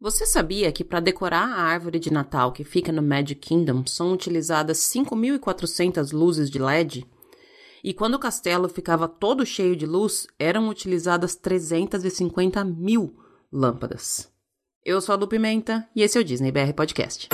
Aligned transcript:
Você 0.00 0.24
sabia 0.24 0.72
que 0.72 0.82
para 0.82 0.98
decorar 0.98 1.46
a 1.46 1.60
árvore 1.60 1.98
de 1.98 2.10
Natal 2.10 2.52
que 2.52 2.64
fica 2.64 2.90
no 2.90 3.02
Magic 3.02 3.34
Kingdom 3.34 3.84
são 3.84 4.14
utilizadas 4.14 4.78
5.400 4.78 6.10
luzes 6.14 6.48
de 6.48 6.58
LED? 6.58 7.06
E 7.84 7.92
quando 7.92 8.14
o 8.14 8.18
castelo 8.18 8.66
ficava 8.66 9.06
todo 9.06 9.44
cheio 9.44 9.76
de 9.76 9.84
luz, 9.84 10.26
eram 10.38 10.70
utilizadas 10.70 11.34
350 11.36 12.64
mil 12.64 13.14
lâmpadas. 13.52 14.32
Eu 14.82 15.02
sou 15.02 15.14
a 15.14 15.18
Lu 15.18 15.28
Pimenta 15.28 15.86
e 15.94 16.02
esse 16.02 16.16
é 16.16 16.20
o 16.22 16.24
Disney 16.24 16.50
BR 16.50 16.72
Podcast. 16.74 17.28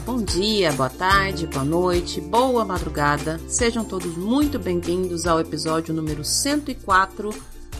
Bom 0.00 0.22
dia, 0.22 0.72
boa 0.72 0.90
tarde, 0.90 1.46
boa 1.46 1.64
noite, 1.64 2.20
boa 2.20 2.64
madrugada. 2.64 3.38
Sejam 3.46 3.84
todos 3.84 4.16
muito 4.16 4.58
bem-vindos 4.58 5.26
ao 5.26 5.38
episódio 5.38 5.94
número 5.94 6.24
104 6.24 7.30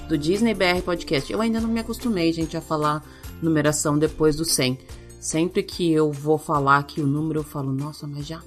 do 0.08 0.16
Disney 0.16 0.54
BR 0.54 0.80
Podcast. 0.84 1.32
Eu 1.32 1.40
ainda 1.40 1.60
não 1.60 1.68
me 1.68 1.80
acostumei, 1.80 2.32
gente, 2.32 2.56
a 2.56 2.60
falar 2.60 3.04
numeração 3.42 3.98
depois 3.98 4.36
do 4.36 4.44
100. 4.44 4.78
Sempre 5.20 5.62
que 5.62 5.90
eu 5.92 6.12
vou 6.12 6.38
falar 6.38 6.78
aqui 6.78 7.00
o 7.00 7.06
número, 7.06 7.40
eu 7.40 7.44
falo, 7.44 7.72
nossa, 7.72 8.06
mas 8.06 8.26
já. 8.26 8.40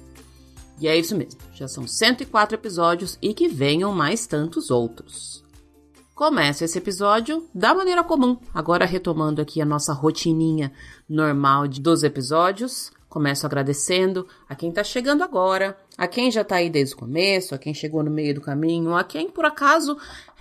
E 0.80 0.88
é 0.88 0.96
isso 0.96 1.16
mesmo, 1.16 1.40
já 1.52 1.68
são 1.68 1.86
104 1.86 2.54
episódios 2.54 3.18
e 3.20 3.34
que 3.34 3.48
venham 3.48 3.92
mais 3.92 4.26
tantos 4.26 4.70
outros. 4.70 5.44
Começo 6.14 6.64
esse 6.64 6.78
episódio 6.78 7.46
da 7.54 7.74
maneira 7.74 8.02
comum, 8.02 8.38
agora 8.54 8.84
retomando 8.86 9.42
aqui 9.42 9.60
a 9.60 9.66
nossa 9.66 9.92
rotininha 9.92 10.72
normal 11.08 11.68
dos 11.68 12.02
episódios. 12.02 12.92
Começo 13.08 13.46
agradecendo 13.46 14.26
a 14.46 14.54
quem 14.54 14.68
está 14.68 14.84
chegando 14.84 15.24
agora, 15.24 15.78
a 15.96 16.06
quem 16.06 16.30
já 16.30 16.42
está 16.42 16.56
aí 16.56 16.68
desde 16.68 16.94
o 16.94 16.98
começo, 16.98 17.54
a 17.54 17.58
quem 17.58 17.72
chegou 17.72 18.02
no 18.02 18.10
meio 18.10 18.34
do 18.34 18.40
caminho, 18.40 18.94
a 18.94 19.02
quem 19.02 19.30
por 19.30 19.46
acaso 19.46 19.96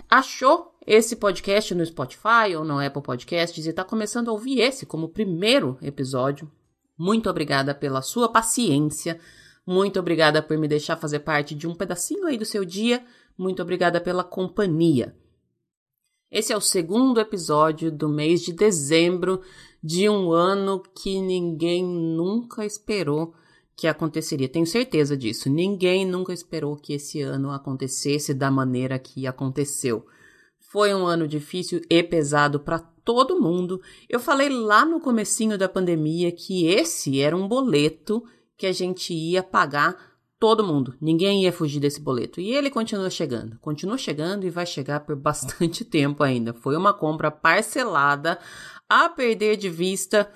achou 0.10 0.74
esse 0.86 1.16
podcast 1.16 1.74
no 1.74 1.86
Spotify 1.86 2.56
ou 2.58 2.66
no 2.66 2.80
Apple 2.80 3.02
Podcasts 3.02 3.66
e 3.66 3.70
está 3.70 3.84
começando 3.84 4.30
a 4.30 4.34
ouvir 4.34 4.60
esse 4.60 4.86
como 4.86 5.10
primeiro 5.10 5.78
episódio. 5.82 6.52
Muito 6.98 7.30
obrigada 7.30 7.74
pela 7.74 8.02
sua 8.02 8.30
paciência, 8.30 9.20
muito 9.66 10.00
obrigada 10.00 10.42
por 10.42 10.58
me 10.58 10.68
deixar 10.68 10.98
fazer 10.98 11.20
parte 11.20 11.56
de 11.56 11.68
um 11.68 11.76
pedacinho 11.76 12.26
aí 12.26 12.38
do 12.38 12.46
seu 12.46 12.66
dia, 12.66 13.04
muito 13.38 13.62
obrigada 13.62 14.02
pela 14.02 14.24
companhia. 14.24 15.16
Esse 16.30 16.52
é 16.52 16.58
o 16.58 16.62
segundo 16.62 17.22
episódio 17.22 17.90
do 17.90 18.10
mês 18.10 18.42
de 18.42 18.52
dezembro 18.52 19.42
de 19.88 20.10
um 20.10 20.34
ano 20.34 20.84
que 20.94 21.22
ninguém 21.22 21.82
nunca 21.82 22.66
esperou 22.66 23.34
que 23.74 23.88
aconteceria. 23.88 24.50
Tenho 24.50 24.68
certeza 24.68 25.16
disso. 25.16 25.50
Ninguém 25.50 26.06
nunca 26.06 26.34
esperou 26.34 26.76
que 26.76 26.92
esse 26.92 27.22
ano 27.22 27.52
acontecesse 27.52 28.34
da 28.34 28.52
maneira 28.52 29.00
que 29.00 29.26
aconteceu. 29.26 30.06
Foi 30.60 30.94
um 30.94 31.06
ano 31.06 31.26
difícil 31.26 31.80
e 31.90 32.04
pesado 32.04 32.60
para 32.60 32.80
todo 32.80 33.40
mundo. 33.40 33.82
Eu 34.10 34.20
falei 34.20 34.50
lá 34.50 34.84
no 34.84 35.00
comecinho 35.00 35.58
da 35.58 35.70
pandemia 35.70 36.34
que 36.34 36.68
esse 36.68 37.22
era 37.22 37.38
um 37.38 37.48
boleto 37.48 38.22
que 38.58 38.66
a 38.66 38.74
gente 38.74 39.14
ia 39.14 39.42
pagar 39.42 39.96
todo 40.38 40.66
mundo. 40.66 40.96
Ninguém 41.00 41.44
ia 41.44 41.54
fugir 41.54 41.80
desse 41.80 42.02
boleto. 42.02 42.42
E 42.42 42.52
ele 42.52 42.70
continua 42.70 43.10
chegando. 43.10 43.58
Continua 43.60 43.98
chegando 43.98 44.46
e 44.46 44.50
vai 44.50 44.66
chegar 44.66 45.00
por 45.00 45.16
bastante 45.18 45.86
tempo 45.86 46.24
ainda. 46.24 46.54
Foi 46.54 46.76
uma 46.76 46.94
compra 46.94 47.32
parcelada 47.32 48.38
a 48.90 49.10
perder 49.10 49.58
de 49.58 49.70
vista. 49.70 50.32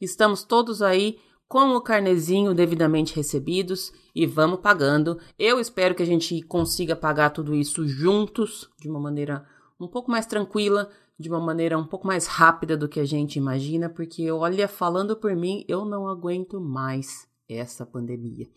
Estamos 0.00 0.44
todos 0.44 0.82
aí 0.82 1.18
com 1.48 1.76
o 1.76 1.80
carnezinho 1.80 2.54
devidamente 2.54 3.14
recebidos 3.14 3.92
e 4.14 4.26
vamos 4.26 4.60
pagando. 4.60 5.18
Eu 5.38 5.60
espero 5.60 5.94
que 5.94 6.02
a 6.02 6.06
gente 6.06 6.42
consiga 6.42 6.96
pagar 6.96 7.30
tudo 7.30 7.54
isso 7.54 7.86
juntos, 7.86 8.68
de 8.80 8.88
uma 8.88 9.00
maneira 9.00 9.46
um 9.78 9.86
pouco 9.86 10.10
mais 10.10 10.26
tranquila, 10.26 10.90
de 11.18 11.28
uma 11.28 11.40
maneira 11.40 11.78
um 11.78 11.86
pouco 11.86 12.06
mais 12.06 12.26
rápida 12.26 12.76
do 12.76 12.88
que 12.88 13.00
a 13.00 13.04
gente 13.04 13.36
imagina, 13.36 13.88
porque 13.88 14.30
olha, 14.30 14.68
falando 14.68 15.16
por 15.16 15.34
mim, 15.34 15.64
eu 15.68 15.84
não 15.84 16.08
aguento 16.08 16.60
mais 16.60 17.26
essa 17.48 17.86
pandemia. 17.86 18.48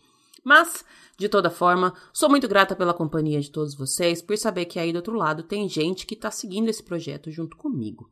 Mas, 0.44 0.84
de 1.18 1.28
toda 1.28 1.50
forma, 1.50 1.94
sou 2.12 2.28
muito 2.28 2.48
grata 2.48 2.74
pela 2.74 2.94
companhia 2.94 3.40
de 3.40 3.50
todos 3.50 3.74
vocês, 3.74 4.22
por 4.22 4.36
saber 4.38 4.64
que 4.64 4.78
aí 4.78 4.92
do 4.92 4.96
outro 4.96 5.14
lado 5.14 5.42
tem 5.42 5.68
gente 5.68 6.06
que 6.06 6.14
está 6.14 6.30
seguindo 6.30 6.68
esse 6.68 6.82
projeto 6.82 7.30
junto 7.30 7.56
comigo. 7.56 8.10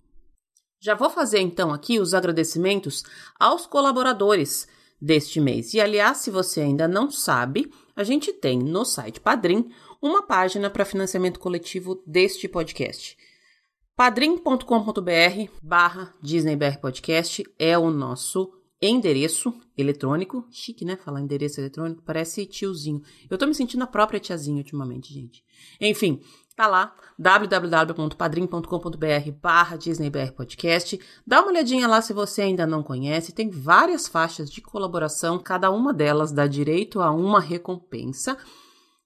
Já 0.81 0.95
vou 0.95 1.11
fazer 1.11 1.41
então 1.41 1.73
aqui 1.73 1.99
os 1.99 2.15
agradecimentos 2.15 3.05
aos 3.39 3.67
colaboradores 3.67 4.69
deste 5.01 5.41
mês. 5.41 5.75
E 5.75 5.81
aliás, 5.81 6.19
se 6.19 6.31
você 6.31 6.61
ainda 6.61 6.87
não 6.87 7.11
sabe, 7.11 7.73
a 7.97 8.05
gente 8.05 8.33
tem 8.33 8.59
no 8.59 8.85
site 8.85 9.21
Padrim 9.21 9.71
uma 10.01 10.23
página 10.23 10.71
para 10.71 10.85
financiamento 10.85 11.41
coletivo 11.41 12.03
deste 12.07 12.49
podcast. 12.49 13.17
padrim.com.br 13.97 15.51
barra 15.61 16.15
DisneyBR 16.23 16.79
Podcast 16.79 17.45
é 17.59 17.77
o 17.77 17.91
nosso 17.91 18.53
endereço 18.81 19.53
eletrônico. 19.77 20.47
Chique, 20.51 20.85
né? 20.85 20.97
Falar 20.97 21.21
endereço 21.21 21.61
eletrônico. 21.61 22.03
Parece 22.03 22.47
tiozinho. 22.47 23.03
Eu 23.29 23.37
tô 23.37 23.47
me 23.47 23.55
sentindo 23.55 23.83
a 23.83 23.89
própria 23.89 24.21
tiazinha 24.21 24.59
ultimamente, 24.59 25.13
gente. 25.13 25.45
Enfim, 25.81 26.21
tá 26.59 26.67
lá. 26.67 26.93
www.padrim.com.br 27.17 29.31
barra 29.41 29.77
DisneyBR 29.77 30.33
Podcast. 30.33 30.99
Dá 31.25 31.41
uma 31.41 31.51
olhadinha 31.51 31.87
lá 31.87 32.03
se 32.03 32.13
você 32.13 32.43
ainda 32.43 32.67
não 32.67 32.83
conhece. 32.83 33.33
Tem 33.33 33.49
várias 33.49 34.09
faixas 34.09 34.51
de 34.51 34.61
colaboração. 34.61 35.39
Cada 35.39 35.71
uma 35.71 35.95
delas 35.95 36.33
dá 36.33 36.49
direito 36.49 37.01
a 37.01 37.13
uma 37.13 37.39
recompensa. 37.39 38.37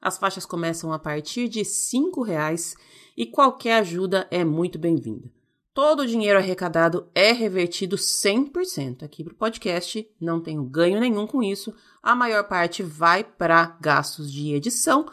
As 0.00 0.16
faixas 0.16 0.46
começam 0.46 0.94
a 0.94 0.98
partir 0.98 1.46
de 1.46 1.62
cinco 1.62 2.22
reais 2.22 2.74
e 3.14 3.26
qualquer 3.26 3.80
ajuda 3.80 4.26
é 4.30 4.42
muito 4.44 4.78
bem-vinda. 4.78 5.30
Todo 5.74 6.00
o 6.00 6.06
dinheiro 6.06 6.38
arrecadado 6.38 7.06
é 7.14 7.32
revertido 7.32 7.96
100% 7.96 9.02
aqui 9.02 9.24
para 9.24 9.32
o 9.32 9.36
podcast, 9.36 10.06
não 10.20 10.40
tenho 10.40 10.62
ganho 10.64 10.98
nenhum 10.98 11.26
com 11.26 11.42
isso. 11.42 11.74
A 12.02 12.14
maior 12.14 12.44
parte 12.44 12.82
vai 12.82 13.24
para 13.24 13.76
gastos 13.80 14.32
de 14.32 14.54
edição, 14.54 15.06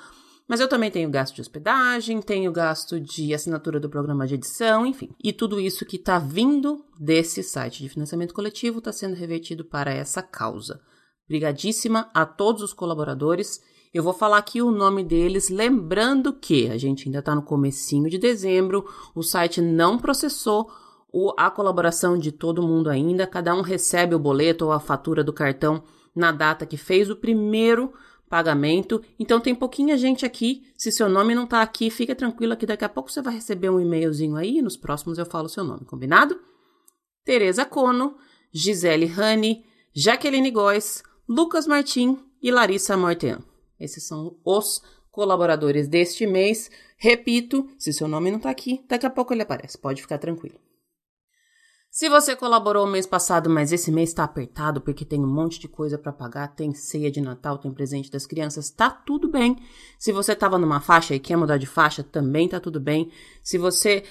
mas 0.49 0.59
eu 0.59 0.67
também 0.67 0.91
tenho 0.91 1.09
gasto 1.09 1.35
de 1.35 1.41
hospedagem, 1.41 2.21
tenho 2.21 2.51
gasto 2.51 2.99
de 2.99 3.33
assinatura 3.33 3.79
do 3.79 3.89
programa 3.89 4.27
de 4.27 4.33
edição, 4.33 4.85
enfim. 4.85 5.11
E 5.23 5.31
tudo 5.31 5.59
isso 5.59 5.85
que 5.85 5.95
está 5.95 6.19
vindo 6.19 6.83
desse 6.99 7.41
site 7.43 7.83
de 7.83 7.89
financiamento 7.89 8.33
coletivo 8.33 8.79
está 8.79 8.91
sendo 8.91 9.15
revertido 9.15 9.63
para 9.63 9.93
essa 9.93 10.21
causa. 10.21 10.81
Obrigadíssima 11.25 12.09
a 12.13 12.25
todos 12.25 12.63
os 12.63 12.73
colaboradores 12.73 13.61
eu 13.91 14.03
vou 14.03 14.13
falar 14.13 14.37
aqui 14.37 14.61
o 14.61 14.69
nome 14.69 15.03
deles, 15.03 15.49
lembrando 15.49 16.31
que 16.31 16.69
a 16.69 16.77
gente 16.77 17.07
ainda 17.07 17.19
está 17.19 17.33
no 17.33 17.41
comecinho 17.41 18.07
de 18.07 18.19
dezembro, 18.19 18.85
o 19.15 19.23
site 19.23 19.59
não 19.61 19.97
processou 19.97 20.69
a 21.35 21.49
colaboração 21.49 22.15
de 22.15 22.31
todo 22.31 22.61
mundo 22.61 22.87
ainda, 22.87 23.25
cada 23.25 23.55
um 23.55 23.61
recebe 23.61 24.13
o 24.13 24.19
boleto 24.19 24.65
ou 24.65 24.71
a 24.71 24.79
fatura 24.79 25.23
do 25.23 25.33
cartão 25.33 25.81
na 26.15 26.31
data 26.31 26.67
que 26.67 26.77
fez 26.77 27.09
o 27.09 27.15
primeiro 27.15 27.91
pagamento. 28.29 29.01
Então 29.19 29.39
tem 29.39 29.55
pouquinha 29.55 29.97
gente 29.97 30.25
aqui. 30.25 30.63
Se 30.77 30.91
seu 30.91 31.09
nome 31.09 31.33
não 31.33 31.43
está 31.43 31.61
aqui, 31.61 31.89
fica 31.89 32.15
tranquila 32.15 32.55
que 32.55 32.65
daqui 32.65 32.85
a 32.85 32.89
pouco 32.89 33.11
você 33.11 33.21
vai 33.21 33.33
receber 33.33 33.69
um 33.69 33.79
e-mailzinho 33.79 34.35
aí 34.35 34.61
nos 34.61 34.77
próximos 34.77 35.17
eu 35.17 35.25
falo 35.25 35.49
seu 35.49 35.63
nome, 35.63 35.85
combinado? 35.85 36.39
Tereza 37.25 37.65
Cono, 37.65 38.15
Gisele 38.53 39.05
Rani, 39.05 39.65
Jaqueline 39.93 40.51
Góes, 40.51 41.03
Lucas 41.27 41.67
Martim 41.67 42.17
e 42.41 42.51
Larissa 42.51 42.95
Mortean. 42.95 43.39
Esses 43.79 44.03
são 44.03 44.37
os 44.45 44.81
colaboradores 45.11 45.87
deste 45.87 46.25
mês. 46.25 46.69
Repito, 46.97 47.67
se 47.77 47.91
seu 47.91 48.07
nome 48.07 48.29
não 48.29 48.37
está 48.37 48.49
aqui, 48.49 48.83
daqui 48.87 49.05
a 49.05 49.09
pouco 49.09 49.33
ele 49.33 49.41
aparece, 49.41 49.77
pode 49.77 50.01
ficar 50.01 50.17
tranquilo. 50.17 50.59
Se 51.91 52.07
você 52.07 52.35
colaborou 52.35 52.85
mês 52.85 53.07
passado, 53.07 53.49
mas 53.49 53.71
esse 53.71 53.91
mês 53.91 54.09
está 54.09 54.23
apertado 54.23 54.79
porque 54.79 55.03
tem 55.03 55.19
um 55.19 55.27
monte 55.27 55.59
de 55.59 55.67
coisa 55.67 55.97
para 55.97 56.13
pagar, 56.13 56.49
tem 56.49 56.71
ceia 56.71 57.09
de 57.09 57.19
Natal, 57.19 57.57
tem 57.57 57.71
presente 57.71 58.11
das 58.11 58.27
crianças, 58.27 58.69
tá 58.69 58.91
tudo 58.91 59.27
bem. 59.27 59.57
Se 59.97 60.11
você 60.11 60.33
estava 60.33 60.59
numa 60.59 60.79
faixa 60.79 61.15
e 61.15 61.19
quer 61.19 61.35
mudar 61.35 61.57
de 61.57 61.65
faixa, 61.65 62.03
também 62.03 62.47
tá 62.47 62.59
tudo 62.59 62.79
bem. 62.79 63.11
Se 63.41 63.57
você 63.57 64.03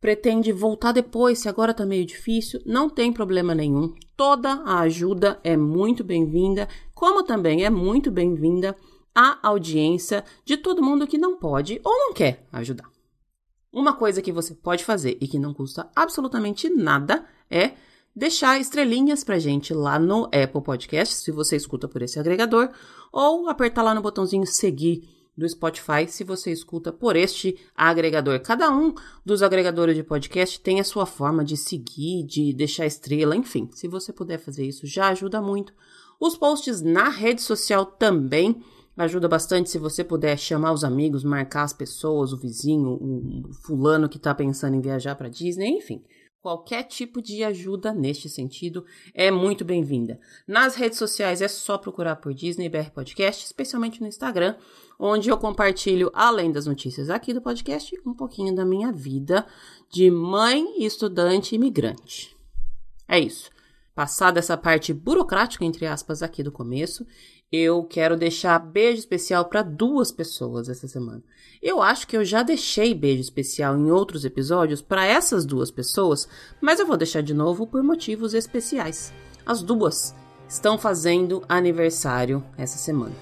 pretende 0.00 0.50
voltar 0.50 0.92
depois, 0.92 1.38
se 1.38 1.48
agora 1.48 1.74
tá 1.74 1.84
meio 1.84 2.06
difícil, 2.06 2.60
não 2.64 2.88
tem 2.88 3.12
problema 3.12 3.54
nenhum. 3.54 3.94
Toda 4.16 4.62
a 4.64 4.80
ajuda 4.80 5.38
é 5.44 5.58
muito 5.58 6.02
bem-vinda, 6.02 6.66
como 6.94 7.22
também 7.22 7.66
é 7.66 7.70
muito 7.70 8.10
bem-vinda 8.10 8.74
a 9.14 9.38
audiência 9.46 10.24
de 10.42 10.56
todo 10.56 10.82
mundo 10.82 11.06
que 11.06 11.18
não 11.18 11.36
pode 11.36 11.80
ou 11.84 11.92
não 11.92 12.14
quer 12.14 12.46
ajudar. 12.50 12.95
Uma 13.76 13.92
coisa 13.92 14.22
que 14.22 14.32
você 14.32 14.54
pode 14.54 14.86
fazer 14.86 15.18
e 15.20 15.28
que 15.28 15.38
não 15.38 15.52
custa 15.52 15.86
absolutamente 15.94 16.66
nada 16.70 17.26
é 17.50 17.72
deixar 18.14 18.58
estrelinhas 18.58 19.22
pra 19.22 19.38
gente 19.38 19.74
lá 19.74 19.98
no 19.98 20.24
Apple 20.32 20.62
Podcast, 20.64 21.16
se 21.16 21.30
você 21.30 21.56
escuta 21.56 21.86
por 21.86 22.00
esse 22.00 22.18
agregador, 22.18 22.70
ou 23.12 23.50
apertar 23.50 23.82
lá 23.82 23.94
no 23.94 24.00
botãozinho 24.00 24.46
seguir 24.46 25.06
do 25.36 25.46
Spotify 25.46 26.08
se 26.08 26.24
você 26.24 26.50
escuta 26.50 26.90
por 26.90 27.16
este 27.16 27.58
agregador. 27.74 28.40
Cada 28.40 28.70
um 28.70 28.94
dos 29.22 29.42
agregadores 29.42 29.94
de 29.94 30.02
podcast 30.02 30.58
tem 30.58 30.80
a 30.80 30.84
sua 30.84 31.04
forma 31.04 31.44
de 31.44 31.58
seguir, 31.58 32.22
de 32.22 32.54
deixar 32.54 32.86
estrela, 32.86 33.36
enfim. 33.36 33.68
Se 33.74 33.86
você 33.86 34.10
puder 34.10 34.38
fazer 34.38 34.64
isso, 34.64 34.86
já 34.86 35.08
ajuda 35.08 35.42
muito. 35.42 35.74
Os 36.18 36.34
posts 36.34 36.80
na 36.80 37.10
rede 37.10 37.42
social 37.42 37.84
também 37.84 38.62
ajuda 39.04 39.28
bastante 39.28 39.70
se 39.70 39.78
você 39.78 40.02
puder 40.02 40.38
chamar 40.38 40.72
os 40.72 40.84
amigos, 40.84 41.22
marcar 41.22 41.62
as 41.62 41.72
pessoas, 41.72 42.32
o 42.32 42.36
vizinho, 42.36 42.90
o 42.92 43.52
fulano 43.64 44.08
que 44.08 44.16
está 44.16 44.34
pensando 44.34 44.74
em 44.74 44.80
viajar 44.80 45.14
para 45.14 45.28
Disney, 45.28 45.68
enfim. 45.68 46.02
Qualquer 46.40 46.84
tipo 46.84 47.20
de 47.20 47.42
ajuda 47.42 47.92
neste 47.92 48.28
sentido 48.28 48.84
é 49.12 49.32
muito 49.32 49.64
bem-vinda. 49.64 50.20
Nas 50.46 50.76
redes 50.76 50.96
sociais 50.96 51.42
é 51.42 51.48
só 51.48 51.76
procurar 51.76 52.16
por 52.16 52.32
Disney 52.32 52.68
BR 52.68 52.90
Podcast, 52.94 53.44
especialmente 53.44 54.00
no 54.00 54.06
Instagram, 54.06 54.54
onde 54.96 55.28
eu 55.28 55.36
compartilho, 55.36 56.08
além 56.14 56.52
das 56.52 56.64
notícias 56.66 57.10
aqui 57.10 57.34
do 57.34 57.42
podcast, 57.42 58.00
um 58.06 58.14
pouquinho 58.14 58.54
da 58.54 58.64
minha 58.64 58.92
vida 58.92 59.44
de 59.90 60.08
mãe, 60.08 60.84
estudante 60.84 61.52
e 61.52 61.56
imigrante. 61.56 62.36
É 63.08 63.18
isso. 63.18 63.50
Passada 63.92 64.38
essa 64.38 64.56
parte 64.56 64.92
burocrática, 64.92 65.64
entre 65.64 65.86
aspas, 65.86 66.22
aqui 66.22 66.42
do 66.42 66.52
começo, 66.52 67.06
eu 67.52 67.84
quero 67.84 68.16
deixar 68.16 68.58
beijo 68.58 68.98
especial 68.98 69.44
para 69.44 69.62
duas 69.62 70.10
pessoas 70.10 70.68
essa 70.68 70.88
semana. 70.88 71.22
Eu 71.62 71.80
acho 71.80 72.06
que 72.06 72.16
eu 72.16 72.24
já 72.24 72.42
deixei 72.42 72.92
beijo 72.94 73.20
especial 73.20 73.76
em 73.76 73.90
outros 73.90 74.24
episódios 74.24 74.82
para 74.82 75.04
essas 75.04 75.46
duas 75.46 75.70
pessoas, 75.70 76.28
mas 76.60 76.80
eu 76.80 76.86
vou 76.86 76.96
deixar 76.96 77.22
de 77.22 77.32
novo 77.32 77.66
por 77.66 77.82
motivos 77.82 78.34
especiais. 78.34 79.12
As 79.44 79.62
duas 79.62 80.14
estão 80.48 80.76
fazendo 80.76 81.44
aniversário 81.48 82.44
essa 82.58 82.78
semana. 82.78 83.14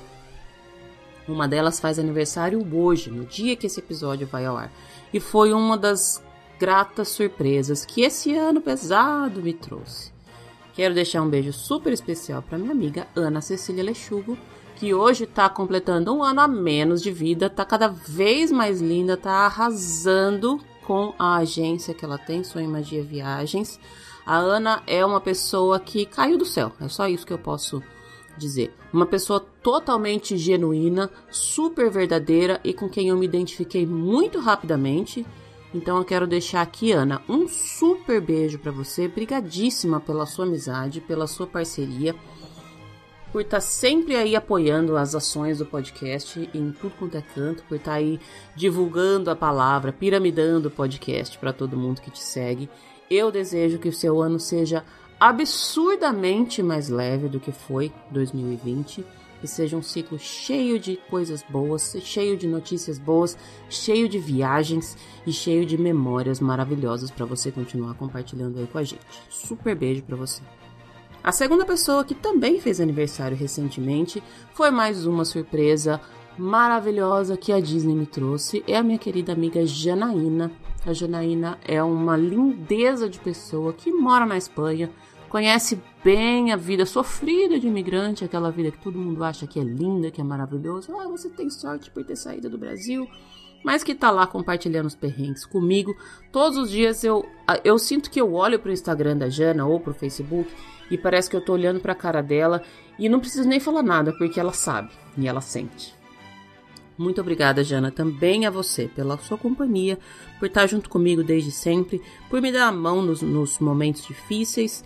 Uma 1.29 1.49
delas 1.49 1.81
faz 1.81 1.99
aniversário 1.99 2.67
hoje, 2.75 3.11
no 3.11 3.25
dia 3.25 3.57
que 3.57 3.67
esse 3.67 3.81
episódio 3.81 4.27
vai 4.27 4.45
ao 4.45 4.57
ar, 4.57 4.73
e 5.13 5.21
foi 5.21 5.53
uma 5.53 5.77
das 5.77 6.23
gratas 6.59 7.09
surpresas 7.09 7.85
que 7.85 8.03
esse 8.03 8.35
ano 8.35 8.61
pesado 8.61 9.43
me 9.43 9.55
trouxe. 9.55 10.14
Quero 10.75 10.93
deixar 10.93 11.23
um 11.23 11.29
beijo 11.29 11.53
super 11.53 11.93
especial 11.93 12.43
para 12.43 12.59
minha 12.59 12.73
amiga 12.73 13.07
Ana 13.15 13.41
Cecília 13.41 13.85
Lechugo, 13.85 14.37
que 14.75 14.93
hoje 14.93 15.23
está 15.23 15.49
completando 15.49 16.13
um 16.13 16.23
ano 16.23 16.41
a 16.41 16.49
menos 16.49 17.01
de 17.01 17.13
vida, 17.13 17.47
está 17.47 17.65
cada 17.65 17.87
vez 17.87 18.51
mais 18.51 18.81
linda, 18.81 19.15
está 19.15 19.47
arrasando 19.47 20.61
com 20.85 21.15
a 21.17 21.37
agência 21.37 21.95
que 21.95 22.05
ela 22.05 22.19
tem, 22.19 22.43
Sonho 22.43 22.69
Magia 22.69 23.05
Viagens. 23.05 23.79
A 24.27 24.37
Ana 24.37 24.83
é 24.87 25.07
uma 25.07 25.21
pessoa 25.21 25.79
que 25.79 26.05
caiu 26.07 26.37
do 26.37 26.45
céu, 26.45 26.73
é 26.81 26.89
só 26.89 27.09
isso 27.09 27.25
que 27.25 27.33
eu 27.33 27.39
posso 27.39 27.81
dizer. 28.37 28.75
Uma 28.93 29.07
pessoa 29.07 29.39
totalmente 29.63 30.37
genuína, 30.37 31.09
super 31.31 31.89
verdadeira 31.89 32.61
e 32.65 32.73
com 32.73 32.89
quem 32.89 33.09
eu 33.09 33.17
me 33.17 33.27
identifiquei 33.27 33.87
muito 33.87 34.41
rapidamente. 34.41 35.25
Então 35.75 35.99
eu 35.99 36.05
quero 36.05 36.25
deixar 36.25 36.63
aqui, 36.63 36.93
Ana, 36.93 37.21
um 37.29 37.49
super 37.49 38.21
beijo 38.21 38.61
para 38.61 38.71
você. 38.71 39.09
Brigadíssima 39.09 39.99
pela 39.99 40.25
sua 40.25 40.45
amizade, 40.45 41.01
pela 41.01 41.27
sua 41.27 41.49
parceria, 41.49 42.15
por 43.33 43.41
estar 43.41 43.57
tá 43.57 43.61
sempre 43.61 44.15
aí 44.15 44.37
apoiando 44.37 44.97
as 44.97 45.17
ações 45.17 45.59
do 45.59 45.67
podcast 45.67 46.49
em 46.55 46.71
tudo 46.71 46.95
quanto 46.97 47.17
é 47.17 47.23
canto, 47.23 47.65
por 47.65 47.75
estar 47.75 47.91
tá 47.91 47.97
aí 47.97 48.21
divulgando 48.55 49.29
a 49.33 49.35
palavra, 49.35 49.93
piramidando 49.93 50.69
o 50.69 50.71
podcast 50.71 51.37
para 51.39 51.53
todo 51.53 51.77
mundo 51.77 52.01
que 52.01 52.11
te 52.11 52.23
segue. 52.23 52.71
Eu 53.11 53.33
desejo 53.33 53.81
que 53.81 53.89
o 53.89 53.93
seu 53.93 54.23
ano 54.23 54.39
seja 54.39 54.85
absurdamente 55.19 56.63
mais 56.63 56.89
leve 56.89 57.29
do 57.29 57.41
que 57.41 57.51
foi 57.51 57.93
2020 58.13 59.05
que 59.45 59.49
seja 59.49 59.77
um 59.77 59.83
ciclo 59.83 60.19
cheio 60.19 60.79
de 60.79 60.97
coisas 61.11 61.45
boas, 61.47 61.95
cheio 62.01 62.35
de 62.35 62.47
notícias 62.47 62.99
boas, 62.99 63.37
cheio 63.69 64.09
de 64.09 64.19
viagens 64.19 64.97
e 65.27 65.33
cheio 65.35 65.67
de 65.67 65.77
memórias 65.77 66.41
maravilhosas 66.41 67.11
para 67.11 67.27
você 67.27 67.53
continuar 67.53 67.93
compartilhando 67.93 68.59
aí 68.59 68.67
com 68.67 68.79
a 68.79 68.83
gente. 68.83 69.05
Super 69.29 69.77
beijo 69.77 70.03
para 70.03 70.17
você. 70.17 70.41
A 71.23 71.31
segunda 71.31 71.67
pessoa 71.67 72.07
que 72.07 72.15
também 72.15 72.59
fez 72.59 72.81
aniversário 72.81 73.37
recentemente 73.37 74.23
foi 74.55 74.71
mais 74.71 75.05
uma 75.05 75.27
surpresa 75.27 76.01
maravilhosa 76.39 77.37
que 77.37 77.53
a 77.53 77.61
Disney 77.61 77.95
me 77.95 78.07
trouxe. 78.07 78.65
É 78.67 78.79
a 78.79 78.83
minha 78.83 78.99
querida 78.99 79.35
amiga 79.35 79.67
Janaína. 79.67 80.51
A 80.87 80.95
Janaína 80.95 81.59
é 81.67 81.83
uma 81.83 82.17
lindeza 82.17 83.11
de 83.11 83.19
pessoa 83.19 83.75
que 83.75 83.93
mora 83.93 84.25
na 84.25 84.39
Espanha, 84.39 84.91
conhece 85.29 85.83
bem 86.05 86.53
a 86.53 86.57
vida 86.57 86.85
sofrida 86.85 87.59
de 87.59 87.67
imigrante, 87.67 88.25
aquela 88.25 88.51
vida 88.51 88.71
que 88.71 88.79
todo 88.79 88.99
mundo 88.99 89.25
acha 89.25 89.47
que 89.47 89.59
é 89.59 89.65
linda, 89.65 90.11
que 90.11 90.21
é 90.21 90.25
maravilhosa. 90.25 90.93
Ah, 91.01 91.09
você 91.09 91.31
tem 91.31 91.49
sorte 91.49 91.91
por 91.91 92.05
ter 92.05 92.15
saído 92.15 92.51
do 92.51 92.59
Brasil, 92.59 93.09
mas 93.65 93.83
que 93.83 93.95
tá 93.95 94.11
lá 94.11 94.27
compartilhando 94.27 94.87
os 94.87 94.95
perrengues 94.95 95.47
comigo. 95.47 95.97
Todos 96.31 96.59
os 96.59 96.71
dias 96.71 97.03
eu, 97.03 97.27
eu 97.65 97.79
sinto 97.79 98.11
que 98.11 98.21
eu 98.21 98.35
olho 98.35 98.59
pro 98.59 98.71
Instagram 98.71 99.17
da 99.17 99.31
Jana 99.31 99.65
ou 99.65 99.81
pro 99.81 99.95
Facebook 99.95 100.51
e 100.91 100.99
parece 100.99 101.31
que 101.31 101.37
eu 101.37 101.41
tô 101.41 101.55
olhando 101.55 101.81
pra 101.81 101.95
cara 101.95 102.23
dela 102.23 102.63
e 102.99 103.09
não 103.09 103.19
preciso 103.19 103.49
nem 103.49 103.59
falar 103.59 103.83
nada, 103.83 104.13
porque 104.13 104.39
ela 104.39 104.53
sabe 104.53 104.91
e 105.17 105.27
ela 105.27 105.41
sente. 105.41 105.95
Muito 106.99 107.21
obrigada, 107.21 107.65
Jana, 107.65 107.91
também 107.91 108.47
a 108.47 108.51
você 108.51 108.87
pela 108.87 109.19
sua 109.19 109.39
companhia, 109.39 109.99
por 110.39 110.47
estar 110.47 110.67
junto 110.67 110.89
comigo 110.91 111.25
desde 111.25 111.51
sempre, 111.51 112.01
por 112.29 112.43
me 112.43 112.53
dar 112.53 112.69
a 112.69 112.73
mão 112.73 113.03
nos, 113.03 113.23
nos 113.23 113.59
momentos 113.59 114.07
difíceis 114.07 114.85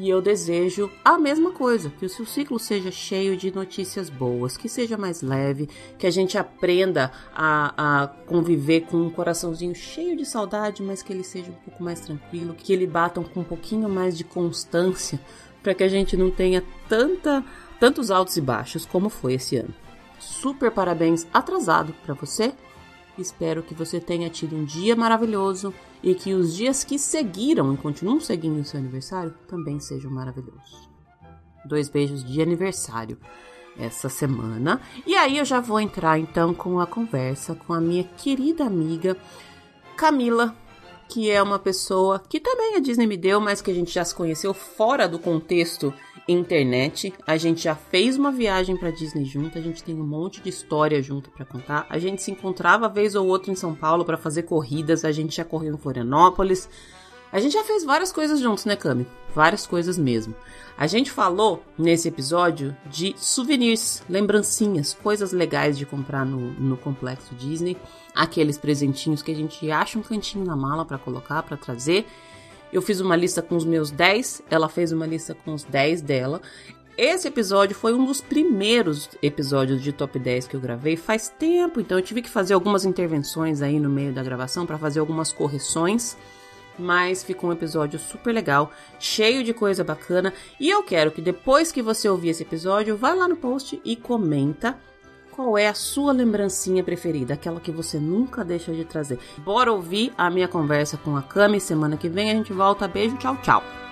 e 0.00 0.08
eu 0.08 0.22
desejo 0.22 0.90
a 1.04 1.18
mesma 1.18 1.52
coisa, 1.52 1.90
que 1.90 2.06
o 2.06 2.08
seu 2.08 2.24
ciclo 2.24 2.58
seja 2.58 2.90
cheio 2.90 3.36
de 3.36 3.54
notícias 3.54 4.08
boas, 4.08 4.56
que 4.56 4.66
seja 4.66 4.96
mais 4.96 5.20
leve, 5.20 5.68
que 5.98 6.06
a 6.06 6.10
gente 6.10 6.38
aprenda 6.38 7.12
a, 7.34 7.74
a 8.02 8.06
conviver 8.08 8.86
com 8.86 8.96
um 8.96 9.10
coraçãozinho 9.10 9.74
cheio 9.74 10.16
de 10.16 10.24
saudade, 10.24 10.82
mas 10.82 11.02
que 11.02 11.12
ele 11.12 11.22
seja 11.22 11.50
um 11.50 11.54
pouco 11.66 11.84
mais 11.84 12.00
tranquilo, 12.00 12.54
que 12.54 12.72
ele 12.72 12.86
batam 12.86 13.22
com 13.22 13.40
um 13.40 13.44
pouquinho 13.44 13.90
mais 13.90 14.16
de 14.16 14.24
constância, 14.24 15.20
para 15.62 15.74
que 15.74 15.84
a 15.84 15.88
gente 15.88 16.16
não 16.16 16.30
tenha 16.30 16.64
tanta, 16.88 17.44
tantos 17.78 18.10
altos 18.10 18.38
e 18.38 18.40
baixos 18.40 18.86
como 18.86 19.10
foi 19.10 19.34
esse 19.34 19.56
ano. 19.56 19.74
Super 20.18 20.70
parabéns 20.70 21.26
atrasado 21.30 21.94
para 22.06 22.14
você. 22.14 22.54
Espero 23.18 23.62
que 23.62 23.74
você 23.74 24.00
tenha 24.00 24.30
tido 24.30 24.56
um 24.56 24.64
dia 24.64 24.96
maravilhoso 24.96 25.74
e 26.02 26.14
que 26.14 26.34
os 26.34 26.54
dias 26.54 26.84
que 26.84 26.98
seguiram 26.98 27.72
e 27.74 27.76
continuam 27.76 28.20
seguindo 28.20 28.60
o 28.60 28.64
seu 28.64 28.80
aniversário 28.80 29.34
também 29.46 29.78
sejam 29.80 30.10
maravilhosos. 30.10 30.88
Dois 31.64 31.88
beijos 31.88 32.24
de 32.24 32.40
aniversário 32.40 33.18
essa 33.78 34.08
semana. 34.08 34.80
E 35.06 35.14
aí 35.14 35.38
eu 35.38 35.44
já 35.44 35.60
vou 35.60 35.80
entrar 35.80 36.18
então 36.18 36.54
com 36.54 36.80
a 36.80 36.86
conversa 36.86 37.54
com 37.54 37.72
a 37.72 37.80
minha 37.80 38.04
querida 38.04 38.64
amiga 38.64 39.16
Camila, 39.96 40.56
que 41.10 41.28
é 41.28 41.42
uma 41.42 41.58
pessoa 41.58 42.22
que 42.28 42.38
também 42.38 42.76
a 42.76 42.80
Disney 42.80 43.06
me 43.06 43.16
deu, 43.16 43.40
mas 43.40 43.60
que 43.60 43.70
a 43.70 43.74
gente 43.74 43.92
já 43.92 44.04
se 44.04 44.14
conheceu 44.14 44.54
fora 44.54 45.08
do 45.08 45.18
contexto 45.18 45.92
internet. 46.28 47.12
A 47.26 47.36
gente 47.36 47.64
já 47.64 47.74
fez 47.74 48.16
uma 48.16 48.30
viagem 48.30 48.76
para 48.76 48.92
Disney 48.92 49.24
junto, 49.24 49.58
a 49.58 49.60
gente 49.60 49.82
tem 49.82 49.94
um 49.94 50.06
monte 50.06 50.40
de 50.40 50.48
história 50.48 51.02
junto 51.02 51.28
para 51.30 51.44
contar. 51.44 51.86
A 51.90 51.98
gente 51.98 52.22
se 52.22 52.30
encontrava 52.30 52.88
vez 52.88 53.16
ou 53.16 53.26
outra 53.26 53.50
em 53.50 53.56
São 53.56 53.74
Paulo 53.74 54.04
para 54.04 54.16
fazer 54.16 54.44
corridas, 54.44 55.04
a 55.04 55.10
gente 55.10 55.36
já 55.36 55.44
correu 55.44 55.74
em 55.74 55.78
Florianópolis. 55.78 56.68
A 57.32 57.38
gente 57.40 57.52
já 57.52 57.62
fez 57.64 57.84
várias 57.84 58.10
coisas 58.10 58.40
juntos, 58.40 58.64
né, 58.64 58.74
Cami? 58.74 59.06
Várias 59.34 59.66
coisas 59.66 59.96
mesmo. 59.96 60.34
A 60.76 60.86
gente 60.86 61.10
falou 61.10 61.62
nesse 61.78 62.08
episódio 62.08 62.76
de 62.86 63.14
souvenirs, 63.16 64.02
lembrancinhas, 64.08 64.94
coisas 64.94 65.32
legais 65.32 65.78
de 65.78 65.86
comprar 65.86 66.24
no, 66.24 66.52
no 66.52 66.76
complexo 66.76 67.34
Disney, 67.34 67.76
aqueles 68.14 68.58
presentinhos 68.58 69.22
que 69.22 69.30
a 69.30 69.36
gente 69.36 69.70
acha 69.70 69.98
um 69.98 70.02
cantinho 70.02 70.44
na 70.44 70.56
mala 70.56 70.84
para 70.84 70.98
colocar, 70.98 71.42
para 71.42 71.56
trazer 71.56 72.06
eu 72.72 72.80
fiz 72.80 73.00
uma 73.00 73.16
lista 73.16 73.42
com 73.42 73.56
os 73.56 73.64
meus 73.64 73.90
10, 73.90 74.42
ela 74.48 74.68
fez 74.68 74.92
uma 74.92 75.06
lista 75.06 75.34
com 75.34 75.54
os 75.54 75.64
10 75.64 76.02
dela. 76.02 76.40
Esse 76.96 77.28
episódio 77.28 77.74
foi 77.74 77.94
um 77.94 78.04
dos 78.04 78.20
primeiros 78.20 79.08
episódios 79.22 79.82
de 79.82 79.92
top 79.92 80.18
10 80.18 80.46
que 80.46 80.54
eu 80.54 80.60
gravei 80.60 80.96
faz 80.96 81.28
tempo, 81.28 81.80
então 81.80 81.98
eu 81.98 82.04
tive 82.04 82.22
que 82.22 82.28
fazer 82.28 82.54
algumas 82.54 82.84
intervenções 82.84 83.62
aí 83.62 83.80
no 83.80 83.88
meio 83.88 84.12
da 84.12 84.22
gravação 84.22 84.66
para 84.66 84.78
fazer 84.78 85.00
algumas 85.00 85.32
correções. 85.32 86.16
Mas 86.78 87.22
ficou 87.22 87.50
um 87.50 87.52
episódio 87.52 87.98
super 87.98 88.32
legal, 88.32 88.70
cheio 88.98 89.44
de 89.44 89.52
coisa 89.52 89.84
bacana. 89.84 90.32
E 90.58 90.68
eu 90.70 90.82
quero 90.82 91.10
que 91.10 91.20
depois 91.20 91.70
que 91.70 91.82
você 91.82 92.08
ouvir 92.08 92.30
esse 92.30 92.42
episódio, 92.42 92.96
vá 92.96 93.12
lá 93.12 93.28
no 93.28 93.36
post 93.36 93.80
e 93.84 93.96
comenta 93.96 94.78
qual 95.30 95.56
é 95.56 95.68
a 95.68 95.74
sua 95.74 96.12
lembrancinha 96.12 96.84
preferida, 96.84 97.34
aquela 97.34 97.60
que 97.60 97.70
você 97.70 97.98
nunca 97.98 98.44
deixa 98.44 98.72
de 98.72 98.84
trazer. 98.84 99.18
Bora 99.38 99.72
ouvir 99.72 100.12
a 100.16 100.28
minha 100.30 100.48
conversa 100.48 100.96
com 100.96 101.16
a 101.16 101.22
Cami. 101.22 101.60
Semana 101.60 101.96
que 101.96 102.08
vem 102.08 102.30
a 102.30 102.34
gente 102.34 102.52
volta. 102.52 102.86
Beijo, 102.86 103.16
tchau, 103.16 103.36
tchau. 103.42 103.89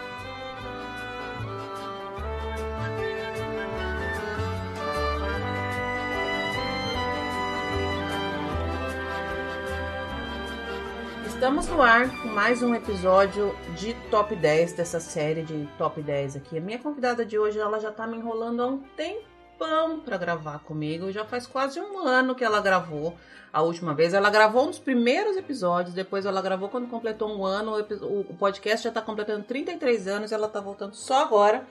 Estamos 11.38 11.68
no 11.68 11.80
ar 11.80 12.11
com 12.21 12.26
mais 12.30 12.64
um 12.64 12.75
episódio 12.75 13.54
de 13.76 13.95
Top 14.11 14.35
10 14.35 14.73
dessa 14.73 14.99
série 14.99 15.45
de 15.45 15.68
Top 15.78 16.02
10 16.02 16.35
aqui. 16.35 16.59
A 16.59 16.61
minha 16.61 16.80
convidada 16.80 17.25
de 17.25 17.38
hoje, 17.38 17.61
ela 17.61 17.78
já 17.78 17.92
tá 17.92 18.09
me 18.09 18.16
enrolando 18.16 18.61
há 18.61 18.66
um 18.66 18.78
tempão 18.97 20.00
para 20.00 20.16
gravar 20.16 20.59
comigo. 20.64 21.12
Já 21.12 21.25
faz 21.25 21.47
quase 21.47 21.78
um 21.78 22.00
ano 22.00 22.35
que 22.35 22.42
ela 22.42 22.61
gravou 22.61 23.14
a 23.52 23.62
última 23.62 23.95
vez. 23.95 24.14
Ela 24.14 24.30
gravou 24.30 24.66
nos 24.66 24.80
primeiros 24.80 25.37
episódios, 25.37 25.95
depois 25.95 26.26
ela 26.26 26.42
gravou 26.42 26.68
quando 26.68 26.88
completou 26.88 27.33
um 27.33 27.47
ano. 27.47 27.87
O 28.02 28.35
podcast 28.35 28.83
já 28.83 28.90
tá 28.90 29.00
completando 29.00 29.45
33 29.45 30.09
anos, 30.09 30.33
ela 30.33 30.49
tá 30.49 30.61
voltando 30.61 30.95
só 30.97 31.23
agora 31.23 31.64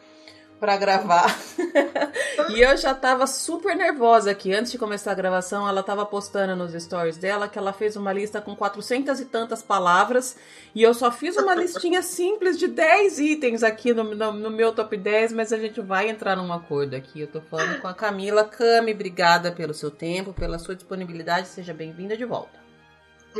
para 0.59 0.77
gravar. 0.77 1.37
e 2.49 2.61
eu 2.61 2.75
já 2.77 2.93
tava 2.93 3.27
super 3.27 3.75
nervosa 3.75 4.31
aqui. 4.31 4.53
Antes 4.53 4.71
de 4.71 4.77
começar 4.77 5.11
a 5.11 5.15
gravação, 5.15 5.67
ela 5.67 5.83
tava 5.83 6.05
postando 6.05 6.55
nos 6.55 6.73
stories 6.81 7.17
dela 7.17 7.47
que 7.47 7.57
ela 7.57 7.73
fez 7.73 7.95
uma 7.95 8.11
lista 8.11 8.41
com 8.41 8.55
400 8.55 9.19
e 9.19 9.25
tantas 9.25 9.61
palavras. 9.61 10.37
E 10.73 10.83
eu 10.83 10.93
só 10.93 11.11
fiz 11.11 11.37
uma 11.37 11.55
listinha 11.55 12.01
simples 12.01 12.57
de 12.57 12.67
10 12.67 13.19
itens 13.19 13.63
aqui 13.63 13.93
no, 13.93 14.03
no, 14.03 14.33
no, 14.33 14.51
meu 14.51 14.73
top 14.73 14.97
10, 14.97 15.33
mas 15.33 15.53
a 15.53 15.57
gente 15.57 15.81
vai 15.81 16.09
entrar 16.09 16.35
num 16.35 16.51
acordo 16.51 16.95
aqui. 16.95 17.21
Eu 17.21 17.27
tô 17.27 17.41
falando 17.41 17.79
com 17.81 17.87
a 17.87 17.93
Camila. 17.93 18.43
Cami, 18.43 18.93
obrigada 18.93 19.51
pelo 19.51 19.73
seu 19.73 19.91
tempo, 19.91 20.33
pela 20.33 20.59
sua 20.59 20.75
disponibilidade. 20.75 21.47
Seja 21.47 21.73
bem-vinda 21.73 22.17
de 22.17 22.25
volta. 22.25 22.66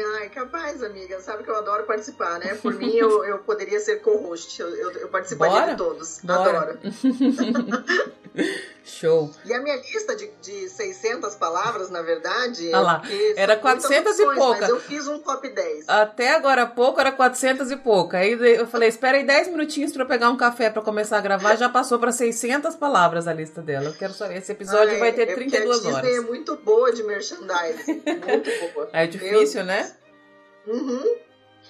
Ai, 0.01 0.29
capaz, 0.29 0.83
amiga. 0.83 1.19
Sabe 1.19 1.43
que 1.43 1.49
eu 1.49 1.55
adoro 1.55 1.83
participar, 1.83 2.39
né? 2.39 2.55
Por 2.55 2.73
mim, 2.73 2.95
eu, 2.95 3.23
eu 3.25 3.39
poderia 3.39 3.79
ser 3.79 4.01
co-host. 4.01 4.61
Eu, 4.61 4.69
eu, 4.69 4.91
eu, 4.91 5.07
participaria 5.09 5.59
Bora? 5.59 5.71
de 5.71 5.77
todos. 5.77 6.19
Bora. 6.23 6.49
Adoro. 6.49 6.79
Show. 8.87 9.31
E 9.45 9.53
a 9.53 9.59
minha 9.61 9.75
lista 9.75 10.15
de, 10.15 10.29
de 10.41 10.69
600 10.69 11.35
palavras, 11.35 11.89
na 11.89 12.01
verdade. 12.01 12.73
Ah 12.73 12.79
lá, 12.79 13.01
era 13.35 13.57
400 13.57 14.17
e 14.17 14.25
pouca. 14.25 14.61
Mas 14.61 14.69
eu 14.69 14.79
fiz 14.79 15.07
um 15.07 15.19
top 15.19 15.49
10. 15.49 15.89
Até 15.89 16.33
agora 16.33 16.63
há 16.63 16.65
pouco 16.65 16.99
era 16.99 17.11
400 17.11 17.69
e 17.69 17.75
pouca. 17.75 18.17
Aí 18.17 18.31
eu 18.31 18.65
falei, 18.65 18.89
espera 18.89 19.17
aí 19.17 19.25
10 19.25 19.49
minutinhos 19.49 19.91
para 19.91 20.03
eu 20.03 20.07
pegar 20.07 20.29
um 20.29 20.37
café 20.37 20.69
para 20.69 20.81
começar 20.81 21.17
a 21.17 21.21
gravar. 21.21 21.55
Já 21.55 21.69
passou 21.69 21.99
para 21.99 22.11
600 22.11 22.75
palavras 22.75 23.27
a 23.27 23.33
lista 23.33 23.61
dela. 23.61 23.87
Eu 23.87 23.93
quero 23.93 24.13
saber. 24.13 24.37
Esse 24.37 24.51
episódio 24.51 24.95
é, 24.95 24.99
vai 24.99 25.11
ter 25.11 25.33
32 25.33 25.85
é 25.85 25.87
horas. 25.89 26.17
é 26.17 26.21
muito 26.21 26.55
boa 26.57 26.91
de 26.91 27.03
merchandising. 27.03 28.03
Muito 28.05 28.73
boa. 28.73 28.89
É 28.97 29.05
difícil, 29.05 29.63
né? 29.63 29.93
Uhum. 30.65 31.26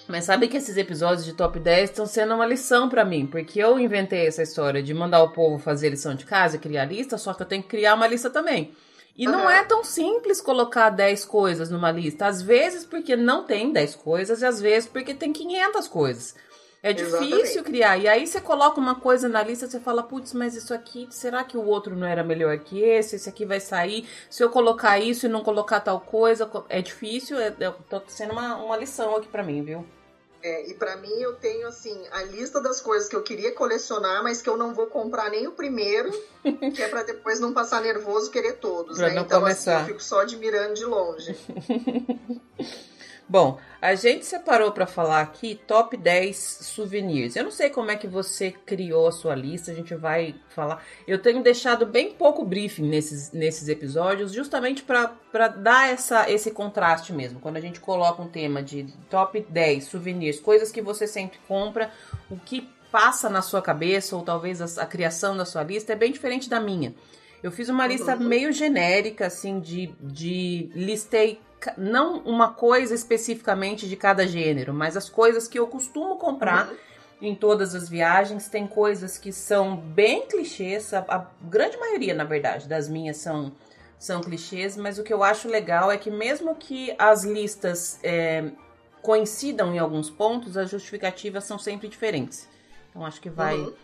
Mas 0.08 0.24
sabe 0.24 0.48
que 0.48 0.56
esses 0.56 0.76
episódios 0.78 1.24
de 1.24 1.34
top 1.34 1.60
10 1.60 1.90
estão 1.90 2.06
sendo 2.06 2.34
uma 2.34 2.46
lição 2.46 2.88
para 2.88 3.04
mim, 3.04 3.26
porque 3.26 3.60
eu 3.62 3.78
inventei 3.78 4.26
essa 4.26 4.42
história 4.42 4.82
de 4.82 4.94
mandar 4.94 5.22
o 5.22 5.32
povo 5.32 5.58
fazer 5.58 5.90
lição 5.90 6.14
de 6.14 6.24
casa 6.24 6.56
e 6.56 6.58
criar 6.58 6.86
lista, 6.86 7.18
só 7.18 7.34
que 7.34 7.42
eu 7.42 7.46
tenho 7.46 7.62
que 7.62 7.68
criar 7.68 7.94
uma 7.94 8.06
lista 8.06 8.30
também. 8.30 8.72
E 9.14 9.26
uhum. 9.26 9.32
não 9.32 9.50
é 9.50 9.62
tão 9.64 9.84
simples 9.84 10.40
colocar 10.40 10.88
10 10.90 11.24
coisas 11.26 11.68
numa 11.68 11.90
lista. 11.90 12.26
Às 12.26 12.40
vezes 12.40 12.86
porque 12.86 13.16
não 13.16 13.44
tem 13.44 13.72
10 13.72 13.96
coisas 13.96 14.40
e 14.40 14.46
às 14.46 14.60
vezes 14.60 14.88
porque 14.88 15.12
tem 15.12 15.32
500 15.32 15.88
coisas. 15.88 16.34
É 16.80 16.92
difícil 16.92 17.26
Exatamente. 17.26 17.62
criar. 17.64 17.98
E 17.98 18.06
aí 18.06 18.26
você 18.26 18.40
coloca 18.40 18.80
uma 18.80 18.94
coisa 18.94 19.28
na 19.28 19.42
lista, 19.42 19.66
você 19.66 19.80
fala, 19.80 20.04
putz, 20.04 20.32
mas 20.32 20.54
isso 20.54 20.72
aqui, 20.72 21.08
será 21.10 21.42
que 21.42 21.56
o 21.56 21.66
outro 21.66 21.96
não 21.96 22.06
era 22.06 22.22
melhor 22.22 22.56
que 22.60 22.80
esse? 22.80 23.16
Esse 23.16 23.28
aqui 23.28 23.44
vai 23.44 23.58
sair. 23.58 24.08
Se 24.30 24.42
eu 24.42 24.48
colocar 24.48 25.00
isso 25.00 25.26
e 25.26 25.28
não 25.28 25.42
colocar 25.42 25.80
tal 25.80 26.00
coisa, 26.00 26.48
é 26.68 26.80
difícil. 26.80 27.38
É, 27.40 27.48
é, 27.48 27.70
tá 27.90 28.00
sendo 28.06 28.32
uma, 28.32 28.56
uma 28.56 28.76
lição 28.76 29.16
aqui 29.16 29.26
para 29.26 29.42
mim, 29.42 29.62
viu? 29.64 29.84
É, 30.42 30.70
e 30.70 30.74
para 30.74 30.96
mim 30.96 31.20
eu 31.20 31.34
tenho 31.34 31.66
assim 31.66 32.00
a 32.12 32.22
lista 32.22 32.60
das 32.60 32.80
coisas 32.80 33.08
que 33.08 33.16
eu 33.16 33.22
queria 33.22 33.52
colecionar, 33.52 34.22
mas 34.22 34.40
que 34.40 34.48
eu 34.48 34.56
não 34.56 34.72
vou 34.72 34.86
comprar 34.86 35.30
nem 35.30 35.48
o 35.48 35.52
primeiro, 35.52 36.10
que 36.74 36.82
é 36.82 36.88
para 36.88 37.02
depois 37.02 37.40
não 37.40 37.52
passar 37.52 37.82
nervoso 37.82 38.30
querer 38.30 38.54
todos, 38.54 38.98
pra 38.98 39.08
né? 39.08 39.14
Não 39.14 39.22
então 39.22 39.40
começar. 39.40 39.78
assim, 39.78 39.82
eu 39.82 39.86
fico 39.88 40.02
só 40.02 40.20
admirando 40.20 40.74
de 40.74 40.84
longe. 40.84 41.36
Bom, 43.28 43.58
a 43.82 43.94
gente 43.94 44.24
separou 44.24 44.72
para 44.72 44.86
falar 44.86 45.20
aqui 45.20 45.54
top 45.66 45.98
10 45.98 46.36
souvenirs. 46.62 47.36
Eu 47.36 47.44
não 47.44 47.50
sei 47.50 47.68
como 47.68 47.90
é 47.90 47.96
que 47.96 48.06
você 48.06 48.50
criou 48.50 49.06
a 49.06 49.12
sua 49.12 49.34
lista, 49.34 49.70
a 49.70 49.74
gente 49.74 49.94
vai 49.94 50.34
falar. 50.48 50.82
Eu 51.06 51.18
tenho 51.18 51.42
deixado 51.42 51.84
bem 51.84 52.12
pouco 52.12 52.42
briefing 52.42 52.88
nesses, 52.88 53.30
nesses 53.30 53.68
episódios, 53.68 54.32
justamente 54.32 54.82
para 54.82 55.48
dar 55.48 55.90
essa, 55.90 56.30
esse 56.30 56.50
contraste 56.50 57.12
mesmo. 57.12 57.38
Quando 57.38 57.58
a 57.58 57.60
gente 57.60 57.80
coloca 57.80 58.22
um 58.22 58.28
tema 58.28 58.62
de 58.62 58.86
top 59.10 59.44
10 59.46 59.84
souvenirs, 59.84 60.40
coisas 60.40 60.72
que 60.72 60.80
você 60.80 61.06
sempre 61.06 61.38
compra, 61.46 61.90
o 62.30 62.36
que 62.38 62.66
passa 62.90 63.28
na 63.28 63.42
sua 63.42 63.60
cabeça, 63.60 64.16
ou 64.16 64.22
talvez 64.22 64.62
a, 64.62 64.82
a 64.82 64.86
criação 64.86 65.36
da 65.36 65.44
sua 65.44 65.62
lista, 65.62 65.92
é 65.92 65.96
bem 65.96 66.10
diferente 66.10 66.48
da 66.48 66.58
minha. 66.58 66.94
Eu 67.42 67.52
fiz 67.52 67.68
uma 67.68 67.86
lista 67.86 68.16
uhum. 68.16 68.24
meio 68.24 68.52
genérica, 68.52 69.26
assim, 69.26 69.60
de, 69.60 69.94
de 70.00 70.70
listei 70.74 71.38
não 71.76 72.18
uma 72.20 72.52
coisa 72.52 72.94
especificamente 72.94 73.88
de 73.88 73.96
cada 73.96 74.26
gênero, 74.26 74.72
mas 74.72 74.96
as 74.96 75.08
coisas 75.08 75.48
que 75.48 75.58
eu 75.58 75.66
costumo 75.66 76.16
comprar. 76.16 76.68
Uhum. 76.68 76.76
Em 77.20 77.34
todas 77.34 77.74
as 77.74 77.88
viagens, 77.88 78.48
tem 78.48 78.64
coisas 78.64 79.18
que 79.18 79.32
são 79.32 79.76
bem 79.76 80.24
clichês, 80.28 80.94
a, 80.94 81.00
a 81.00 81.26
grande 81.42 81.76
maioria, 81.76 82.14
na 82.14 82.22
verdade, 82.22 82.68
das 82.68 82.88
minhas 82.88 83.16
são 83.16 83.52
são 83.98 84.20
clichês, 84.20 84.76
mas 84.76 84.98
o 84.98 85.02
que 85.02 85.12
eu 85.12 85.24
acho 85.24 85.48
legal 85.48 85.90
é 85.90 85.98
que 85.98 86.10
mesmo 86.10 86.54
que 86.54 86.94
as 86.96 87.24
listas 87.24 87.98
é, 88.04 88.52
coincidam 89.02 89.74
em 89.74 89.78
alguns 89.78 90.08
pontos, 90.08 90.56
as 90.56 90.70
justificativas 90.70 91.44
são 91.44 91.58
sempre 91.58 91.88
diferentes. 91.88 92.48
Então 92.88 93.04
acho 93.04 93.20
que 93.20 93.28
vai 93.28 93.56
uhum. 93.56 93.74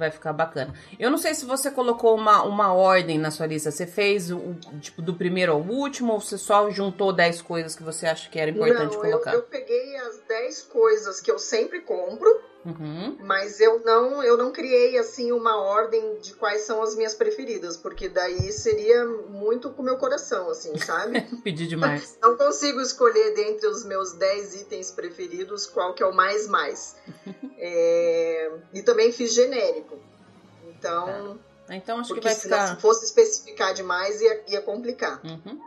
Vai 0.00 0.10
ficar 0.10 0.32
bacana. 0.32 0.72
Eu 0.98 1.10
não 1.10 1.18
sei 1.18 1.34
se 1.34 1.44
você 1.44 1.70
colocou 1.70 2.16
uma, 2.16 2.42
uma 2.42 2.72
ordem 2.72 3.18
na 3.18 3.30
sua 3.30 3.44
lista. 3.44 3.70
Você 3.70 3.86
fez 3.86 4.30
o 4.30 4.56
tipo 4.80 5.02
do 5.02 5.12
primeiro 5.12 5.52
ao 5.52 5.60
último 5.60 6.14
ou 6.14 6.20
você 6.22 6.38
só 6.38 6.70
juntou 6.70 7.12
10 7.12 7.42
coisas 7.42 7.76
que 7.76 7.82
você 7.82 8.06
acha 8.06 8.30
que 8.30 8.38
era 8.38 8.50
importante 8.50 8.94
não, 8.94 9.02
colocar? 9.02 9.34
Eu, 9.34 9.40
eu 9.40 9.42
peguei 9.42 9.96
as 9.96 10.18
10 10.26 10.62
coisas 10.62 11.20
que 11.20 11.30
eu 11.30 11.38
sempre 11.38 11.82
compro 11.82 12.40
Uhum. 12.64 13.16
Mas 13.20 13.58
eu 13.60 13.82
não, 13.84 14.22
eu 14.22 14.36
não 14.36 14.52
criei 14.52 14.98
assim 14.98 15.32
uma 15.32 15.56
ordem 15.56 16.18
de 16.18 16.34
quais 16.34 16.62
são 16.62 16.82
as 16.82 16.94
minhas 16.94 17.14
preferidas, 17.14 17.76
porque 17.76 18.08
daí 18.08 18.52
seria 18.52 19.04
muito 19.04 19.70
com 19.70 19.82
o 19.82 19.84
meu 19.84 19.96
coração, 19.96 20.50
assim, 20.50 20.76
sabe? 20.78 21.20
Pedir 21.42 21.66
demais. 21.66 22.18
Não 22.20 22.36
consigo 22.36 22.80
escolher 22.80 23.34
dentre 23.34 23.66
os 23.66 23.84
meus 23.84 24.12
10 24.12 24.62
itens 24.62 24.90
preferidos 24.90 25.66
qual 25.66 25.94
que 25.94 26.02
é 26.02 26.06
o 26.06 26.14
mais 26.14 26.46
mais. 26.46 26.96
é... 27.56 28.52
E 28.74 28.82
também 28.82 29.10
fiz 29.12 29.32
genérico. 29.32 29.98
Então. 30.68 31.38
Tá. 31.66 31.74
Então 31.74 31.98
acho 32.00 32.12
que 32.14 32.20
vai 32.20 32.34
ficar. 32.34 32.74
Se 32.74 32.82
fosse 32.82 33.04
especificar 33.04 33.72
demais, 33.72 34.20
ia, 34.20 34.44
ia 34.48 34.60
complicar. 34.60 35.20
Uhum. 35.24 35.60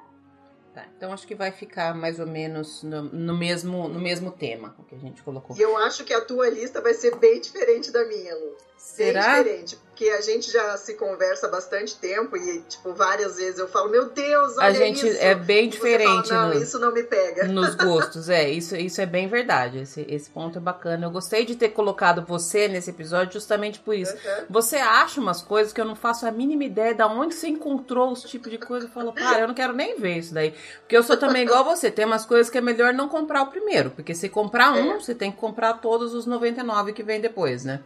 Tá, 0.73 0.87
então 0.97 1.13
acho 1.13 1.27
que 1.27 1.35
vai 1.35 1.51
ficar 1.51 1.93
mais 1.93 2.19
ou 2.19 2.25
menos 2.25 2.81
no, 2.81 3.03
no, 3.03 3.37
mesmo, 3.37 3.87
no 3.87 3.99
mesmo 3.99 4.31
tema 4.31 4.75
o 4.79 4.83
que 4.83 4.95
a 4.95 4.97
gente 4.97 5.21
colocou. 5.21 5.55
E 5.55 5.61
eu 5.61 5.77
acho 5.77 6.03
que 6.03 6.11
a 6.11 6.19
tua 6.19 6.49
lista 6.49 6.81
vai 6.81 6.95
ser 6.95 7.15
bem 7.17 7.39
diferente 7.39 7.91
da 7.91 8.03
minha, 8.05 8.33
Lu. 8.33 8.57
Será? 8.83 9.41
Diferente, 9.41 9.77
porque 9.77 10.09
a 10.09 10.19
gente 10.19 10.51
já 10.51 10.75
se 10.75 10.95
conversa 10.95 11.47
há 11.47 11.49
bastante 11.49 11.95
tempo 11.95 12.35
e, 12.35 12.61
tipo, 12.63 12.93
várias 12.93 13.37
vezes 13.37 13.57
eu 13.57 13.67
falo, 13.67 13.89
meu 13.89 14.09
Deus, 14.09 14.57
olha 14.57 14.67
A 14.67 14.73
gente 14.73 15.07
isso. 15.07 15.17
é 15.21 15.33
bem 15.33 15.69
diferente. 15.69 16.27
Fala, 16.27 16.49
não, 16.49 16.53
no, 16.53 16.61
isso 16.61 16.77
não 16.77 16.93
me 16.93 17.01
pega. 17.01 17.47
Nos 17.47 17.73
gostos, 17.79 18.27
é, 18.27 18.49
isso, 18.49 18.75
isso 18.75 18.99
é 18.99 19.05
bem 19.05 19.27
verdade. 19.27 19.79
Esse, 19.79 20.05
esse 20.09 20.29
ponto 20.29 20.57
é 20.57 20.61
bacana. 20.61 21.05
Eu 21.07 21.11
gostei 21.11 21.45
de 21.45 21.55
ter 21.55 21.69
colocado 21.69 22.25
você 22.27 22.67
nesse 22.67 22.89
episódio 22.89 23.33
justamente 23.33 23.79
por 23.79 23.95
isso. 23.95 24.13
Uhum. 24.13 24.45
Você 24.49 24.75
acha 24.75 25.21
umas 25.21 25.41
coisas 25.41 25.71
que 25.71 25.79
eu 25.79 25.85
não 25.85 25.95
faço 25.95 26.27
a 26.27 26.31
mínima 26.31 26.65
ideia 26.65 26.93
de 26.93 27.03
onde 27.03 27.35
você 27.35 27.47
encontrou 27.47 28.11
os 28.11 28.21
tipos 28.23 28.51
de 28.51 28.57
coisa. 28.57 28.85
Eu 28.85 28.91
falo, 28.91 29.13
cara, 29.13 29.39
eu 29.39 29.47
não 29.47 29.55
quero 29.55 29.71
nem 29.73 29.97
ver 29.97 30.17
isso 30.17 30.33
daí. 30.33 30.53
Porque 30.81 30.97
eu 30.97 31.03
sou 31.03 31.15
também 31.15 31.43
igual 31.43 31.63
você. 31.63 31.89
Tem 31.89 32.03
umas 32.03 32.25
coisas 32.25 32.49
que 32.49 32.57
é 32.57 32.61
melhor 32.61 32.93
não 32.93 33.07
comprar 33.07 33.41
o 33.43 33.47
primeiro. 33.47 33.91
Porque 33.91 34.13
se 34.13 34.27
comprar 34.27 34.73
um, 34.73 34.91
é. 34.91 34.99
você 34.99 35.15
tem 35.15 35.31
que 35.31 35.37
comprar 35.37 35.75
todos 35.75 36.13
os 36.13 36.25
99 36.25 36.91
que 36.91 37.01
vem 37.01 37.21
depois, 37.21 37.63
né? 37.63 37.79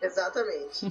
Exatamente. 0.00 0.86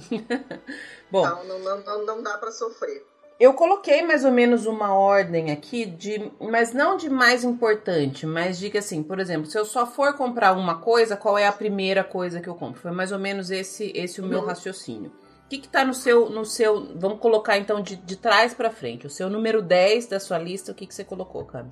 Bom, 1.10 1.26
então 1.26 1.44
não, 1.44 1.80
não, 1.80 2.06
não 2.06 2.22
dá 2.22 2.36
para 2.38 2.50
sofrer. 2.50 3.04
Eu 3.38 3.54
coloquei 3.54 4.02
mais 4.02 4.24
ou 4.24 4.32
menos 4.32 4.66
uma 4.66 4.92
ordem 4.92 5.52
aqui 5.52 5.86
de, 5.86 6.32
mas 6.40 6.72
não 6.72 6.96
de 6.96 7.08
mais 7.08 7.44
importante, 7.44 8.26
mas 8.26 8.58
diga 8.58 8.80
assim, 8.80 9.00
por 9.00 9.20
exemplo, 9.20 9.46
se 9.48 9.56
eu 9.56 9.64
só 9.64 9.86
for 9.86 10.12
comprar 10.14 10.52
uma 10.54 10.80
coisa, 10.80 11.16
qual 11.16 11.38
é 11.38 11.46
a 11.46 11.52
primeira 11.52 12.02
coisa 12.02 12.40
que 12.40 12.48
eu 12.48 12.56
compro? 12.56 12.80
Foi 12.80 12.90
mais 12.90 13.12
ou 13.12 13.18
menos 13.18 13.52
esse 13.52 13.92
esse 13.94 14.20
o 14.20 14.26
meu 14.26 14.40
uhum. 14.40 14.46
raciocínio. 14.46 15.12
O 15.44 15.48
que 15.48 15.58
que 15.58 15.68
tá 15.68 15.84
no 15.84 15.94
seu 15.94 16.28
no 16.28 16.44
seu, 16.44 16.92
vamos 16.96 17.20
colocar 17.20 17.56
então 17.56 17.80
de, 17.80 17.94
de 17.94 18.16
trás 18.16 18.52
para 18.54 18.72
frente, 18.72 19.06
o 19.06 19.10
seu 19.10 19.30
número 19.30 19.62
10 19.62 20.08
da 20.08 20.18
sua 20.18 20.38
lista, 20.38 20.72
o 20.72 20.74
que 20.74 20.86
que 20.86 20.94
você 20.94 21.04
colocou, 21.04 21.44
Cami? 21.44 21.70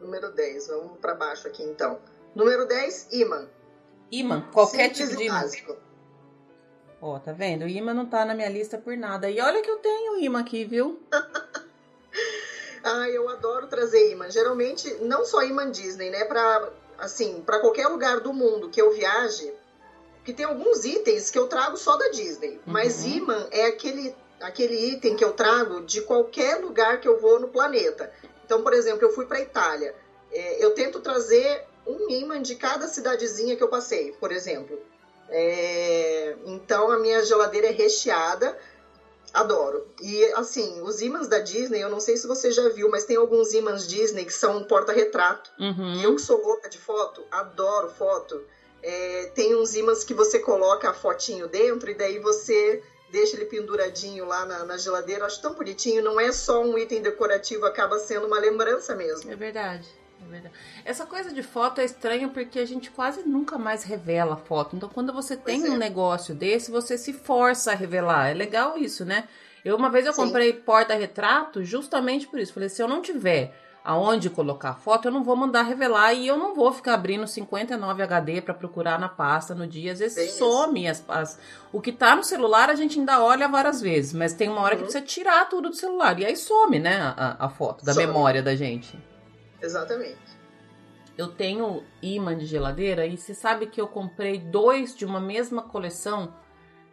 Número 0.00 0.32
10, 0.32 0.68
vamos 0.68 0.98
para 0.98 1.14
baixo 1.14 1.46
aqui 1.46 1.62
então. 1.64 1.98
Número 2.34 2.66
10, 2.66 3.08
imã. 3.12 3.46
Imã, 4.10 4.48
qualquer 4.52 4.88
Simples 4.88 5.08
tipo 5.10 5.16
de 5.18 5.24
imã. 5.26 5.40
Básico. 5.42 5.76
Ó, 7.00 7.14
oh, 7.14 7.20
tá 7.20 7.32
vendo? 7.32 7.64
O 7.64 7.68
imã 7.68 7.94
não 7.94 8.06
tá 8.06 8.24
na 8.24 8.34
minha 8.34 8.48
lista 8.48 8.76
por 8.76 8.96
nada. 8.96 9.30
E 9.30 9.40
olha 9.40 9.62
que 9.62 9.70
eu 9.70 9.78
tenho 9.78 10.18
imã 10.18 10.40
aqui, 10.40 10.64
viu? 10.64 11.00
ah, 12.82 13.08
eu 13.08 13.28
adoro 13.28 13.68
trazer 13.68 14.10
imã. 14.10 14.28
Geralmente, 14.30 14.92
não 15.02 15.24
só 15.24 15.42
imã 15.42 15.70
Disney, 15.70 16.10
né? 16.10 16.24
Pra, 16.24 16.70
assim, 16.98 17.40
para 17.46 17.60
qualquer 17.60 17.86
lugar 17.86 18.20
do 18.20 18.32
mundo 18.32 18.68
que 18.68 18.82
eu 18.82 18.92
viaje, 18.92 19.52
que 20.24 20.32
tem 20.32 20.44
alguns 20.44 20.84
itens 20.84 21.30
que 21.30 21.38
eu 21.38 21.46
trago 21.46 21.76
só 21.76 21.96
da 21.96 22.08
Disney. 22.08 22.54
Uhum. 22.54 22.62
Mas 22.66 23.04
imã 23.04 23.46
é 23.52 23.66
aquele, 23.66 24.14
aquele 24.40 24.92
item 24.92 25.14
que 25.14 25.24
eu 25.24 25.32
trago 25.32 25.82
de 25.82 26.00
qualquer 26.02 26.56
lugar 26.56 27.00
que 27.00 27.06
eu 27.06 27.20
vou 27.20 27.38
no 27.38 27.48
planeta. 27.48 28.12
Então, 28.44 28.62
por 28.62 28.72
exemplo, 28.72 29.06
eu 29.06 29.12
fui 29.12 29.26
pra 29.26 29.40
Itália. 29.40 29.94
É, 30.32 30.64
eu 30.64 30.74
tento 30.74 30.98
trazer 30.98 31.64
um 31.86 32.10
imã 32.10 32.42
de 32.42 32.56
cada 32.56 32.88
cidadezinha 32.88 33.56
que 33.56 33.62
eu 33.62 33.68
passei, 33.68 34.12
por 34.18 34.32
exemplo. 34.32 34.78
É, 35.30 36.36
então 36.46 36.90
a 36.90 36.98
minha 36.98 37.22
geladeira 37.22 37.68
é 37.68 37.72
recheada. 37.72 38.56
Adoro. 39.32 39.86
E 40.00 40.24
assim, 40.32 40.80
os 40.80 41.02
ímãs 41.02 41.28
da 41.28 41.38
Disney, 41.38 41.80
eu 41.82 41.90
não 41.90 42.00
sei 42.00 42.16
se 42.16 42.26
você 42.26 42.50
já 42.50 42.68
viu, 42.70 42.88
mas 42.90 43.04
tem 43.04 43.16
alguns 43.16 43.52
ímãs 43.52 43.86
Disney 43.86 44.24
que 44.24 44.32
são 44.32 44.64
porta-retrato. 44.64 45.50
Uhum. 45.58 46.00
Eu 46.02 46.14
que 46.16 46.22
sou 46.22 46.40
louca 46.40 46.68
de 46.68 46.78
foto, 46.78 47.24
adoro 47.30 47.90
foto. 47.90 48.42
É, 48.82 49.30
tem 49.34 49.54
uns 49.54 49.74
ímãs 49.74 50.02
que 50.02 50.14
você 50.14 50.38
coloca 50.38 50.88
a 50.88 50.94
fotinho 50.94 51.46
dentro 51.46 51.90
e 51.90 51.94
daí 51.94 52.18
você 52.18 52.82
deixa 53.10 53.36
ele 53.36 53.46
penduradinho 53.46 54.24
lá 54.24 54.46
na, 54.46 54.64
na 54.64 54.78
geladeira. 54.78 55.26
Acho 55.26 55.42
tão 55.42 55.54
bonitinho. 55.54 56.02
Não 56.02 56.18
é 56.18 56.32
só 56.32 56.62
um 56.62 56.78
item 56.78 57.02
decorativo, 57.02 57.66
acaba 57.66 57.98
sendo 57.98 58.26
uma 58.26 58.38
lembrança 58.38 58.94
mesmo. 58.94 59.30
É 59.30 59.36
verdade. 59.36 59.88
É. 60.32 60.50
Essa 60.84 61.06
coisa 61.06 61.32
de 61.32 61.42
foto 61.42 61.80
é 61.80 61.84
estranha 61.84 62.28
porque 62.28 62.58
a 62.58 62.66
gente 62.66 62.90
quase 62.90 63.22
nunca 63.26 63.56
mais 63.58 63.82
revela 63.82 64.36
foto. 64.36 64.76
Então, 64.76 64.88
quando 64.88 65.12
você 65.12 65.36
tem 65.36 65.60
Pois 65.60 65.70
é. 65.72 65.74
um 65.74 65.78
negócio 65.78 66.34
desse, 66.34 66.70
você 66.70 66.98
se 66.98 67.12
força 67.12 67.72
a 67.72 67.74
revelar. 67.74 68.28
É 68.30 68.34
legal 68.34 68.76
isso, 68.76 69.04
né? 69.04 69.24
Eu 69.64 69.76
uma 69.76 69.90
vez 69.90 70.06
eu 70.06 70.12
Sim. 70.12 70.24
comprei 70.26 70.52
porta-retrato 70.52 71.64
justamente 71.64 72.26
por 72.26 72.38
isso. 72.38 72.52
Falei, 72.52 72.68
se 72.68 72.82
eu 72.82 72.88
não 72.88 73.00
tiver 73.02 73.54
aonde 73.84 74.28
colocar 74.28 74.70
a 74.70 74.74
foto, 74.74 75.08
eu 75.08 75.12
não 75.12 75.24
vou 75.24 75.34
mandar 75.34 75.62
revelar 75.62 76.12
e 76.12 76.26
eu 76.26 76.36
não 76.36 76.54
vou 76.54 76.72
ficar 76.72 76.92
abrindo 76.94 77.26
59 77.26 78.02
HD 78.02 78.42
para 78.42 78.52
procurar 78.52 78.98
na 78.98 79.08
pasta 79.08 79.54
no 79.54 79.66
dia. 79.66 79.92
Às 79.92 79.98
vezes 80.00 80.28
isso. 80.34 80.38
some 80.38 80.86
as, 80.86 81.02
as- 81.08 81.38
o 81.72 81.80
que 81.80 81.90
tá 81.90 82.14
no 82.14 82.22
celular, 82.22 82.68
a 82.68 82.74
gente 82.74 82.98
ainda 82.98 83.22
olha 83.22 83.48
várias 83.48 83.80
vezes, 83.80 84.12
mas 84.12 84.34
tem 84.34 84.48
uma 84.50 84.60
hora 84.60 84.76
que 84.76 84.82
Uhum. 84.82 84.88
precisa 84.90 85.04
tirar 85.04 85.48
tudo 85.48 85.70
do 85.70 85.74
celular 85.76 86.18
e 86.20 86.26
aí 86.26 86.36
some, 86.36 86.78
né, 86.78 86.98
a, 87.16 87.46
a 87.46 87.48
foto 87.48 87.82
da 87.84 87.94
Some. 87.94 88.06
memória 88.06 88.42
da 88.42 88.54
gente. 88.54 88.98
Exatamente. 89.62 90.18
Eu 91.16 91.28
tenho 91.28 91.82
imã 92.00 92.36
de 92.36 92.46
geladeira 92.46 93.04
e 93.06 93.16
você 93.16 93.34
sabe 93.34 93.66
que 93.66 93.80
eu 93.80 93.88
comprei 93.88 94.38
dois 94.38 94.94
de 94.96 95.04
uma 95.04 95.18
mesma 95.20 95.62
coleção, 95.62 96.32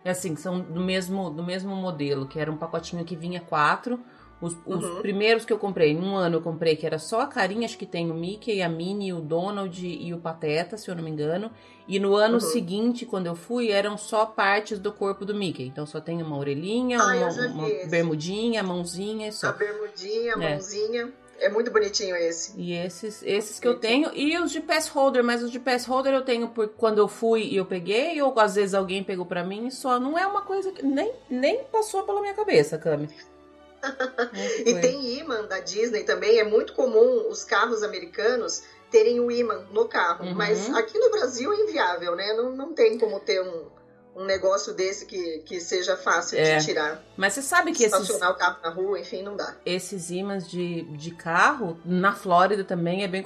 é 0.03 0.09
assim, 0.09 0.33
que 0.33 0.41
são 0.41 0.59
do 0.61 0.81
mesmo, 0.81 1.29
do 1.29 1.43
mesmo 1.43 1.75
modelo, 1.75 2.27
que 2.27 2.39
era 2.39 2.51
um 2.51 2.57
pacotinho 2.57 3.05
que 3.05 3.15
vinha 3.15 3.39
quatro. 3.39 3.99
Os, 4.41 4.53
os 4.65 4.83
Uhum. 4.83 5.01
primeiros 5.01 5.45
que 5.45 5.53
eu 5.53 5.57
comprei, 5.59 5.93
num 5.93 6.15
ano 6.15 6.37
eu 6.37 6.41
comprei 6.41 6.75
que 6.75 6.85
era 6.85 6.99
só 6.99 7.21
a 7.21 7.27
carinha, 7.27 7.65
acho 7.65 7.77
que 7.77 7.85
tem 7.85 8.11
o 8.11 8.13
Mickey, 8.15 8.61
a 8.61 8.67
Minnie, 8.67 9.13
o 9.13 9.21
Donald 9.21 9.85
e 9.87 10.13
o 10.13 10.17
Pateta, 10.19 10.75
se 10.75 10.89
eu 10.89 10.95
não 10.95 11.03
me 11.03 11.09
engano. 11.11 11.51
E 11.87 11.99
no 11.99 12.15
ano 12.15 12.33
Uhum. 12.35 12.39
seguinte, 12.41 13.05
quando 13.05 13.27
eu 13.27 13.35
fui, 13.35 13.69
eram 13.71 13.95
só 13.97 14.25
partes 14.25 14.77
do 14.79 14.91
corpo 14.91 15.23
do 15.23 15.33
Mickey. 15.35 15.65
Então 15.67 15.85
só 15.85 16.01
tem 16.01 16.21
uma 16.21 16.35
orelhinha, 16.37 16.99
Ah, 16.99 17.13
uma, 17.13 17.27
uma 17.47 17.69
bermudinha, 17.89 18.61
mãozinha 18.63 19.27
e 19.27 19.31
só. 19.31 19.49
A 19.49 19.51
bermudinha, 19.53 20.33
a 20.35 20.41
É. 20.41 20.51
mãozinha. 20.53 21.03
É 21.03 21.24
muito 21.49 21.71
bonitinho 21.71 22.15
esse. 22.15 22.53
E 22.57 22.73
esses, 22.73 23.21
esses 23.23 23.59
que 23.59 23.67
eu 23.67 23.77
tenho. 23.77 24.11
E 24.13 24.37
os 24.39 24.51
de 24.51 24.61
pass 24.61 24.87
holder, 24.87 25.23
mas 25.23 25.43
os 25.43 25.51
de 25.51 25.59
pass 25.59 25.85
holder 25.85 26.13
eu 26.13 26.23
tenho 26.23 26.47
por 26.49 26.69
quando 26.69 26.97
eu 26.99 27.07
fui 27.07 27.43
e 27.43 27.57
eu 27.57 27.65
peguei, 27.65 28.21
ou 28.21 28.37
às 28.39 28.55
vezes 28.55 28.73
alguém 28.73 29.03
pegou 29.03 29.25
pra 29.25 29.43
mim, 29.43 29.69
só 29.69 29.99
não 29.99 30.17
é 30.17 30.25
uma 30.25 30.41
coisa 30.41 30.71
que 30.71 30.85
nem, 30.85 31.11
nem 31.29 31.63
passou 31.65 32.03
pela 32.03 32.21
minha 32.21 32.33
cabeça, 32.33 32.77
Cami. 32.77 33.09
E 34.65 34.73
tem 34.81 35.19
imã 35.19 35.43
da 35.43 35.59
Disney 35.59 36.03
também. 36.03 36.39
É 36.39 36.43
muito 36.43 36.73
comum 36.73 37.29
os 37.29 37.43
carros 37.43 37.83
americanos 37.83 38.63
terem 38.89 39.19
o 39.19 39.29
imã 39.29 39.65
no 39.71 39.87
carro. 39.87 40.25
Uhum. 40.25 40.33
Mas 40.33 40.73
aqui 40.73 40.97
no 40.97 41.11
Brasil 41.11 41.53
é 41.53 41.57
inviável, 41.57 42.15
né? 42.15 42.33
Não, 42.33 42.51
não 42.51 42.73
tem 42.73 42.97
como 42.97 43.19
ter 43.19 43.41
um, 43.41 43.65
um 44.15 44.23
negócio 44.25 44.73
desse 44.73 45.05
que, 45.05 45.39
que 45.39 45.59
seja 45.59 45.97
fácil 45.97 46.39
É. 46.39 46.57
de 46.57 46.65
tirar. 46.65 47.03
Mas 47.17 47.33
você 47.33 47.41
sabe 47.41 47.71
que 47.73 47.83
esses, 47.83 47.99
Estacionar 47.99 48.31
o 48.31 48.35
carro 48.35 48.57
na 48.63 48.69
rua, 48.69 48.99
enfim, 48.99 49.21
não 49.21 49.35
dá. 49.35 49.55
esses 49.65 50.09
ímãs 50.09 50.49
de, 50.49 50.83
de 50.83 51.11
carro, 51.11 51.77
na 51.83 52.13
Flórida 52.13 52.63
também 52.63 53.03
é 53.03 53.07
bem 53.07 53.23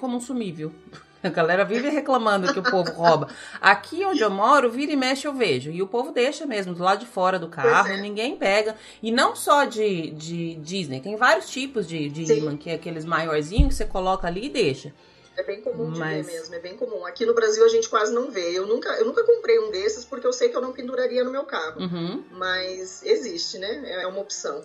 viu? 0.51 0.73
A 1.21 1.27
galera 1.27 1.65
vive 1.65 1.89
reclamando 1.89 2.53
que 2.53 2.59
o 2.59 2.63
povo 2.63 2.93
rouba. 2.93 3.27
Aqui 3.59 4.05
onde 4.05 4.21
eu 4.21 4.29
moro, 4.31 4.71
vira 4.71 4.93
e 4.93 4.95
mexe 4.95 5.27
eu 5.27 5.33
vejo. 5.33 5.69
E 5.69 5.81
o 5.81 5.87
povo 5.87 6.13
deixa 6.13 6.45
mesmo 6.45 6.73
do 6.73 6.81
lado 6.81 7.01
de 7.01 7.05
fora 7.05 7.37
do 7.37 7.49
carro, 7.49 7.89
é. 7.89 8.01
ninguém 8.01 8.37
pega. 8.37 8.73
E 9.03 9.11
não 9.11 9.35
só 9.35 9.65
de, 9.65 10.11
de 10.11 10.55
Disney, 10.55 11.01
tem 11.01 11.17
vários 11.17 11.49
tipos 11.49 11.85
de, 11.85 12.07
de 12.09 12.25
Sim. 12.25 12.37
imã, 12.37 12.55
que 12.55 12.69
é 12.69 12.75
aqueles 12.75 13.03
maiorzinhos 13.03 13.67
que 13.67 13.73
você 13.75 13.85
coloca 13.85 14.27
ali 14.27 14.45
e 14.45 14.49
deixa. 14.49 14.93
É 15.39 15.43
bem 15.43 15.61
comum 15.61 15.89
de 15.91 15.99
Mas- 15.99 16.25
ver 16.25 16.33
mesmo, 16.33 16.55
é 16.55 16.59
bem 16.59 16.75
comum. 16.75 17.05
Aqui 17.05 17.25
no 17.25 17.33
Brasil 17.33 17.63
a 17.63 17.69
gente 17.69 17.87
quase 17.87 18.13
não 18.13 18.29
vê. 18.29 18.51
Eu 18.51 18.67
nunca, 18.67 18.89
eu 18.99 19.05
nunca 19.05 19.23
comprei 19.23 19.57
um 19.57 19.71
desses 19.71 20.03
porque 20.03 20.27
eu 20.27 20.33
sei 20.33 20.49
que 20.49 20.57
eu 20.57 20.61
não 20.61 20.73
penduraria 20.73 21.23
no 21.23 21.31
meu 21.31 21.45
carro. 21.45 21.79
Uhum. 21.79 22.25
Mas 22.31 23.01
existe, 23.03 23.57
né? 23.57 24.01
É 24.01 24.05
uma 24.05 24.19
opção. 24.19 24.61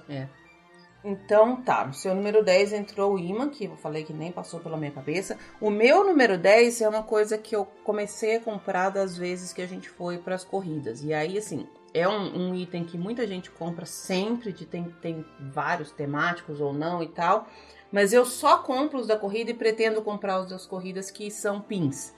Então 1.04 1.62
tá, 1.62 1.87
no 1.87 1.94
seu 1.94 2.14
número 2.14 2.42
10 2.42 2.72
entrou 2.72 3.14
o 3.14 3.18
imã, 3.18 3.51
que 3.51 3.66
eu 3.66 3.77
falei 3.77 4.05
que 4.05 4.12
nem 4.12 4.33
passou 4.33 4.59
pela 4.59 4.77
minha 4.77 4.90
cabeça. 4.90 5.38
O 5.61 5.70
meu 5.70 6.03
número 6.03 6.37
10 6.37 6.81
é 6.81 6.88
uma 6.88 7.03
coisa 7.03 7.38
que 7.38 7.55
eu 7.55 7.66
comecei 7.85 8.37
a 8.37 8.40
comprar 8.40 8.88
das 8.88 9.16
vezes 9.16 9.53
que 9.53 9.62
a 9.62 9.66
gente 9.66 9.88
foi 9.88 10.18
para 10.18 10.35
as 10.35 10.44
corridas. 10.44 11.05
E 11.05 11.12
aí, 11.12 11.37
assim, 11.38 11.68
é 11.92 12.09
um, 12.09 12.49
um 12.51 12.55
item 12.55 12.85
que 12.85 12.96
muita 12.99 13.27
gente 13.27 13.51
compra 13.51 13.87
sempre, 13.87 14.51
de 14.51 14.66
tem, 14.66 14.85
tem 15.03 15.25
vários 15.53 15.92
temáticos 15.92 16.61
ou 16.61 16.72
não 16.72 17.03
e 17.03 17.09
tal. 17.09 17.46
Mas 17.94 18.12
eu 18.12 18.26
só 18.26 18.59
compro 18.59 18.98
os 18.98 19.07
da 19.07 19.16
corrida 19.16 19.52
e 19.52 19.54
pretendo 19.54 20.02
comprar 20.02 20.40
os 20.40 20.48
das 20.48 20.66
corridas 20.66 21.12
que 21.12 21.30
são 21.30 21.61
pins. 21.61 22.12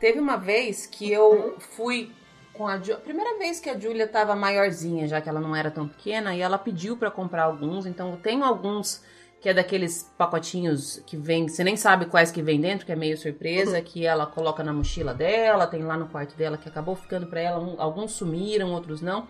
Teve 0.00 0.18
uma 0.18 0.38
vez 0.38 0.86
que 0.86 1.12
eu 1.12 1.56
fui 1.58 2.10
com 2.54 2.66
a 2.66 2.78
Ju... 2.78 2.94
a 2.94 2.96
primeira 2.96 3.36
vez 3.36 3.60
que 3.60 3.68
a 3.68 3.78
Júlia 3.78 4.08
tava 4.08 4.34
maiorzinha, 4.34 5.06
já 5.06 5.20
que 5.20 5.28
ela 5.28 5.38
não 5.38 5.54
era 5.54 5.70
tão 5.70 5.86
pequena, 5.86 6.34
e 6.34 6.40
ela 6.40 6.56
pediu 6.56 6.96
pra 6.96 7.10
comprar 7.10 7.42
alguns, 7.42 7.84
então 7.84 8.12
eu 8.12 8.16
tenho 8.16 8.42
alguns 8.42 9.04
que 9.38 9.50
é 9.50 9.52
daqueles 9.52 10.10
pacotinhos 10.16 11.02
que 11.06 11.14
vem, 11.14 11.46
você 11.46 11.62
nem 11.62 11.76
sabe 11.76 12.06
quais 12.06 12.32
que 12.32 12.40
vem 12.40 12.58
dentro, 12.58 12.86
que 12.86 12.92
é 12.92 12.96
meio 12.96 13.18
surpresa, 13.18 13.82
que 13.82 14.06
ela 14.06 14.24
coloca 14.24 14.64
na 14.64 14.72
mochila 14.72 15.12
dela, 15.12 15.66
tem 15.66 15.82
lá 15.82 15.98
no 15.98 16.08
quarto 16.08 16.34
dela 16.34 16.56
que 16.56 16.70
acabou 16.70 16.96
ficando 16.96 17.26
pra 17.26 17.38
ela, 17.38 17.74
alguns 17.76 18.12
sumiram, 18.12 18.72
outros 18.72 19.02
não. 19.02 19.28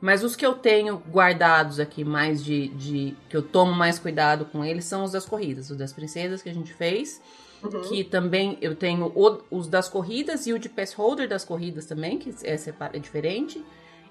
Mas 0.00 0.22
os 0.22 0.36
que 0.36 0.44
eu 0.44 0.54
tenho 0.54 0.96
guardados 1.10 1.80
aqui 1.80 2.04
mais 2.04 2.44
de, 2.44 2.68
de 2.68 3.16
que 3.28 3.36
eu 3.36 3.42
tomo 3.42 3.72
mais 3.72 3.98
cuidado 3.98 4.44
com 4.44 4.64
eles 4.64 4.84
são 4.84 5.04
os 5.04 5.12
das 5.12 5.24
corridas, 5.24 5.70
os 5.70 5.76
das 5.76 5.92
princesas 5.92 6.42
que 6.42 6.48
a 6.48 6.54
gente 6.54 6.72
fez 6.72 7.20
Uhum. 7.62 7.80
que 7.80 8.04
também 8.04 8.58
eu 8.60 8.76
tenho 8.76 9.06
o- 9.14 9.40
os 9.50 9.66
das 9.66 9.88
corridas 9.88 10.46
e 10.46 10.52
o 10.52 10.58
de 10.58 10.68
pass 10.68 10.92
holder 10.92 11.26
das 11.26 11.42
corridas 11.44 11.86
também, 11.86 12.18
que 12.18 12.32
é, 12.44 12.56
separa- 12.58 12.94
é 12.94 13.00
diferente. 13.00 13.64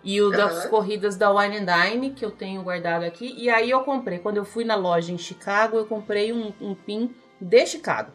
E 0.03 0.19
o 0.19 0.31
das 0.31 0.61
Aham. 0.61 0.69
corridas 0.69 1.15
da 1.15 1.31
Wine 1.31 1.57
and 1.59 1.65
Dine, 1.65 2.09
que 2.11 2.25
eu 2.25 2.31
tenho 2.31 2.63
guardado 2.63 3.03
aqui. 3.03 3.33
E 3.37 3.47
aí 3.49 3.69
eu 3.69 3.81
comprei, 3.81 4.17
quando 4.17 4.37
eu 4.37 4.45
fui 4.45 4.63
na 4.65 4.75
loja 4.75 5.11
em 5.11 5.17
Chicago, 5.17 5.77
eu 5.77 5.85
comprei 5.85 6.33
um, 6.33 6.51
um 6.59 6.73
pin 6.73 7.11
de 7.39 7.65
Chicago. 7.67 8.11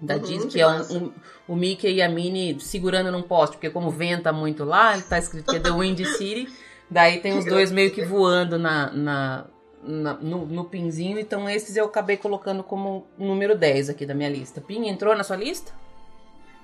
Da 0.00 0.14
Uhum, 0.16 0.20
Disney, 0.22 0.48
que 0.50 0.60
é 0.60 0.66
um, 0.68 0.80
um- 0.96 1.12
o 1.48 1.56
Mickey 1.56 1.94
e 1.94 2.02
a 2.02 2.08
Minnie 2.08 2.60
segurando 2.60 3.10
num 3.10 3.22
poste, 3.22 3.56
porque 3.56 3.70
como 3.70 3.88
venta 3.90 4.32
muito 4.32 4.64
lá, 4.64 4.94
ele 4.94 5.02
tá 5.04 5.16
escrito 5.18 5.48
que 5.48 5.56
é 5.56 5.60
The 5.60 5.70
Windy 5.70 6.04
City. 6.04 6.48
Daí 6.90 7.20
tem 7.20 7.36
os 7.36 7.44
dois 7.44 7.70
meio 7.72 7.90
que 7.90 8.04
voando 8.04 8.58
na, 8.58 8.90
na- 8.92 9.46
na- 9.82 10.14
no, 10.14 10.46
no 10.46 10.64
pinzinho. 10.64 11.18
Então 11.18 11.48
esses 11.48 11.76
eu 11.76 11.84
acabei 11.86 12.16
colocando 12.16 12.62
como 12.62 13.06
número 13.18 13.56
10 13.56 13.90
aqui 13.90 14.06
da 14.06 14.14
minha 14.14 14.28
lista. 14.28 14.60
Pin 14.60 14.88
entrou 14.88 15.14
na 15.16 15.24
sua 15.24 15.36
lista? 15.36 15.72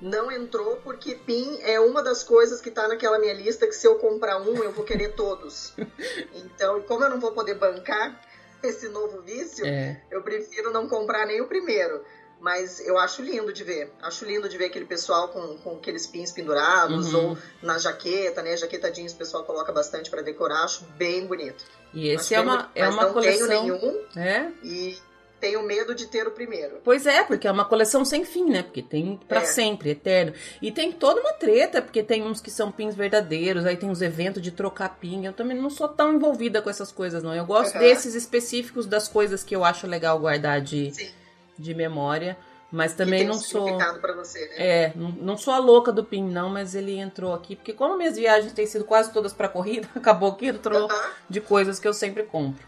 Não 0.01 0.33
entrou 0.33 0.77
porque 0.79 1.15
PIN 1.15 1.59
é 1.63 1.79
uma 1.79 2.03
das 2.03 2.25
coisas 2.25 2.61
que 2.61 2.73
tá 2.73 2.89
naquela 2.89 3.21
minha 3.21 3.33
lista 3.35 3.69
que 3.69 3.73
se 3.73 3.87
eu 3.87 3.95
comprar 4.01 4.41
um, 4.43 4.57
eu 4.57 4.73
vou 4.73 4.85
querer 4.85 5.15
todos. 5.15 5.75
Então, 6.35 6.83
como 6.83 7.05
eu 7.05 7.11
não 7.11 7.21
vou 7.21 7.31
poder 7.33 7.55
bancar 7.55 8.21
esse 8.65 8.89
novo 8.89 9.23
vício, 9.23 9.65
É. 9.65 10.01
eu 10.11 10.23
prefiro 10.23 10.73
não 10.73 10.89
comprar 10.89 11.25
nem 11.27 11.41
o 11.41 11.47
primeiro. 11.47 12.03
Mas 12.43 12.81
eu 12.81 12.99
acho 12.99 13.23
lindo 13.23 13.53
de 13.53 13.63
ver. 13.63 13.93
Acho 14.03 14.25
lindo 14.25 14.49
de 14.49 14.59
ver 14.59 14.65
aquele 14.65 14.85
pessoal 14.85 15.29
com, 15.29 15.57
com 15.59 15.77
aqueles 15.77 16.09
pins 16.09 16.33
pendurados 16.33 17.15
Uhum. 17.15 17.31
ou 17.31 17.39
na 17.63 17.79
jaqueta, 17.79 18.43
né? 18.43 18.57
Jaqueta 18.57 18.91
jeans 18.91 19.13
o 19.13 19.17
pessoal 19.17 19.45
coloca 19.45 19.71
bastante 19.73 20.11
pra 20.11 20.23
decorar. 20.23 20.65
Acho 20.65 20.83
bem 20.99 21.25
bonito. 21.25 21.65
E 21.95 22.09
esse 22.09 22.35
Acho 22.35 22.35
é 22.35 22.41
uma, 22.41 22.57
bonito. 22.57 22.71
é 22.75 22.89
uma 22.89 23.03
não 23.05 23.13
coleção. 23.13 23.47
tenho 23.49 23.63
nenhum 23.63 24.01
É? 24.17 24.51
e 24.65 24.99
tenho 25.39 25.63
medo 25.63 25.95
de 25.95 26.07
ter 26.07 26.27
o 26.27 26.33
primeiro. 26.33 26.81
Pois 26.83 27.07
é, 27.07 27.23
porque 27.23 27.47
é 27.47 27.51
uma 27.53 27.65
coleção 27.65 28.05
sem 28.05 28.25
fim, 28.25 28.51
né? 28.51 28.63
Porque 28.65 28.83
tem 28.83 29.21
pra 29.29 29.43
É. 29.43 29.45
sempre, 29.45 29.91
eterno. 29.91 30.33
E 30.61 30.73
tem 30.73 30.91
toda 30.91 31.21
uma 31.21 31.33
treta, 31.35 31.81
porque 31.81 32.03
tem 32.03 32.25
uns 32.25 32.41
que 32.41 32.51
são 32.51 32.73
pins 32.73 32.95
verdadeiros, 32.97 33.65
aí 33.67 33.77
tem 33.77 33.89
uns 33.89 34.03
eventos 34.03 34.43
de 34.43 34.51
trocar 34.51 34.99
pin. 35.01 35.25
Eu 35.27 35.33
também 35.33 35.57
não 35.57 35.71
sou 35.71 35.87
tão 35.89 36.13
envolvida 36.15 36.61
com 36.61 36.69
essas 36.71 36.91
coisas, 36.91 37.23
não. 37.23 37.33
Eu 37.35 37.45
gosto 37.47 37.75
Uhum. 37.75 37.81
desses 37.83 38.15
específicos 38.17 38.85
das 38.87 39.07
coisas 39.07 39.45
que 39.45 39.55
eu 39.55 39.65
acho 39.65 39.87
legal 39.87 40.19
guardar 40.19 40.61
de, 40.61 40.93
Sim. 40.93 41.09
De 41.59 41.75
memória. 41.75 42.37
Mas 42.73 42.95
também 42.95 43.27
não 43.27 43.35
um 43.35 43.39
sou. 43.39 43.79
você, 44.17 44.41
né? 44.49 44.55
É, 44.57 44.93
não, 44.97 45.11
não 45.11 45.37
sou 45.37 45.53
a 45.53 45.59
louca 45.59 45.93
do 45.93 46.03
PIN, 46.03 46.31
não, 46.31 46.49
mas 46.49 46.75
ele 46.75 46.97
entrou 46.99 47.35
aqui. 47.35 47.55
Porque 47.55 47.75
como 47.75 47.99
minhas 47.99 48.17
viagens 48.17 48.55
têm 48.55 48.67
sido 48.67 48.85
quase 48.87 49.13
todas 49.13 49.35
pra 49.35 49.47
corrida, 49.47 49.87
acabou 49.95 50.35
que 50.35 50.47
entrou 50.47 50.89
de 51.29 51.41
coisas 51.43 51.79
que 51.79 51.87
eu 51.87 51.93
sempre 51.93 52.23
compro. 52.23 52.67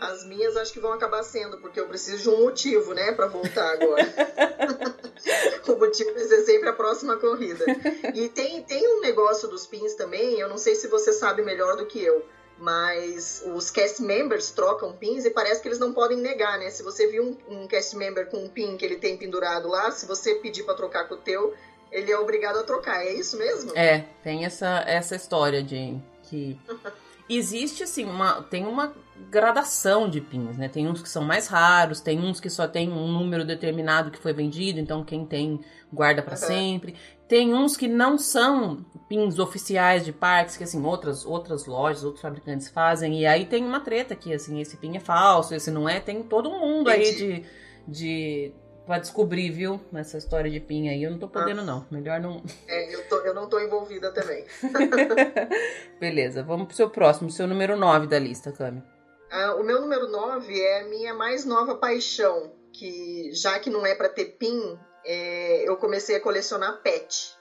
As 0.00 0.26
minhas 0.26 0.56
acho 0.56 0.72
que 0.72 0.80
vão 0.80 0.92
acabar 0.92 1.22
sendo, 1.22 1.58
porque 1.58 1.78
eu 1.78 1.86
preciso 1.86 2.22
de 2.24 2.28
um 2.30 2.42
motivo, 2.42 2.92
né, 2.92 3.12
pra 3.12 3.28
voltar 3.28 3.74
agora. 3.74 4.02
o 5.68 5.76
motivo 5.76 6.18
ser 6.18 6.44
sempre 6.44 6.68
a 6.68 6.72
próxima 6.72 7.16
corrida. 7.18 7.64
E 8.12 8.28
tem, 8.28 8.64
tem 8.64 8.96
um 8.96 9.00
negócio 9.00 9.48
dos 9.48 9.64
pins 9.64 9.94
também, 9.94 10.40
eu 10.40 10.48
não 10.48 10.58
sei 10.58 10.74
se 10.74 10.88
você 10.88 11.12
sabe 11.12 11.42
melhor 11.42 11.76
do 11.76 11.86
que 11.86 12.02
eu, 12.02 12.26
mas 12.62 13.42
os 13.56 13.72
cast 13.72 14.00
members 14.00 14.52
trocam 14.52 14.92
pins 14.92 15.24
e 15.24 15.30
parece 15.30 15.60
que 15.60 15.66
eles 15.66 15.80
não 15.80 15.92
podem 15.92 16.16
negar, 16.18 16.60
né? 16.60 16.70
Se 16.70 16.84
você 16.84 17.08
viu 17.08 17.36
um, 17.48 17.62
um 17.62 17.66
cast 17.66 17.96
member 17.96 18.26
com 18.26 18.44
um 18.44 18.48
pin 18.48 18.76
que 18.76 18.84
ele 18.84 18.96
tem 18.96 19.16
pendurado 19.16 19.66
lá, 19.66 19.90
se 19.90 20.06
você 20.06 20.36
pedir 20.36 20.62
pra 20.62 20.74
trocar 20.74 21.08
com 21.08 21.16
o 21.16 21.18
teu, 21.18 21.54
ele 21.90 22.12
é 22.12 22.16
obrigado 22.16 22.60
a 22.60 22.62
trocar. 22.62 23.04
É 23.04 23.14
isso 23.14 23.36
mesmo? 23.36 23.76
É, 23.76 24.04
tem 24.22 24.44
essa, 24.44 24.84
essa 24.86 25.16
história 25.16 25.60
de 25.60 25.98
que 26.22 26.56
existe 27.28 27.82
assim 27.82 28.04
uma 28.04 28.42
tem 28.42 28.64
uma 28.64 28.94
gradação 29.28 30.08
de 30.08 30.20
pins, 30.20 30.56
né? 30.56 30.68
Tem 30.68 30.86
uns 30.86 31.02
que 31.02 31.08
são 31.08 31.24
mais 31.24 31.48
raros, 31.48 32.00
tem 32.00 32.20
uns 32.20 32.38
que 32.38 32.48
só 32.48 32.68
tem 32.68 32.88
um 32.92 33.08
número 33.08 33.44
determinado 33.44 34.12
que 34.12 34.20
foi 34.20 34.32
vendido, 34.32 34.78
então 34.78 35.04
quem 35.04 35.26
tem 35.26 35.60
guarda 35.92 36.22
para 36.22 36.34
uhum. 36.34 36.46
sempre. 36.46 36.94
Tem 37.32 37.54
uns 37.54 37.78
que 37.78 37.88
não 37.88 38.18
são 38.18 38.84
pins 39.08 39.38
oficiais 39.38 40.04
de 40.04 40.12
parques, 40.12 40.54
que 40.54 40.64
assim, 40.64 40.84
outras 40.84 41.24
outras 41.24 41.64
lojas, 41.64 42.04
outros 42.04 42.20
fabricantes 42.20 42.68
fazem, 42.68 43.22
e 43.22 43.24
aí 43.24 43.46
tem 43.46 43.64
uma 43.64 43.80
treta 43.80 44.14
que 44.14 44.34
assim, 44.34 44.60
esse 44.60 44.76
pin 44.76 44.98
é 44.98 45.00
falso, 45.00 45.54
esse 45.54 45.70
não 45.70 45.88
é, 45.88 45.98
tem 45.98 46.22
todo 46.22 46.50
mundo 46.50 46.90
Entendi. 46.90 47.08
aí 47.08 47.40
de 47.40 47.46
de 47.88 48.54
pra 48.84 48.98
descobrir, 48.98 49.48
viu? 49.48 49.80
Nessa 49.90 50.18
história 50.18 50.50
de 50.50 50.60
PIN 50.60 50.90
aí. 50.90 51.02
Eu 51.02 51.10
não 51.10 51.18
tô 51.18 51.26
podendo, 51.26 51.62
ah. 51.62 51.64
não. 51.64 51.86
Melhor 51.90 52.20
não. 52.20 52.42
É, 52.68 52.94
eu, 52.94 53.08
tô, 53.08 53.16
eu 53.20 53.32
não 53.32 53.48
tô 53.48 53.58
envolvida 53.60 54.12
também. 54.12 54.44
Beleza, 55.98 56.42
vamos 56.42 56.66
pro 56.66 56.76
seu 56.76 56.90
próximo, 56.90 57.30
seu 57.30 57.46
número 57.46 57.78
9 57.78 58.08
da 58.08 58.18
lista, 58.18 58.52
Cami. 58.52 58.82
Ah, 59.30 59.54
o 59.54 59.62
meu 59.62 59.80
número 59.80 60.06
9 60.06 60.60
é 60.60 60.82
a 60.82 60.84
minha 60.84 61.14
mais 61.14 61.46
nova 61.46 61.76
paixão. 61.76 62.52
Que 62.74 63.30
já 63.32 63.58
que 63.58 63.70
não 63.70 63.86
é 63.86 63.94
para 63.94 64.10
ter 64.10 64.36
PIN, 64.38 64.78
é, 65.04 65.68
eu 65.68 65.76
comecei 65.76 66.16
a 66.16 66.20
colecionar 66.20 66.80
pet. 66.82 67.36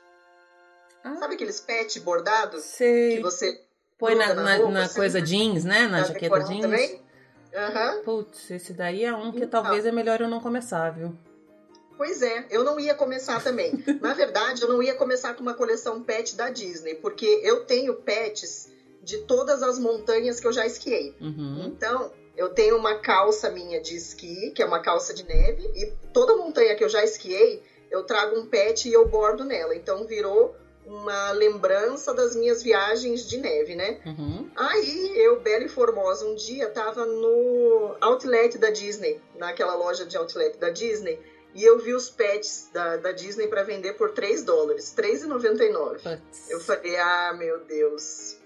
Ah. 1.04 1.16
Sabe 1.16 1.36
aqueles 1.36 1.60
pet 1.60 2.00
bordados? 2.00 2.64
Sei. 2.64 3.18
Que 3.18 3.22
você 3.22 3.64
põe 3.98 4.16
na, 4.16 4.34
na, 4.34 4.56
roupa, 4.58 4.72
na 4.72 4.84
assim, 4.84 4.96
coisa 4.96 5.22
jeans, 5.22 5.64
né? 5.64 5.88
Na 5.88 6.04
jaqueta 6.04 6.40
jeans. 6.40 6.62
Também? 6.62 7.02
Uhum. 7.54 8.04
Putz, 8.04 8.50
esse 8.50 8.74
daí 8.74 9.04
é 9.04 9.14
um 9.14 9.32
que 9.32 9.44
então. 9.44 9.62
talvez 9.62 9.86
é 9.86 9.92
melhor 9.92 10.22
eu 10.22 10.30
não 10.30 10.40
começar, 10.40 10.90
viu? 10.92 11.16
Pois 11.98 12.22
é, 12.22 12.48
eu 12.50 12.64
não 12.64 12.80
ia 12.80 12.96
começar 12.96 13.44
também. 13.44 13.84
Na 14.02 14.14
verdade, 14.14 14.62
eu 14.64 14.70
não 14.70 14.82
ia 14.82 14.96
começar 14.96 15.34
com 15.36 15.42
uma 15.42 15.54
coleção 15.54 16.02
pet 16.02 16.36
da 16.36 16.50
Disney, 16.50 16.96
porque 16.96 17.26
eu 17.44 17.66
tenho 17.66 17.96
pets 17.96 18.72
de 19.04 19.20
todas 19.20 19.62
as 19.62 19.78
montanhas 19.78 20.40
que 20.40 20.48
eu 20.48 20.54
já 20.54 20.66
esquiei. 20.66 21.16
Uhum. 21.20 21.66
Então, 21.68 22.12
eu 22.36 22.50
tenho 22.50 22.76
uma 22.76 22.96
calça 22.96 23.50
minha 23.50 23.80
de 23.80 23.96
esqui, 23.96 24.52
que 24.52 24.62
é 24.62 24.66
uma 24.66 24.80
calça 24.80 25.14
de 25.14 25.24
neve, 25.24 25.70
e 25.76 25.86
toda 26.14 26.36
montanha 26.36 26.76
que 26.76 26.84
eu 26.84 26.90
já 26.90 27.04
esquiei, 27.04 27.62
eu 27.90 28.04
trago 28.04 28.38
um 28.38 28.46
pet 28.46 28.88
e 28.88 28.94
eu 28.94 29.06
bordo 29.06 29.44
nela. 29.44 29.76
Então, 29.76 30.06
virou 30.06 30.56
uma 30.86 31.32
lembrança 31.32 32.14
das 32.14 32.36
minhas 32.36 32.64
viagens 32.64 33.28
de 33.28 33.38
neve, 33.38 33.76
né? 33.76 34.00
Uhum. 34.06 34.50
Aí 34.56 35.14
eu, 35.16 35.40
Bela 35.40 35.66
e 35.66 35.68
Formosa, 35.68 36.26
um 36.26 36.34
dia 36.34 36.68
tava 36.70 37.06
no 37.06 37.96
outlet 38.02 38.58
da 38.58 38.70
Disney, 38.70 39.20
naquela 39.36 39.76
loja 39.76 40.06
de 40.06 40.18
outlet 40.18 40.58
da 40.58 40.70
Disney, 40.70 41.20
e 41.54 41.64
eu 41.64 41.78
vi 41.78 41.94
os 41.94 42.10
pets 42.10 42.70
da, 42.74 42.98
da 42.98 43.12
Disney 43.12 43.48
para 43.48 43.62
vender 43.62 43.94
por 43.94 44.12
3 44.12 44.44
dólares, 44.44 44.94
3,99. 44.96 46.20
Eu 46.50 46.60
falei, 46.62 46.98
ah, 46.98 47.34
meu 47.38 47.60
Deus, 47.60 48.38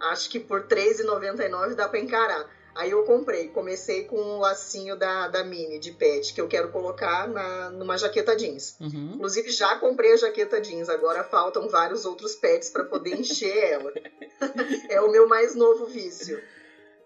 acho 0.00 0.28
que 0.28 0.40
por 0.40 0.62
3,99 0.62 1.74
dá 1.74 1.88
para 1.88 1.98
encarar. 1.98 2.59
Aí 2.80 2.92
eu 2.92 3.02
comprei, 3.04 3.48
comecei 3.48 4.04
com 4.04 4.16
o 4.16 4.36
um 4.36 4.38
lacinho 4.38 4.96
da, 4.96 5.28
da 5.28 5.44
Mini 5.44 5.78
de 5.78 5.92
pet, 5.92 6.32
que 6.32 6.40
eu 6.40 6.48
quero 6.48 6.70
colocar 6.70 7.28
na, 7.28 7.68
numa 7.68 7.98
jaqueta 7.98 8.34
jeans. 8.34 8.74
Uhum. 8.80 9.12
Inclusive, 9.16 9.50
já 9.50 9.76
comprei 9.76 10.14
a 10.14 10.16
jaqueta 10.16 10.58
jeans, 10.58 10.88
agora 10.88 11.22
faltam 11.22 11.68
vários 11.68 12.06
outros 12.06 12.34
pets 12.34 12.70
para 12.70 12.84
poder 12.84 13.20
encher 13.20 13.54
ela. 13.70 13.92
é 14.88 14.98
o 14.98 15.12
meu 15.12 15.28
mais 15.28 15.54
novo 15.54 15.84
vício. 15.84 16.42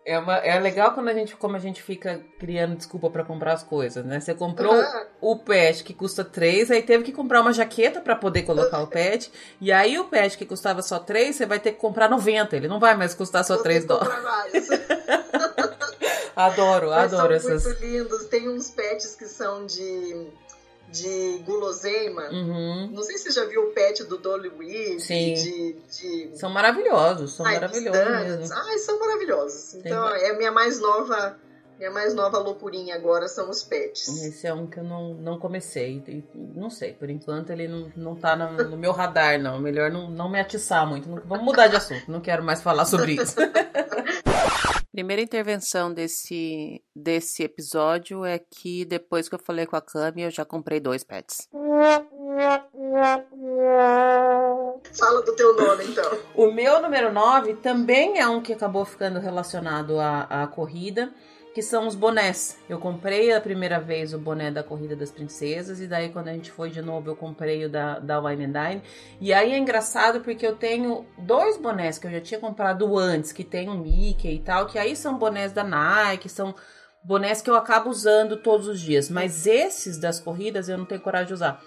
É, 0.06 0.18
uma, 0.18 0.36
é 0.36 0.60
legal 0.60 0.92
quando 0.92 1.08
a 1.08 1.14
gente, 1.14 1.34
como 1.34 1.56
a 1.56 1.58
gente 1.58 1.82
fica 1.82 2.20
criando 2.38 2.76
desculpa 2.76 3.08
para 3.10 3.24
comprar 3.24 3.54
as 3.54 3.62
coisas, 3.62 4.04
né? 4.04 4.20
Você 4.20 4.34
comprou 4.34 4.74
uhum. 4.74 5.06
o 5.20 5.38
pet 5.38 5.82
que 5.82 5.94
custa 5.94 6.22
3, 6.22 6.70
aí 6.70 6.82
teve 6.82 7.02
que 7.02 7.12
comprar 7.12 7.40
uma 7.40 7.54
jaqueta 7.54 8.00
para 8.00 8.14
poder 8.14 8.42
colocar 8.42 8.80
o 8.80 8.86
pet. 8.86 9.32
E 9.60 9.72
aí 9.72 9.98
o 9.98 10.04
pet 10.04 10.36
que 10.36 10.44
custava 10.44 10.82
só 10.82 10.98
3, 10.98 11.34
você 11.34 11.46
vai 11.46 11.58
ter 11.58 11.72
que 11.72 11.78
comprar 11.78 12.08
90. 12.08 12.54
Ele 12.54 12.68
não 12.68 12.78
vai 12.78 12.94
mais 12.94 13.14
custar 13.14 13.44
só 13.44 13.54
Vou 13.54 13.62
3 13.64 13.86
dólares. 13.86 14.68
adoro, 16.34 16.90
Mas 16.90 17.12
adoro 17.12 17.40
são 17.40 17.52
essas. 17.52 17.64
muito 17.64 17.84
lindos. 17.84 18.24
Tem 18.26 18.48
uns 18.48 18.70
pets 18.70 19.14
que 19.14 19.26
são 19.26 19.66
de 19.66 20.32
de 20.94 21.38
guloseima. 21.44 22.28
Uhum. 22.30 22.90
Não 22.92 23.02
sei 23.02 23.18
se 23.18 23.24
você 23.24 23.40
já 23.40 23.44
viu 23.46 23.64
o 23.64 23.72
pet 23.72 24.04
do 24.04 24.16
Dolly 24.16 24.48
Weed. 24.48 25.00
Sim. 25.00 25.34
De, 25.34 25.72
de... 25.72 26.38
São 26.38 26.50
maravilhosos, 26.50 27.34
são 27.34 27.44
Ai, 27.44 27.54
maravilhosos 27.54 28.38
mesmo. 28.38 28.54
Ai, 28.54 28.78
são 28.78 29.00
maravilhosos. 29.00 29.74
Então, 29.74 30.08
Tem... 30.10 30.22
é 30.22 30.30
a 30.30 30.36
minha 30.36 30.52
mais 30.52 30.80
nova... 30.80 31.36
Minha 31.76 31.90
mais 31.90 32.14
nova 32.14 32.38
loucurinha 32.38 32.94
agora 32.94 33.26
são 33.26 33.50
os 33.50 33.64
pets. 33.64 34.06
Esse 34.22 34.46
é 34.46 34.54
um 34.54 34.64
que 34.64 34.78
eu 34.78 34.84
não, 34.84 35.12
não 35.14 35.40
comecei. 35.40 36.24
Não 36.32 36.70
sei, 36.70 36.92
por 36.92 37.10
enquanto 37.10 37.50
ele 37.50 37.66
não, 37.66 37.92
não 37.96 38.14
tá 38.14 38.36
no, 38.36 38.70
no 38.70 38.76
meu 38.76 38.92
radar, 38.92 39.40
não. 39.40 39.58
Melhor 39.58 39.90
não, 39.90 40.08
não 40.08 40.28
me 40.30 40.38
atiçar 40.38 40.86
muito. 40.86 41.08
Vamos 41.26 41.44
mudar 41.44 41.66
de 41.66 41.74
assunto, 41.74 42.08
não 42.08 42.20
quero 42.20 42.44
mais 42.44 42.62
falar 42.62 42.84
sobre 42.84 43.14
isso. 43.14 43.34
Primeira 44.94 45.20
intervenção 45.20 45.92
desse, 45.92 46.80
desse 46.94 47.42
episódio 47.42 48.24
é 48.24 48.38
que 48.38 48.84
depois 48.84 49.28
que 49.28 49.34
eu 49.34 49.40
falei 49.40 49.66
com 49.66 49.74
a 49.74 49.80
Cami, 49.80 50.22
eu 50.22 50.30
já 50.30 50.44
comprei 50.44 50.78
dois 50.78 51.02
pets. 51.02 51.48
Fala 54.96 55.22
do 55.22 55.34
teu 55.34 55.56
nome, 55.56 55.84
então. 55.86 56.16
O 56.36 56.52
meu 56.52 56.80
número 56.80 57.12
9 57.12 57.54
também 57.54 58.20
é 58.20 58.28
um 58.28 58.40
que 58.40 58.52
acabou 58.52 58.84
ficando 58.84 59.18
relacionado 59.18 59.98
à, 59.98 60.28
à 60.44 60.46
corrida 60.46 61.12
que 61.54 61.62
são 61.62 61.86
os 61.86 61.94
bonés. 61.94 62.58
Eu 62.68 62.80
comprei 62.80 63.32
a 63.32 63.40
primeira 63.40 63.78
vez 63.78 64.12
o 64.12 64.18
boné 64.18 64.50
da 64.50 64.64
Corrida 64.64 64.96
das 64.96 65.12
Princesas, 65.12 65.80
e 65.80 65.86
daí 65.86 66.08
quando 66.08 66.26
a 66.26 66.32
gente 66.32 66.50
foi 66.50 66.68
de 66.68 66.82
novo 66.82 67.08
eu 67.08 67.14
comprei 67.14 67.64
o 67.64 67.68
da, 67.68 68.00
da 68.00 68.18
Wine 68.18 68.46
and 68.46 68.52
Dine. 68.52 68.82
E 69.20 69.32
aí 69.32 69.52
é 69.52 69.56
engraçado 69.56 70.20
porque 70.20 70.44
eu 70.44 70.56
tenho 70.56 71.06
dois 71.16 71.56
bonés 71.56 71.96
que 71.96 72.08
eu 72.08 72.10
já 72.10 72.20
tinha 72.20 72.40
comprado 72.40 72.98
antes, 72.98 73.30
que 73.30 73.44
tem 73.44 73.68
o 73.68 73.74
Mickey 73.74 74.34
e 74.34 74.38
tal, 74.40 74.66
que 74.66 74.76
aí 74.76 74.96
são 74.96 75.16
bonés 75.16 75.52
da 75.52 75.62
Nike, 75.62 76.28
são 76.28 76.56
bonés 77.04 77.40
que 77.40 77.48
eu 77.48 77.54
acabo 77.54 77.88
usando 77.88 78.36
todos 78.38 78.66
os 78.66 78.80
dias. 78.80 79.08
Mas 79.08 79.46
esses 79.46 79.96
das 79.96 80.18
corridas 80.18 80.68
eu 80.68 80.76
não 80.76 80.84
tenho 80.84 81.00
coragem 81.00 81.28
de 81.28 81.34
usar. 81.34 81.62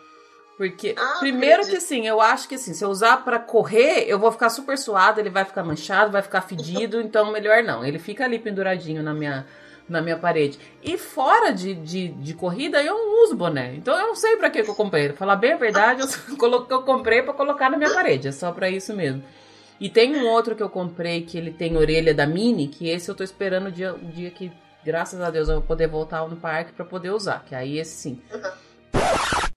Porque, 0.58 0.96
ah, 0.98 1.18
primeiro 1.20 1.66
que 1.66 1.78
assim, 1.78 2.06
eu 2.06 2.20
acho 2.20 2.50
que 2.50 2.56
assim, 2.56 2.74
se 2.74 2.84
eu 2.84 2.90
usar 2.90 3.24
para 3.24 3.40
correr, 3.40 4.06
eu 4.08 4.20
vou 4.20 4.32
ficar 4.32 4.50
super 4.50 4.78
suado, 4.78 5.20
ele 5.20 5.30
vai 5.30 5.46
ficar 5.46 5.64
manchado, 5.64 6.12
vai 6.12 6.24
ficar 6.24 6.42
fedido, 6.42 7.00
então 7.02 7.32
melhor 7.32 7.64
não. 7.64 7.86
Ele 7.86 8.00
fica 8.00 8.26
ali 8.26 8.38
penduradinho 8.38 9.02
na 9.02 9.14
minha 9.14 9.46
na 9.88 10.02
minha 10.02 10.18
parede. 10.18 10.60
E 10.84 10.98
fora 10.98 11.52
de, 11.52 11.74
de, 11.76 12.10
de, 12.10 12.34
corrida, 12.34 12.84
eu 12.84 12.94
não 12.94 13.24
uso 13.24 13.36
boné. 13.36 13.76
Então 13.76 13.98
eu 13.98 14.08
não 14.08 14.16
sei 14.16 14.38
para 14.38 14.50
que, 14.50 14.64
que 14.64 14.70
eu 14.70 14.76
comprei. 14.76 15.10
Falar 15.10 15.36
bem 15.36 15.54
a 15.54 15.58
verdade, 15.58 16.02
eu, 16.02 16.08
eu 16.70 16.82
comprei 16.84 17.22
para 17.22 17.34
colocar 17.34 17.70
na 17.70 17.78
minha 17.78 17.94
parede. 17.94 18.28
É 18.28 18.32
só 18.32 18.52
para 18.52 18.70
isso 18.70 18.94
mesmo. 18.94 19.24
E 19.80 19.90
tem 19.90 20.16
um 20.16 20.28
outro 20.28 20.56
que 20.56 20.64
eu 20.64 20.70
comprei 20.70 21.22
que 21.22 21.38
ele 21.38 21.52
tem 21.52 21.78
orelha 21.78 22.14
da 22.14 22.26
Mini, 22.26 22.68
que 22.68 22.90
esse 22.90 23.10
eu 23.10 23.16
tô 23.16 23.24
esperando 23.24 23.68
o 23.68 23.72
dia, 23.72 23.94
o 23.94 24.06
dia 24.06 24.32
que, 24.32 24.52
graças 24.84 25.22
a 25.22 25.30
Deus, 25.30 25.50
eu 25.50 25.56
vou 25.56 25.64
poder 25.64 25.88
voltar 25.88 26.28
no 26.28 26.36
parque 26.36 26.74
para 26.74 26.84
poder 26.84 27.12
usar. 27.12 27.46
Que 27.46 27.54
aí 27.54 27.78
esse 27.78 27.96
sim. 27.96 28.22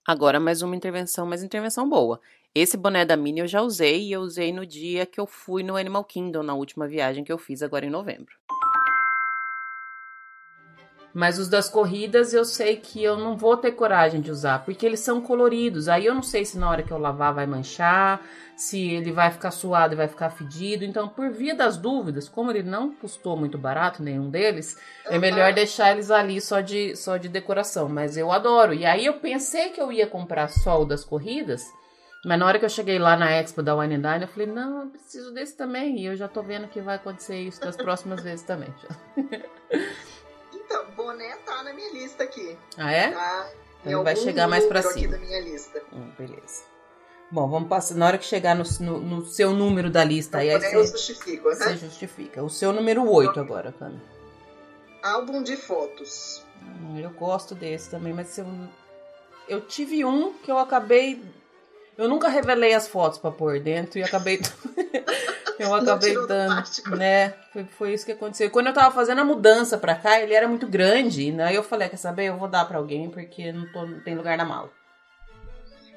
Agora 0.07 0.39
mais 0.39 0.61
uma 0.61 0.77
intervenção, 0.77 1.27
mas 1.27 1.43
intervenção 1.43 1.89
boa. 1.89 2.21
Esse 2.55 2.77
boné 2.77 3.05
da 3.05 3.17
Mini 3.17 3.41
eu 3.41 3.47
já 3.47 3.63
usei 3.63 4.09
e 4.09 4.13
eu 4.13 4.21
usei 4.21 4.53
no 4.53 4.67
dia 4.67 5.07
que 5.07 5.21
eu 5.21 5.27
fui 5.27 5.63
no 5.63 5.77
Animal 5.77 6.05
Kingdom, 6.05 6.43
na 6.43 6.53
última 6.53 6.89
viagem 6.89 7.23
que 7.23 7.33
eu 7.33 7.39
fiz 7.39 7.63
agora 7.63 7.87
em 7.87 7.91
novembro. 7.91 8.35
Mas 11.13 11.39
os 11.39 11.49
das 11.49 11.69
corridas 11.69 12.33
eu 12.33 12.45
sei 12.45 12.77
que 12.77 13.03
eu 13.03 13.17
não 13.17 13.37
vou 13.37 13.57
ter 13.57 13.73
coragem 13.73 14.21
de 14.21 14.31
usar, 14.31 14.65
porque 14.65 14.87
eles 14.87 15.01
são 15.01 15.21
coloridos. 15.21 15.89
Aí 15.89 16.07
eu 16.07 16.15
não 16.15 16.23
sei 16.23 16.45
se 16.45 16.57
na 16.57 16.71
hora 16.71 16.83
que 16.83 16.93
eu 16.93 16.99
lavar 16.99 17.35
vai 17.35 17.47
manchar, 17.47 18.23
se 18.57 18.91
ele 18.91 19.11
vai 19.11 19.31
ficar 19.31 19.51
suado 19.51 19.95
e 19.95 19.97
vai 19.97 20.07
ficar 20.07 20.31
fedido. 20.31 20.85
Então, 20.85 21.09
por 21.09 21.31
via 21.31 21.55
das 21.55 21.77
dúvidas, 21.77 22.29
como 22.29 22.51
ele 22.51 22.63
não 22.63 22.95
custou 22.95 23.37
muito 23.37 23.59
barato, 23.59 24.03
nenhum 24.03 24.31
deles, 24.31 24.77
uhum. 25.07 25.15
é 25.15 25.19
melhor 25.19 25.53
deixar 25.53 25.93
eles 25.93 26.11
ali 26.11 26.41
só 26.41 26.61
de, 26.61 26.95
só 26.95 27.17
de 27.17 27.29
decoração. 27.29 27.89
Mas 27.89 28.17
eu 28.17 28.31
adoro. 28.31 28.73
E 28.73 28.87
aí 28.87 29.07
eu 29.07 29.15
pensei 29.15 29.71
que 29.71 29.81
eu 29.81 29.91
ia 29.91 30.07
comprar 30.07 30.49
só 30.49 30.81
o 30.81 30.85
das 30.85 31.05
corridas. 31.05 31.65
Mas 32.25 32.39
na 32.39 32.47
hora 32.47 32.59
que 32.59 32.65
eu 32.67 32.71
cheguei 32.71 32.99
lá 32.99 33.17
na 33.17 33.31
Expo 33.33 33.63
da 33.63 33.75
Wine 33.75 33.97
Dine, 33.97 34.23
eu 34.23 34.29
falei, 34.29 34.47
não, 34.47 34.83
eu 34.83 34.87
preciso 34.89 35.33
desse 35.33 35.57
também. 35.57 35.99
E 35.99 36.07
eu 36.07 36.15
já 36.15 36.29
tô 36.29 36.43
vendo 36.43 36.69
que 36.69 36.81
vai 36.81 36.97
acontecer 36.97 37.41
isso 37.41 37.61
das 37.63 37.77
próximas 37.77 38.23
vezes 38.23 38.45
também. 38.45 38.69
Boné 41.03 41.37
tá 41.47 41.63
na 41.63 41.73
minha 41.73 41.93
lista 41.93 42.25
aqui. 42.25 42.57
Ah, 42.77 42.93
é? 42.93 43.11
Tá 43.11 43.51
então 43.85 44.05
vai 44.05 44.15
chegar 44.15 44.47
mais 44.47 44.67
pra 44.67 44.83
cima. 44.83 45.13
da 45.13 45.19
minha 45.19 45.41
lista. 45.41 45.83
Hum, 45.93 46.11
beleza. 46.19 46.65
Bom, 47.31 47.49
vamos 47.49 47.69
passar. 47.69 47.95
Na 47.95 48.07
hora 48.07 48.19
que 48.19 48.25
chegar 48.25 48.55
no, 48.55 48.65
no, 48.81 49.01
no 49.01 49.27
seu 49.27 49.53
número 49.53 49.89
da 49.89 50.05
lista, 50.05 50.39
aí, 50.39 50.51
aí 50.51 50.61
você, 50.61 50.77
eu 50.77 50.87
justifico, 50.87 51.49
né? 51.49 51.55
Você 51.55 51.77
justifica. 51.77 52.43
O 52.43 52.51
seu 52.51 52.73
número 52.73 53.09
8 53.11 53.41
agora, 53.41 53.73
Cami. 53.73 54.01
Álbum 55.03 55.43
de 55.43 55.57
fotos. 55.57 56.45
Hum, 56.63 56.99
eu 56.99 57.11
gosto 57.11 57.55
desse 57.55 57.89
também, 57.89 58.13
mas 58.13 58.37
eu, 58.37 58.47
eu 59.49 59.61
tive 59.63 60.05
um 60.05 60.35
que 60.35 60.51
eu 60.51 60.59
acabei. 60.59 61.25
Eu 61.97 62.09
nunca 62.09 62.29
revelei 62.29 62.75
as 62.75 62.89
fotos 62.89 63.19
para 63.19 63.31
pôr 63.31 63.61
dentro 63.61 63.99
e 63.99 64.03
acabei. 64.03 64.41
Eu 65.61 65.75
acabei 65.77 66.15
dando, 66.27 66.97
né? 66.97 67.35
Foi, 67.53 67.65
foi, 67.65 67.93
isso 67.93 68.07
que 68.07 68.13
aconteceu. 68.13 68.51
Quando 68.51 68.69
eu 68.69 68.73
tava 68.73 68.95
fazendo 68.95 69.21
a 69.21 69.25
mudança 69.25 69.77
pra 69.77 69.95
cá, 69.95 70.21
ele 70.21 70.33
era 70.33 70.49
muito 70.49 70.67
grande, 70.67 71.31
né? 71.31 71.55
Eu 71.55 71.63
falei, 71.63 71.89
quer 71.89 71.99
saber? 71.99 72.27
Eu 72.27 72.39
vou 72.39 72.49
dar 72.49 72.65
pra 72.67 72.79
alguém 72.79 73.11
porque 73.11 73.53
não, 73.53 73.71
tô, 73.71 73.87
não 73.87 74.01
tem 74.01 74.17
lugar 74.17 74.39
na 74.39 74.45
mala. 74.45 74.71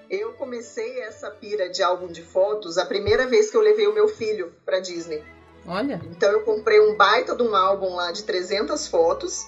Eu 0.10 0.34
comecei 0.34 1.02
essa 1.02 1.32
pira 1.32 1.70
de 1.70 1.82
álbum 1.82 2.08
de 2.08 2.22
fotos 2.22 2.78
a 2.78 2.86
primeira 2.86 3.26
vez 3.26 3.50
que 3.50 3.58
eu 3.58 3.62
levei 3.62 3.88
o 3.88 3.94
meu 3.94 4.08
filho 4.08 4.54
pra 4.66 4.80
Disney. 4.80 5.24
Olha. 5.66 6.02
Então 6.12 6.30
eu 6.30 6.42
comprei 6.42 6.80
um 6.82 6.96
baita 6.98 7.36
de 7.36 7.42
um 7.42 7.56
álbum 7.56 7.96
lá 7.96 8.12
de 8.12 8.24
300 8.24 8.88
fotos 8.88 9.46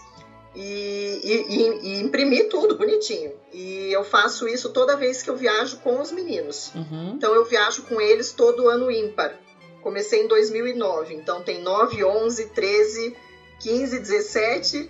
e, 0.55 1.19
e, 1.23 1.89
e, 1.89 2.01
imprimi 2.01 2.45
tudo 2.45 2.77
bonitinho. 2.77 3.33
E 3.51 3.91
eu 3.91 4.03
faço 4.05 4.47
isso 4.47 4.71
toda 4.71 4.95
vez 4.95 5.21
que 5.21 5.29
eu 5.29 5.35
viajo 5.35 5.77
com 5.79 5.99
os 5.99 6.11
meninos. 6.11 6.71
Uhum. 6.73 7.13
Então 7.15 7.35
eu 7.35 7.43
viajo 7.43 7.83
com 7.83 7.99
eles 7.99 8.31
todo 8.31 8.69
ano 8.69 8.89
ímpar. 8.89 9.37
Comecei 9.85 10.23
em 10.23 10.27
2009, 10.27 11.13
então 11.13 11.43
tem 11.43 11.61
9, 11.61 12.03
11, 12.03 12.47
13, 12.47 13.15
15, 13.59 13.99
17, 13.99 14.89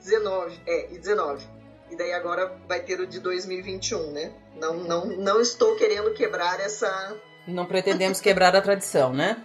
19. 0.00 0.60
É, 0.66 0.92
e 0.92 0.98
19. 0.98 1.46
E 1.90 1.96
daí 1.96 2.12
agora 2.12 2.54
vai 2.68 2.80
ter 2.80 3.00
o 3.00 3.06
de 3.06 3.20
2021, 3.20 4.12
né? 4.12 4.34
Não, 4.60 4.74
não, 4.74 5.06
não 5.06 5.40
estou 5.40 5.74
querendo 5.76 6.12
quebrar 6.12 6.60
essa. 6.60 7.16
Não 7.48 7.64
pretendemos 7.64 8.20
quebrar 8.20 8.54
a 8.54 8.60
tradição, 8.60 9.14
né? 9.14 9.42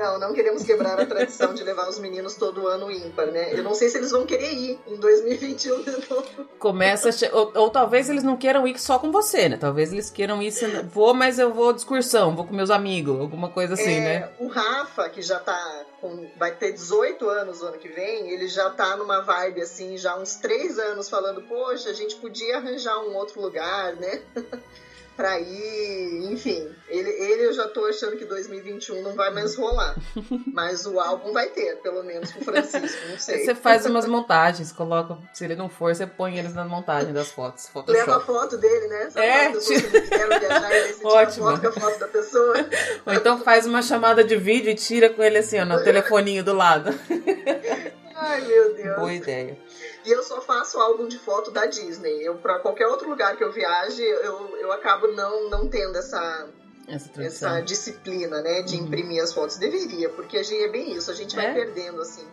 Não, 0.00 0.18
não 0.18 0.32
queremos 0.32 0.62
quebrar 0.62 0.98
a 0.98 1.04
tradição 1.04 1.52
de 1.52 1.62
levar 1.62 1.86
os 1.86 1.98
meninos 1.98 2.34
todo 2.34 2.66
ano 2.66 2.90
ímpar, 2.90 3.26
né? 3.26 3.52
Eu 3.52 3.62
não 3.62 3.74
sei 3.74 3.90
se 3.90 3.98
eles 3.98 4.10
vão 4.10 4.24
querer 4.24 4.50
ir 4.50 4.80
em 4.86 4.96
2021 4.96 5.82
de 5.82 5.90
novo. 6.08 6.46
Começa, 6.58 7.10
ou, 7.34 7.52
ou, 7.54 7.68
talvez 7.68 8.08
eles 8.08 8.22
não 8.22 8.34
queiram 8.34 8.66
ir 8.66 8.80
só 8.80 8.98
com 8.98 9.12
você, 9.12 9.46
né? 9.50 9.58
Talvez 9.58 9.92
eles 9.92 10.08
queiram 10.08 10.42
ir, 10.42 10.54
vou, 10.90 11.12
mas 11.12 11.38
eu 11.38 11.52
vou 11.52 11.74
de 11.74 11.80
excursão, 11.80 12.34
vou 12.34 12.46
com 12.46 12.54
meus 12.54 12.70
amigos, 12.70 13.20
alguma 13.20 13.50
coisa 13.50 13.74
assim, 13.74 13.96
é, 13.96 14.00
né? 14.00 14.32
O 14.38 14.48
Rafa, 14.48 15.06
que 15.10 15.20
já 15.20 15.38
tá 15.38 15.84
com, 16.00 16.26
vai 16.38 16.52
ter 16.52 16.72
18 16.72 17.28
anos 17.28 17.60
o 17.60 17.66
ano 17.66 17.76
que 17.76 17.88
vem, 17.88 18.30
ele 18.30 18.48
já 18.48 18.70
tá 18.70 18.96
numa 18.96 19.20
vibe 19.20 19.60
assim, 19.60 19.98
já 19.98 20.16
uns 20.16 20.36
3 20.36 20.78
anos 20.78 21.10
falando, 21.10 21.42
poxa, 21.42 21.90
a 21.90 21.94
gente 21.94 22.16
podia 22.16 22.56
arranjar 22.56 22.98
um 23.00 23.14
outro 23.14 23.38
lugar, 23.38 23.94
né? 23.96 24.22
pra 25.20 25.38
ir, 25.38 26.32
enfim. 26.32 26.66
Ele, 26.88 27.10
ele 27.10 27.44
eu 27.44 27.52
já 27.52 27.68
tô 27.68 27.84
achando 27.84 28.16
que 28.16 28.24
2021 28.24 29.02
não 29.02 29.12
vai 29.12 29.30
mais 29.30 29.54
rolar. 29.54 29.94
Mas 30.50 30.86
o 30.86 30.98
álbum 30.98 31.30
vai 31.30 31.48
ter, 31.48 31.76
pelo 31.82 32.02
menos 32.02 32.32
com 32.32 32.40
o 32.40 32.44
Francisco, 32.44 33.06
não 33.06 33.18
sei. 33.18 33.44
Você 33.44 33.54
faz 33.54 33.84
umas 33.84 34.06
montagens, 34.06 34.72
coloca, 34.72 35.18
se 35.34 35.44
ele 35.44 35.54
não 35.54 35.68
for, 35.68 35.94
você 35.94 36.06
põe 36.06 36.38
eles 36.38 36.54
na 36.54 36.64
montagem 36.64 37.12
das 37.12 37.30
fotos. 37.30 37.68
Photoshop. 37.68 37.98
Leva 37.98 38.16
a 38.16 38.20
foto 38.20 38.56
dele, 38.56 38.86
né? 38.88 39.10
Sabe 39.10 39.26
é, 39.26 39.52
tipo... 39.52 41.04
Ótimo. 41.06 41.50
Foto 41.50 41.60
com 41.60 41.68
a 41.68 41.72
foto 41.72 41.98
da 41.98 42.08
pessoa. 42.08 42.54
Ou 43.04 43.12
então 43.12 43.38
faz 43.42 43.66
uma 43.66 43.82
chamada 43.82 44.24
de 44.24 44.36
vídeo 44.36 44.70
e 44.70 44.74
tira 44.74 45.10
com 45.10 45.22
ele 45.22 45.36
assim, 45.36 45.60
ó, 45.60 45.66
no 45.66 45.84
telefoninho 45.84 46.42
do 46.42 46.54
lado. 46.54 46.98
Ai, 48.14 48.40
meu 48.40 48.74
Deus. 48.74 48.96
Boa 48.96 49.12
ideia. 49.12 49.58
E 50.10 50.12
eu 50.12 50.24
só 50.24 50.40
faço 50.40 50.76
álbum 50.80 51.06
de 51.06 51.16
foto 51.20 51.52
da 51.52 51.66
Disney. 51.66 52.20
Eu, 52.20 52.34
para 52.38 52.58
qualquer 52.58 52.88
outro 52.88 53.08
lugar 53.08 53.36
que 53.36 53.44
eu 53.44 53.52
viaje, 53.52 54.02
eu, 54.02 54.56
eu 54.56 54.72
acabo 54.72 55.06
não, 55.06 55.48
não 55.48 55.68
tendo 55.68 55.96
essa, 55.96 56.48
essa, 56.88 57.22
essa 57.22 57.60
disciplina, 57.60 58.42
né, 58.42 58.62
de 58.62 58.76
uhum. 58.76 58.86
imprimir 58.86 59.22
as 59.22 59.32
fotos. 59.32 59.56
Deveria, 59.56 60.08
porque 60.08 60.38
a 60.38 60.42
gente 60.42 60.64
é 60.64 60.68
bem 60.68 60.96
isso, 60.96 61.12
a 61.12 61.14
gente 61.14 61.36
vai 61.36 61.46
é? 61.46 61.54
perdendo, 61.54 62.02
assim. 62.02 62.26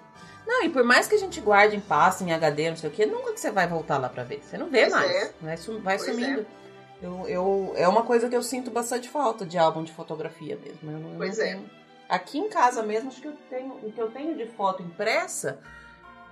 Não, 0.47 0.63
e 0.63 0.69
por 0.69 0.83
mais 0.83 1.07
que 1.07 1.13
a 1.13 1.19
gente 1.19 1.39
guarde 1.39 1.75
em 1.75 1.79
pasta, 1.79 2.23
em 2.23 2.33
HD, 2.33 2.71
não 2.71 2.77
sei 2.77 2.89
o 2.89 2.93
que, 2.93 3.05
nunca 3.05 3.31
que 3.31 3.39
você 3.39 3.51
vai 3.51 3.67
voltar 3.67 3.99
lá 3.99 4.09
pra 4.09 4.23
ver. 4.23 4.41
Você 4.41 4.57
não 4.57 4.71
vê 4.71 4.81
pois 4.81 4.93
mais. 4.93 5.11
É. 5.11 5.33
Vai, 5.39 5.57
vai 5.83 5.99
sumindo. 5.99 6.41
É. 6.41 7.05
Eu, 7.05 7.27
eu, 7.27 7.73
é 7.75 7.87
uma 7.87 8.01
coisa 8.01 8.27
que 8.27 8.35
eu 8.35 8.41
sinto 8.41 8.71
bastante 8.71 9.07
falta 9.07 9.45
de 9.45 9.55
álbum 9.55 9.83
de 9.83 9.93
fotografia 9.93 10.57
mesmo. 10.57 10.91
Eu, 10.91 11.11
eu 11.11 11.15
pois 11.15 11.37
é. 11.37 11.51
Tenho... 11.51 11.69
Aqui 12.09 12.39
em 12.39 12.49
casa 12.49 12.81
mesmo, 12.81 13.09
acho 13.09 13.21
que 13.21 13.27
eu 13.27 13.37
tenho, 13.51 13.73
o 13.83 13.91
que 13.91 14.01
eu 14.01 14.09
tenho 14.09 14.35
de 14.35 14.47
foto 14.47 14.81
impressa 14.81 15.59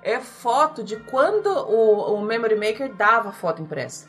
é 0.05 0.19
foto 0.19 0.83
de 0.83 0.97
quando 0.97 1.47
o, 1.47 2.13
o 2.13 2.21
Memory 2.21 2.55
Maker 2.55 2.93
dava 2.93 3.31
foto 3.31 3.59
impressa. 3.59 4.07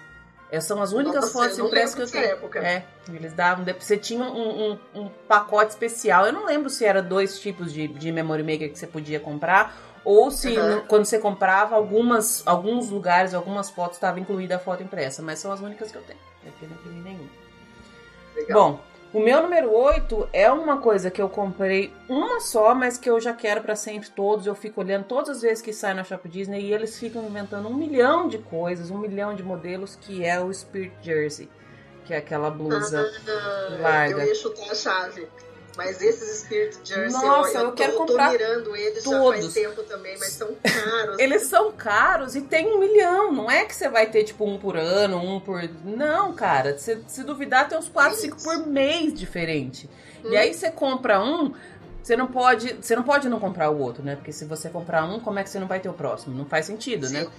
Essas 0.51 0.69
são 0.69 0.81
as 0.81 0.93
únicas 0.93 1.23
Nossa, 1.23 1.33
fotos 1.33 1.59
impressas 1.59 1.95
que 1.95 2.03
eu 2.03 2.23
tenho. 2.23 2.35
Época. 2.35 2.59
É, 2.61 2.85
eles 3.09 3.33
davam. 3.33 3.65
Você 3.81 3.97
tinha 3.97 4.23
um, 4.23 4.73
um, 4.73 4.79
um, 4.95 5.09
pacote 5.27 5.71
especial. 5.71 6.27
Eu 6.27 6.33
não 6.35 6.45
lembro 6.45 6.69
se 6.69 6.85
era 6.85 7.03
dois 7.03 7.41
tipos 7.41 7.73
de, 7.73 7.89
de 7.89 8.13
Memory 8.13 8.43
Maker 8.43 8.71
que 8.71 8.79
você 8.79 8.87
podia 8.87 9.19
comprar. 9.19 9.75
Ou 10.05 10.31
se 10.31 10.57
uhum. 10.57 10.83
quando 10.87 11.05
você 11.05 11.19
comprava, 11.19 11.75
algumas, 11.75 12.47
alguns 12.47 12.91
lugares, 12.91 13.35
algumas 13.35 13.71
fotos 13.71 13.97
estavam 13.97 14.21
incluída 14.21 14.57
a 14.57 14.59
foto 14.59 14.83
impressa. 14.83 15.21
Mas 15.23 15.39
são 15.39 15.51
as 15.51 15.61
únicas 15.61 15.91
que 15.91 15.97
eu 15.97 16.03
tenho. 16.03 16.21
Aqui 16.47 16.63
eu 16.63 16.69
não 16.69 16.77
imprimi 16.77 17.01
nenhuma. 17.01 17.31
Legal. 18.37 18.71
Bom, 18.71 18.81
o 19.17 19.21
meu 19.21 19.41
número 19.41 19.73
8 19.73 20.29
é 20.31 20.53
uma 20.53 20.77
coisa 20.77 21.11
que 21.11 21.23
eu 21.23 21.29
comprei 21.31 21.91
uma 22.07 22.39
só, 22.39 22.75
mas 22.75 22.99
que 22.99 23.09
eu 23.09 23.19
já 23.19 23.33
quero 23.33 23.63
para 23.63 23.75
sempre 23.75 24.11
todos. 24.11 24.47
Eu 24.47 24.55
fico 24.55 24.83
olhando 24.83 25.05
todas 25.05 25.39
as 25.39 25.41
vezes 25.41 25.63
que 25.63 25.73
sai 25.73 25.95
na 25.95 26.05
Shop 26.05 26.29
Disney 26.29 26.61
e 26.61 26.75
eles 26.75 26.99
ficam 26.99 27.25
inventando 27.25 27.67
um 27.67 27.73
milhão 27.73 28.29
de 28.29 28.37
coisas, 28.37 28.91
um 28.91 28.99
milhão 28.99 29.35
de 29.35 29.43
modelos, 29.43 29.97
que 29.97 30.23
é 30.23 30.39
o 30.39 30.53
Spirit 30.53 30.95
Jersey, 31.01 31.49
que 32.05 32.13
é 32.13 32.19
aquela 32.19 32.51
blusa 32.51 33.11
ah, 33.27 33.79
larga. 33.81 34.21
Eu 34.21 34.29
ia 34.29 34.35
chutar 34.35 34.71
a 34.71 34.75
chave. 34.75 35.27
Mas 35.77 36.01
esses 36.01 36.41
Spirit 36.41 36.79
Jersey, 36.83 37.21
Nossa, 37.21 37.59
eu, 37.59 37.65
eu, 37.67 37.73
quero 37.73 37.93
tô, 37.93 37.99
comprar. 37.99 38.27
tô 38.27 38.33
mirando 38.33 38.75
eles 38.75 39.05
todos. 39.05 39.37
já 39.37 39.43
faz 39.43 39.55
tempo 39.55 39.83
também, 39.83 40.19
mas 40.19 40.33
são 40.33 40.49
caros. 40.63 41.19
Eles 41.21 41.43
são 41.43 41.73
caros 41.73 42.35
e 42.35 42.41
tem 42.41 42.67
um 42.67 42.79
milhão. 42.79 43.31
Não 43.33 43.51
é 43.51 43.65
que 43.65 43.75
você 43.75 43.89
vai 43.89 44.07
ter 44.07 44.25
tipo 44.25 44.45
um 44.47 44.59
por 44.59 44.77
ano, 44.77 45.19
um 45.19 45.39
por. 45.39 45.69
Não, 45.85 46.33
cara. 46.33 46.79
Se, 46.79 46.99
se 47.07 47.23
duvidar, 47.23 47.69
tem 47.69 47.79
uns 47.79 47.89
4, 47.89 48.17
5 48.17 48.43
por 48.43 48.67
mês 48.67 49.13
diferente. 49.13 49.89
Hum. 50.25 50.31
E 50.31 50.37
aí 50.37 50.55
você 50.55 50.71
compra 50.71 51.23
um. 51.23 51.53
Você 52.03 52.17
não 52.17 52.29
pode, 52.29 52.73
você 52.81 52.95
não 52.95 53.03
pode 53.03 53.29
não 53.29 53.41
comprar 53.41 53.69
o 53.69 53.79
outro, 53.79 54.03
né? 54.03 54.15
Porque 54.15 54.33
se 54.33 54.45
você 54.45 54.71
comprar 54.71 55.05
um, 55.05 55.19
como 55.19 55.39
é 55.39 55.45
que 55.45 55.51
você 55.51 55.59
não 55.59 55.67
vai 55.67 55.81
ter 55.81 55.89
o 55.89 55.93
próximo? 55.93 56.37
Não 56.37 56.47
faz 56.47 56.65
sentido, 56.67 57.11
né? 57.11 57.21
Sim. 57.21 57.27
né? 57.27 57.31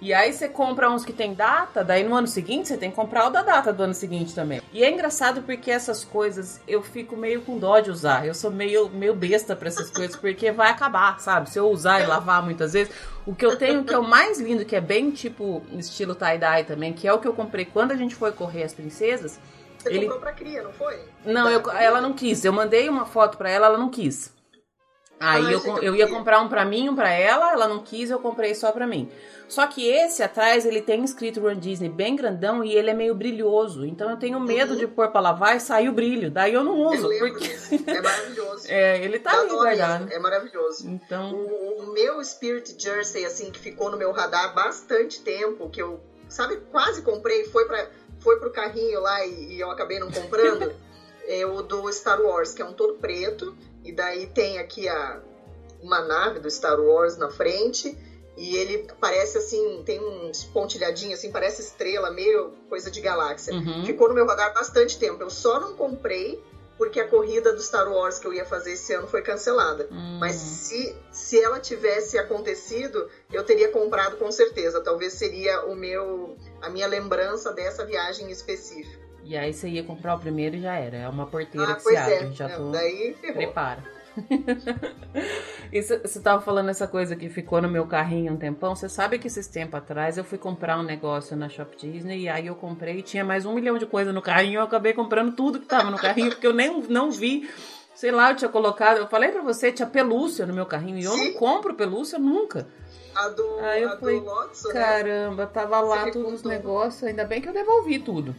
E 0.00 0.12
aí 0.12 0.32
você 0.32 0.48
compra 0.48 0.90
uns 0.90 1.04
que 1.04 1.12
tem 1.12 1.32
data, 1.34 1.82
daí 1.82 2.04
no 2.04 2.14
ano 2.14 2.26
seguinte 2.26 2.68
você 2.68 2.76
tem 2.76 2.90
que 2.90 2.96
comprar 2.96 3.26
o 3.26 3.30
da 3.30 3.42
data 3.42 3.72
do 3.72 3.82
ano 3.82 3.94
seguinte 3.94 4.34
também. 4.34 4.60
E 4.72 4.84
é 4.84 4.90
engraçado 4.90 5.42
porque 5.42 5.70
essas 5.70 6.04
coisas 6.04 6.60
eu 6.68 6.82
fico 6.82 7.16
meio 7.16 7.40
com 7.42 7.58
dó 7.58 7.80
de 7.80 7.90
usar. 7.90 8.26
Eu 8.26 8.34
sou 8.34 8.50
meio, 8.50 8.88
meio 8.90 9.14
besta 9.14 9.56
para 9.56 9.68
essas 9.68 9.90
coisas 9.90 10.14
porque 10.16 10.50
vai 10.52 10.70
acabar, 10.70 11.18
sabe? 11.20 11.50
Se 11.50 11.58
eu 11.58 11.68
usar 11.70 12.02
e 12.02 12.06
lavar 12.06 12.42
muitas 12.42 12.72
vezes. 12.74 12.92
O 13.26 13.34
que 13.34 13.44
eu 13.44 13.56
tenho 13.56 13.82
que 13.82 13.92
é 13.92 13.98
o 13.98 14.06
mais 14.06 14.38
lindo, 14.38 14.64
que 14.64 14.76
é 14.76 14.80
bem 14.80 15.10
tipo 15.10 15.60
estilo 15.72 16.14
tie-dye 16.14 16.62
também, 16.64 16.92
que 16.92 17.08
é 17.08 17.12
o 17.12 17.18
que 17.18 17.26
eu 17.26 17.34
comprei 17.34 17.64
quando 17.64 17.90
a 17.90 17.96
gente 17.96 18.14
foi 18.14 18.30
correr 18.30 18.62
as 18.62 18.72
princesas. 18.72 19.40
Você 19.78 19.88
ele... 19.88 20.00
comprou 20.02 20.20
pra 20.20 20.32
cria, 20.32 20.62
não 20.62 20.72
foi? 20.72 21.00
Não, 21.24 21.50
eu, 21.50 21.70
ela 21.72 22.00
não 22.00 22.12
quis. 22.12 22.44
Eu 22.44 22.52
mandei 22.52 22.88
uma 22.88 23.04
foto 23.04 23.36
para 23.36 23.50
ela, 23.50 23.66
ela 23.66 23.78
não 23.78 23.88
quis. 23.88 24.35
Aí 25.18 25.46
ah, 25.46 25.50
eu, 25.50 25.78
eu 25.78 25.96
ia 25.96 26.06
comprar 26.06 26.40
um 26.40 26.48
pra 26.48 26.64
mim, 26.64 26.90
um 26.90 26.94
pra 26.94 27.10
ela, 27.10 27.52
ela 27.52 27.66
não 27.66 27.82
quis, 27.82 28.10
eu 28.10 28.18
comprei 28.18 28.54
só 28.54 28.70
pra 28.70 28.86
mim. 28.86 29.10
Só 29.48 29.66
que 29.66 29.86
esse 29.88 30.22
atrás, 30.22 30.66
ele 30.66 30.82
tem 30.82 31.04
escrito 31.04 31.40
Run 31.40 31.56
Disney 31.56 31.88
bem 31.88 32.16
grandão 32.16 32.64
e 32.64 32.74
ele 32.74 32.90
é 32.90 32.94
meio 32.94 33.14
brilhoso. 33.14 33.86
Então 33.86 34.10
eu 34.10 34.16
tenho 34.16 34.40
medo 34.40 34.72
uhum. 34.72 34.78
de 34.78 34.86
pôr 34.88 35.08
pra 35.08 35.20
lavar 35.20 35.56
e 35.56 35.60
sair 35.60 35.88
o 35.88 35.92
brilho. 35.92 36.30
Daí 36.30 36.52
eu 36.52 36.64
não 36.64 36.80
uso. 36.80 37.12
Eu 37.12 37.32
porque... 37.32 37.56
É 37.90 38.00
maravilhoso. 38.02 38.66
é, 38.68 39.04
ele 39.04 39.18
tá 39.20 39.40
ali 39.40 39.50
guardado. 39.50 40.12
É 40.12 40.18
maravilhoso. 40.18 40.88
Então... 40.88 41.32
O, 41.32 41.84
o, 41.84 41.92
meu 41.92 42.22
Spirit 42.24 42.74
Jersey, 42.76 43.24
assim, 43.24 43.50
que 43.50 43.58
ficou 43.58 43.90
no 43.90 43.96
meu 43.96 44.10
radar 44.10 44.54
bastante 44.54 45.20
tempo, 45.20 45.70
que 45.70 45.80
eu, 45.80 46.00
sabe, 46.28 46.56
quase 46.72 47.02
comprei, 47.02 47.44
foi, 47.44 47.66
pra, 47.66 47.88
foi 48.20 48.40
pro 48.40 48.50
carrinho 48.50 49.00
lá 49.00 49.24
e, 49.24 49.54
e 49.54 49.60
eu 49.60 49.70
acabei 49.70 50.00
não 50.00 50.10
comprando, 50.10 50.74
é 51.28 51.46
o 51.46 51.62
do 51.62 51.90
Star 51.92 52.20
Wars, 52.20 52.52
que 52.52 52.60
é 52.60 52.64
um 52.64 52.72
todo 52.72 52.94
preto. 52.94 53.56
E 53.86 53.92
daí 53.92 54.26
tem 54.26 54.58
aqui 54.58 54.88
a, 54.88 55.20
uma 55.80 56.00
nave 56.00 56.40
do 56.40 56.50
Star 56.50 56.80
Wars 56.80 57.16
na 57.16 57.30
frente 57.30 57.96
e 58.36 58.56
ele 58.56 58.86
parece 59.00 59.38
assim, 59.38 59.82
tem 59.86 59.98
uns 59.98 60.44
pontilhadinhos, 60.44 61.18
assim, 61.18 61.32
parece 61.32 61.62
estrela, 61.62 62.10
meio 62.10 62.52
coisa 62.68 62.90
de 62.90 63.00
galáxia. 63.00 63.54
Uhum. 63.54 63.86
Ficou 63.86 64.08
no 64.08 64.14
meu 64.14 64.26
radar 64.26 64.52
bastante 64.52 64.98
tempo. 64.98 65.22
Eu 65.22 65.30
só 65.30 65.58
não 65.58 65.74
comprei 65.74 66.42
porque 66.76 67.00
a 67.00 67.08
corrida 67.08 67.52
do 67.54 67.62
Star 67.62 67.90
Wars 67.90 68.18
que 68.18 68.26
eu 68.26 68.34
ia 68.34 68.44
fazer 68.44 68.72
esse 68.72 68.92
ano 68.92 69.06
foi 69.06 69.22
cancelada. 69.22 69.88
Uhum. 69.90 70.18
Mas 70.20 70.34
se, 70.34 70.94
se 71.10 71.40
ela 71.40 71.58
tivesse 71.58 72.18
acontecido, 72.18 73.08
eu 73.32 73.42
teria 73.42 73.70
comprado 73.70 74.16
com 74.16 74.30
certeza. 74.30 74.82
Talvez 74.82 75.14
seria 75.14 75.64
o 75.64 75.74
meu 75.74 76.36
a 76.60 76.68
minha 76.68 76.86
lembrança 76.86 77.52
dessa 77.52 77.84
viagem 77.86 78.30
específica. 78.30 79.05
E 79.28 79.36
aí 79.36 79.52
você 79.52 79.68
ia 79.68 79.82
comprar 79.82 80.14
o 80.14 80.20
primeiro 80.20 80.54
e 80.54 80.60
já 80.60 80.74
era. 80.76 80.98
É 80.98 81.08
uma 81.08 81.26
porteira 81.26 81.72
ah, 81.72 81.74
que 81.74 81.82
se 81.82 81.96
abre. 81.96 82.14
É. 82.14 82.30
Já 82.30 82.48
tô... 82.48 82.70
Daí 82.70 83.16
ferrou. 83.20 83.36
Prepara. 83.36 83.82
e 85.72 85.82
você 85.82 86.20
tava 86.20 86.40
falando 86.40 86.70
essa 86.70 86.86
coisa 86.86 87.16
que 87.16 87.28
ficou 87.28 87.60
no 87.60 87.68
meu 87.68 87.86
carrinho 87.86 88.32
um 88.32 88.36
tempão. 88.36 88.76
Você 88.76 88.88
sabe 88.88 89.18
que 89.18 89.26
esses 89.26 89.48
tempos 89.48 89.74
atrás 89.74 90.16
eu 90.16 90.22
fui 90.22 90.38
comprar 90.38 90.78
um 90.78 90.84
negócio 90.84 91.36
na 91.36 91.48
Shop 91.48 91.76
Disney 91.76 92.20
e 92.20 92.28
aí 92.28 92.46
eu 92.46 92.54
comprei 92.54 92.98
e 92.98 93.02
tinha 93.02 93.24
mais 93.24 93.44
um 93.44 93.52
milhão 93.52 93.76
de 93.76 93.84
coisas 93.84 94.14
no 94.14 94.22
carrinho. 94.22 94.60
Eu 94.60 94.64
acabei 94.64 94.92
comprando 94.92 95.34
tudo 95.34 95.58
que 95.58 95.66
tava 95.66 95.90
no 95.90 95.98
carrinho 95.98 96.30
porque 96.30 96.46
eu 96.46 96.54
nem 96.54 96.82
não 96.82 97.10
vi. 97.10 97.50
Sei 97.96 98.12
lá, 98.12 98.30
eu 98.30 98.36
tinha 98.36 98.48
colocado. 98.48 98.98
Eu 98.98 99.08
falei 99.08 99.32
pra 99.32 99.42
você, 99.42 99.72
tinha 99.72 99.88
pelúcia 99.88 100.46
no 100.46 100.54
meu 100.54 100.66
carrinho 100.66 100.98
e 100.98 101.04
eu 101.04 101.12
Sim. 101.12 101.32
não 101.32 101.38
compro 101.40 101.74
pelúcia 101.74 102.18
nunca. 102.18 102.68
A 103.12 103.28
do, 103.28 103.58
aí 103.60 103.82
eu 103.82 103.88
a 103.88 103.96
falei, 103.96 104.20
Lotso, 104.20 104.68
caramba, 104.68 105.44
né? 105.46 105.50
tava 105.52 105.80
lá 105.80 106.10
todos 106.12 106.34
os 106.34 106.42
negócios. 106.44 107.02
Ainda 107.02 107.24
bem 107.24 107.40
que 107.40 107.48
eu 107.48 107.52
devolvi 107.52 107.98
tudo. 107.98 108.36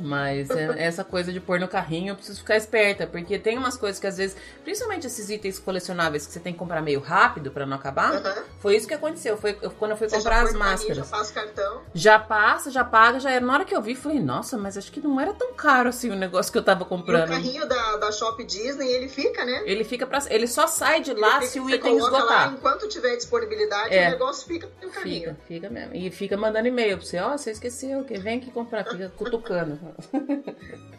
Mas 0.00 0.50
é, 0.50 0.74
essa 0.82 1.04
coisa 1.04 1.32
de 1.32 1.40
pôr 1.40 1.60
no 1.60 1.68
carrinho, 1.68 2.12
eu 2.12 2.16
preciso 2.16 2.38
ficar 2.38 2.56
esperta, 2.56 3.06
porque 3.06 3.38
tem 3.38 3.58
umas 3.58 3.76
coisas 3.76 4.00
que 4.00 4.06
às 4.06 4.16
vezes, 4.16 4.36
principalmente 4.64 5.06
esses 5.06 5.28
itens 5.30 5.58
colecionáveis 5.58 6.26
que 6.26 6.32
você 6.32 6.40
tem 6.40 6.52
que 6.52 6.58
comprar 6.58 6.80
meio 6.82 7.00
rápido 7.00 7.50
para 7.50 7.66
não 7.66 7.76
acabar, 7.76 8.14
Uhum. 8.14 8.42
Foi 8.60 8.76
isso 8.76 8.86
que 8.86 8.94
aconteceu. 8.94 9.36
Foi 9.36 9.56
eu- 9.62 9.70
quando 9.70 9.92
eu 9.92 9.96
fui 9.96 10.08
comprar 10.08 10.42
as 10.42 10.52
máscaras. 10.54 10.96
Já 10.98 11.04
passa 11.04 11.30
o 11.30 11.34
cartão. 11.34 11.82
Já 11.94 12.18
passa, 12.18 12.70
já 12.70 12.84
paga, 12.84 13.18
já 13.20 13.30
era. 13.30 13.44
Na 13.44 13.52
hora 13.54 13.64
que 13.64 13.74
eu 13.74 13.80
vi, 13.80 13.94
falei, 13.94 14.20
nossa, 14.20 14.56
mas 14.58 14.76
acho 14.76 14.90
que 14.92 15.00
não 15.00 15.18
era 15.20 15.32
tão 15.32 15.52
caro 15.54 15.88
assim 15.88 16.10
o 16.10 16.14
negócio 16.16 16.50
que 16.52 16.58
eu 16.58 16.62
tava 16.62 16.82
E 16.82 16.84
o 16.84 16.86
comprando. 16.86 17.28
carrinho 17.30 17.66
da, 17.66 17.96
da 17.96 18.12
Shop 18.12 18.42
Disney, 18.44 18.88
ele 18.88 19.08
fica, 19.08 19.44
né? 19.44 19.62
Ele 19.64 19.82
fica 19.84 20.06
pra. 20.06 20.18
Ele 20.28 20.46
só 20.46 20.66
sai 20.66 21.00
de 21.00 21.12
lá 21.14 21.34
fica- 21.40 21.46
se 21.46 21.60
o 21.60 21.64
você 21.64 21.76
item 21.76 21.96
esgotar. 21.96 22.24
Lá, 22.26 22.46
enquanto 22.48 22.88
tiver 22.88 23.16
disponibilidade, 23.16 23.94
É. 23.94 24.08
o 24.08 24.10
negócio 24.12 24.46
fica 24.46 24.68
no 24.82 24.90
carrinho. 24.90 25.30
Fica, 25.30 25.36
fica 25.46 25.70
mesmo. 25.70 25.94
E 25.94 26.10
fica 26.10 26.36
mandando 26.36 26.68
e-mail 26.68 26.96
pra 26.98 27.06
você, 27.06 27.18
ó, 27.18 27.36
você 27.36 27.50
esqueceu, 27.52 28.04
que 28.04 28.18
vem 28.18 28.38
aqui 28.38 28.50
comprar, 28.50 28.84
fica 28.84 29.08
cutucando. 29.16 29.78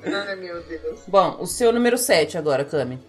Ai, 0.03 0.35
meu 0.35 0.61
Deus. 0.63 0.99
Bom, 1.07 1.37
o 1.39 1.47
seu 1.47 1.71
número 1.71 1.97
7 1.97 2.37
agora, 2.37 2.65
Cami. 2.65 2.99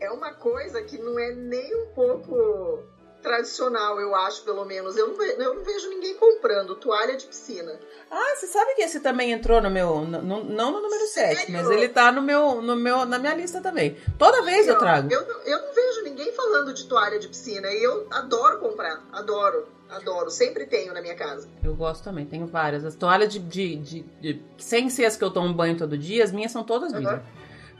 É 0.00 0.10
uma 0.10 0.32
coisa 0.32 0.80
que 0.82 0.96
não 0.98 1.18
é 1.18 1.32
nem 1.32 1.74
um 1.82 1.86
pouco 1.88 2.82
tradicional, 3.20 4.00
eu 4.00 4.14
acho, 4.14 4.44
pelo 4.44 4.64
menos. 4.64 4.96
Eu 4.96 5.08
não, 5.08 5.16
ve- 5.16 5.34
eu 5.36 5.54
não 5.56 5.64
vejo 5.64 5.88
ninguém 5.90 6.14
comprando 6.14 6.76
toalha 6.76 7.16
de 7.16 7.26
piscina. 7.26 7.78
Ah, 8.08 8.36
você 8.36 8.46
sabe 8.46 8.74
que 8.74 8.82
esse 8.82 9.00
também 9.00 9.32
entrou 9.32 9.60
no 9.60 9.68
meu. 9.68 10.02
no- 10.02 10.22
no- 10.22 10.44
não 10.44 10.70
no 10.70 10.80
número 10.80 11.04
7, 11.08 11.36
Sério? 11.36 11.52
mas 11.52 11.68
ele 11.68 11.88
tá 11.88 12.12
no 12.12 12.22
meu, 12.22 12.62
no 12.62 12.76
meu, 12.76 13.04
na 13.04 13.18
minha 13.18 13.34
lista 13.34 13.60
também. 13.60 13.96
Toda 14.16 14.42
vez 14.42 14.68
eu 14.68 14.76
Ó, 14.76 14.78
trago. 14.78 15.12
Eu, 15.12 15.20
eu 15.20 15.62
não 15.66 15.74
vejo 15.74 16.02
ninguém 16.04 16.32
falando 16.32 16.72
de 16.72 16.84
toalha 16.86 17.18
de 17.18 17.26
piscina 17.28 17.68
e 17.72 17.82
eu 17.82 18.06
adoro 18.10 18.60
comprar. 18.60 19.02
Adoro, 19.12 19.66
adoro. 19.90 20.30
Sempre 20.30 20.66
tenho 20.66 20.92
na 20.94 21.00
minha 21.00 21.14
casa. 21.14 21.48
Eu 21.62 21.74
gosto 21.74 22.02
também, 22.04 22.24
tenho 22.26 22.46
várias. 22.46 22.84
As 22.84 22.94
toalhas 22.94 23.32
de, 23.32 23.38
de, 23.38 23.76
de- 23.76 24.02
de- 24.20 24.42
Sem 24.58 24.88
ser 24.90 25.04
as 25.06 25.16
que 25.16 25.24
eu 25.24 25.30
tomo 25.30 25.52
banho 25.54 25.76
todo 25.76 25.96
dia, 25.96 26.22
as 26.24 26.32
minhas 26.32 26.52
são 26.52 26.62
todas 26.64 26.92
Aham. 26.92 27.00
vidro. 27.00 27.22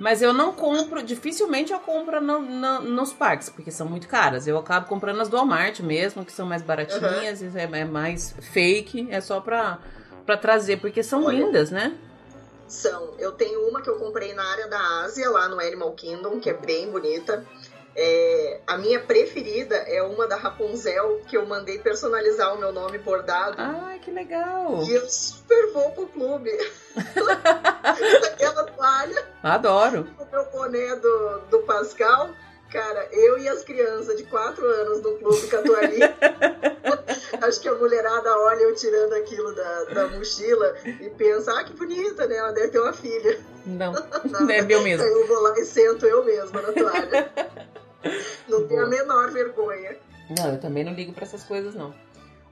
Mas 0.00 0.22
eu 0.22 0.32
não 0.32 0.52
compro, 0.52 1.02
dificilmente 1.02 1.72
eu 1.72 1.80
compro 1.80 2.20
no- 2.20 2.40
no- 2.40 2.80
nos 2.82 3.12
parques, 3.12 3.48
porque 3.48 3.70
são 3.72 3.86
muito 3.88 4.06
caras. 4.06 4.46
Eu 4.46 4.56
acabo 4.56 4.86
comprando 4.86 5.20
as 5.20 5.28
do 5.28 5.36
Walmart 5.36 5.80
mesmo, 5.80 6.24
que 6.24 6.30
são 6.32 6.46
mais 6.46 6.62
baratinhas, 6.62 7.42
é, 7.42 7.62
é 7.80 7.84
mais 7.84 8.32
fake, 8.52 9.08
é 9.10 9.20
só 9.20 9.40
pra, 9.40 9.78
pra 10.24 10.36
trazer, 10.36 10.76
porque 10.80 11.02
são 11.02 11.24
Olha. 11.24 11.38
lindas, 11.44 11.72
né? 11.72 11.96
São. 12.68 13.14
Eu 13.18 13.32
tenho 13.32 13.66
uma 13.68 13.80
que 13.82 13.88
eu 13.90 13.96
comprei 13.96 14.34
na 14.34 14.44
área 14.44 14.68
da 14.68 14.78
Ásia, 15.02 15.28
lá 15.30 15.48
no 15.48 15.58
Animal 15.58 15.90
Kingdom, 15.92 16.38
que 16.38 16.50
é 16.50 16.54
bem 16.54 16.90
bonita. 16.90 17.44
É, 18.00 18.60
a 18.64 18.78
minha 18.78 19.00
preferida 19.00 19.74
é 19.74 20.00
uma 20.04 20.28
da 20.28 20.36
Rapunzel, 20.36 21.20
que 21.26 21.36
eu 21.36 21.44
mandei 21.44 21.80
personalizar 21.80 22.54
o 22.54 22.58
meu 22.58 22.70
nome 22.70 22.96
bordado. 22.98 23.56
Ai, 23.58 23.98
que 23.98 24.12
legal! 24.12 24.84
E 24.84 24.94
eu 24.94 25.10
super 25.10 25.72
vou 25.72 25.90
pro 25.90 26.06
clube. 26.06 26.48
Aquela 28.24 28.62
toalha, 28.62 29.26
Adoro! 29.42 30.06
o 30.16 30.24
meu 30.30 30.44
boné 30.44 30.94
do, 30.94 31.40
do 31.50 31.58
Pascal. 31.62 32.30
Cara, 32.70 33.08
eu 33.10 33.38
e 33.38 33.48
as 33.48 33.64
crianças 33.64 34.16
de 34.16 34.24
4 34.24 34.64
anos 34.64 35.02
no 35.02 35.16
clube 35.16 35.48
toalhinha. 35.48 36.14
Acho 37.42 37.60
que 37.60 37.68
a 37.68 37.74
mulherada 37.74 38.30
olha 38.38 38.62
eu 38.62 38.74
tirando 38.76 39.14
aquilo 39.14 39.54
da, 39.54 39.84
da 39.84 40.08
mochila 40.08 40.76
e 40.84 41.10
pensa, 41.10 41.58
ah, 41.58 41.64
que 41.64 41.72
bonita, 41.72 42.26
né? 42.26 42.36
Ela 42.36 42.52
deve 42.52 42.68
ter 42.68 42.78
uma 42.78 42.92
filha. 42.92 43.40
Não, 43.66 43.92
Não, 44.24 44.50
é 44.50 44.62
meu 44.62 44.82
mesmo. 44.82 45.04
Aí 45.04 45.10
eu 45.10 45.26
vou 45.26 45.40
lá 45.40 45.58
e 45.58 45.64
sento 45.64 46.06
eu 46.06 46.24
mesma 46.24 46.62
na 46.62 46.72
toalha. 46.72 47.32
Não 48.48 48.66
tenho 48.66 48.84
a 48.84 48.88
menor 48.88 49.30
vergonha. 49.30 49.96
Não, 50.36 50.50
eu 50.52 50.60
também 50.60 50.84
não 50.84 50.92
ligo 50.92 51.12
pra 51.12 51.24
essas 51.24 51.44
coisas, 51.44 51.74
não. 51.74 51.94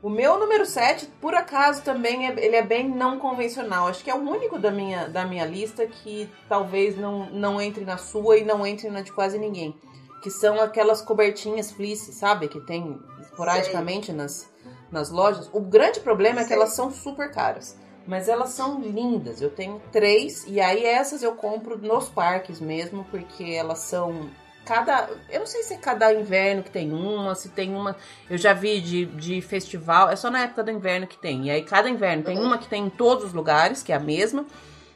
O 0.02 0.10
meu 0.10 0.38
número 0.38 0.64
7, 0.64 1.06
por 1.20 1.34
acaso, 1.34 1.82
também 1.82 2.28
é, 2.28 2.44
ele 2.44 2.54
é 2.54 2.62
bem 2.62 2.88
não 2.88 3.18
convencional. 3.18 3.88
Acho 3.88 4.04
que 4.04 4.10
é 4.10 4.14
o 4.14 4.18
único 4.18 4.58
da 4.58 4.70
minha, 4.70 5.08
da 5.08 5.24
minha 5.24 5.44
lista 5.44 5.86
que 5.86 6.30
talvez 6.48 6.96
não, 6.96 7.30
não 7.30 7.60
entre 7.60 7.84
na 7.84 7.96
sua 7.96 8.36
e 8.38 8.44
não 8.44 8.66
entre 8.66 8.88
na 8.90 9.00
de 9.00 9.10
quase 9.10 9.38
ninguém. 9.38 9.74
Que 10.22 10.30
são 10.30 10.60
aquelas 10.60 11.00
cobertinhas 11.02 11.72
fleece, 11.72 12.12
sabe? 12.12 12.48
Que 12.48 12.60
tem 12.60 13.00
esporadicamente 13.20 14.12
nas, 14.12 14.48
nas 14.90 15.10
lojas. 15.10 15.48
O 15.52 15.60
grande 15.60 16.00
problema 16.00 16.40
é 16.40 16.42
que 16.42 16.48
Sei. 16.48 16.56
elas 16.56 16.74
são 16.74 16.90
super 16.90 17.30
caras. 17.30 17.76
Mas 18.06 18.28
elas 18.28 18.50
são 18.50 18.80
lindas. 18.80 19.40
Eu 19.42 19.50
tenho 19.50 19.82
três, 19.90 20.44
e 20.46 20.60
aí 20.60 20.84
essas 20.84 21.22
eu 21.22 21.34
compro 21.34 21.76
nos 21.78 22.08
parques 22.08 22.60
mesmo, 22.60 23.04
porque 23.10 23.44
elas 23.44 23.80
são. 23.80 24.30
Cada. 24.66 25.08
Eu 25.30 25.40
não 25.40 25.46
sei 25.46 25.62
se 25.62 25.74
é 25.74 25.76
cada 25.78 26.12
inverno 26.12 26.62
que 26.62 26.70
tem 26.70 26.92
uma, 26.92 27.34
se 27.34 27.48
tem 27.50 27.74
uma. 27.74 27.96
Eu 28.28 28.36
já 28.36 28.52
vi 28.52 28.80
de, 28.80 29.06
de 29.06 29.40
festival, 29.40 30.10
é 30.10 30.16
só 30.16 30.30
na 30.30 30.40
época 30.42 30.62
do 30.64 30.70
inverno 30.70 31.06
que 31.06 31.16
tem. 31.16 31.46
E 31.46 31.50
aí 31.50 31.62
cada 31.62 31.88
inverno 31.88 32.24
tem 32.24 32.38
uma 32.38 32.58
que 32.58 32.68
tem 32.68 32.86
em 32.86 32.90
todos 32.90 33.24
os 33.24 33.32
lugares, 33.32 33.82
que 33.82 33.92
é 33.92 33.96
a 33.96 34.00
mesma. 34.00 34.44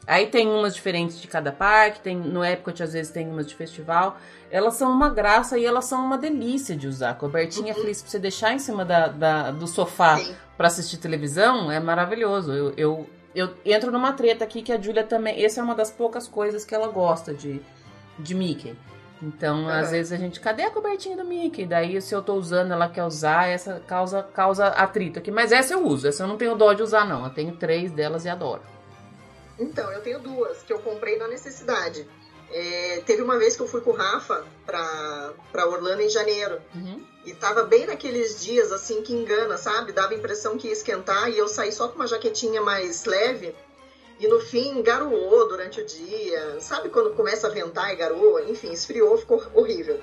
Aí 0.06 0.26
tem 0.26 0.48
umas 0.48 0.74
diferentes 0.74 1.20
de 1.20 1.28
cada 1.28 1.52
parque, 1.52 2.00
tem 2.00 2.16
no 2.16 2.44
Epcot 2.44 2.82
às 2.82 2.92
vezes 2.94 3.12
tem 3.12 3.28
umas 3.28 3.46
de 3.46 3.54
festival. 3.54 4.18
Elas 4.50 4.74
são 4.74 4.90
uma 4.90 5.08
graça 5.08 5.56
e 5.56 5.64
elas 5.64 5.84
são 5.84 6.04
uma 6.04 6.18
delícia 6.18 6.74
de 6.74 6.88
usar. 6.88 7.14
Cobertinha 7.14 7.72
Uhum. 7.74 7.80
feliz 7.80 8.02
pra 8.02 8.10
você 8.10 8.18
deixar 8.18 8.52
em 8.52 8.58
cima 8.58 8.84
da, 8.84 9.06
da- 9.06 9.50
do 9.52 9.68
sofá 9.68 10.18
pra 10.56 10.66
assistir 10.66 10.96
televisão 10.96 11.70
é 11.70 11.78
maravilhoso. 11.78 12.52
Eu, 12.52 12.74
eu, 12.76 13.06
eu 13.36 13.54
entro 13.64 13.92
numa 13.92 14.12
treta 14.12 14.42
aqui 14.42 14.62
que 14.62 14.72
a 14.72 14.80
Julia 14.80 15.04
também. 15.04 15.44
Essa 15.44 15.60
é 15.60 15.62
uma 15.62 15.76
das 15.76 15.92
poucas 15.92 16.26
coisas 16.26 16.64
que 16.64 16.74
ela 16.74 16.88
gosta 16.88 17.32
de, 17.32 17.60
de 18.18 18.34
Mickey. 18.34 18.74
Então, 19.22 19.68
às 19.68 19.90
vezes 19.90 20.12
a 20.12 20.16
gente, 20.16 20.40
cadê 20.40 20.62
a 20.62 20.70
cobertinha 20.70 21.16
do 21.16 21.24
Mickey? 21.24 21.66
Daí, 21.66 22.00
se 22.00 22.14
eu 22.14 22.22
tô 22.22 22.34
usando, 22.34 22.72
ela 22.72 22.88
quer 22.88 23.04
usar, 23.04 23.48
essa 23.48 23.80
causa, 23.86 24.22
causa 24.22 24.68
atrito 24.68 25.18
aqui. 25.18 25.30
Mas 25.30 25.52
essa 25.52 25.74
eu 25.74 25.86
uso, 25.86 26.08
essa 26.08 26.22
eu 26.22 26.28
não 26.28 26.38
tenho 26.38 26.56
dó 26.56 26.72
de 26.72 26.82
usar, 26.82 27.06
não. 27.06 27.24
Eu 27.24 27.30
tenho 27.30 27.54
três 27.56 27.92
delas 27.92 28.24
e 28.24 28.30
adoro. 28.30 28.62
Então, 29.58 29.92
eu 29.92 30.00
tenho 30.00 30.20
duas 30.20 30.62
que 30.62 30.72
eu 30.72 30.78
comprei 30.78 31.18
na 31.18 31.28
necessidade. 31.28 32.06
É, 32.52 33.02
teve 33.06 33.22
uma 33.22 33.38
vez 33.38 33.56
que 33.56 33.62
eu 33.62 33.68
fui 33.68 33.80
com 33.80 33.90
o 33.90 33.94
Rafa 33.94 34.44
pra, 34.64 35.32
pra 35.52 35.68
Orlando 35.68 36.02
em 36.02 36.08
janeiro. 36.08 36.58
Uhum. 36.74 37.04
E 37.24 37.34
tava 37.34 37.64
bem 37.64 37.86
naqueles 37.86 38.42
dias 38.42 38.72
assim 38.72 39.02
que 39.02 39.12
engana, 39.12 39.58
sabe? 39.58 39.92
Dava 39.92 40.14
a 40.14 40.16
impressão 40.16 40.56
que 40.56 40.66
ia 40.66 40.72
esquentar 40.72 41.30
e 41.30 41.36
eu 41.36 41.46
saí 41.46 41.70
só 41.70 41.88
com 41.88 41.96
uma 41.96 42.06
jaquetinha 42.06 42.62
mais 42.62 43.04
leve. 43.04 43.54
E 44.20 44.28
no 44.28 44.38
fim 44.38 44.82
garoou 44.82 45.46
durante 45.46 45.80
o 45.80 45.82
dia. 45.84 46.60
Sabe 46.60 46.90
quando 46.90 47.10
começa 47.10 47.46
a 47.46 47.50
ventar 47.50 47.90
e 47.90 47.96
garoa? 47.96 48.42
Enfim, 48.42 48.70
esfriou, 48.70 49.16
ficou 49.16 49.40
horrível. 49.54 49.98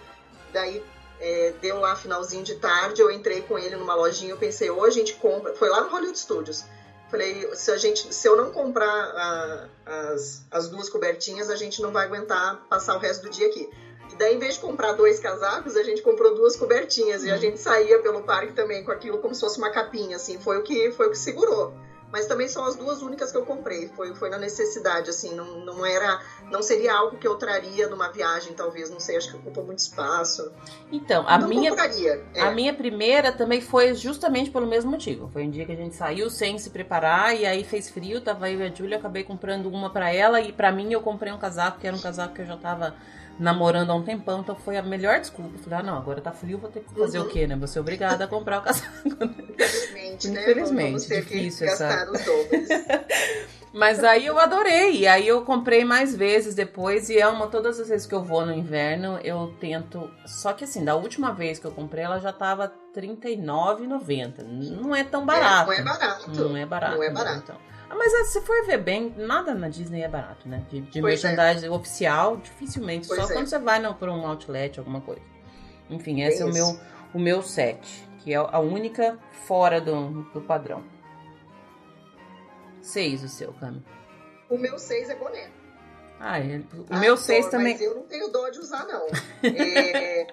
Daí 0.51 0.82
é, 1.19 1.53
deu 1.62 1.77
lá 1.80 1.95
finalzinho 1.95 2.43
de 2.43 2.56
tarde, 2.56 2.99
eu 2.99 3.12
entrei 3.12 3.41
com 3.41 3.60
ele 3.60 3.75
numa 3.75 3.93
lojinha, 3.93 4.32
eu 4.32 4.38
pensei, 4.38 4.69
ou 4.71 4.84
a 4.84 4.89
gente 4.89 5.13
compra. 5.13 5.53
Foi 5.53 5.69
lá 5.69 5.80
no 5.82 5.88
Hollywood 5.88 6.17
Studios. 6.17 6.65
Falei, 7.12 7.47
se, 7.56 7.69
a 7.71 7.77
gente, 7.77 8.12
se 8.13 8.27
eu 8.27 8.36
não 8.36 8.49
comprar 8.49 9.12
a- 9.15 9.67
as, 9.86 10.43
as 10.51 10.67
duas 10.67 10.89
cobertinhas, 10.89 11.47
a 11.47 11.56
gente 11.56 11.80
não 11.82 11.91
vai 11.91 12.03
aguentar 12.03 12.58
passar 12.67 12.95
o 12.95 12.97
resto 12.97 13.21
do 13.21 13.30
dia 13.30 13.45
aqui. 13.45 13.69
E 14.12 14.15
daí, 14.15 14.34
em 14.34 14.38
vez 14.39 14.56
de 14.56 14.60
comprar 14.60 14.93
dois 14.93 15.19
casacos, 15.19 15.75
a 15.75 15.84
gente 15.84 16.01
comprou 16.01 16.34
duas 16.34 16.56
cobertinhas. 16.56 17.23
E 17.23 17.30
a 17.30 17.36
Uhum. 17.36 17.39
gente 17.39 17.60
saía 17.60 17.99
pelo 17.99 18.21
parque 18.21 18.51
também 18.53 18.82
com 18.84 18.91
aquilo 18.91 19.19
como 19.19 19.34
se 19.36 19.41
fosse 19.41 19.58
uma 19.60 19.69
capinha, 19.69 20.15
assim. 20.15 20.39
Foi 20.39 20.58
o 20.58 20.62
que, 20.62 20.89
foi 20.91 21.06
o 21.08 21.10
que 21.12 21.17
segurou. 21.17 21.69
Mas 22.11 22.25
também 22.25 22.47
são 22.47 22.65
as 22.65 22.75
duas 22.75 23.01
únicas 23.01 23.31
que 23.31 23.37
eu 23.37 23.45
comprei. 23.45 23.89
Foi, 23.89 24.15
foi 24.15 24.29
na 24.29 24.37
necessidade, 24.37 25.09
assim. 25.09 25.35
Não, 25.35 25.65
não 25.65 25.85
era... 25.85 26.21
Não 26.49 26.61
seria 26.61 26.93
algo 26.93 27.17
que 27.17 27.27
eu 27.27 27.35
traria 27.35 27.87
numa 27.89 28.09
viagem, 28.09 28.53
talvez. 28.53 28.89
Não 28.89 28.99
sei, 28.99 29.17
acho 29.17 29.29
que 29.31 29.37
ocupa 29.37 29.61
muito 29.61 29.79
espaço. 29.79 30.51
Então, 30.91 31.25
a 31.27 31.37
não 31.37 31.47
minha. 31.49 31.71
compraria. 31.71 32.23
é. 32.33 32.41
A 32.41 32.51
minha 32.51 32.73
primeira 32.73 33.31
também 33.31 33.59
foi 33.59 33.93
justamente 33.93 34.49
pelo 34.49 34.65
mesmo 34.65 34.89
motivo. 34.91 35.29
Foi 35.33 35.43
um 35.43 35.49
dia 35.49 35.65
que 35.65 35.71
a 35.73 35.75
gente 35.75 35.95
saiu 35.95 36.29
sem 36.29 36.57
se 36.57 36.69
preparar 36.69 37.35
e 37.35 37.45
aí 37.45 37.63
fez 37.63 37.89
frio, 37.89 38.21
tava 38.21 38.49
eu 38.49 38.59
e 38.59 38.63
a 38.63 38.73
Júlia, 38.73 38.97
acabei 38.97 39.23
comprando 39.23 39.67
uma 39.67 39.89
pra 39.89 40.13
ela 40.13 40.39
e 40.39 40.53
pra 40.53 40.71
mim 40.71 40.93
eu 40.93 41.01
comprei 41.01 41.31
um 41.33 41.37
casaco, 41.37 41.79
que 41.79 41.87
era 41.87 41.95
um 41.95 42.01
casaco 42.01 42.33
que 42.33 42.41
eu 42.41 42.45
já 42.45 42.57
tava 42.57 42.95
namorando 43.39 43.91
há 43.91 43.95
um 43.95 44.04
tempão, 44.04 44.39
então 44.41 44.56
foi 44.56 44.78
a 44.78 44.82
melhor 44.84 45.19
desculpa. 45.19 45.52
Eu 45.56 45.60
Falei, 45.60 45.80
ah, 45.80 45.84
não, 45.84 45.97
agora 45.97 46.19
tá 46.21 46.32
frio, 46.32 46.58
vou 46.58 46.69
ter 46.69 46.82
que 46.82 46.93
fazer 46.93 47.19
Uhum. 47.19 47.26
o 47.26 47.30
quê, 47.30 47.45
né? 47.47 47.56
Vou 47.56 47.67
ser 47.67 47.80
obrigada 47.80 48.23
a 48.23 48.28
comprar 48.28 48.60
o 48.60 48.62
casaco. 48.63 48.89
Infelizmente, 49.06 50.30
né? 50.30 50.41
Infelizmente, 50.41 51.08
ter 51.08 51.21
difícil 51.21 51.67
essa- 51.67 51.88
gastar 51.88 52.12
os 52.12 52.26
dólares. 52.26 52.67
Mas 53.73 54.04
aí 54.04 54.26
eu 54.26 54.39
adorei, 54.39 55.02
e 55.02 55.08
aí 55.08 55.28
eu 55.28 55.43
comprei 55.43 55.86
mais 55.86 56.15
vezes 56.15 56.56
depois, 56.56 57.10
e 57.10 57.17
é 57.19 57.28
uma, 57.28 57.45
todas 57.47 57.80
as 57.80 57.89
vezes 57.89 58.08
que 58.08 58.15
eu 58.15 58.23
vou 58.23 58.43
no 58.43 58.52
inverno, 58.52 59.19
eu 59.23 59.54
tento. 59.60 60.10
Só 60.26 60.52
que 60.54 60.63
assim, 60.63 60.84
da 60.84 60.95
última 60.95 61.32
vez 61.32 61.60
que 61.60 61.65
eu 61.65 61.71
comprei, 61.71 62.04
ela 62.04 62.17
já 62.17 62.34
tava 62.34 62.71
R$39,90. 62.95 64.43
Não 64.82 64.95
é 64.95 65.04
tão 65.04 65.26
barato. 65.26 65.67
não 65.67 65.73
é 65.78 65.82
barato. 65.84 66.32
Não 66.32 66.58
é 66.58 66.65
barato. 66.65 66.95
Não 66.95 67.04
é 67.04 67.08
né? 67.10 67.13
barato. 67.13 67.38
Então. 67.43 67.56
Mas 67.89 68.13
ah, 68.13 68.26
se 68.26 68.41
for 68.41 68.65
ver 68.65 68.78
bem, 68.80 69.13
nada 69.17 69.54
na 69.54 69.69
Disney 69.69 70.02
é 70.02 70.08
barato, 70.08 70.47
né? 70.47 70.65
De, 70.69 70.82
de 70.82 71.00
é. 71.00 71.02
merchandising 71.02 71.69
oficial, 71.69 72.38
dificilmente. 72.38 73.08
Pois 73.08 73.21
só 73.21 73.30
é. 73.30 73.34
quando 73.34 73.47
você 73.47 73.60
vai 73.60 73.82
para 73.93 74.12
um 74.12 74.26
outlet, 74.28 74.78
alguma 74.80 75.02
coisa. 75.02 75.21
Enfim, 75.89 76.21
esse 76.21 76.41
é 76.41 76.45
o 76.45 76.50
isso. 76.50 76.58
meu, 76.58 76.80
o 77.13 77.19
meu 77.19 77.41
set, 77.41 78.08
que 78.19 78.34
é 78.34 78.38
a 78.38 78.60
única 78.60 79.17
fora 79.45 79.80
do, 79.80 80.23
do 80.34 80.41
padrão. 80.41 80.84
Seis 82.82 83.23
o 83.23 83.30
seu, 83.30 83.54
Cami. 83.54 83.84
O 84.50 84.58
meu 84.58 84.79
6 84.79 85.10
é 85.10 85.15
boné. 85.15 85.50
Ah, 86.19 86.40
é. 86.40 86.58
o 86.58 86.85
Ah, 86.90 87.00
meu 87.00 87.15
seis 87.17 87.48
também. 87.48 87.73
Mas 87.73 87.81
eu 87.81 87.96
não 87.96 88.04
tenho 88.04 88.29
dó 88.29 88.50
de 88.50 88.60
usar, 88.60 88.85
não. 88.88 89.08
É, 89.44 90.27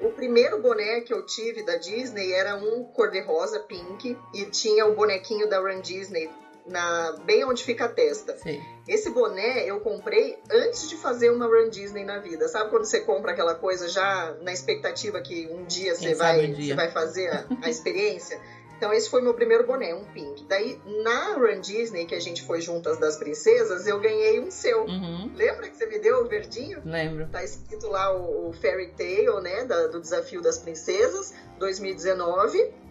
o 0.00 0.10
primeiro 0.10 0.60
boné 0.60 1.00
que 1.02 1.14
eu 1.14 1.24
tive 1.24 1.64
da 1.64 1.76
Disney 1.76 2.32
era 2.32 2.56
um 2.56 2.84
cor-de-rosa, 2.84 3.60
pink, 3.60 4.16
e 4.34 4.44
tinha 4.46 4.86
o 4.86 4.94
bonequinho 4.94 5.48
da 5.48 5.60
Run 5.60 5.80
Disney 5.80 6.28
na, 6.66 7.16
bem 7.24 7.44
onde 7.44 7.62
fica 7.62 7.86
a 7.86 7.88
testa. 7.88 8.36
Sim. 8.38 8.60
Esse 8.86 9.10
boné 9.10 9.64
eu 9.64 9.80
comprei 9.80 10.38
antes 10.50 10.88
de 10.88 10.96
fazer 10.96 11.30
uma 11.30 11.46
Run 11.46 11.68
Disney 11.70 12.04
na 12.04 12.18
vida. 12.18 12.48
Sabe 12.48 12.70
quando 12.70 12.84
você 12.84 13.00
compra 13.00 13.32
aquela 13.32 13.54
coisa 13.54 13.88
já 13.88 14.34
na 14.42 14.52
expectativa 14.52 15.20
que 15.20 15.48
um 15.48 15.64
dia 15.64 15.94
você 15.94 16.14
vai, 16.14 16.46
um 16.46 16.52
dia. 16.52 16.68
você 16.68 16.74
vai 16.74 16.90
fazer 16.90 17.28
a, 17.28 17.46
a 17.62 17.70
experiência? 17.70 18.40
Então 18.82 18.92
esse 18.92 19.08
foi 19.08 19.22
meu 19.22 19.32
primeiro 19.32 19.64
boné, 19.64 19.94
um 19.94 20.04
pink. 20.06 20.44
Daí 20.48 20.76
na 21.04 21.34
Run 21.34 21.60
Disney, 21.60 22.04
que 22.04 22.16
a 22.16 22.20
gente 22.20 22.42
foi 22.42 22.60
juntas 22.60 22.98
das 22.98 23.16
princesas, 23.16 23.86
eu 23.86 24.00
ganhei 24.00 24.40
um 24.40 24.50
seu. 24.50 24.86
Uhum. 24.86 25.30
Lembra 25.36 25.68
que 25.68 25.76
você 25.76 25.86
me 25.86 26.00
deu 26.00 26.24
o 26.24 26.26
verdinho? 26.26 26.82
Lembro. 26.84 27.28
Tá 27.28 27.44
escrito 27.44 27.86
lá 27.86 28.12
o, 28.12 28.48
o 28.48 28.52
Fairy 28.52 28.88
Tale, 28.88 29.40
né, 29.40 29.64
da, 29.66 29.86
do 29.86 30.00
Desafio 30.00 30.42
das 30.42 30.58
Princesas, 30.58 31.32
2019. 31.60 32.81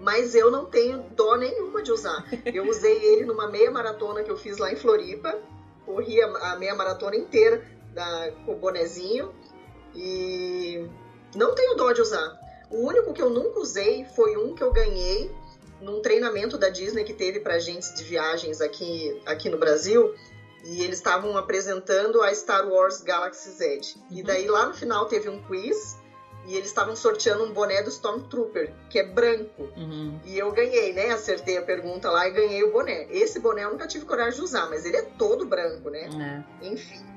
Mas 0.00 0.34
eu 0.34 0.50
não 0.50 0.66
tenho 0.66 1.04
dó 1.10 1.36
nenhuma 1.36 1.82
de 1.82 1.92
usar. 1.92 2.24
Eu 2.46 2.68
usei 2.68 3.04
ele 3.04 3.24
numa 3.24 3.48
meia 3.48 3.70
maratona 3.70 4.22
que 4.22 4.30
eu 4.30 4.36
fiz 4.36 4.58
lá 4.58 4.72
em 4.72 4.76
Floripa. 4.76 5.38
Corri 5.86 6.20
a, 6.20 6.56
meia 6.56 6.74
maratona 6.74 7.16
inteira 7.16 7.64
da, 7.92 8.32
com 8.44 8.52
o 8.52 8.56
bonezinho. 8.56 9.32
E 9.94 10.88
não 11.34 11.54
tenho 11.54 11.76
dó 11.76 11.92
de 11.92 12.00
usar. 12.00 12.38
O 12.70 12.86
único 12.86 13.12
que 13.12 13.22
eu 13.22 13.30
nunca 13.30 13.60
usei 13.60 14.04
foi 14.16 14.36
um 14.36 14.54
que 14.54 14.62
eu 14.62 14.72
ganhei 14.72 15.30
num 15.80 16.00
treinamento 16.00 16.58
da 16.58 16.68
Disney 16.68 17.04
que 17.04 17.14
teve 17.14 17.40
para 17.40 17.54
agentes 17.54 17.94
de 17.94 18.04
viagens 18.04 18.60
aqui, 18.60 19.20
aqui 19.26 19.48
no 19.48 19.58
Brasil. 19.58 20.14
E 20.64 20.82
eles 20.82 20.96
estavam 20.96 21.36
apresentando 21.36 22.22
a 22.22 22.34
Star 22.34 22.66
Wars 22.66 23.02
Galaxy 23.02 23.50
Z. 23.50 23.80
E 24.10 24.22
daí 24.22 24.48
lá 24.48 24.66
no 24.66 24.74
final 24.74 25.06
teve 25.06 25.28
um 25.28 25.40
quiz 25.42 25.96
e 26.46 26.54
eles 26.54 26.68
estavam 26.68 26.94
sorteando 26.94 27.44
um 27.44 27.52
boné 27.52 27.82
do 27.82 27.88
Stormtrooper, 27.88 28.72
que 28.90 28.98
é 28.98 29.06
branco. 29.06 29.68
Uhum. 29.76 30.18
E 30.24 30.38
eu 30.38 30.52
ganhei, 30.52 30.92
né? 30.92 31.10
Acertei 31.10 31.56
a 31.56 31.62
pergunta 31.62 32.10
lá 32.10 32.28
e 32.28 32.32
ganhei 32.32 32.62
o 32.62 32.72
boné. 32.72 33.06
Esse 33.10 33.40
boné 33.40 33.64
eu 33.64 33.70
nunca 33.70 33.86
tive 33.86 34.04
coragem 34.04 34.38
de 34.38 34.44
usar, 34.44 34.68
mas 34.68 34.84
ele 34.84 34.96
é 34.96 35.02
todo 35.02 35.46
branco, 35.46 35.90
né? 35.90 36.44
É. 36.62 36.66
Enfim. 36.66 37.13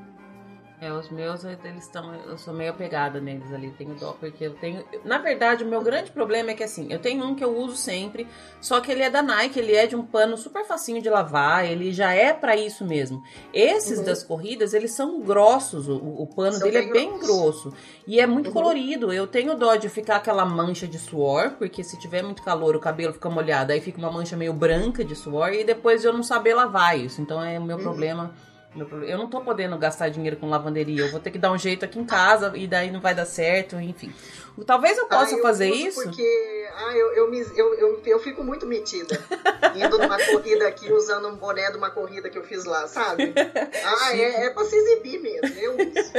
É, 0.80 0.94
os 0.94 1.10
meus, 1.10 1.44
eles 1.44 1.86
estão. 1.86 2.14
Eu 2.14 2.38
sou 2.38 2.54
meio 2.54 2.70
apegada 2.70 3.20
neles 3.20 3.52
ali, 3.52 3.72
tenho 3.72 3.96
dó, 3.96 4.16
porque 4.20 4.44
eu 4.46 4.54
tenho. 4.54 4.86
Na 5.04 5.18
verdade, 5.18 5.64
o 5.64 5.68
meu 5.68 5.82
grande 5.82 6.12
problema 6.12 6.52
é 6.52 6.54
que 6.54 6.64
assim, 6.64 6.86
eu 6.94 7.00
tenho 7.00 7.26
um 7.26 7.34
que 7.34 7.44
eu 7.44 7.58
uso 7.58 7.76
sempre, 7.76 8.28
só 8.62 8.80
que 8.80 8.92
ele 8.92 9.02
é 9.02 9.10
da 9.10 9.24
Nike, 9.24 9.58
ele 9.58 9.74
é 9.76 9.88
de 9.88 9.96
um 9.96 10.06
pano 10.06 10.38
super 10.38 10.64
facinho 10.66 11.02
de 11.02 11.10
lavar, 11.10 11.66
ele 11.66 11.92
já 11.92 12.14
é 12.14 12.32
para 12.32 12.56
isso 12.56 12.86
mesmo. 12.86 13.24
Esses 13.52 13.98
Uhum. 13.98 14.06
das 14.06 14.24
corridas, 14.24 14.76
eles 14.76 14.92
são 14.92 15.20
grossos, 15.22 15.90
o, 15.90 15.96
o 15.98 16.28
pano 16.28 16.52
São 16.60 16.68
dele 16.68 16.78
é 16.78 16.82
bem 16.84 16.92
bem 16.92 17.20
grossos. 17.20 17.64
grosso. 17.74 17.74
E 18.06 18.20
é 18.20 18.28
muito 18.28 18.48
Uhum. 18.50 18.54
colorido. 18.54 19.12
Eu 19.12 19.26
tenho 19.26 19.56
dó 19.56 19.76
de 19.78 19.90
ficar 19.90 20.18
aquela 20.18 20.46
mancha 20.46 20.88
de 20.88 21.00
suor, 21.00 21.54
porque 21.58 21.84
se 21.84 21.98
tiver 21.98 22.22
muito 22.22 22.44
calor, 22.44 22.76
o 22.76 22.80
cabelo 22.80 23.14
fica 23.14 23.32
molhado, 23.32 23.72
aí 23.72 23.82
fica 23.82 23.98
uma 23.98 24.12
mancha 24.12 24.38
meio 24.38 24.54
branca 24.54 25.04
de 25.04 25.16
suor, 25.16 25.54
e 25.54 25.64
depois 25.64 26.06
eu 26.06 26.14
não 26.14 26.22
saber 26.22 26.54
lavar 26.54 27.00
isso. 27.00 27.20
Então 27.20 27.44
é 27.44 27.58
o 27.58 27.64
meu 27.64 27.78
Uhum. 27.78 27.82
problema. 27.84 28.32
Eu 29.08 29.18
não 29.18 29.28
tô 29.30 29.42
podendo 29.42 29.78
gastar 29.78 30.10
dinheiro 30.10 30.38
com 30.38 30.50
lavanderia. 30.50 31.02
Eu 31.02 31.12
vou 31.12 31.20
ter 31.20 31.32
que 31.32 31.38
dar 31.38 31.52
um 31.52 31.58
jeito 31.58 31.84
aqui 31.86 31.98
em 32.00 32.06
casa 32.06 32.52
e 32.56 32.68
daí 32.68 32.92
não 32.92 33.00
vai 33.02 33.16
dar 33.16 33.26
certo, 33.26 33.76
enfim. 33.80 34.14
Talvez 34.66 34.98
eu 34.98 35.06
possa 35.08 35.36
Ah, 35.36 35.38
eu 35.38 35.42
fazer 35.42 35.70
isso. 35.70 36.02
Porque 36.04 36.68
ah, 36.76 36.96
eu, 36.96 37.14
eu, 37.14 37.30
me- 37.30 37.46
eu, 37.56 37.74
eu, 37.76 38.02
eu 38.06 38.20
fico 38.20 38.44
muito 38.44 38.66
metida. 38.66 39.20
Indo 39.76 39.98
numa 39.98 40.18
corrida 40.18 40.68
aqui, 40.68 40.92
usando 40.92 41.28
um 41.28 41.36
boné 41.36 41.70
de 41.72 41.78
uma 41.78 41.90
corrida 41.92 42.30
que 42.30 42.38
eu 42.38 42.44
fiz 42.44 42.66
lá, 42.66 42.88
sabe? 42.88 43.34
Ah, 43.84 44.16
é, 44.18 44.46
é 44.46 44.50
pra 44.50 44.64
se 44.66 44.76
exibir 44.76 45.20
mesmo. 45.22 45.60
Eu 45.60 45.74
uso. 45.74 46.14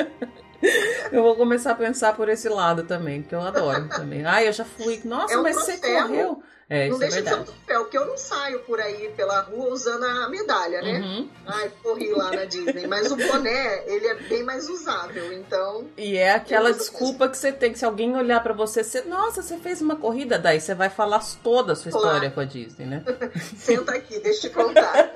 Eu 1.13 1.23
vou 1.23 1.37
começar 1.37 1.71
a 1.71 1.75
pensar 1.77 2.17
por 2.17 2.29
esse 2.29 2.49
lado 2.49 2.83
também, 2.83 3.23
porque 3.23 3.33
eu 3.35 3.41
adoro 3.41 3.89
também. 3.89 4.27
Ah, 4.27 4.43
eu 4.43 4.53
já 4.53 4.65
fui. 4.65 5.01
Nossa, 5.05 5.33
É 5.35 5.39
um 5.39 5.43
mas 5.45 5.55
você 5.55 5.77
troféu. 5.79 6.03
correu. 6.09 6.43
É, 6.71 6.87
não 6.89 6.97
é 6.97 6.99
deixa 6.99 7.23
de 7.23 7.29
ser 7.31 7.35
um 7.35 7.45
troféu, 7.45 7.81
porque 7.85 7.97
eu 7.97 8.05
não 8.05 8.19
saio 8.19 8.59
por 8.61 8.79
aí 8.79 9.09
pela 9.16 9.41
rua 9.41 9.71
usando 9.73 10.05
a 10.05 10.29
medalha, 10.29 10.83
né? 10.83 11.01
Uhum. 11.01 11.29
Ai, 11.47 11.73
corri 11.83 12.11
lá 12.12 12.31
na 12.31 12.45
Disney. 12.45 12.87
Mas 12.87 13.11
o 13.11 13.16
boné, 13.16 13.85
ele 13.87 14.07
é 14.07 14.14
bem 14.14 14.43
mais 14.43 14.69
usável, 14.69 15.33
então. 15.33 15.87
E 15.97 16.19
é 16.19 16.33
aquela 16.33 16.71
desculpa 16.73 17.27
que 17.27 17.39
você 17.39 17.53
tem, 17.53 17.73
que 17.73 17.79
se 17.79 17.87
alguém 17.87 18.14
olhar 18.14 18.43
pra 18.43 18.53
você, 18.53 18.85
você, 18.85 19.01
nossa, 19.03 19.41
você 19.43 19.57
fez 19.57 19.81
uma 19.81 19.97
corrida, 19.97 20.39
daí 20.39 20.61
você 20.61 20.75
vai 20.75 20.91
falar 20.91 21.23
toda 21.43 21.73
a 21.73 21.77
sua 21.77 21.91
Claro. 21.91 22.07
história 22.07 22.31
com 22.31 22.41
a 22.41 22.45
Disney, 22.45 22.85
né? 22.87 23.03
Senta 23.57 23.93
aqui, 23.93 24.19
deixa 24.21 24.49
eu 24.49 24.51
te 24.51 24.57
contar. 24.57 25.11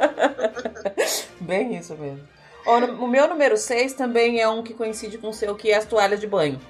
Bem 1.38 1.76
isso 1.76 1.94
mesmo. 1.96 2.26
O 2.64 3.06
meu 3.06 3.28
número 3.28 3.56
6 3.58 3.92
também 3.94 4.40
é 4.40 4.48
um 4.48 4.62
que 4.62 4.72
coincide 4.72 5.18
com 5.18 5.28
o 5.28 5.34
seu, 5.34 5.54
que 5.54 5.70
é 5.70 5.76
as 5.76 5.84
toalhas 5.84 6.20
de 6.20 6.26
banho. 6.26 6.60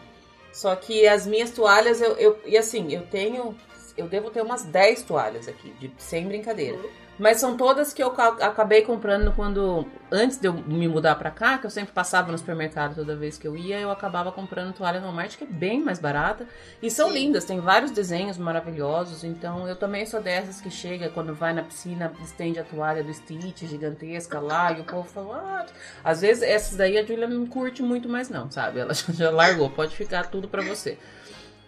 Só 0.53 0.75
que 0.75 1.07
as 1.07 1.27
minhas 1.27 1.51
toalhas, 1.51 2.01
eu, 2.01 2.13
eu 2.17 2.39
e 2.47 2.57
assim, 2.59 2.93
eu 2.93 3.03
tenho. 3.03 3.57
Eu 3.97 4.09
devo 4.09 4.31
ter 4.31 4.43
umas 4.43 4.65
10 4.65 5.03
toalhas 5.03 5.49
aqui, 5.49 5.71
de, 5.79 5.93
sem 5.99 6.27
brincadeira. 6.27 6.77
Uhum. 6.79 7.03
Mas 7.19 7.39
são 7.39 7.59
todas 7.59 7.93
que 7.93 8.03
eu 8.03 8.11
ca- 8.11 8.39
acabei 8.41 8.81
comprando 8.83 9.33
quando. 9.37 9.87
Antes 10.11 10.39
de 10.39 10.49
eu 10.49 10.55
me 10.55 10.89
mudar 10.89 11.15
pra 11.17 11.31
cá, 11.31 11.59
que 11.59 11.67
eu 11.67 11.71
sempre 11.71 11.93
passava 11.93 12.33
no 12.33 12.39
supermercado 12.39 12.95
toda 12.95 13.15
vez 13.15 13.37
que 13.37 13.47
eu 13.47 13.55
ia, 13.55 13.79
eu 13.79 13.91
acabava 13.91 14.33
comprando 14.33 14.73
toalha 14.73 14.99
no 14.99 15.07
Walmart, 15.07 15.37
que 15.37 15.45
é 15.45 15.47
bem 15.47 15.79
mais 15.81 15.99
barata. 15.99 16.47
E 16.83 16.91
são 16.91 17.09
Sim. 17.09 17.15
lindas, 17.15 17.45
tem 17.45 17.61
vários 17.61 17.91
desenhos 17.91 18.39
maravilhosos. 18.39 19.25
Então 19.25 19.69
eu 19.69 19.77
também 19.77 20.07
sou 20.07 20.23
dessas 20.23 20.61
que 20.61 20.71
chega 20.71 21.11
quando 21.11 21.35
vai 21.35 21.53
na 21.53 21.63
piscina, 21.63 22.11
estende 22.25 22.59
a 22.59 22.65
toalha 22.65 23.05
do 23.05 23.13
Stitch 23.13 23.63
gigantesca 23.65 24.41
lá, 24.41 24.73
e 24.73 24.81
o 24.81 24.85
povo 24.85 25.07
fala, 25.09 25.37
ah. 25.37 25.67
Às 26.03 26.23
vezes 26.23 26.43
essas 26.43 26.77
daí 26.79 26.97
a 26.97 27.05
Julia 27.05 27.29
não 27.29 27.47
curte 27.47 27.83
muito 27.83 28.09
mais, 28.09 28.31
não, 28.31 28.51
sabe? 28.51 28.81
Ela 28.81 28.95
já 29.13 29.31
largou, 29.31 29.69
pode 29.71 29.95
ficar 29.95 30.29
tudo 30.31 30.49
pra 30.49 30.63
você. 30.63 30.99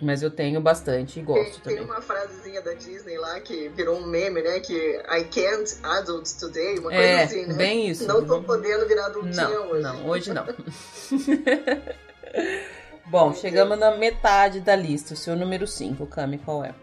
Mas 0.05 0.23
eu 0.23 0.31
tenho 0.31 0.61
bastante 0.61 1.13
e 1.13 1.15
Tem, 1.15 1.25
gosto 1.25 1.61
tem 1.63 1.77
também. 1.77 1.91
uma 1.91 2.03
frasezinha 2.03 2.61
da 2.61 2.75
Disney 2.75 3.17
lá 3.17 3.41
que 3.41 3.69
virou 3.71 3.97
um 3.99 4.07
meme, 4.07 4.43
né? 4.43 4.61
Que 4.61 4.75
I 5.09 5.25
can't 5.25 5.79
adult 5.83 6.29
today, 6.39 6.75
uma 6.79 6.91
coisa 6.91 7.03
É, 7.03 7.23
assim, 7.25 7.47
né? 7.47 7.55
bem 7.55 7.89
isso. 7.89 8.07
Não 8.07 8.25
tô 8.25 8.43
podendo 8.43 8.87
virar 8.87 9.07
adultinha 9.07 9.49
Não, 9.49 9.71
hoje. 9.71 9.83
não, 9.83 10.07
hoje 10.09 10.33
não. 10.35 10.47
Bom, 13.07 13.33
chegamos 13.35 13.79
na 13.79 13.97
metade 13.97 14.61
da 14.61 14.75
lista. 14.77 15.15
O 15.15 15.17
seu 15.17 15.37
número 15.37 15.67
5, 15.67 16.07
Cami, 16.07 16.39
qual 16.39 16.65
é? 16.65 16.75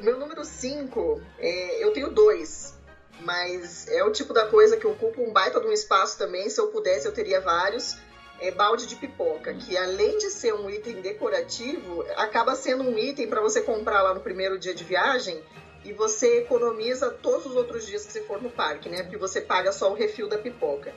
Meu 0.00 0.18
número 0.18 0.44
5, 0.44 1.20
é, 1.38 1.84
eu 1.84 1.92
tenho 1.92 2.10
dois. 2.10 2.74
Mas 3.22 3.86
é 3.88 4.02
o 4.02 4.10
tipo 4.12 4.32
da 4.32 4.46
coisa 4.46 4.76
que 4.76 4.86
ocupa 4.86 5.20
um 5.20 5.32
baita 5.32 5.60
de 5.60 5.66
um 5.66 5.72
espaço 5.72 6.16
também. 6.16 6.48
Se 6.48 6.60
eu 6.60 6.68
pudesse, 6.68 7.06
eu 7.06 7.12
teria 7.12 7.40
vários. 7.40 7.98
É 8.40 8.50
balde 8.50 8.86
de 8.86 8.96
pipoca, 8.96 9.52
que 9.52 9.76
além 9.76 10.16
de 10.18 10.30
ser 10.30 10.54
um 10.54 10.70
item 10.70 11.02
decorativo, 11.02 12.02
acaba 12.16 12.54
sendo 12.54 12.84
um 12.84 12.98
item 12.98 13.28
para 13.28 13.40
você 13.40 13.60
comprar 13.60 14.02
lá 14.02 14.14
no 14.14 14.20
primeiro 14.20 14.58
dia 14.58 14.74
de 14.74 14.82
viagem 14.82 15.40
e 15.84 15.92
você 15.92 16.38
economiza 16.38 17.10
todos 17.10 17.46
os 17.46 17.56
outros 17.56 17.86
dias 17.86 18.06
que 18.06 18.12
você 18.12 18.22
for 18.22 18.40
no 18.42 18.50
parque, 18.50 18.88
né? 18.88 19.02
Porque 19.02 19.16
você 19.18 19.40
paga 19.40 19.72
só 19.72 19.90
o 19.90 19.94
refil 19.94 20.28
da 20.28 20.38
pipoca. 20.38 20.92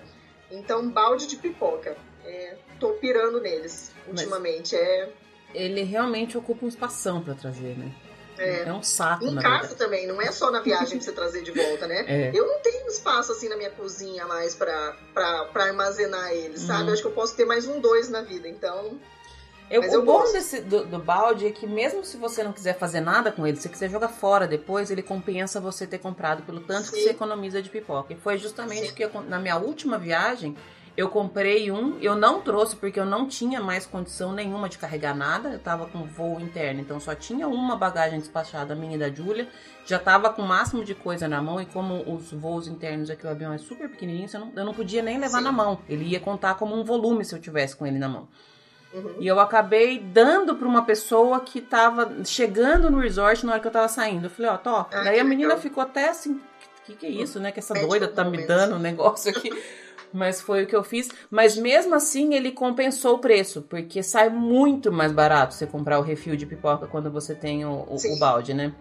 Então, 0.50 0.90
balde 0.90 1.28
de 1.28 1.36
pipoca. 1.36 1.98
É, 2.26 2.56
tô 2.80 2.94
pirando 2.94 3.42
neles 3.42 3.92
ultimamente. 4.08 4.76
É, 4.76 5.10
Ele 5.54 5.84
realmente 5.84 6.38
ocupa 6.38 6.66
um 6.66 6.70
espação 6.70 7.22
pra 7.22 7.34
trazer, 7.34 7.78
né? 7.78 7.92
É, 8.38 8.64
É 8.64 8.74
um 8.74 8.84
saco, 8.84 9.26
Em 9.26 9.36
casa 9.36 9.76
também, 9.76 10.08
não 10.08 10.22
é 10.22 10.32
só 10.32 10.50
na 10.52 10.62
viagem 10.62 10.98
pra 10.98 11.06
você 11.06 11.12
trazer 11.12 11.44
de 11.44 11.52
volta, 11.52 11.88
né? 11.88 12.06
É. 12.08 12.32
Eu 12.34 12.48
não 12.48 12.60
tenho 12.60 12.88
espaço 12.88 13.32
assim 13.32 13.50
na 13.50 13.58
minha 13.58 13.72
cozinha 13.72 14.26
mais 14.26 14.56
pra, 14.56 14.96
pra, 15.14 15.46
pra 15.46 15.64
armazenar 15.66 16.32
ele, 16.32 16.58
sabe? 16.58 16.84
Uhum. 16.84 16.88
Eu 16.88 16.94
acho 16.94 17.02
que 17.02 17.08
eu 17.08 17.14
posso 17.14 17.36
ter 17.36 17.46
mais 17.46 17.68
um 17.68 17.80
dois 17.80 18.10
na 18.10 18.22
vida, 18.22 18.48
então. 18.48 19.00
Eu, 19.70 19.82
o 19.82 19.86
eu 19.86 20.06
bom 20.06 20.20
gosto. 20.20 20.34
desse, 20.34 20.62
do, 20.62 20.86
do 20.86 21.00
balde 21.00 21.48
é 21.48 21.52
que 21.52 21.66
mesmo 21.66 22.04
se 22.04 22.18
você 22.18 22.44
não 22.44 22.52
quiser 22.52 22.78
fazer 22.78 23.00
nada 23.00 23.32
com 23.32 23.48
ele, 23.48 23.56
se 23.58 23.64
você 23.64 23.70
quiser 23.70 23.90
jogar 23.90 24.10
fora 24.10 24.46
depois, 24.46 24.92
ele 24.92 25.02
compensa 25.02 25.60
você 25.60 25.88
ter 25.88 25.98
comprado 26.00 26.44
pelo 26.44 26.60
tanto 26.60 26.92
que 26.92 26.98
Sim. 26.98 27.04
você 27.04 27.10
economiza 27.10 27.62
de 27.62 27.70
pipoca. 27.70 28.14
E 28.14 28.16
foi 28.16 28.38
justamente 28.38 28.90
Sim. 28.90 28.94
que 28.94 29.04
eu, 29.04 29.10
na 29.28 29.40
minha 29.40 29.58
última 29.58 29.98
viagem, 29.98 30.56
eu 30.96 31.10
comprei 31.10 31.72
um, 31.72 31.98
eu 32.00 32.16
não 32.16 32.40
trouxe 32.42 32.76
porque 32.76 33.00
eu 33.00 33.06
não 33.06 33.28
tinha 33.28 33.60
mais 33.60 33.86
condição 33.86 34.32
nenhuma 34.32 34.70
de 34.70 34.78
carregar 34.78 35.16
nada, 35.16 35.50
eu 35.50 35.60
tava 35.60 35.88
com 35.88 36.04
voo 36.04 36.40
interno, 36.40 36.82
então 36.82 37.00
só 37.00 37.16
tinha 37.16 37.48
uma 37.48 37.76
bagagem 37.76 38.20
despachada, 38.20 38.74
a 38.74 38.76
minha 38.76 38.96
e 38.96 39.00
da 39.00 39.10
Júlia, 39.10 39.48
já 39.86 39.98
tava 39.98 40.30
com 40.30 40.44
o 40.44 40.48
máximo 40.48 40.84
de 40.86 40.94
coisa 40.94 41.28
na 41.28 41.42
mão, 41.42 41.60
e 41.60 41.66
como 41.66 42.04
os 42.14 42.32
voos 42.32 42.68
internos 42.68 43.10
aqui, 43.10 43.26
o 43.26 43.30
avião 43.30 43.52
é 43.52 43.58
super 43.58 43.90
pequenininho, 43.90 44.30
eu 44.32 44.40
não, 44.40 44.52
eu 44.56 44.66
não 44.66 44.74
podia 44.74 45.02
nem 45.02 45.18
levar 45.18 45.40
Sim. 45.40 45.44
na 45.46 45.52
mão, 45.52 45.80
ele 45.90 46.06
ia 46.06 46.20
contar 46.20 46.56
como 46.56 46.76
um 46.76 46.84
volume 46.84 47.26
se 47.26 47.34
eu 47.34 47.40
tivesse 47.40 47.76
com 47.76 47.88
ele 47.88 47.98
na 47.98 48.08
mão. 48.08 48.28
uhum. 48.94 49.16
E 49.20 49.28
eu 49.28 49.40
acabei 49.40 49.98
dando 49.98 50.56
pra 50.56 50.68
uma 50.68 50.86
pessoa 50.86 51.40
que 51.40 51.60
tava 51.60 52.24
chegando 52.24 52.92
no 52.92 53.00
resort 53.00 53.44
na 53.46 53.54
hora 53.54 53.62
que 53.62 53.68
eu 53.68 53.72
tava 53.72 53.88
saindo. 53.88 54.28
Eu 54.28 54.30
falei, 54.30 54.52
ó, 54.52 54.58
tó. 54.58 54.88
Ah, 54.92 55.04
Daí 55.04 55.20
a 55.20 55.24
menina 55.24 55.50
legal. 55.50 55.62
ficou 55.62 55.82
até 55.82 56.10
assim, 56.10 56.40
que 56.86 56.96
que 56.96 57.06
é 57.06 57.10
isso, 57.10 57.40
né? 57.40 57.52
Que 57.52 57.60
essa 57.60 57.74
doida 57.74 58.08
tá 58.08 58.24
me 58.24 58.46
dando 58.46 58.76
um 58.76 58.80
negócio 58.80 59.32
aqui. 59.32 59.50
Mas 60.14 60.40
foi 60.40 60.64
o 60.64 60.68
que 60.68 60.76
eu 60.76 60.84
fiz. 60.84 61.10
Mas 61.32 61.58
mesmo 61.58 61.96
assim, 61.96 62.34
ele 62.36 62.52
compensou 62.52 63.16
o 63.16 63.20
preço. 63.20 63.64
Porque 63.64 64.04
sai 64.04 64.30
muito 64.30 64.92
mais 64.92 65.12
barato 65.12 65.54
você 65.56 65.66
comprar 65.66 66.00
o 66.00 66.04
refil 66.04 66.36
de 66.36 66.46
pipoca 66.46 66.88
quando 66.88 67.12
você 67.12 67.34
tem 67.34 67.66
o, 67.66 67.72
o- 67.72 67.96
o 68.16 68.20
balde, 68.20 68.54
né? 68.54 68.74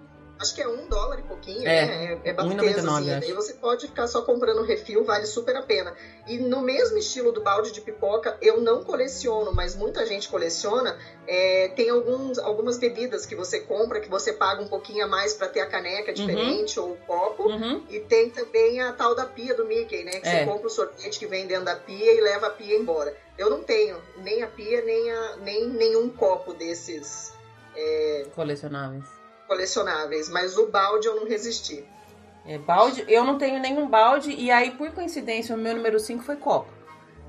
Acho 0.43 0.55
que 0.55 0.61
é 0.61 0.69
um 0.69 0.89
dólar 0.89 1.21
e 1.21 1.23
pouquinho, 1.23 1.67
é, 1.67 1.87
né? 1.87 2.21
É, 2.25 2.31
é 2.31 2.33
bastante 2.33 2.67
assim. 2.67 3.11
Aí 3.11 3.33
você 3.33 3.55
pode 3.55 3.87
ficar 3.87 4.07
só 4.09 4.23
comprando 4.23 4.63
refil, 4.63 5.05
vale 5.05 5.25
super 5.25 5.57
a 5.57 5.63
pena. 5.63 5.95
E 6.27 6.37
no 6.39 6.61
mesmo 6.61 6.99
estilo 6.99 7.33
do 7.33 7.41
balde 7.41 7.73
de 7.73 7.81
pipoca, 7.81 8.37
eu 8.43 8.61
não 8.61 8.85
coleciono, 8.85 9.55
mas 9.55 9.75
muita 9.77 10.05
gente 10.05 10.29
coleciona. 10.29 10.99
É, 11.27 11.69
tem 11.77 11.89
alguns, 11.89 12.39
algumas 12.39 12.79
bebidas 12.79 13.25
que 13.25 13.37
você 13.37 13.61
compra, 13.61 14.01
que 14.01 14.11
você 14.11 14.33
paga 14.33 14.61
um 14.61 14.69
pouquinho 14.69 15.05
a 15.05 15.09
mais 15.09 15.35
para 15.35 15.49
ter 15.49 15.61
a 15.61 15.67
caneca 15.67 16.09
uhum. 16.09 16.15
diferente 16.15 16.79
uhum. 16.79 16.87
ou 16.87 16.93
o 16.93 16.97
copo. 16.99 17.49
Uhum. 17.49 17.85
E 17.89 18.01
tem 18.01 18.29
também 18.29 18.81
a 18.81 18.93
tal 18.93 19.15
da 19.15 19.25
pia 19.25 19.55
do 19.55 19.65
Mickey, 19.65 20.03
né? 20.03 20.21
Que 20.21 20.29
é. 20.29 20.41
você 20.41 20.45
compra 20.45 20.67
o 20.67 20.71
sorvete 20.71 21.19
que 21.19 21.27
vem 21.27 21.47
dentro 21.47 21.67
da 21.67 21.77
pia 21.77 22.13
e 22.13 22.21
leva 22.21 22.49
a 22.49 22.51
pia 22.51 22.77
embora. 22.77 23.17
Eu 23.39 23.49
não 23.49 23.63
tenho 23.63 23.97
nem 24.19 24.43
a 24.43 24.49
pia, 24.49 24.83
nem, 24.83 25.11
a, 25.11 25.37
nem 25.37 25.69
nenhum 25.69 26.11
copo 26.11 26.53
desses. 26.53 27.33
É... 27.75 28.27
Colecionáveis 28.35 29.22
colecionáveis, 29.47 30.29
mas 30.29 30.57
o 30.57 30.67
balde 30.67 31.07
eu 31.07 31.17
não 31.17 31.27
resisti. 31.27 31.85
É, 32.47 32.59
balde, 32.59 33.05
eu 33.09 33.25
não 33.25 33.39
tenho 33.39 33.61
nenhum 33.61 33.89
balde, 33.89 34.33
e 34.33 34.51
aí, 34.51 34.73
por 34.73 34.91
coincidência, 34.91 35.55
o 35.55 35.59
meu 35.59 35.75
número 35.75 35.99
5 35.99 36.25
foi 36.25 36.37
copo. 36.37 36.71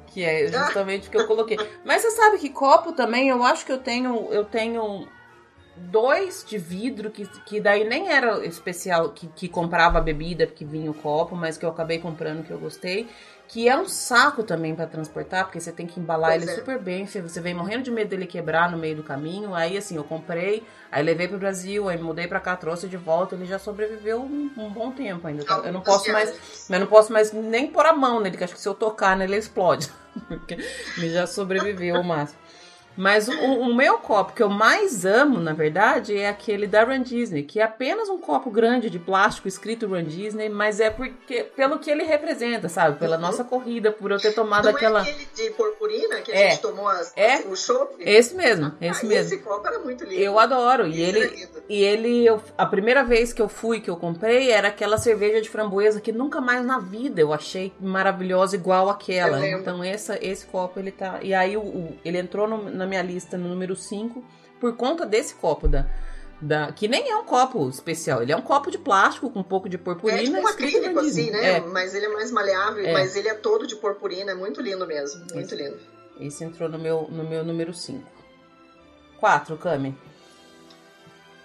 Que 0.07 0.23
é 0.23 0.47
justamente 0.51 1.07
o 1.07 1.11
que 1.11 1.17
eu 1.17 1.27
coloquei. 1.27 1.57
Mas 1.85 2.01
você 2.01 2.11
sabe 2.11 2.37
que 2.37 2.49
copo 2.49 2.93
também, 2.93 3.29
eu 3.29 3.43
acho 3.43 3.65
que 3.65 3.71
eu 3.71 3.79
tenho. 3.79 4.31
Eu 4.31 4.45
tenho 4.45 5.07
dois 5.75 6.45
de 6.47 6.57
vidro, 6.57 7.09
que, 7.09 7.27
que 7.45 7.59
daí 7.59 7.83
nem 7.83 8.11
era 8.11 8.45
especial, 8.45 9.09
que, 9.09 9.27
que 9.27 9.47
comprava 9.49 9.97
a 9.97 10.01
bebida, 10.01 10.45
porque 10.45 10.63
vinha 10.63 10.89
o 10.89 10.93
copo, 10.93 11.35
mas 11.35 11.57
que 11.57 11.65
eu 11.65 11.69
acabei 11.69 11.97
comprando 11.97 12.45
que 12.45 12.51
eu 12.51 12.59
gostei 12.59 13.09
que 13.53 13.69
é 13.69 13.77
um 13.77 13.87
saco 13.87 14.41
também 14.41 14.73
para 14.73 14.87
transportar, 14.87 15.43
porque 15.45 15.61
você 15.61 15.71
tem 15.71 15.85
que 15.85 15.99
embalar 15.99 16.31
pois 16.31 16.41
ele 16.41 16.51
é. 16.51 16.55
super 16.55 16.79
bem, 16.79 17.05
você 17.05 17.39
vem 17.39 17.53
morrendo 17.53 17.83
de 17.83 17.91
medo 17.91 18.09
dele 18.09 18.25
quebrar 18.25 18.71
no 18.71 18.79
meio 18.79 18.95
do 18.95 19.03
caminho. 19.03 19.53
Aí 19.53 19.77
assim, 19.77 19.95
eu 19.95 20.03
comprei, 20.03 20.63
aí 20.91 21.03
levei 21.03 21.27
pro 21.27 21.37
Brasil, 21.37 21.87
aí 21.87 21.95
mudei 22.01 22.25
para 22.25 22.39
cá, 22.39 22.55
trouxe 22.55 22.87
de 22.87 22.97
volta, 22.97 23.35
ele 23.35 23.45
já 23.45 23.59
sobreviveu 23.59 24.23
um, 24.23 24.49
um 24.57 24.71
bom 24.71 24.89
tempo 24.89 25.27
ainda. 25.27 25.45
Tá? 25.45 25.61
Eu 25.65 25.71
não 25.71 25.81
posso 25.81 26.11
mais, 26.11 26.67
eu 26.67 26.79
não 26.79 26.87
posso 26.87 27.13
mais 27.13 27.31
nem 27.31 27.67
pôr 27.67 27.85
a 27.85 27.93
mão 27.93 28.19
nele, 28.19 28.37
que 28.37 28.43
acho 28.43 28.55
que 28.55 28.59
se 28.59 28.67
eu 28.67 28.73
tocar 28.73 29.15
nele 29.15 29.33
ele 29.33 29.39
explode. 29.39 29.91
porque 30.27 30.57
ele 30.97 31.11
já 31.11 31.27
sobreviveu 31.27 32.01
o 32.01 32.03
máximo. 32.03 32.39
Mas 32.95 33.27
o, 33.27 33.33
o, 33.33 33.73
meu 33.73 33.97
copo 33.97 34.33
que 34.33 34.43
eu 34.43 34.49
mais 34.49 35.05
amo, 35.05 35.39
na 35.39 35.53
verdade, 35.53 36.17
é 36.17 36.29
aquele 36.29 36.67
da 36.67 36.83
Run 36.83 37.01
Disney, 37.01 37.43
que 37.43 37.59
é 37.59 37.63
apenas 37.63 38.09
um 38.09 38.19
copo 38.19 38.51
grande 38.51 38.89
de 38.89 38.99
plástico 38.99 39.47
escrito 39.47 39.87
Run 39.87 40.03
Disney, 40.03 40.49
mas 40.49 40.79
é 40.79 40.89
porque 40.89 41.43
pelo 41.43 41.79
que 41.79 41.89
ele 41.89 42.03
representa, 42.03 42.69
sabe? 42.69 42.99
Pela 42.99 43.15
uhum. 43.15 43.21
nossa 43.21 43.43
corrida, 43.43 43.91
por 43.91 44.11
eu 44.11 44.19
ter 44.19 44.33
tomado 44.33 44.65
Não 44.65 44.71
aquela. 44.75 44.99
É 44.99 45.11
aquele 45.11 45.27
de 45.35 45.49
purpurina 45.51 46.21
que 46.21 46.31
a 46.31 46.35
é. 46.35 46.49
gente 46.51 46.61
tomou 46.61 46.87
as, 46.87 47.13
é. 47.15 47.39
o 47.47 47.55
chopp? 47.55 47.95
Esse 47.99 48.35
mesmo, 48.35 48.73
esse 48.79 49.05
ah, 49.05 49.09
mesmo. 49.09 49.33
Esse 49.33 49.37
copo 49.43 49.67
era 49.67 49.79
muito 49.79 50.03
lindo. 50.03 50.21
Eu 50.21 50.37
adoro. 50.37 50.87
E 50.87 51.01
ele, 51.01 51.49
e 51.67 51.83
ele, 51.83 52.25
eu, 52.25 52.41
a 52.57 52.65
primeira 52.65 53.03
vez 53.03 53.33
que 53.33 53.41
eu 53.41 53.49
fui, 53.49 53.79
que 53.79 53.89
eu 53.89 53.97
comprei, 53.97 54.51
era 54.51 54.67
aquela 54.67 54.97
cerveja 54.97 55.41
de 55.41 55.49
framboesa 55.49 55.99
que 55.99 56.11
nunca 56.11 56.39
mais 56.39 56.65
na 56.65 56.79
vida 56.79 57.21
eu 57.21 57.33
achei 57.33 57.73
maravilhosa 57.79 58.55
igual 58.55 58.89
aquela. 58.89 59.45
Então 59.47 59.83
essa, 59.83 60.17
esse 60.21 60.45
copo 60.45 60.79
ele 60.79 60.91
tá. 60.91 61.19
E 61.21 61.33
aí 61.33 61.57
o, 61.57 61.61
o 61.61 61.97
ele 62.03 62.17
entrou 62.17 62.47
no, 62.47 62.69
na 62.83 62.87
minha 62.87 63.01
lista 63.01 63.37
no 63.37 63.47
número 63.47 63.75
5 63.75 64.23
por 64.59 64.75
conta 64.75 65.05
desse 65.05 65.35
copo 65.35 65.67
da. 65.67 65.87
Da, 66.41 66.73
que 66.73 66.89
nem 66.89 67.09
é 67.09 67.15
um 67.15 67.23
copo 67.23 67.69
especial, 67.69 68.21
ele 68.21 68.33
é 68.33 68.35
um 68.35 68.41
copo 68.41 68.69
de 68.69 68.77
plástico 68.77 69.29
com 69.29 69.39
um 69.39 69.43
pouco 69.43 69.69
de 69.69 69.77
purpurina. 69.77 70.19
É 70.19 70.25
tipo 70.25 70.37
um 70.37 70.47
acrílico 70.47 70.99
assim, 70.99 71.31
né? 71.31 71.57
É. 71.57 71.59
Mas 71.61 71.95
ele 71.95 72.07
é 72.07 72.09
mais 72.09 72.31
maleável, 72.31 72.85
é. 72.85 72.91
mas 72.91 73.15
ele 73.15 73.29
é 73.29 73.33
todo 73.33 73.65
de 73.65 73.77
purpurina, 73.77 74.31
é 74.31 74.35
muito 74.35 74.61
lindo 74.61 74.85
mesmo, 74.85 75.21
muito 75.33 75.37
esse, 75.37 75.55
lindo. 75.55 75.79
Esse 76.19 76.43
entrou 76.43 76.67
no 76.67 76.77
meu, 76.77 77.07
no 77.09 77.23
meu 77.23 77.45
número 77.45 77.73
5. 77.73 78.05
4, 79.21 79.57
Cami. 79.57 79.97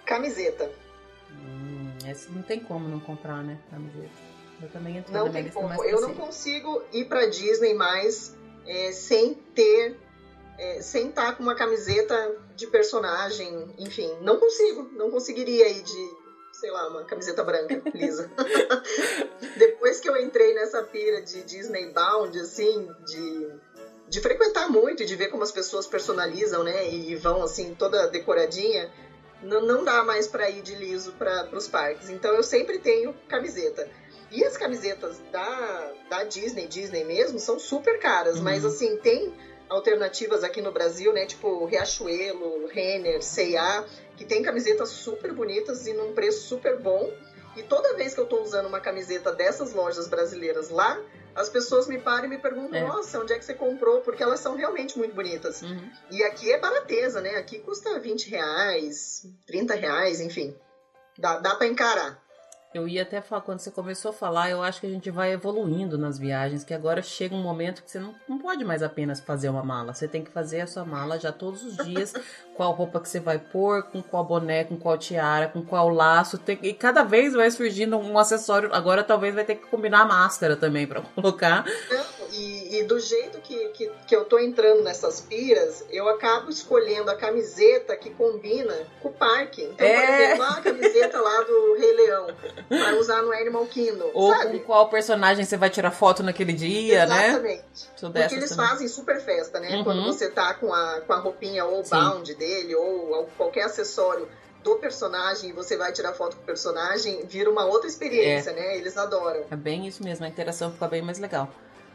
Camiseta. 0.05 0.69
Hum, 1.31 1.93
essa 2.05 2.29
não 2.31 2.41
tem 2.41 2.59
como 2.59 2.89
não 2.89 2.99
comprar, 2.99 3.41
né? 3.41 3.57
Camiseta. 3.71 4.09
Eu 4.61 4.69
também 4.69 4.97
entro 4.97 5.13
não 5.13 5.31
tem 5.31 5.47
como. 5.47 5.81
Eu 5.85 6.01
não 6.01 6.13
consigo 6.13 6.83
ir 6.91 7.05
pra 7.05 7.25
Disney 7.27 7.73
mais 7.73 8.35
é, 8.67 8.91
sem 8.91 9.33
ter 9.33 9.97
é, 10.59 10.81
sem 10.81 11.07
estar 11.07 11.35
com 11.37 11.43
uma 11.43 11.55
camiseta 11.55 12.35
de 12.53 12.67
personagem, 12.67 13.73
enfim, 13.77 14.13
não 14.21 14.37
consigo, 14.37 14.83
não 14.91 15.09
conseguiria 15.09 15.69
ir 15.69 15.81
de, 15.81 16.17
sei 16.51 16.69
lá, 16.69 16.89
uma 16.89 17.05
camiseta 17.05 17.41
branca, 17.43 17.81
lisa. 17.93 18.29
Depois 19.57 20.01
que 20.01 20.09
eu 20.09 20.17
entrei 20.17 20.53
nessa 20.53 20.83
pira 20.83 21.21
de 21.21 21.43
Disney 21.43 21.93
Bound, 21.93 22.37
assim, 22.37 22.89
de, 23.05 23.49
de 24.09 24.19
frequentar 24.19 24.69
muito 24.69 25.01
e 25.01 25.05
de 25.05 25.15
ver 25.15 25.29
como 25.29 25.43
as 25.43 25.51
pessoas 25.51 25.87
personalizam, 25.87 26.61
né, 26.61 26.89
e 26.89 27.15
vão, 27.15 27.41
assim, 27.41 27.73
toda 27.73 28.07
decoradinha, 28.07 28.91
não, 29.41 29.61
não 29.61 29.85
dá 29.85 30.03
mais 30.03 30.27
para 30.27 30.49
ir 30.49 30.61
de 30.61 30.75
liso 30.75 31.13
para 31.13 31.47
os 31.53 31.69
parques. 31.69 32.09
Então 32.09 32.33
eu 32.33 32.43
sempre 32.43 32.79
tenho 32.79 33.13
camiseta. 33.29 33.89
E 34.29 34.43
as 34.43 34.57
camisetas 34.57 35.17
da, 35.31 35.93
da 36.09 36.23
Disney, 36.25 36.67
Disney 36.67 37.05
mesmo, 37.05 37.39
são 37.39 37.57
super 37.57 37.97
caras, 37.97 38.37
uhum. 38.37 38.43
mas 38.43 38.65
assim, 38.65 38.97
tem 38.97 39.33
alternativas 39.69 40.43
aqui 40.43 40.61
no 40.61 40.71
Brasil, 40.71 41.13
né? 41.13 41.25
Tipo 41.25 41.65
Riachuelo, 41.65 42.67
Renner, 42.67 43.21
C&A, 43.21 43.85
que 44.17 44.25
tem 44.25 44.41
camisetas 44.41 44.89
super 44.89 45.31
bonitas 45.33 45.87
e 45.87 45.93
num 45.93 46.13
preço 46.13 46.47
super 46.47 46.79
bom. 46.79 47.11
E 47.55 47.63
toda 47.63 47.95
vez 47.95 48.13
que 48.13 48.19
eu 48.19 48.25
tô 48.25 48.41
usando 48.41 48.67
uma 48.67 48.79
camiseta 48.79 49.31
dessas 49.31 49.73
lojas 49.73 50.07
brasileiras 50.07 50.69
lá, 50.69 50.99
as 51.35 51.49
pessoas 51.49 51.87
me 51.87 51.99
param 51.99 52.25
e 52.25 52.27
me 52.27 52.37
perguntam, 52.37 52.79
é. 52.79 52.85
nossa, 52.85 53.19
onde 53.19 53.33
é 53.33 53.39
que 53.39 53.45
você 53.45 53.53
comprou? 53.53 54.01
Porque 54.01 54.21
elas 54.21 54.39
são 54.39 54.55
realmente 54.55 54.97
muito 54.97 55.15
bonitas. 55.15 55.61
Uhum. 55.61 55.89
E 56.11 56.23
aqui 56.23 56.51
é 56.51 56.59
barateza, 56.59 57.21
né? 57.21 57.35
Aqui 57.35 57.59
custa 57.59 57.99
20 57.99 58.29
reais, 58.29 59.25
30 59.45 59.75
reais, 59.75 60.19
enfim. 60.19 60.55
Dá, 61.17 61.39
dá 61.39 61.55
para 61.55 61.67
encarar. 61.67 62.21
Eu 62.71 62.87
ia 62.87 63.01
até 63.01 63.19
falar, 63.19 63.41
quando 63.41 63.59
você 63.59 63.71
começou 63.71 64.11
a 64.11 64.13
falar, 64.13 64.51
eu 64.51 64.61
acho 64.61 64.79
que 64.79 64.85
a 64.85 64.89
gente 64.89 65.09
vai 65.09 65.31
evoluindo 65.31 65.97
nas 65.97 66.19
viagens, 66.19 66.63
que 66.63 66.71
agora 66.71 67.01
chega 67.01 67.33
um 67.33 67.41
momento 67.41 67.81
que 67.81 67.89
você 67.89 67.99
não, 67.99 68.13
não 68.27 68.37
pode 68.37 68.63
mais 68.63 68.83
apenas 68.83 69.19
fazer 69.19 69.49
uma 69.49 69.63
mala. 69.63 69.91
Você 69.91 70.07
tem 70.07 70.23
que 70.23 70.29
fazer 70.29 70.61
a 70.61 70.67
sua 70.67 70.85
mala 70.85 71.19
já 71.19 71.31
todos 71.31 71.63
os 71.63 71.77
dias, 71.77 72.13
qual 72.55 72.71
roupa 72.73 72.99
que 72.99 73.09
você 73.09 73.19
vai 73.19 73.39
pôr, 73.39 73.81
com 73.83 74.03
qual 74.03 74.23
boné, 74.23 74.63
com 74.65 74.77
qual 74.77 74.99
tiara, 74.99 75.47
com 75.47 75.63
qual 75.63 75.89
laço. 75.89 76.37
Tem, 76.37 76.59
e 76.61 76.71
cada 76.71 77.01
vez 77.01 77.33
vai 77.33 77.49
surgindo 77.49 77.97
um 77.97 78.19
acessório. 78.19 78.69
Agora 78.71 79.03
talvez 79.03 79.33
vai 79.33 79.43
ter 79.43 79.55
que 79.55 79.65
combinar 79.65 80.01
a 80.01 80.05
máscara 80.05 80.55
também 80.55 80.85
para 80.85 81.01
colocar. 81.15 81.65
E, 82.31 82.79
e, 82.79 82.83
do 82.83 82.99
jeito 82.99 83.39
que, 83.41 83.69
que, 83.69 83.91
que 84.07 84.15
eu 84.15 84.25
tô 84.25 84.39
entrando 84.39 84.83
nessas 84.83 85.21
piras, 85.21 85.83
eu 85.89 86.07
acabo 86.09 86.49
escolhendo 86.49 87.09
a 87.09 87.15
camiseta 87.15 87.95
que 87.95 88.09
combina 88.11 88.75
com 89.01 89.09
o 89.09 89.13
parque. 89.13 89.63
Então, 89.63 89.85
é. 89.85 90.05
por 90.05 90.13
exemplo, 90.13 90.43
a 90.43 90.61
camiseta 90.61 91.21
lá 91.21 91.41
do 91.41 91.75
Rei 91.77 91.93
Leão 91.93 92.27
para 92.67 92.95
usar 92.97 93.21
no 93.21 93.31
Animal 93.31 93.65
Kingdom. 93.65 94.11
Ou 94.13 94.33
sabe? 94.33 94.59
com 94.59 94.65
qual 94.65 94.89
personagem 94.89 95.43
você 95.45 95.57
vai 95.57 95.69
tirar 95.69 95.91
foto 95.91 96.21
naquele 96.23 96.53
dia, 96.53 97.03
Exatamente. 97.03 97.41
né? 97.41 97.63
Exatamente. 97.97 98.21
Porque 98.21 98.35
eles 98.35 98.49
também. 98.49 98.67
fazem 98.67 98.87
super 98.87 99.21
festa, 99.21 99.59
né? 99.59 99.77
Uhum. 99.77 99.83
Quando 99.83 100.03
você 100.03 100.29
tá 100.29 100.53
com 100.53 100.73
a, 100.73 101.01
com 101.01 101.13
a 101.13 101.17
roupinha 101.17 101.65
ou 101.65 101.83
Sim. 101.83 101.91
bound 101.91 102.35
dele, 102.35 102.75
ou 102.75 103.27
qualquer 103.37 103.63
acessório 103.63 104.27
do 104.63 104.75
personagem 104.75 105.49
e 105.49 105.53
você 105.53 105.77
vai 105.77 105.91
tirar 105.91 106.13
foto 106.13 106.35
com 106.35 106.43
o 106.43 106.45
personagem, 106.45 107.25
vira 107.25 107.49
uma 107.49 107.65
outra 107.65 107.87
experiência, 107.87 108.51
é. 108.51 108.53
né? 108.53 108.77
Eles 108.77 108.97
adoram. 108.97 109.43
É 109.49 109.55
bem 109.55 109.87
isso 109.87 110.03
mesmo, 110.03 110.25
a 110.25 110.29
interação 110.29 110.71
fica 110.71 110.87
bem 110.87 111.01
mais 111.01 111.19
legal. 111.19 111.49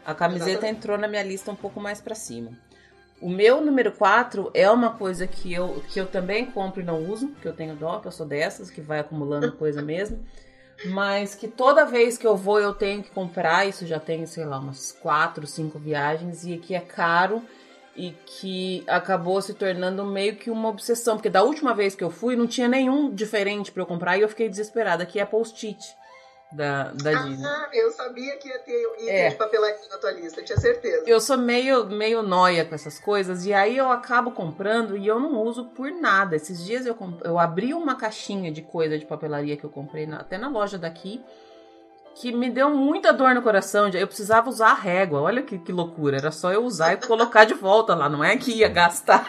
A 0.05 0.14
camiseta 0.14 0.50
Exatamente. 0.50 0.76
entrou 0.76 0.98
na 0.98 1.09
minha 1.09 1.22
lista 1.22 1.50
um 1.50 1.57
pouco 1.57 1.80
mais 1.80 2.00
para 2.00 2.14
cima. 2.14 2.52
O 3.20 3.28
meu 3.28 3.61
número 3.61 3.92
4 3.92 4.50
é 4.52 4.70
uma 4.70 4.90
coisa 4.90 5.26
que 5.26 5.52
eu, 5.52 5.82
que 5.88 5.98
eu 5.98 6.07
também 6.07 6.44
compro 6.44 6.82
e 6.82 6.84
não 6.84 7.09
uso, 7.11 7.28
que 7.40 7.48
eu 7.48 7.55
tenho 7.55 7.74
dó, 7.74 8.00
que 8.00 8.09
eu 8.09 8.12
sou 8.12 8.26
dessas, 8.26 8.70
que 8.70 8.80
vai 8.80 8.98
acumulando 8.98 9.52
coisa 9.57 9.80
mesmo 9.80 10.22
mas 10.86 11.34
que 11.34 11.46
toda 11.46 11.84
vez 11.84 12.18
que 12.18 12.26
eu 12.26 12.36
vou 12.36 12.61
eu 12.61 12.74
tenho 12.74 13.02
que 13.02 13.11
comprar. 13.11 13.66
Isso 13.66 13.86
já 13.86 14.00
tem, 14.00 14.26
sei 14.26 14.44
lá, 14.44 14.59
umas 14.59 14.92
quatro, 14.92 15.46
cinco 15.46 15.78
viagens 15.78 16.44
e 16.44 16.57
que 16.57 16.74
é 16.74 16.80
caro 16.80 17.42
e 17.96 18.12
que 18.26 18.82
acabou 18.88 19.40
se 19.40 19.55
tornando 19.55 20.05
meio 20.05 20.34
que 20.34 20.50
uma 20.50 20.68
obsessão, 20.68 21.16
porque 21.16 21.30
da 21.30 21.44
última 21.44 21.72
vez 21.72 21.94
que 21.94 22.02
eu 22.02 22.11
fui 22.11 22.34
não 22.34 22.46
tinha 22.46 22.66
nenhum 22.66 23.14
diferente 23.14 23.70
para 23.70 23.82
eu 23.82 23.86
comprar 23.86 24.18
e 24.18 24.22
eu 24.22 24.28
fiquei 24.28 24.48
desesperada, 24.48 25.07
que 25.07 25.20
é 25.20 25.24
post-it 25.24 25.94
da, 26.55 26.92
da 26.92 27.11
ah, 27.11 27.22
Disney. 27.24 27.48
eu 27.72 27.90
sabia 27.90 28.36
que 28.36 28.48
ia 28.48 28.59
ter 28.61 28.80
item 28.94 29.09
é. 29.09 29.28
de 29.30 29.34
papelete 29.34 29.88
na 29.90 29.98
tua 29.98 30.12
lista, 30.12 30.42
tinha 30.42 30.59
certeza. 30.59 31.02
Eu 31.07 31.20
sou 31.20 31.36
meio, 31.36 31.86
meio 31.86 32.22
noia 32.22 32.64
com 32.64 32.74
essas 32.74 32.98
coisas, 32.98 33.44
e 33.44 33.52
aí 33.52 33.76
eu 33.76 33.90
acabo 33.90 34.30
comprando 34.30 34.96
e 34.96 35.07
eu 35.07 35.18
não 35.18 35.42
uso 35.42 35.64
por 35.66 35.90
nada. 35.90 36.36
Esses 36.36 36.64
dias 36.64 36.86
eu, 36.86 36.96
eu 37.24 37.38
abri 37.38 37.74
uma 37.74 37.96
caixinha 37.96 38.52
de 38.52 38.62
coisa 38.62 38.96
de 38.96 39.05
papelaria 39.05 39.57
que 39.57 39.64
eu 39.64 39.70
comprei 39.70 40.07
na, 40.07 40.18
até 40.18 40.38
na 40.38 40.48
loja 40.48 40.78
daqui, 40.78 41.20
que 42.14 42.30
me 42.30 42.48
deu 42.48 42.70
muita 42.70 43.12
dor 43.12 43.34
no 43.34 43.42
coração. 43.42 43.88
Eu 43.88 44.07
precisava 44.07 44.48
usar 44.48 44.70
a 44.70 44.74
régua, 44.74 45.20
olha 45.20 45.42
que, 45.42 45.59
que 45.59 45.72
loucura. 45.72 46.18
Era 46.18 46.30
só 46.30 46.52
eu 46.52 46.64
usar 46.64 46.92
e 46.92 46.96
colocar 46.98 47.44
de 47.44 47.55
volta 47.55 47.94
lá, 47.96 48.09
não 48.09 48.22
é 48.22 48.36
que 48.36 48.52
ia 48.52 48.68
gastar. 48.68 49.26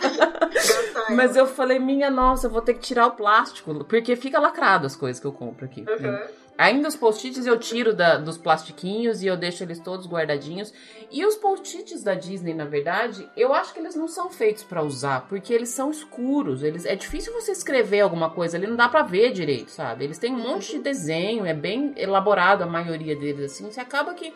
Mas 1.10 1.36
eu 1.36 1.48
falei, 1.48 1.80
minha 1.80 2.10
nossa, 2.12 2.46
eu 2.48 2.52
vou 2.52 2.62
ter 2.62 2.76
que 2.76 2.82
tirar 2.82 3.08
o 3.08 3.12
plástico, 3.12 3.84
porque 3.86 4.16
fica 4.16 4.40
lacrado 4.40 4.86
as 4.86 4.96
coisas 4.96 5.20
que 5.20 5.26
eu 5.26 5.32
compro 5.32 5.66
aqui. 5.66 5.84
Uhum. 5.88 6.12
Né? 6.12 6.28
Ainda 6.58 6.88
os 6.88 6.96
post-its 6.96 7.46
eu 7.46 7.60
tiro 7.60 7.94
da, 7.94 8.18
dos 8.18 8.38
plastiquinhos 8.38 9.22
e 9.22 9.28
eu 9.28 9.36
deixo 9.36 9.64
eles 9.64 9.80
todos 9.80 10.08
guardadinhos. 10.08 10.74
E 11.12 11.26
os 11.26 11.36
post-its 11.36 12.02
da 12.02 12.14
Disney, 12.14 12.54
na 12.54 12.64
verdade, 12.64 13.30
eu 13.36 13.54
acho 13.54 13.74
que 13.74 13.80
eles 13.80 13.94
não 13.94 14.08
são 14.08 14.30
feitos 14.30 14.64
para 14.64 14.82
usar, 14.82 15.28
porque 15.28 15.54
eles 15.54 15.70
são 15.70 15.92
escuros. 15.92 16.64
Eles 16.64 16.86
é 16.86 16.96
difícil 16.96 17.34
você 17.34 17.52
escrever 17.52 18.00
alguma 18.02 18.30
coisa 18.30 18.56
ali, 18.56 18.68
não 18.68 18.78
dá 18.78 18.88
para 18.88 19.04
ver 19.04 19.34
direito, 19.34 19.70
sabe? 19.70 20.06
Eles 20.06 20.18
têm 20.18 20.34
um 20.34 20.40
monte 20.40 20.72
de 20.72 20.80
desenho, 20.80 21.46
é 21.46 21.54
bem 21.54 21.94
elaborado 21.98 22.64
a 22.64 22.68
maioria 22.68 23.16
deles 23.18 23.52
assim. 23.52 23.70
Você 23.70 23.82
acaba 23.82 24.14
que 24.14 24.34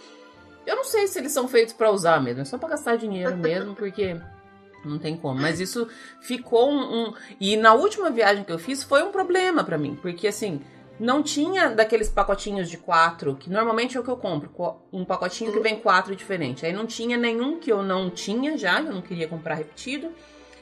eu 0.66 0.76
não 0.76 0.84
sei 0.84 1.08
se 1.08 1.18
eles 1.18 1.32
são 1.32 1.48
feitos 1.48 1.74
para 1.74 1.90
usar 1.90 2.22
mesmo, 2.22 2.42
é 2.42 2.46
só 2.46 2.58
para 2.58 2.70
gastar 2.70 2.98
dinheiro 2.98 3.36
mesmo, 3.38 3.76
porque 3.76 4.20
não 4.86 5.00
tem 5.00 5.16
como. 5.18 5.40
Mas 5.40 5.60
isso 5.60 5.88
ficou 6.22 6.70
um, 6.70 7.08
um, 7.08 7.14
E 7.40 7.56
na 7.56 7.74
última 7.74 8.10
viagem 8.10 8.44
que 8.44 8.52
eu 8.52 8.60
fiz 8.60 8.84
foi 8.84 9.04
um 9.04 9.12
problema 9.12 9.64
para 9.64 9.78
mim. 9.78 9.98
Porque 10.02 10.28
assim, 10.28 10.62
não 11.00 11.24
tinha 11.24 11.70
daqueles 11.70 12.10
pacotinhos 12.10 12.70
de 12.70 12.78
quatro, 12.78 13.36
que 13.36 13.50
normalmente 13.50 13.96
é 13.96 14.00
o 14.00 14.04
que 14.04 14.10
eu 14.10 14.18
compro, 14.18 14.52
um 14.92 15.06
pacotinho 15.06 15.54
que 15.54 15.60
vem 15.60 15.80
quatro 15.80 16.16
diferente. 16.16 16.66
Aí 16.66 16.74
não 16.74 16.86
tinha 16.86 17.16
nenhum 17.16 17.58
que 17.58 17.72
eu 17.72 17.82
não 17.82 18.10
tinha 18.10 18.58
já, 18.58 18.82
eu 18.82 18.94
não 18.94 19.02
queria 19.02 19.28
comprar 19.28 19.56
repetido. 19.56 20.12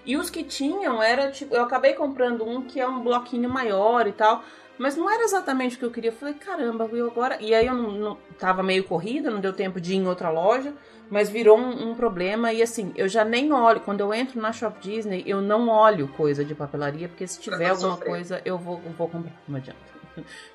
E 0.06 0.16
os 0.16 0.30
que 0.30 0.44
tinham 0.44 1.02
era 1.02 1.32
tipo, 1.32 1.54
eu 1.54 1.64
acabei 1.64 1.94
comprando 1.94 2.48
um 2.48 2.62
que 2.62 2.80
é 2.80 2.88
um 2.88 3.02
bloquinho 3.02 3.50
maior 3.50 4.08
e 4.08 4.14
tal, 4.14 4.44
mas 4.78 4.96
não 4.96 5.10
era 5.10 5.24
exatamente 5.24 5.76
o 5.76 5.80
que 5.80 5.86
eu 5.86 5.92
queria. 5.92 6.12
Eu 6.12 6.16
falei, 6.16 6.36
caramba, 6.36 6.88
eu 6.94 7.08
agora. 7.08 7.38
E 7.42 7.54
aí 7.54 7.66
eu 7.66 7.74
não, 7.74 7.92
não 7.92 8.18
tava 8.38 8.62
meio 8.62 8.84
corrida, 8.84 9.32
não 9.32 9.40
deu 9.40 9.52
tempo 9.52 9.82
de 9.82 9.94
ir 9.94 9.98
em 9.98 10.08
outra 10.08 10.30
loja, 10.30 10.74
mas 11.10 11.30
virou 11.30 11.58
um, 11.58 11.90
um, 11.90 11.96
problema. 11.96 12.54
E 12.54 12.62
assim, 12.62 12.94
eu 12.96 13.10
já 13.10 13.26
nem 13.26 13.52
olho. 13.52 13.82
Quando 13.82 14.02
eu 14.02 14.14
entro 14.14 14.40
na 14.40 14.54
Shop 14.54 14.80
Disney, 14.80 15.24
eu 15.26 15.42
não 15.42 15.68
olho 15.68 16.08
coisa 16.10 16.46
de 16.46 16.54
papelaria, 16.54 17.10
porque 17.10 17.28
se 17.28 17.40
tiver 17.40 17.70
alguma 17.70 17.96
sofrer. 17.96 18.10
coisa, 18.10 18.42
eu 18.46 18.58
vou, 18.58 18.80
vou 18.98 19.10
comprar. 19.10 19.34
Não 19.48 19.58
adianta. 19.58 19.97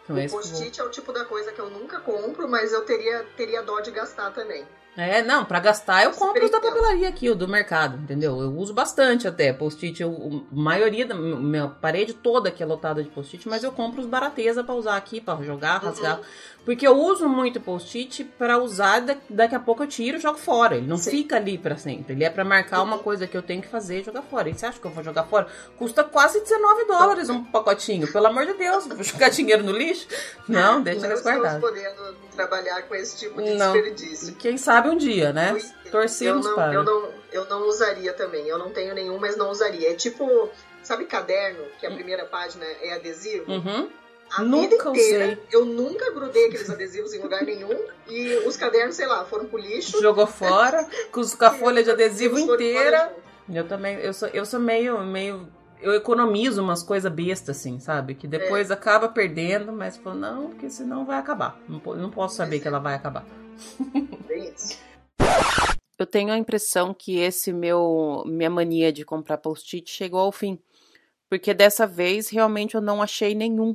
Então, 0.04 0.16
o 0.16 0.28
post-it 0.28 0.76
vou... 0.76 0.86
é 0.86 0.88
o 0.88 0.90
tipo 0.90 1.12
da 1.12 1.24
coisa 1.24 1.52
que 1.52 1.60
eu 1.60 1.70
nunca 1.70 2.00
compro, 2.00 2.48
mas 2.48 2.72
eu 2.72 2.84
teria, 2.84 3.24
teria 3.36 3.62
dó 3.62 3.80
de 3.80 3.90
gastar 3.90 4.32
também. 4.32 4.66
É, 4.94 5.22
não, 5.22 5.42
para 5.42 5.58
gastar 5.58 6.04
eu 6.04 6.10
compro 6.10 6.44
os 6.44 6.50
da 6.50 6.60
papelaria 6.60 7.08
aqui, 7.08 7.30
o 7.30 7.34
do 7.34 7.48
mercado, 7.48 7.96
entendeu? 7.96 8.38
Eu 8.40 8.54
uso 8.54 8.74
bastante 8.74 9.26
até 9.26 9.50
post-it. 9.50 10.04
A 10.04 10.08
maioria 10.50 11.06
da 11.06 11.14
minha 11.14 11.68
parede 11.68 12.12
toda 12.12 12.50
aqui 12.50 12.62
é 12.62 12.66
lotada 12.66 13.02
de 13.02 13.08
post-it, 13.08 13.48
mas 13.48 13.64
eu 13.64 13.72
compro 13.72 14.02
os 14.02 14.06
barateza 14.06 14.62
para 14.62 14.74
usar 14.74 14.96
aqui, 14.96 15.18
para 15.18 15.42
jogar, 15.42 15.82
rasgar. 15.82 16.18
Uhum. 16.18 16.24
Porque 16.64 16.86
eu 16.86 16.96
uso 16.96 17.28
muito 17.28 17.60
post-it 17.60 18.22
para 18.38 18.58
usar, 18.58 19.00
daqui 19.28 19.54
a 19.54 19.58
pouco 19.58 19.82
eu 19.82 19.86
tiro 19.86 20.18
e 20.18 20.20
jogo 20.20 20.38
fora. 20.38 20.76
Ele 20.76 20.86
não 20.86 20.96
Sim. 20.96 21.10
fica 21.10 21.36
ali 21.36 21.58
para 21.58 21.76
sempre. 21.76 22.12
Ele 22.12 22.24
é 22.24 22.30
para 22.30 22.44
marcar 22.44 22.80
uhum. 22.80 22.84
uma 22.84 22.98
coisa 22.98 23.26
que 23.26 23.36
eu 23.36 23.42
tenho 23.42 23.62
que 23.62 23.68
fazer 23.68 24.00
e 24.00 24.04
jogar 24.04 24.22
fora. 24.22 24.48
E 24.48 24.54
você 24.54 24.66
acha 24.66 24.78
que 24.78 24.86
eu 24.86 24.90
vou 24.90 25.02
jogar 25.02 25.24
fora? 25.24 25.48
Custa 25.76 26.04
quase 26.04 26.40
19 26.40 26.84
dólares 26.84 27.28
um 27.30 27.42
pacotinho. 27.44 28.12
Pelo 28.12 28.26
amor 28.26 28.46
de 28.46 28.54
Deus, 28.54 28.86
vou 28.86 29.02
jogar 29.02 29.30
dinheiro 29.30 29.64
no 29.64 29.72
lixo? 29.72 30.06
Não, 30.46 30.82
deixa 30.82 31.06
eles 31.06 31.22
guardados. 31.22 31.60
podendo 31.60 32.14
trabalhar 32.36 32.82
com 32.82 32.94
esse 32.94 33.18
tipo 33.18 33.42
de 33.42 33.54
não. 33.54 33.72
desperdício. 33.72 34.34
Quem 34.36 34.56
sabe 34.56 34.81
um 34.90 34.96
dia, 34.96 35.32
né? 35.32 35.56
Torcemos 35.90 36.46
eu 36.46 36.54
para. 36.54 36.74
Eu 36.74 36.82
não, 36.82 37.08
eu 37.32 37.44
não 37.46 37.68
usaria 37.68 38.12
também. 38.12 38.46
Eu 38.46 38.58
não 38.58 38.70
tenho 38.70 38.94
nenhum, 38.94 39.18
mas 39.18 39.36
não 39.36 39.50
usaria. 39.50 39.90
É 39.90 39.94
tipo, 39.94 40.50
sabe 40.82 41.04
caderno, 41.04 41.64
que 41.78 41.86
a 41.86 41.90
hum. 41.90 41.94
primeira 41.94 42.24
página 42.24 42.64
é 42.64 42.94
adesivo? 42.94 43.50
Uhum. 43.50 43.88
A 44.34 44.42
nunca 44.42 44.88
inteira, 44.88 45.24
usei. 45.24 45.38
eu 45.52 45.66
nunca 45.66 46.10
grudei 46.10 46.46
aqueles 46.46 46.70
adesivos 46.70 47.12
em 47.12 47.20
lugar 47.20 47.42
nenhum. 47.42 47.78
E 48.08 48.34
os 48.46 48.56
cadernos, 48.56 48.96
sei 48.96 49.06
lá, 49.06 49.24
foram 49.26 49.44
pro 49.44 49.58
lixo. 49.58 50.00
Jogou 50.00 50.26
fora, 50.26 50.88
com 51.10 51.20
a 51.20 51.50
folha 51.52 51.82
de 51.82 51.90
adesivo 51.90 52.38
inteira. 52.38 53.14
Eu 53.52 53.68
também, 53.68 53.96
eu 53.98 54.14
sou, 54.14 54.28
eu 54.28 54.46
sou 54.46 54.58
meio, 54.58 54.98
meio. 55.04 55.46
Eu 55.82 55.92
economizo 55.94 56.62
umas 56.62 56.82
coisas 56.82 57.12
bestas, 57.12 57.58
assim, 57.58 57.78
sabe? 57.78 58.14
Que 58.14 58.26
depois 58.26 58.70
é. 58.70 58.74
acaba 58.74 59.08
perdendo, 59.08 59.72
mas 59.72 59.96
falo, 59.96 60.16
não, 60.16 60.50
porque 60.50 60.70
senão 60.70 61.04
vai 61.04 61.18
acabar. 61.18 61.58
Não, 61.68 61.80
não 61.96 62.08
posso 62.08 62.36
saber 62.36 62.60
que 62.60 62.68
ela 62.68 62.78
vai 62.78 62.94
acabar. 62.94 63.26
Eu 65.98 66.06
tenho 66.06 66.32
a 66.32 66.38
impressão 66.38 66.92
que 66.92 67.18
esse 67.18 67.52
meu 67.52 68.24
minha 68.26 68.50
mania 68.50 68.92
de 68.92 69.04
comprar 69.04 69.38
post-it 69.38 69.88
chegou 69.90 70.20
ao 70.20 70.32
fim. 70.32 70.58
Porque 71.28 71.54
dessa 71.54 71.86
vez 71.86 72.28
realmente 72.28 72.74
eu 72.74 72.80
não 72.80 73.00
achei 73.00 73.34
nenhum 73.34 73.72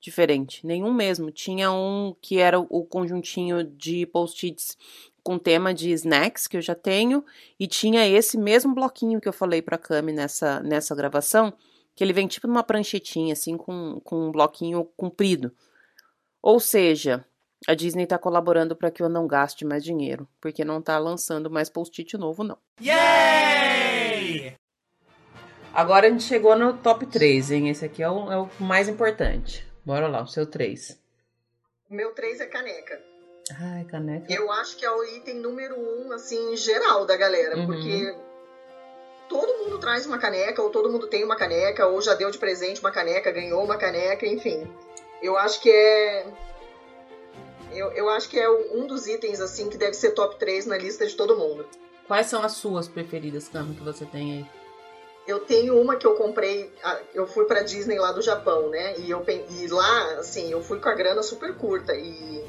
diferente, 0.00 0.66
nenhum 0.66 0.92
mesmo. 0.92 1.30
Tinha 1.30 1.72
um 1.72 2.14
que 2.20 2.38
era 2.38 2.58
o 2.58 2.84
conjuntinho 2.84 3.64
de 3.64 4.06
post-its 4.06 4.76
com 5.22 5.38
tema 5.38 5.74
de 5.74 5.90
snacks 5.92 6.46
que 6.46 6.56
eu 6.56 6.60
já 6.60 6.74
tenho 6.74 7.24
e 7.58 7.66
tinha 7.66 8.06
esse 8.06 8.36
mesmo 8.38 8.74
bloquinho 8.74 9.20
que 9.20 9.28
eu 9.28 9.32
falei 9.32 9.62
para 9.62 9.78
Cami 9.78 10.12
nessa 10.12 10.60
nessa 10.60 10.94
gravação, 10.94 11.52
que 11.94 12.04
ele 12.04 12.12
vem 12.12 12.26
tipo 12.26 12.46
numa 12.46 12.62
pranchetinha 12.62 13.32
assim 13.32 13.56
com, 13.56 14.00
com 14.04 14.28
um 14.28 14.30
bloquinho 14.30 14.84
comprido. 14.96 15.50
Ou 16.42 16.60
seja, 16.60 17.26
a 17.66 17.74
Disney 17.74 18.04
está 18.04 18.18
colaborando 18.18 18.76
para 18.76 18.90
que 18.90 19.02
eu 19.02 19.08
não 19.08 19.26
gaste 19.26 19.64
mais 19.64 19.82
dinheiro, 19.82 20.28
porque 20.40 20.64
não 20.64 20.78
está 20.78 20.98
lançando 20.98 21.50
mais 21.50 21.68
post-it 21.70 22.16
novo 22.16 22.44
não. 22.44 22.58
Yay! 22.80 24.56
Agora 25.72 26.06
a 26.06 26.10
gente 26.10 26.22
chegou 26.22 26.56
no 26.56 26.74
top 26.74 27.04
3, 27.06 27.50
hein? 27.50 27.68
Esse 27.68 27.84
aqui 27.84 28.02
é 28.02 28.08
o, 28.08 28.30
é 28.30 28.38
o 28.38 28.48
mais 28.60 28.88
importante. 28.88 29.66
Bora 29.84 30.06
lá, 30.06 30.22
o 30.22 30.26
seu 30.26 30.46
3. 30.46 30.98
O 31.90 31.94
meu 31.94 32.12
3 32.12 32.40
é 32.40 32.46
caneca. 32.46 33.00
Ai, 33.60 33.84
caneca. 33.84 34.32
Eu 34.32 34.50
acho 34.52 34.76
que 34.76 34.84
é 34.84 34.90
o 34.90 35.04
item 35.04 35.36
número 35.36 35.74
um, 35.76 36.12
assim, 36.12 36.56
geral 36.56 37.04
da 37.04 37.16
galera, 37.16 37.56
uhum. 37.56 37.66
porque 37.66 38.14
todo 39.28 39.64
mundo 39.64 39.78
traz 39.78 40.06
uma 40.06 40.18
caneca, 40.18 40.62
ou 40.62 40.70
todo 40.70 40.90
mundo 40.90 41.08
tem 41.08 41.24
uma 41.24 41.36
caneca, 41.36 41.86
ou 41.86 42.00
já 42.00 42.14
deu 42.14 42.30
de 42.30 42.38
presente 42.38 42.80
uma 42.80 42.90
caneca, 42.90 43.32
ganhou 43.32 43.62
uma 43.62 43.76
caneca, 43.76 44.26
enfim. 44.26 44.66
Eu 45.20 45.36
acho 45.36 45.60
que 45.60 45.70
é. 45.70 46.26
Eu, 47.76 47.90
eu 47.92 48.08
acho 48.08 48.28
que 48.28 48.38
é 48.38 48.48
um 48.48 48.86
dos 48.86 49.06
itens, 49.06 49.40
assim, 49.40 49.68
que 49.68 49.76
deve 49.76 49.94
ser 49.94 50.10
top 50.10 50.36
3 50.36 50.66
na 50.66 50.78
lista 50.78 51.06
de 51.06 51.14
todo 51.14 51.36
mundo. 51.36 51.66
Quais 52.06 52.26
são 52.26 52.42
as 52.42 52.52
suas 52.52 52.86
preferidas, 52.88 53.48
Cama, 53.48 53.74
que 53.74 53.82
você 53.82 54.04
tem 54.04 54.32
aí? 54.32 54.46
Eu 55.26 55.40
tenho 55.40 55.80
uma 55.80 55.96
que 55.96 56.06
eu 56.06 56.14
comprei, 56.14 56.70
eu 57.14 57.26
fui 57.26 57.46
para 57.46 57.62
Disney 57.62 57.98
lá 57.98 58.12
do 58.12 58.20
Japão, 58.20 58.68
né? 58.68 58.98
E, 58.98 59.10
eu, 59.10 59.24
e 59.26 59.66
lá, 59.68 60.18
assim, 60.18 60.52
eu 60.52 60.62
fui 60.62 60.78
com 60.78 60.88
a 60.88 60.94
grana 60.94 61.22
super 61.22 61.56
curta 61.56 61.94
e, 61.94 62.44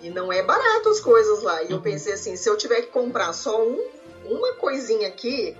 e 0.00 0.08
não 0.10 0.32
é 0.32 0.40
barato 0.40 0.88
as 0.88 1.00
coisas 1.00 1.42
lá. 1.42 1.62
E 1.62 1.66
uhum. 1.66 1.72
eu 1.72 1.80
pensei 1.80 2.12
assim, 2.12 2.36
se 2.36 2.48
eu 2.48 2.56
tiver 2.56 2.82
que 2.82 2.88
comprar 2.88 3.32
só 3.32 3.60
um, 3.60 3.84
uma 4.24 4.52
coisinha 4.54 5.08
aqui, 5.08 5.56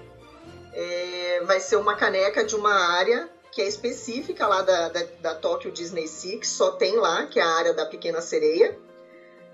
é, 0.73 1.43
vai 1.45 1.59
ser 1.59 1.77
uma 1.77 1.97
caneca 1.97 2.45
de 2.45 2.55
uma 2.55 2.75
área 2.75 3.29
que 3.53 3.61
é 3.61 3.67
específica 3.67 4.47
lá 4.47 4.63
da, 4.63 4.89
da, 4.89 5.03
da 5.21 5.35
Tokyo 5.35 5.71
Disney 5.71 6.07
Sea, 6.07 6.39
só 6.45 6.73
tem 6.73 6.97
lá, 6.97 7.27
que 7.27 7.39
é 7.39 7.43
a 7.43 7.49
área 7.49 7.75
da 7.75 7.87
Pequena 7.87 8.21
Sereia. 8.21 8.79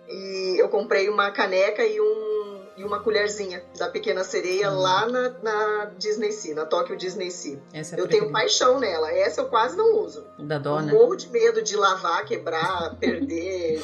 E 0.09 0.57
eu 0.59 0.69
comprei 0.69 1.09
uma 1.09 1.31
caneca 1.31 1.85
e 1.85 2.01
um 2.01 2.47
e 2.77 2.85
uma 2.85 3.01
colherzinha 3.01 3.65
da 3.79 3.89
Pequena 3.89 4.23
Sereia 4.23 4.71
uhum. 4.71 4.81
lá 4.81 5.09
na, 5.09 5.31
na, 5.43 5.85
Disney 5.97 6.31
Sea, 6.31 6.55
na 6.55 6.67
Tokyo 6.67 6.95
Disney 6.95 7.31
Sea. 7.31 7.59
Essa 7.73 7.97
é 7.97 8.01
eu 8.01 8.07
tenho 8.07 8.31
paixão 8.31 8.79
nela. 8.79 9.11
Essa 9.11 9.41
eu 9.41 9.49
quase 9.49 9.77
não 9.77 9.99
uso. 9.99 10.27
Da 10.39 10.59
dona. 10.59 10.93
Eu 10.93 10.99
morro 10.99 11.17
de 11.17 11.29
medo 11.31 11.63
de 11.63 11.75
lavar, 11.75 12.25
quebrar, 12.27 12.95
perder. 13.01 13.83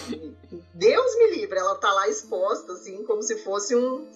Deus 0.74 1.16
me 1.16 1.36
livre, 1.36 1.58
ela 1.58 1.74
tá 1.76 1.90
lá 1.90 2.08
exposta, 2.08 2.74
assim, 2.74 3.02
como 3.04 3.22
se 3.22 3.38
fosse 3.38 3.74
um, 3.74 4.06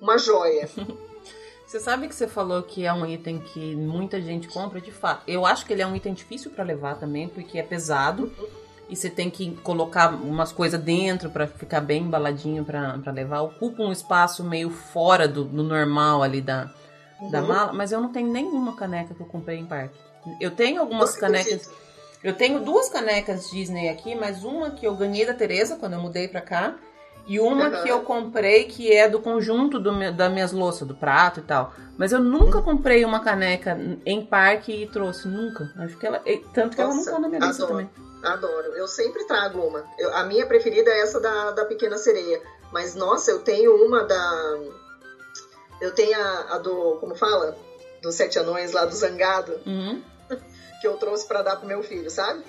uma 0.00 0.18
joia. 0.18 0.68
Você 1.66 1.80
sabe 1.80 2.06
que 2.06 2.14
você 2.14 2.28
falou 2.28 2.62
que 2.62 2.86
é 2.86 2.92
um 2.92 3.04
item 3.04 3.40
que 3.40 3.74
muita 3.74 4.20
gente 4.20 4.46
compra, 4.46 4.80
de 4.80 4.92
fato. 4.92 5.22
Eu 5.26 5.44
acho 5.44 5.66
que 5.66 5.72
ele 5.72 5.82
é 5.82 5.86
um 5.86 5.96
item 5.96 6.14
difícil 6.14 6.50
para 6.52 6.62
levar 6.62 6.94
também, 6.94 7.28
porque 7.28 7.58
é 7.58 7.62
pesado. 7.62 8.32
E 8.88 8.94
você 8.94 9.10
tem 9.10 9.28
que 9.28 9.50
colocar 9.64 10.14
umas 10.14 10.52
coisas 10.52 10.80
dentro 10.80 11.28
para 11.28 11.48
ficar 11.48 11.80
bem 11.80 12.04
embaladinho 12.04 12.64
para 12.64 13.10
levar. 13.12 13.42
Ocupa 13.42 13.82
um 13.82 13.90
espaço 13.90 14.44
meio 14.44 14.70
fora 14.70 15.26
do, 15.26 15.42
do 15.44 15.64
normal 15.64 16.22
ali 16.22 16.40
da, 16.40 16.70
uhum. 17.20 17.30
da 17.32 17.42
mala, 17.42 17.72
mas 17.72 17.90
eu 17.90 18.00
não 18.00 18.12
tenho 18.12 18.30
nenhuma 18.30 18.76
caneca 18.76 19.12
que 19.12 19.20
eu 19.20 19.26
comprei 19.26 19.58
em 19.58 19.66
parque. 19.66 19.98
Eu 20.40 20.52
tenho 20.52 20.80
algumas 20.80 21.10
Você 21.10 21.20
canecas. 21.20 21.52
Acredita? 21.52 21.86
Eu 22.22 22.34
tenho 22.34 22.60
duas 22.60 22.88
canecas 22.88 23.50
Disney 23.50 23.88
aqui, 23.88 24.14
mas 24.14 24.44
uma 24.44 24.70
que 24.70 24.86
eu 24.86 24.94
ganhei 24.94 25.26
da 25.26 25.34
Tereza 25.34 25.76
quando 25.76 25.94
eu 25.94 26.00
mudei 26.00 26.28
pra 26.28 26.40
cá. 26.40 26.76
E 27.26 27.40
uma 27.40 27.68
uhum. 27.68 27.82
que 27.82 27.88
eu 27.88 28.00
comprei 28.02 28.64
que 28.64 28.92
é 28.92 29.08
do 29.08 29.20
conjunto 29.20 29.80
do 29.80 29.92
meu, 29.92 30.12
das 30.12 30.32
minhas 30.32 30.52
louças, 30.52 30.86
do 30.86 30.94
prato 30.94 31.40
e 31.40 31.42
tal. 31.42 31.74
Mas 31.98 32.12
eu 32.12 32.20
nunca 32.20 32.62
comprei 32.62 33.04
uma 33.04 33.20
caneca 33.20 33.76
em 34.04 34.24
parque 34.24 34.72
e 34.72 34.86
trouxe, 34.86 35.26
nunca. 35.26 35.72
Acho 35.78 35.96
que 35.98 36.06
ela. 36.06 36.22
Tanto 36.54 36.76
que 36.76 36.82
Nossa, 36.82 36.82
ela 36.82 36.94
não 36.94 37.04
tá 37.04 37.18
na 37.18 37.28
minha 37.28 37.40
lista 37.40 37.66
também. 37.66 37.90
Adoro. 38.22 38.72
Eu 38.76 38.86
sempre 38.86 39.24
trago 39.24 39.60
uma. 39.60 39.84
Eu, 39.98 40.14
a 40.14 40.24
minha 40.24 40.46
preferida 40.46 40.88
é 40.90 41.00
essa 41.00 41.20
da, 41.20 41.50
da 41.50 41.64
Pequena 41.64 41.98
Sereia. 41.98 42.40
Mas, 42.72 42.94
nossa, 42.94 43.30
eu 43.32 43.40
tenho 43.40 43.74
uma 43.84 44.04
da. 44.04 44.58
Eu 45.80 45.92
tenho 45.92 46.16
a, 46.20 46.54
a 46.54 46.58
do. 46.58 46.96
Como 47.00 47.16
fala? 47.16 47.56
Dos 48.02 48.14
Sete 48.14 48.38
Anões 48.38 48.72
lá 48.72 48.84
do 48.84 48.94
Zangado. 48.94 49.58
Uhum. 49.66 50.02
Que 50.78 50.86
eu 50.86 50.98
trouxe 50.98 51.26
para 51.26 51.40
dar 51.40 51.56
pro 51.56 51.66
meu 51.66 51.82
filho, 51.82 52.10
sabe? 52.10 52.44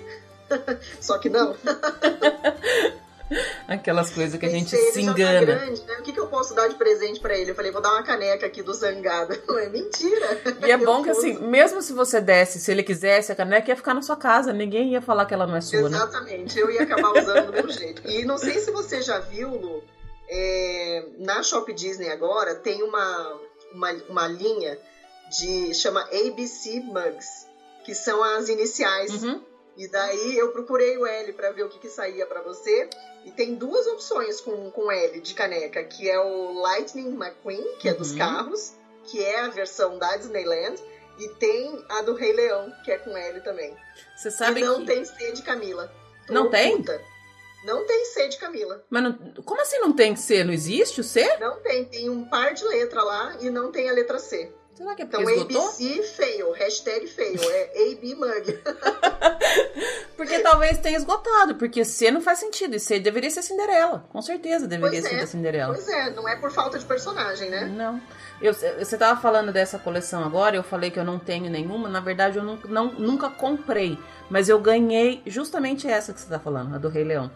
Só 1.00 1.16
que 1.16 1.30
não. 1.30 1.56
Aquelas 3.68 4.10
coisas 4.10 4.38
que 4.38 4.46
a 4.46 4.48
gente 4.48 4.70
se 4.70 4.92
tá 4.92 5.00
engana. 5.00 5.46
Tá 5.46 5.64
grande, 5.64 5.82
né? 5.82 5.96
O 5.98 6.02
que, 6.02 6.12
que 6.12 6.20
eu 6.20 6.26
posso 6.26 6.54
dar 6.54 6.68
de 6.68 6.74
presente 6.76 7.20
para 7.20 7.36
ele? 7.36 7.50
Eu 7.50 7.54
falei, 7.54 7.70
vou 7.70 7.82
dar 7.82 7.92
uma 7.92 8.02
caneca 8.02 8.46
aqui 8.46 8.62
do 8.62 8.72
Zangada. 8.72 9.40
Não 9.46 9.58
é 9.58 9.68
mentira. 9.68 10.40
E 10.66 10.70
é 10.70 10.76
bom 10.78 11.02
que 11.02 11.10
assim, 11.10 11.38
mesmo 11.38 11.82
se 11.82 11.92
você 11.92 12.20
desse, 12.20 12.58
se 12.58 12.70
ele 12.70 12.82
quisesse, 12.82 13.32
a 13.32 13.36
caneca 13.36 13.70
ia 13.70 13.76
ficar 13.76 13.94
na 13.94 14.02
sua 14.02 14.16
casa, 14.16 14.52
ninguém 14.52 14.92
ia 14.92 15.02
falar 15.02 15.26
que 15.26 15.34
ela 15.34 15.46
não 15.46 15.56
é 15.56 15.60
sua. 15.60 15.88
Né? 15.88 15.96
Exatamente, 15.96 16.56
né? 16.56 16.62
eu 16.62 16.70
ia 16.70 16.82
acabar 16.82 17.10
usando 17.10 17.46
do 17.46 17.52
meu 17.52 17.68
jeito. 17.68 18.02
E 18.06 18.24
não 18.24 18.38
sei 18.38 18.58
se 18.58 18.70
você 18.70 19.02
já 19.02 19.18
viu, 19.18 19.50
Lu, 19.50 19.82
é, 20.28 21.04
na 21.18 21.42
Shop 21.42 21.72
Disney 21.72 22.10
agora 22.10 22.54
tem 22.54 22.82
uma, 22.82 23.40
uma, 23.72 23.92
uma 24.08 24.28
linha 24.28 24.78
de 25.30 25.74
chama 25.74 26.00
ABC 26.02 26.80
Mugs, 26.80 27.46
que 27.84 27.94
são 27.94 28.22
as 28.22 28.48
iniciais. 28.48 29.22
Uhum. 29.22 29.42
E 29.78 29.86
daí 29.86 30.36
eu 30.36 30.50
procurei 30.50 30.98
o 30.98 31.06
L 31.06 31.32
para 31.34 31.52
ver 31.52 31.62
o 31.62 31.68
que, 31.68 31.78
que 31.78 31.88
saía 31.88 32.26
para 32.26 32.42
você. 32.42 32.90
E 33.24 33.30
tem 33.30 33.54
duas 33.54 33.86
opções 33.86 34.40
com, 34.40 34.72
com 34.72 34.90
L 34.90 35.20
de 35.20 35.34
caneca, 35.34 35.84
que 35.84 36.10
é 36.10 36.18
o 36.18 36.60
Lightning 36.60 37.14
McQueen, 37.14 37.76
que 37.78 37.88
é 37.88 37.94
dos 37.94 38.10
uhum. 38.10 38.18
carros, 38.18 38.74
que 39.04 39.22
é 39.22 39.38
a 39.38 39.48
versão 39.48 39.96
da 39.96 40.16
Disneyland, 40.16 40.82
e 41.20 41.28
tem 41.34 41.84
a 41.88 42.02
do 42.02 42.14
Rei 42.14 42.32
Leão, 42.32 42.72
que 42.84 42.90
é 42.90 42.98
com 42.98 43.16
L 43.16 43.40
também. 43.42 43.76
Você 44.16 44.32
sabe 44.32 44.60
e 44.60 44.64
não 44.64 44.80
que... 44.80 44.86
tem 44.86 45.04
C 45.04 45.32
de 45.32 45.42
Camila. 45.42 45.92
Tô 46.26 46.34
não 46.34 46.50
tem? 46.50 46.84
Não 47.64 47.86
tem 47.86 48.04
C 48.06 48.28
de 48.28 48.36
Camila. 48.36 48.84
Mas 48.90 49.02
não... 49.02 49.12
como 49.44 49.60
assim 49.60 49.78
não 49.78 49.92
tem 49.92 50.16
C? 50.16 50.42
Não 50.42 50.52
existe 50.52 51.00
o 51.00 51.04
C? 51.04 51.36
Não 51.38 51.60
tem, 51.60 51.84
tem 51.84 52.10
um 52.10 52.28
par 52.28 52.52
de 52.52 52.64
letra 52.64 53.02
lá 53.02 53.36
e 53.40 53.48
não 53.48 53.70
tem 53.70 53.88
a 53.88 53.92
letra 53.92 54.18
C. 54.18 54.52
Será 54.78 54.94
que 54.94 55.02
é 55.02 55.06
porque 55.06 55.20
então, 55.24 55.34
esgotou? 55.34 55.70
ABC 55.70 56.02
fail, 56.04 56.52
hashtag 56.52 57.08
fail, 57.08 57.40
é 57.50 57.90
AB 57.90 58.14
mug. 58.14 58.62
porque 60.16 60.38
talvez 60.38 60.78
tenha 60.78 60.96
esgotado, 60.96 61.56
porque 61.56 61.84
C 61.84 62.12
não 62.12 62.20
faz 62.20 62.38
sentido, 62.38 62.76
e 62.76 62.78
C 62.78 63.00
deveria 63.00 63.28
ser 63.28 63.42
Cinderela, 63.42 64.06
com 64.12 64.22
certeza 64.22 64.68
deveria 64.68 65.00
pois 65.00 65.12
ser 65.12 65.20
é, 65.20 65.26
Cinderela. 65.26 65.74
Pois 65.74 65.88
é, 65.88 66.10
não 66.10 66.28
é 66.28 66.36
por 66.36 66.52
falta 66.52 66.78
de 66.78 66.84
personagem, 66.84 67.50
né? 67.50 67.64
Não. 67.64 68.00
Eu, 68.40 68.54
você 68.54 68.96
tava 68.96 69.20
falando 69.20 69.50
dessa 69.50 69.80
coleção 69.80 70.22
agora, 70.22 70.54
eu 70.54 70.62
falei 70.62 70.92
que 70.92 71.00
eu 71.00 71.04
não 71.04 71.18
tenho 71.18 71.50
nenhuma, 71.50 71.88
na 71.88 71.98
verdade 71.98 72.38
eu 72.38 72.44
não, 72.44 72.56
não, 72.68 72.92
nunca 72.92 73.28
comprei, 73.28 73.98
mas 74.30 74.48
eu 74.48 74.60
ganhei 74.60 75.20
justamente 75.26 75.88
essa 75.88 76.12
que 76.12 76.20
você 76.20 76.28
tá 76.28 76.38
falando, 76.38 76.76
a 76.76 76.78
do 76.78 76.88
Rei 76.88 77.02
Leão 77.02 77.28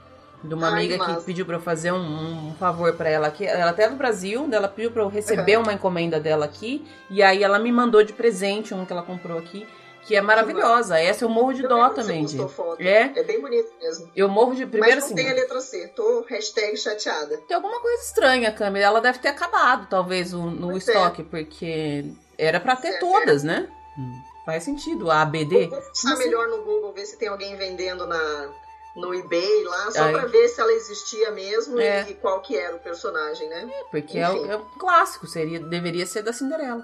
de 0.43 0.55
uma 0.55 0.69
Ai, 0.69 0.73
amiga 0.73 0.99
que, 0.99 1.17
que 1.17 1.25
pediu 1.25 1.47
para 1.47 1.57
eu 1.57 1.61
fazer 1.61 1.93
um, 1.93 2.49
um 2.49 2.55
favor 2.55 2.93
para 2.95 3.09
ela 3.09 3.29
aqui. 3.29 3.47
Ela 3.47 3.71
até 3.71 3.89
no 3.89 3.97
Brasil, 3.97 4.49
ela 4.51 4.69
pediu 4.69 4.91
para 4.91 5.03
eu 5.03 5.09
receber 5.09 5.57
uhum. 5.57 5.63
uma 5.63 5.73
encomenda 5.73 6.19
dela 6.19 6.45
aqui 6.45 6.85
e 7.11 7.23
aí 7.23 7.43
ela 7.43 7.59
me 7.59 7.71
mandou 7.71 8.03
de 8.03 8.13
presente 8.13 8.75
um 8.75 8.85
que 8.85 8.93
ela 8.93 9.03
comprou 9.03 9.39
aqui. 9.39 9.67
Que 10.05 10.17
é 10.17 10.21
maravilhosa. 10.21 10.99
Essa 10.99 11.25
eu 11.25 11.29
morro 11.29 11.53
de 11.53 11.63
eu 11.63 11.69
dó 11.69 11.89
também, 11.91 12.25
de. 12.25 12.37
É. 12.81 13.13
É 13.15 13.23
bem 13.23 13.41
bonito 13.41 13.71
mesmo. 13.81 14.11
Eu 14.17 14.29
morro 14.29 14.53
de. 14.53 14.67
Primeiro 14.67 14.97
Mas 14.97 15.05
assim. 15.05 15.15
não 15.15 15.23
tem 15.23 15.31
a 15.31 15.35
letra 15.35 15.61
C. 15.61 15.87
Tô 15.95 16.25
hashtag 16.29 16.77
chateada. 16.77 17.39
Tem 17.47 17.55
alguma 17.55 17.81
coisa 17.81 18.03
estranha 18.03 18.51
câmera. 18.51 18.87
Ela 18.87 19.01
deve 19.01 19.21
ter 19.21 19.29
acabado, 19.29 19.87
talvez, 19.89 20.35
o, 20.35 20.47
no 20.47 20.71
pois 20.71 20.89
é. 20.89 20.93
estoque, 20.93 21.23
é. 21.23 21.25
porque 21.25 22.05
era 22.37 22.59
para 22.59 22.75
ter 22.75 22.91
certo, 22.91 23.01
todas, 23.01 23.45
é. 23.45 23.47
né? 23.47 23.69
Hum, 23.97 24.23
faz 24.45 24.65
sentido. 24.65 25.09
A 25.09 25.23
ABD. 25.23 25.69
Vou 25.69 25.81
buscar 25.81 26.17
melhor 26.17 26.49
no 26.49 26.65
Google, 26.65 26.93
ver 26.93 27.07
se 27.07 27.17
tem 27.17 27.29
alguém 27.29 27.55
vendendo 27.55 28.05
na, 28.05 28.51
no 28.97 29.15
eBay 29.15 29.65
lá, 29.65 29.91
só 29.91 30.05
Ai. 30.05 30.13
pra 30.13 30.27
ver 30.27 30.49
se 30.49 30.61
ela 30.61 30.73
existia 30.73 31.31
mesmo 31.31 31.81
é. 31.81 32.11
e 32.11 32.15
qual 32.15 32.41
que 32.43 32.57
era 32.57 32.77
o 32.77 32.81
personagem, 32.81 33.49
né? 33.49 33.71
É, 33.73 33.85
porque 33.91 34.19
é 34.19 34.29
o, 34.29 34.51
é 34.51 34.57
o, 34.57 34.61
clássico, 34.79 35.27
seria, 35.27 35.61
deveria 35.61 36.07
ser 36.07 36.23
da 36.23 36.33
Cinderela. 36.33 36.83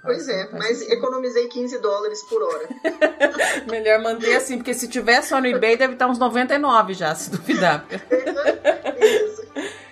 Pois 0.00 0.28
é, 0.28 0.48
mas 0.52 0.80
economizei 0.82 1.48
15 1.48 1.78
dólares 1.78 2.22
por 2.24 2.40
hora. 2.40 2.68
Melhor 3.68 4.00
manter 4.00 4.36
assim, 4.36 4.56
porque 4.56 4.74
se 4.74 4.86
tiver 4.86 5.22
só 5.22 5.40
no 5.40 5.48
eBay 5.48 5.76
deve 5.76 5.94
estar 5.94 6.06
uns 6.06 6.20
99 6.20 6.94
já, 6.94 7.12
se 7.16 7.30
duvidar. 7.30 7.84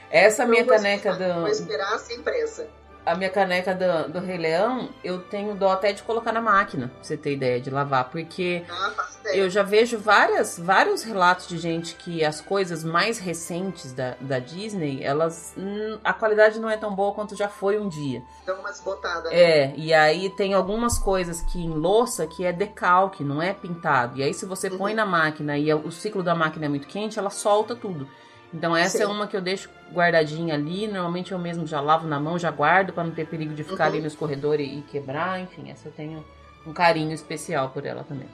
Essa 0.08 0.42
então, 0.44 0.52
minha 0.52 0.64
caneca 0.64 1.12
do. 1.14 1.40
Vou 1.40 1.48
esperar 1.48 1.98
sem 1.98 2.22
pressa 2.22 2.68
a 3.04 3.14
minha 3.14 3.30
caneca 3.30 3.74
do, 3.74 4.12
do 4.12 4.18
Rei 4.20 4.36
Leão, 4.36 4.90
eu 5.02 5.20
tenho 5.20 5.54
dó 5.54 5.72
até 5.72 5.92
de 5.92 6.02
colocar 6.02 6.32
na 6.32 6.40
máquina, 6.40 6.88
pra 6.88 7.02
você 7.02 7.16
ter 7.16 7.32
ideia, 7.32 7.60
de 7.60 7.70
lavar, 7.70 8.10
porque 8.10 8.64
ah, 8.68 8.92
eu 9.32 9.48
já 9.48 9.62
vejo 9.62 9.98
várias, 9.98 10.58
vários 10.58 11.02
relatos 11.02 11.46
de 11.46 11.58
gente 11.58 11.94
que 11.94 12.24
as 12.24 12.40
coisas 12.40 12.84
mais 12.84 13.18
recentes 13.18 13.92
da, 13.92 14.16
da 14.20 14.38
Disney, 14.38 15.02
elas. 15.02 15.54
Hum, 15.56 15.98
a 16.04 16.12
qualidade 16.12 16.58
não 16.58 16.68
é 16.68 16.76
tão 16.76 16.94
boa 16.94 17.12
quanto 17.14 17.36
já 17.36 17.48
foi 17.48 17.78
um 17.78 17.88
dia. 17.88 18.22
Dão 18.44 18.58
umas 18.60 18.80
botadas. 18.80 19.30
Né? 19.30 19.38
É, 19.38 19.74
e 19.76 19.94
aí 19.94 20.30
tem 20.30 20.54
algumas 20.54 20.98
coisas 20.98 21.42
que 21.42 21.58
em 21.58 21.70
louça 21.70 22.26
que 22.26 22.44
é 22.44 22.52
decalque, 22.52 23.24
não 23.24 23.40
é 23.40 23.52
pintado. 23.52 24.18
E 24.18 24.22
aí, 24.22 24.34
se 24.34 24.46
você 24.46 24.68
uhum. 24.68 24.78
põe 24.78 24.94
na 24.94 25.06
máquina 25.06 25.56
e 25.56 25.72
o 25.72 25.90
ciclo 25.90 26.22
da 26.22 26.34
máquina 26.34 26.66
é 26.66 26.68
muito 26.68 26.86
quente, 26.86 27.18
ela 27.18 27.30
solta 27.30 27.74
tudo. 27.74 28.08
Então 28.52 28.76
essa 28.76 28.98
é 28.98 29.00
Sim. 29.00 29.04
é 29.04 29.06
uma 29.06 29.26
que 29.26 29.36
eu 29.36 29.40
deixo 29.40 29.70
guardadinha 29.92 30.54
ali. 30.54 30.88
Normalmente 30.88 31.32
eu 31.32 31.38
mesmo 31.38 31.66
já 31.66 31.80
lavo 31.80 32.06
na 32.06 32.18
mão, 32.18 32.38
já 32.38 32.50
guardo 32.50 32.92
para 32.92 33.04
não 33.04 33.12
ter 33.12 33.26
perigo 33.26 33.54
de 33.54 33.62
ficar 33.62 33.84
uhum. 33.84 33.90
ali 33.94 34.00
nos 34.02 34.16
corredores 34.16 34.68
e 34.68 34.82
quebrar. 34.82 35.40
Enfim, 35.40 35.70
essa 35.70 35.88
eu 35.88 35.92
tenho 35.92 36.24
um 36.66 36.72
carinho 36.72 37.12
especial 37.12 37.70
por 37.70 37.86
ela 37.86 38.02
também. 38.04 38.28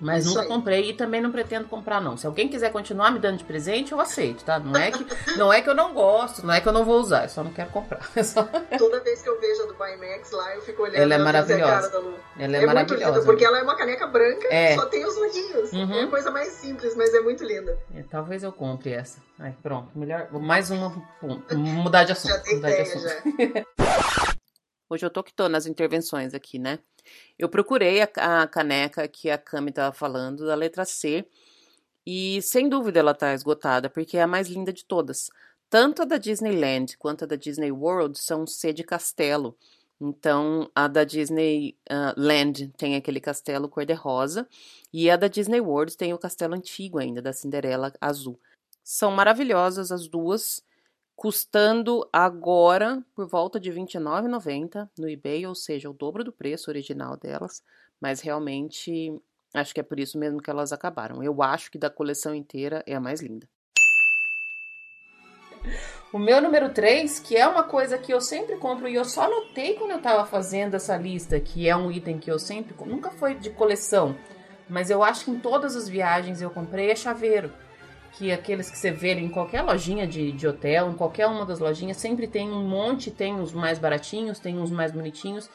Mas 0.00 0.24
Isso 0.24 0.30
nunca 0.30 0.42
aí. 0.42 0.48
comprei 0.48 0.90
e 0.90 0.92
também 0.94 1.20
não 1.20 1.30
pretendo 1.30 1.68
comprar, 1.68 2.00
não. 2.00 2.16
Se 2.16 2.26
alguém 2.26 2.48
quiser 2.48 2.72
continuar 2.72 3.10
me 3.10 3.18
dando 3.18 3.36
de 3.36 3.44
presente, 3.44 3.92
eu 3.92 4.00
aceito, 4.00 4.42
tá? 4.44 4.58
Não 4.58 4.74
é 4.80 4.90
que, 4.90 5.04
não 5.36 5.52
é 5.52 5.60
que 5.60 5.68
eu 5.68 5.74
não 5.74 5.92
gosto, 5.92 6.44
não 6.44 6.54
é 6.54 6.60
que 6.60 6.68
eu 6.68 6.72
não 6.72 6.84
vou 6.84 6.98
usar, 6.98 7.24
eu 7.24 7.28
só 7.28 7.44
não 7.44 7.52
quero 7.52 7.70
comprar. 7.70 8.00
Só... 8.24 8.42
Toda 8.78 9.00
vez 9.00 9.22
que 9.22 9.28
eu 9.28 9.40
vejo 9.40 9.62
a 9.62 9.66
do 9.66 9.74
Bimax 9.74 10.30
lá, 10.30 10.54
eu 10.54 10.62
fico 10.62 10.82
olhando 10.82 10.96
ela 10.96 11.14
é 11.14 11.18
maravilhosa. 11.18 11.92
Ela 12.38 12.56
é, 12.56 12.62
é 12.62 12.66
maravilhosa. 12.66 13.04
Muito 13.04 13.14
linda, 13.14 13.24
porque 13.24 13.44
ela 13.44 13.58
é 13.58 13.62
uma 13.62 13.76
caneca 13.76 14.06
branca, 14.06 14.48
é. 14.50 14.74
só 14.76 14.86
tem 14.86 15.04
os 15.04 15.16
olhinhos. 15.16 15.72
Uhum. 15.72 15.94
É 15.94 16.02
a 16.04 16.06
coisa 16.06 16.30
mais 16.30 16.48
simples, 16.48 16.96
mas 16.96 17.12
é 17.12 17.20
muito 17.20 17.44
linda. 17.44 17.78
É, 17.94 18.02
talvez 18.02 18.42
eu 18.42 18.52
compre 18.52 18.92
essa. 18.92 19.20
Ai, 19.38 19.54
pronto, 19.62 19.98
melhor. 19.98 20.30
Mais 20.32 20.70
uma. 20.70 20.90
Mudar 21.52 22.04
de 22.04 22.12
assunto. 22.12 22.32
Já 22.32 22.40
tem 22.40 22.56
mudar 22.56 22.70
ideia, 22.70 22.84
de 22.84 22.90
assunto. 22.90 23.04
já. 23.04 24.36
Hoje 24.92 25.06
eu 25.06 25.10
tô 25.10 25.22
que 25.22 25.32
tô 25.32 25.48
nas 25.48 25.66
intervenções 25.66 26.34
aqui, 26.34 26.58
né? 26.58 26.80
Eu 27.38 27.48
procurei 27.48 28.02
a, 28.02 28.42
a 28.42 28.46
caneca 28.46 29.06
que 29.08 29.30
a 29.30 29.38
Cami 29.38 29.70
estava 29.70 29.92
falando, 29.94 30.46
da 30.46 30.54
letra 30.54 30.84
C, 30.84 31.26
e 32.06 32.40
sem 32.42 32.68
dúvida 32.68 33.00
ela 33.00 33.12
está 33.12 33.34
esgotada, 33.34 33.90
porque 33.90 34.16
é 34.16 34.22
a 34.22 34.26
mais 34.26 34.48
linda 34.48 34.72
de 34.72 34.84
todas. 34.84 35.30
Tanto 35.68 36.02
a 36.02 36.04
da 36.04 36.16
Disneyland 36.16 36.96
quanto 36.98 37.24
a 37.24 37.26
da 37.26 37.36
Disney 37.36 37.70
World 37.70 38.18
são 38.18 38.46
C 38.46 38.72
de 38.72 38.82
castelo. 38.82 39.56
Então, 40.00 40.70
a 40.74 40.88
da 40.88 41.04
Disney 41.04 41.76
uh, 41.90 42.14
Land 42.16 42.68
tem 42.76 42.96
aquele 42.96 43.20
castelo 43.20 43.68
cor-de-rosa 43.68 44.48
e 44.92 45.10
a 45.10 45.16
da 45.16 45.28
Disney 45.28 45.60
World 45.60 45.96
tem 45.96 46.14
o 46.14 46.18
castelo 46.18 46.54
antigo 46.54 46.98
ainda, 46.98 47.20
da 47.20 47.32
Cinderela 47.32 47.92
azul. 48.00 48.40
São 48.82 49.10
maravilhosas 49.10 49.92
as 49.92 50.08
duas 50.08 50.64
custando 51.20 52.08
agora 52.10 53.04
por 53.14 53.26
volta 53.26 53.60
de 53.60 53.70
R$ 53.70 53.78
29,90 53.82 54.88
no 54.98 55.06
eBay, 55.06 55.46
ou 55.46 55.54
seja, 55.54 55.90
o 55.90 55.92
dobro 55.92 56.24
do 56.24 56.32
preço 56.32 56.70
original 56.70 57.14
delas, 57.14 57.62
mas 58.00 58.22
realmente 58.22 59.12
acho 59.52 59.74
que 59.74 59.80
é 59.80 59.82
por 59.82 60.00
isso 60.00 60.16
mesmo 60.16 60.40
que 60.40 60.48
elas 60.48 60.72
acabaram. 60.72 61.22
Eu 61.22 61.42
acho 61.42 61.70
que 61.70 61.76
da 61.76 61.90
coleção 61.90 62.34
inteira 62.34 62.82
é 62.86 62.94
a 62.94 63.00
mais 63.00 63.20
linda. 63.20 63.46
O 66.10 66.18
meu 66.18 66.40
número 66.40 66.72
3, 66.72 67.20
que 67.20 67.36
é 67.36 67.46
uma 67.46 67.64
coisa 67.64 67.98
que 67.98 68.14
eu 68.14 68.20
sempre 68.22 68.56
compro 68.56 68.88
e 68.88 68.94
eu 68.94 69.04
só 69.04 69.28
notei 69.28 69.74
quando 69.74 69.90
eu 69.90 70.00
tava 70.00 70.24
fazendo 70.24 70.74
essa 70.74 70.96
lista, 70.96 71.38
que 71.38 71.68
é 71.68 71.76
um 71.76 71.92
item 71.92 72.18
que 72.18 72.30
eu 72.30 72.38
sempre, 72.38 72.74
nunca 72.86 73.10
foi 73.10 73.34
de 73.34 73.50
coleção, 73.50 74.16
mas 74.70 74.88
eu 74.88 75.04
acho 75.04 75.26
que 75.26 75.30
em 75.32 75.38
todas 75.38 75.76
as 75.76 75.86
viagens 75.86 76.40
eu 76.40 76.48
comprei 76.48 76.90
é 76.90 76.96
chaveiro 76.96 77.52
que 78.12 78.32
aqueles 78.32 78.70
que 78.70 78.76
você 78.76 78.90
vê 78.90 79.14
em 79.14 79.28
qualquer 79.28 79.62
lojinha 79.62 80.06
de, 80.06 80.32
de 80.32 80.46
hotel, 80.46 80.90
em 80.90 80.94
qualquer 80.94 81.26
uma 81.26 81.44
das 81.44 81.58
lojinhas, 81.58 81.96
sempre 81.96 82.26
tem 82.26 82.50
um 82.50 82.62
monte, 82.66 83.10
tem 83.10 83.40
os 83.40 83.52
mais 83.52 83.78
baratinhos, 83.78 84.38
tem 84.38 84.58
uns 84.58 84.70
mais 84.70 84.92
bonitinhos. 84.92 85.48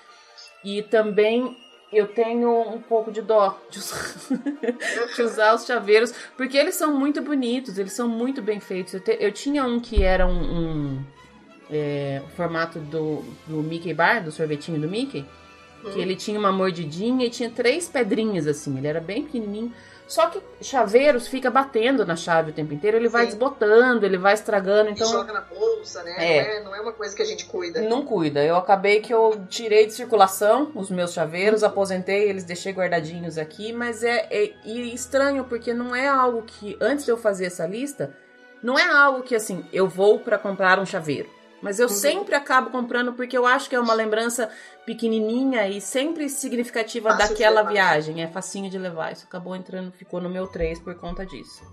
E 0.63 0.81
também 0.83 1.55
eu 1.91 2.07
tenho 2.07 2.61
um 2.61 2.81
pouco 2.81 3.11
de 3.11 3.21
dó 3.21 3.59
de 3.69 3.79
usar, 3.79 4.15
de 5.15 5.21
usar 5.21 5.53
os 5.53 5.65
chaveiros, 5.65 6.13
porque 6.35 6.57
eles 6.57 6.75
são 6.75 6.97
muito 6.97 7.21
bonitos, 7.21 7.77
eles 7.77 7.93
são 7.93 8.07
muito 8.07 8.41
bem 8.41 8.59
feitos. 8.59 8.93
Eu, 8.95 8.99
te, 8.99 9.17
eu 9.19 9.31
tinha 9.31 9.63
um 9.63 9.79
que 9.79 10.03
era 10.03 10.25
um, 10.25 10.31
um 10.31 11.05
é, 11.69 12.21
formato 12.35 12.79
do, 12.79 13.23
do 13.47 13.57
Mickey 13.61 13.93
Bar, 13.93 14.23
do 14.23 14.31
sorvetinho 14.31 14.79
do 14.79 14.87
Mickey, 14.87 15.25
que 15.83 15.99
hum. 15.99 16.01
ele 16.01 16.15
tinha 16.15 16.39
uma 16.39 16.51
mordidinha 16.51 17.25
e 17.25 17.29
tinha 17.29 17.49
três 17.49 17.87
pedrinhas 17.87 18.47
assim, 18.47 18.77
ele 18.77 18.87
era 18.87 18.99
bem 18.99 19.23
pequenininho. 19.23 19.71
Só 20.07 20.27
que 20.27 20.39
chaveiros 20.61 21.27
fica 21.27 21.49
batendo 21.49 22.05
na 22.05 22.15
chave 22.15 22.51
o 22.51 22.53
tempo 22.53 22.73
inteiro, 22.73 22.97
ele 22.97 23.07
Sim. 23.07 23.13
vai 23.13 23.25
desbotando, 23.25 24.05
ele 24.05 24.17
vai 24.17 24.33
estragando. 24.33 24.91
Então... 24.91 25.07
E 25.07 25.11
joga 25.11 25.33
na 25.33 25.41
bolsa, 25.41 26.03
né? 26.03 26.15
É. 26.17 26.43
Não, 26.43 26.49
é, 26.49 26.63
não 26.63 26.75
é 26.75 26.81
uma 26.81 26.93
coisa 26.93 27.15
que 27.15 27.21
a 27.21 27.25
gente 27.25 27.45
cuida. 27.45 27.81
Não 27.81 28.05
cuida. 28.05 28.43
Eu 28.43 28.55
acabei 28.55 29.01
que 29.01 29.13
eu 29.13 29.45
tirei 29.49 29.87
de 29.87 29.93
circulação 29.93 30.71
os 30.75 30.91
meus 30.91 31.11
chaveiros, 31.13 31.63
uhum. 31.63 31.69
aposentei, 31.69 32.29
eles 32.29 32.43
deixei 32.43 32.71
guardadinhos 32.71 33.37
aqui, 33.37 33.73
mas 33.73 34.03
é, 34.03 34.27
é, 34.29 34.53
é 34.63 34.69
estranho 34.69 35.43
porque 35.45 35.73
não 35.73 35.95
é 35.95 36.07
algo 36.07 36.43
que, 36.43 36.77
antes 36.79 37.03
de 37.03 37.11
eu 37.11 37.17
fazer 37.17 37.45
essa 37.45 37.65
lista, 37.65 38.15
não 38.61 38.77
é 38.77 38.87
algo 38.87 39.23
que 39.23 39.35
assim, 39.35 39.65
eu 39.73 39.87
vou 39.87 40.19
para 40.19 40.37
comprar 40.37 40.79
um 40.79 40.85
chaveiro. 40.85 41.34
Mas 41.65 41.79
eu 41.79 41.87
uhum. 41.87 41.93
sempre 41.95 42.35
acabo 42.35 42.69
comprando 42.69 43.13
porque 43.13 43.35
eu 43.35 43.43
acho 43.43 43.67
que 43.67 43.75
é 43.75 43.79
uma 43.79 43.95
lembrança 43.95 44.51
pequenininha 44.85 45.67
e 45.67 45.81
sempre 45.81 46.29
significativa 46.29 47.09
Fácil 47.09 47.29
daquela 47.29 47.63
viagem. 47.63 48.21
É 48.21 48.27
facinho 48.27 48.69
de 48.69 48.77
levar. 48.77 49.13
Isso 49.13 49.25
acabou 49.25 49.55
entrando, 49.55 49.91
ficou 49.91 50.21
no 50.21 50.29
meu 50.29 50.45
3 50.45 50.77
por 50.77 50.93
conta 50.93 51.25
disso. 51.25 51.63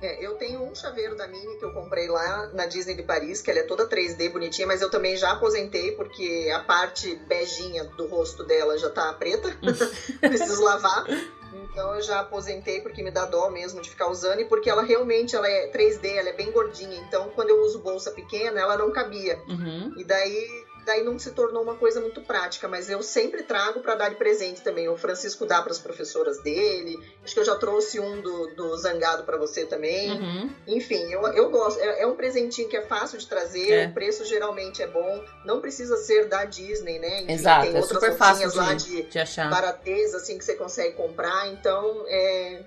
É, 0.00 0.24
eu 0.24 0.36
tenho 0.36 0.62
um 0.62 0.74
chaveiro 0.74 1.14
da 1.18 1.28
Minnie 1.28 1.58
que 1.58 1.66
eu 1.66 1.72
comprei 1.74 2.08
lá 2.08 2.46
na 2.54 2.64
Disney 2.64 2.94
de 2.94 3.02
Paris, 3.02 3.42
que 3.42 3.50
ela 3.50 3.60
é 3.60 3.62
toda 3.64 3.86
3D 3.86 4.32
bonitinha, 4.32 4.66
mas 4.66 4.80
eu 4.80 4.90
também 4.90 5.18
já 5.18 5.32
aposentei 5.32 5.92
porque 5.92 6.50
a 6.54 6.60
parte 6.60 7.14
beijinha 7.28 7.84
do 7.84 8.06
rosto 8.06 8.42
dela 8.42 8.78
já 8.78 8.88
tá 8.88 9.12
preta. 9.12 9.54
Preciso 10.18 10.64
lavar. 10.64 11.04
Então 11.52 11.94
eu 11.94 12.02
já 12.02 12.20
aposentei 12.20 12.80
porque 12.80 13.02
me 13.02 13.10
dá 13.10 13.24
dó 13.24 13.50
mesmo 13.50 13.80
de 13.80 13.90
ficar 13.90 14.08
usando 14.08 14.40
e 14.40 14.44
porque 14.44 14.70
ela 14.70 14.82
realmente 14.82 15.36
ela 15.36 15.48
é 15.48 15.70
3D, 15.70 16.16
ela 16.16 16.28
é 16.28 16.32
bem 16.32 16.50
gordinha. 16.50 16.98
Então 16.98 17.30
quando 17.34 17.50
eu 17.50 17.62
uso 17.62 17.80
bolsa 17.80 18.10
pequena, 18.10 18.60
ela 18.60 18.76
não 18.76 18.90
cabia. 18.90 19.40
Uhum. 19.48 19.92
E 19.96 20.04
daí 20.04 20.65
daí 20.86 21.02
não 21.02 21.18
se 21.18 21.32
tornou 21.32 21.62
uma 21.62 21.74
coisa 21.74 22.00
muito 22.00 22.20
prática, 22.22 22.68
mas 22.68 22.88
eu 22.88 23.02
sempre 23.02 23.42
trago 23.42 23.80
para 23.80 23.96
dar 23.96 24.08
de 24.08 24.14
presente 24.14 24.62
também. 24.62 24.88
O 24.88 24.96
Francisco 24.96 25.44
dá 25.44 25.60
para 25.60 25.72
as 25.72 25.78
professoras 25.78 26.40
dele. 26.42 26.96
Acho 27.22 27.34
que 27.34 27.40
eu 27.40 27.44
já 27.44 27.56
trouxe 27.56 27.98
um 27.98 28.22
do, 28.22 28.54
do 28.54 28.76
Zangado 28.76 29.24
para 29.24 29.36
você 29.36 29.66
também. 29.66 30.12
Uhum. 30.12 30.50
Enfim, 30.66 31.12
eu, 31.12 31.26
eu 31.28 31.50
gosto. 31.50 31.80
É, 31.80 32.02
é, 32.02 32.06
um 32.06 32.14
presentinho 32.14 32.68
que 32.68 32.76
é 32.76 32.82
fácil 32.82 33.18
de 33.18 33.26
trazer, 33.26 33.70
é. 33.70 33.86
o 33.88 33.92
preço 33.92 34.24
geralmente 34.24 34.80
é 34.80 34.86
bom. 34.86 35.22
Não 35.44 35.60
precisa 35.60 35.96
ser 35.96 36.28
da 36.28 36.44
Disney, 36.44 36.98
né? 36.98 37.22
Enfim, 37.22 37.32
Exato, 37.32 37.66
tem 37.66 37.76
é 37.76 37.80
outras 37.80 38.00
super 38.00 38.16
fácil 38.16 38.54
lá 38.54 38.72
de, 38.72 38.84
de, 38.84 39.02
de 39.02 39.18
achar. 39.18 39.50
barateza, 39.50 40.18
assim, 40.18 40.38
que 40.38 40.44
você 40.44 40.54
consegue 40.54 40.94
comprar. 40.94 41.48
Então, 41.48 42.04
é, 42.06 42.62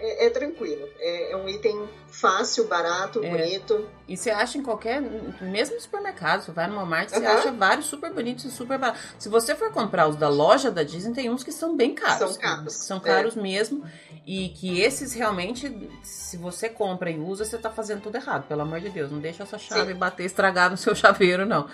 é, 0.00 0.26
é 0.26 0.30
tranquilo. 0.30 0.88
É, 0.98 1.32
é, 1.32 1.36
um 1.36 1.48
item 1.48 1.88
fácil, 2.08 2.66
barato, 2.66 3.22
é. 3.24 3.30
bonito. 3.30 3.88
E 4.06 4.16
você 4.16 4.30
acha 4.30 4.58
em 4.58 4.62
qualquer, 4.62 5.00
mesmo 5.40 5.74
no 5.74 5.80
supermercado, 5.80 6.42
você 6.42 6.52
vai 6.52 6.66
no 6.66 6.76
Walmart, 6.76 7.10
você 7.10 7.24
acha 7.24 7.52
vários 7.52 7.86
super 7.86 8.12
bonitos 8.12 8.44
e 8.44 8.50
super 8.50 8.78
baratos. 8.78 9.02
Se 9.18 9.28
você 9.28 9.54
for 9.54 9.70
comprar 9.72 10.08
os 10.08 10.16
da 10.16 10.28
loja 10.28 10.70
da 10.70 10.82
Disney, 10.82 11.14
tem 11.14 11.30
uns 11.30 11.44
que 11.44 11.52
são 11.52 11.76
bem 11.76 11.94
caros. 11.94 12.18
São 12.18 12.34
caros. 12.34 12.74
São 12.74 13.00
caros 13.00 13.36
é. 13.36 13.40
mesmo. 13.40 13.84
E 14.26 14.50
que 14.50 14.80
esses 14.80 15.14
realmente, 15.14 15.90
se 16.02 16.36
você 16.36 16.68
compra 16.68 17.10
e 17.10 17.18
usa, 17.18 17.44
você 17.44 17.58
tá 17.58 17.70
fazendo 17.70 18.02
tudo 18.02 18.16
errado. 18.16 18.46
Pelo 18.46 18.62
amor 18.62 18.80
de 18.80 18.90
Deus, 18.90 19.10
não 19.10 19.20
deixa 19.20 19.42
essa 19.42 19.58
chave 19.58 19.92
Sim. 19.92 19.98
bater 19.98 20.24
estragado 20.24 20.72
no 20.72 20.76
seu 20.76 20.94
chaveiro, 20.96 21.46
não. 21.46 21.68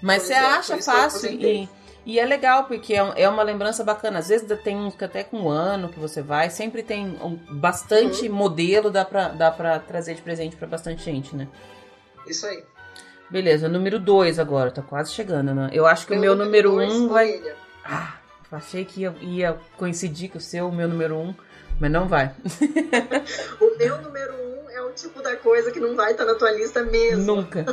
Mas 0.00 0.24
pois 0.24 0.28
você 0.28 0.34
é, 0.34 0.38
acha 0.38 0.78
fácil 0.78 1.32
e 1.32 1.68
e 2.06 2.18
é 2.18 2.24
legal, 2.24 2.64
porque 2.64 2.94
é, 2.94 3.12
é 3.16 3.28
uma 3.28 3.42
lembrança 3.42 3.84
bacana. 3.84 4.18
Às 4.18 4.28
vezes 4.28 4.46
tem 4.62 4.76
uns 4.76 4.94
que 4.94 5.04
até 5.04 5.22
com 5.22 5.40
um 5.40 5.48
ano 5.48 5.88
que 5.88 5.98
você 5.98 6.22
vai, 6.22 6.50
sempre 6.50 6.82
tem 6.82 7.18
um, 7.22 7.36
bastante 7.36 8.28
uhum. 8.28 8.34
modelo, 8.34 8.90
dá 8.90 9.04
pra, 9.04 9.28
dá 9.28 9.50
pra 9.50 9.78
trazer 9.78 10.14
de 10.14 10.22
presente 10.22 10.56
para 10.56 10.66
bastante 10.66 11.02
gente, 11.02 11.36
né? 11.36 11.48
Isso 12.26 12.46
aí. 12.46 12.64
Beleza, 13.30 13.68
número 13.68 13.98
2 13.98 14.38
agora, 14.38 14.70
tá 14.70 14.80
quase 14.80 15.12
chegando, 15.12 15.54
né? 15.54 15.68
Eu 15.72 15.86
acho 15.86 16.06
que 16.06 16.16
meu 16.16 16.32
o 16.32 16.36
meu 16.36 16.44
número 16.46 16.78
1 16.78 16.90
um 16.90 17.08
vai. 17.08 17.42
Ah, 17.84 18.14
achei 18.50 18.84
que 18.84 19.02
ia, 19.02 19.14
ia 19.20 19.58
coincidir 19.76 20.30
com 20.30 20.38
o 20.38 20.40
seu, 20.40 20.68
o 20.68 20.72
meu 20.72 20.88
número 20.88 21.14
1, 21.14 21.20
um, 21.20 21.34
mas 21.78 21.90
não 21.90 22.08
vai. 22.08 22.34
o 23.60 23.76
meu 23.76 24.00
número 24.00 24.34
1 24.34 24.37
o 24.37 24.37
tipo 24.98 25.22
da 25.22 25.36
coisa 25.36 25.70
que 25.70 25.80
não 25.80 25.94
vai 25.94 26.12
estar 26.12 26.24
na 26.24 26.34
tua 26.34 26.50
lista 26.50 26.82
mesmo. 26.82 27.24
Nunca. 27.24 27.64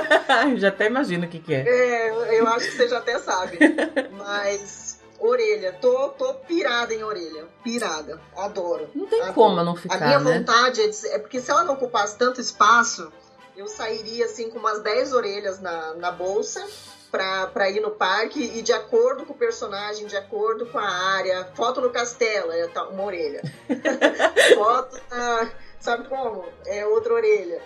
já 0.56 0.68
até 0.68 0.86
imagino 0.86 1.26
o 1.26 1.28
que, 1.28 1.38
que 1.38 1.54
é. 1.54 1.64
É, 1.66 2.40
eu 2.40 2.46
acho 2.48 2.66
que 2.66 2.76
você 2.76 2.88
já 2.88 2.98
até 2.98 3.18
sabe. 3.18 3.58
Mas 4.12 5.00
orelha, 5.18 5.72
tô, 5.80 6.10
tô 6.10 6.34
pirada 6.34 6.92
em 6.92 7.02
orelha. 7.02 7.46
Pirada. 7.62 8.20
Adoro. 8.36 8.88
Não 8.94 9.06
tem 9.06 9.20
Adoro. 9.20 9.34
como 9.34 9.62
não 9.62 9.76
ficar. 9.76 9.96
A 9.96 10.06
minha 10.06 10.18
né? 10.18 10.38
vontade 10.38 10.80
é, 10.80 10.88
de, 10.88 11.06
é 11.08 11.18
porque 11.18 11.40
se 11.40 11.50
ela 11.50 11.64
não 11.64 11.74
ocupasse 11.74 12.18
tanto 12.18 12.40
espaço, 12.40 13.12
eu 13.56 13.66
sairia 13.66 14.26
assim 14.26 14.50
com 14.50 14.58
umas 14.58 14.82
10 14.82 15.12
orelhas 15.12 15.60
na, 15.60 15.94
na 15.94 16.10
bolsa. 16.10 16.64
Pra, 17.10 17.46
pra 17.46 17.70
ir 17.70 17.80
no 17.80 17.92
parque 17.92 18.42
e 18.42 18.60
de 18.60 18.72
acordo 18.72 19.24
com 19.24 19.32
o 19.32 19.36
personagem, 19.36 20.04
de 20.04 20.16
acordo 20.16 20.66
com 20.66 20.78
a 20.78 20.90
área, 21.14 21.48
foto 21.54 21.80
no 21.80 21.88
castelo, 21.90 22.50
é 22.50 22.66
uma 22.90 23.04
orelha. 23.04 23.40
foto 24.56 25.00
na, 25.08 25.48
Sabe 25.84 26.08
como? 26.08 26.46
É 26.64 26.86
outra 26.86 27.12
orelha. 27.12 27.60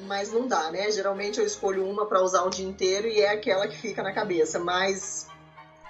Mas 0.00 0.32
não 0.32 0.48
dá, 0.48 0.72
né? 0.72 0.90
Geralmente 0.90 1.38
eu 1.38 1.46
escolho 1.46 1.88
uma 1.88 2.04
para 2.04 2.20
usar 2.20 2.42
o 2.42 2.50
dia 2.50 2.66
inteiro 2.66 3.06
e 3.06 3.20
é 3.20 3.30
aquela 3.30 3.68
que 3.68 3.76
fica 3.76 4.02
na 4.02 4.12
cabeça. 4.12 4.58
Mas 4.58 5.28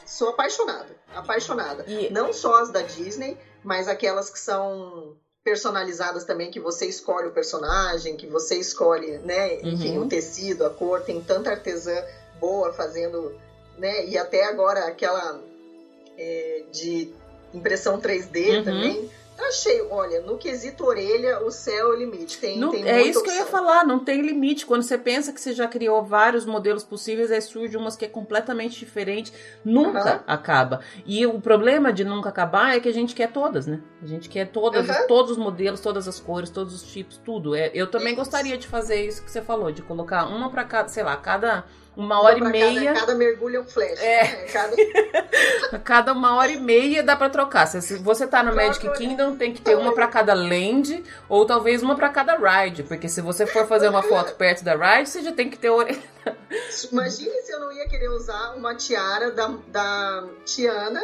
sou 0.04 0.28
apaixonada. 0.28 0.94
Apaixonada. 1.14 1.86
E... 1.88 2.10
Não 2.10 2.34
só 2.34 2.60
as 2.60 2.68
da 2.68 2.82
Disney, 2.82 3.38
mas 3.64 3.88
aquelas 3.88 4.28
que 4.28 4.38
são 4.38 5.16
personalizadas 5.42 6.24
também, 6.24 6.50
que 6.50 6.60
você 6.60 6.84
escolhe 6.84 7.28
o 7.28 7.32
personagem, 7.32 8.14
que 8.14 8.26
você 8.26 8.56
escolhe, 8.56 9.16
né? 9.20 9.54
Enfim, 9.62 9.96
uhum. 9.96 10.04
o 10.04 10.08
tecido, 10.08 10.66
a 10.66 10.70
cor. 10.70 11.00
Tem 11.00 11.22
tanta 11.22 11.48
artesã 11.48 11.96
boa 12.38 12.74
fazendo, 12.74 13.40
né? 13.78 14.04
E 14.04 14.18
até 14.18 14.44
agora 14.44 14.84
aquela 14.84 15.42
é, 16.18 16.62
de 16.70 17.10
impressão 17.54 17.98
3D 17.98 18.58
uhum. 18.58 18.64
também 18.64 19.10
Achei, 19.42 19.82
olha, 19.90 20.20
no 20.20 20.36
quesito 20.36 20.84
orelha, 20.84 21.42
o 21.42 21.50
céu 21.50 21.92
é 21.92 21.94
o 21.94 21.98
limite. 21.98 22.38
Tem, 22.38 22.58
não, 22.58 22.70
tem 22.70 22.86
é 22.86 23.00
isso 23.02 23.20
opção. 23.20 23.22
que 23.22 23.30
eu 23.30 23.34
ia 23.34 23.46
falar, 23.46 23.84
não 23.84 23.98
tem 23.98 24.20
limite. 24.20 24.66
Quando 24.66 24.82
você 24.82 24.98
pensa 24.98 25.32
que 25.32 25.40
você 25.40 25.52
já 25.52 25.66
criou 25.66 26.04
vários 26.04 26.44
modelos 26.44 26.84
possíveis, 26.84 27.30
aí 27.30 27.40
surge 27.40 27.76
umas 27.76 27.96
que 27.96 28.04
é 28.04 28.08
completamente 28.08 28.78
diferente, 28.78 29.32
nunca 29.64 30.16
uhum. 30.16 30.20
acaba. 30.26 30.80
E 31.06 31.26
o 31.26 31.40
problema 31.40 31.92
de 31.92 32.04
nunca 32.04 32.28
acabar 32.28 32.76
é 32.76 32.80
que 32.80 32.88
a 32.88 32.92
gente 32.92 33.14
quer 33.14 33.32
todas, 33.32 33.66
né? 33.66 33.80
A 34.02 34.06
gente 34.06 34.28
quer 34.28 34.48
todas, 34.48 34.88
uhum. 34.88 35.06
todos 35.06 35.32
os 35.32 35.38
modelos, 35.38 35.80
todas 35.80 36.06
as 36.06 36.20
cores, 36.20 36.50
todos 36.50 36.74
os 36.74 36.82
tipos, 36.82 37.16
tudo. 37.16 37.54
É, 37.54 37.70
eu 37.74 37.86
também 37.86 38.08
isso. 38.08 38.16
gostaria 38.16 38.56
de 38.58 38.66
fazer 38.66 39.04
isso 39.04 39.22
que 39.24 39.30
você 39.30 39.40
falou, 39.40 39.72
de 39.72 39.82
colocar 39.82 40.26
uma 40.26 40.50
para 40.50 40.64
cada, 40.64 40.88
sei 40.88 41.02
lá, 41.02 41.16
cada 41.16 41.64
uma 42.00 42.22
hora 42.22 42.38
e 42.38 42.40
meia. 42.40 42.94
Cada, 42.94 43.00
cada 43.00 43.14
mergulho 43.14 43.56
é 43.56 43.60
um 43.60 43.66
flash. 43.66 44.00
É. 44.00 44.22
Né? 44.22 44.46
Cada... 44.52 45.78
cada 45.84 46.12
uma 46.12 46.36
hora 46.36 46.50
e 46.50 46.58
meia 46.58 47.02
dá 47.02 47.14
para 47.14 47.30
trocar. 47.30 47.66
Se 47.66 47.96
você 47.98 48.26
tá 48.26 48.42
no 48.42 48.54
Magic 48.54 48.90
Kingdom, 48.94 49.36
tem 49.36 49.52
que 49.52 49.60
ter 49.60 49.76
uma 49.76 49.94
para 49.94 50.08
cada 50.08 50.34
land 50.34 51.04
ou 51.28 51.44
talvez 51.44 51.82
uma 51.82 51.94
para 51.94 52.08
cada 52.08 52.36
ride, 52.36 52.82
porque 52.84 53.08
se 53.08 53.20
você 53.20 53.46
for 53.46 53.66
fazer 53.66 53.88
uma 53.88 54.02
foto 54.02 54.34
perto 54.34 54.64
da 54.64 54.74
ride, 54.74 55.08
você 55.08 55.22
já 55.22 55.32
tem 55.32 55.50
que 55.50 55.58
ter 55.58 55.70
orelha. 55.70 56.00
Imagine 56.90 57.42
se 57.42 57.52
eu 57.52 57.60
não 57.60 57.72
ia 57.72 57.88
querer 57.88 58.08
usar 58.08 58.54
uma 58.56 58.74
tiara 58.74 59.30
da, 59.30 59.54
da 59.68 60.24
Tiana 60.44 61.02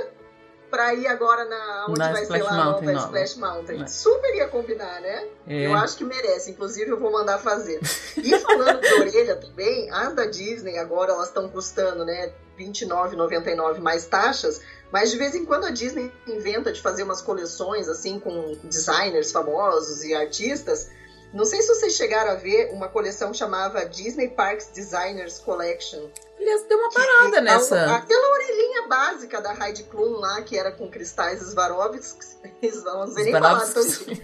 pra 0.70 0.94
ir 0.94 1.06
agora 1.06 1.44
na 1.44 1.86
onde 1.88 1.98
na 1.98 2.12
vai 2.12 2.22
Splash 2.22 2.42
ser 2.42 2.50
lá 2.50 2.64
Mountain, 2.64 2.94
nova, 2.94 3.06
Splash 3.06 3.36
Mountain. 3.36 3.82
É. 3.82 3.86
Super 3.86 4.34
ia 4.34 4.48
combinar, 4.48 5.00
né? 5.00 5.26
É. 5.46 5.66
Eu 5.66 5.74
acho 5.74 5.96
que 5.96 6.04
merece. 6.04 6.50
Inclusive, 6.50 6.90
eu 6.90 6.98
vou 6.98 7.10
mandar 7.10 7.38
fazer. 7.38 7.80
E 8.16 8.38
falando 8.38 8.80
de 8.80 8.94
orelha 8.94 9.36
também, 9.36 9.90
as 9.90 10.14
da 10.14 10.26
Disney 10.26 10.78
agora 10.78 11.12
elas 11.12 11.28
estão 11.28 11.48
custando, 11.48 12.04
né? 12.04 12.32
R$29,99 12.58 13.78
mais 13.80 14.06
taxas, 14.06 14.62
mas 14.90 15.10
de 15.10 15.18
vez 15.18 15.34
em 15.34 15.44
quando 15.44 15.66
a 15.66 15.70
Disney 15.70 16.10
inventa 16.26 16.72
de 16.72 16.80
fazer 16.80 17.02
umas 17.02 17.20
coleções 17.20 17.88
assim 17.88 18.18
com 18.18 18.56
designers 18.64 19.30
famosos 19.30 20.02
e 20.04 20.14
artistas. 20.14 20.88
Não 21.32 21.44
sei 21.44 21.60
se 21.60 21.68
vocês 21.68 21.94
chegaram 21.94 22.32
a 22.32 22.34
ver 22.36 22.70
uma 22.72 22.88
coleção 22.88 23.30
que 23.30 23.36
chamava 23.36 23.84
Disney 23.84 24.28
Parks 24.28 24.70
Designers 24.72 25.38
Collection. 25.38 26.08
Aliás, 26.38 26.62
deu 26.68 26.78
uma 26.78 26.90
parada 26.90 27.40
nessa. 27.40 27.76
A, 27.76 27.96
aquela 27.96 28.32
orelhinha 28.34 28.86
básica 28.88 29.40
da 29.40 29.54
Heidi 29.54 29.84
Klum 29.84 30.18
lá, 30.18 30.42
que 30.42 30.58
era 30.58 30.70
com 30.70 30.88
cristais 30.88 31.40
Swarovski. 31.40 32.26
Vamos 32.84 33.14
nem 33.14 33.32
falar 33.32 33.60
Swarovski. 33.64 34.22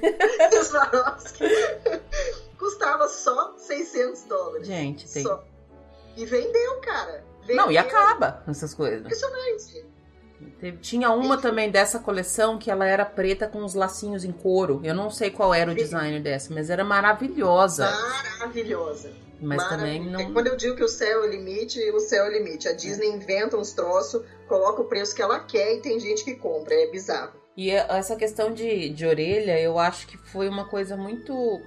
Custava 2.58 3.08
só 3.08 3.54
600 3.56 4.22
dólares. 4.24 4.66
Gente, 4.66 5.08
tem. 5.12 5.22
Só. 5.22 5.42
E 6.16 6.24
vendeu, 6.26 6.80
cara. 6.80 7.24
Vendeu. 7.40 7.56
Não, 7.56 7.72
e 7.72 7.78
acaba 7.78 8.42
essas 8.46 8.72
coisas. 8.74 9.00
Impressionante. 9.00 9.86
Tinha 10.80 11.10
uma 11.10 11.38
também 11.40 11.70
dessa 11.70 11.98
coleção 11.98 12.58
que 12.58 12.70
ela 12.70 12.86
era 12.86 13.04
preta 13.04 13.48
com 13.48 13.64
os 13.64 13.74
lacinhos 13.74 14.24
em 14.24 14.32
couro. 14.32 14.80
Eu 14.84 14.94
não 14.94 15.10
sei 15.10 15.30
qual 15.30 15.52
era 15.54 15.70
o 15.70 15.74
design 15.74 16.20
dessa, 16.20 16.52
mas 16.52 16.70
era 16.70 16.84
maravilhosa. 16.84 17.90
Maravilhosa. 17.90 19.12
Mas 19.42 19.68
também 19.68 20.04
não. 20.04 20.20
É 20.20 20.32
quando 20.32 20.46
eu 20.46 20.56
digo 20.56 20.76
que 20.76 20.84
o 20.84 20.88
céu 20.88 21.24
é 21.24 21.26
o 21.26 21.30
limite, 21.30 21.78
o 21.90 22.00
céu 22.00 22.26
é 22.26 22.28
o 22.28 22.32
limite. 22.32 22.68
A 22.68 22.72
Disney 22.72 23.08
é. 23.08 23.16
inventa 23.16 23.56
uns 23.56 23.72
troços, 23.72 24.24
coloca 24.46 24.82
o 24.82 24.84
preço 24.84 25.14
que 25.14 25.22
ela 25.22 25.40
quer 25.40 25.76
e 25.76 25.80
tem 25.80 25.98
gente 25.98 26.24
que 26.24 26.34
compra. 26.34 26.74
É 26.74 26.90
bizarro. 26.90 27.32
E 27.56 27.70
essa 27.70 28.16
questão 28.16 28.52
de, 28.52 28.88
de 28.90 29.04
orelha, 29.04 29.60
eu 29.60 29.78
acho 29.78 30.06
que 30.06 30.16
foi 30.16 30.48
uma 30.48 30.64
coisa 30.64 30.96
muito 30.96 31.60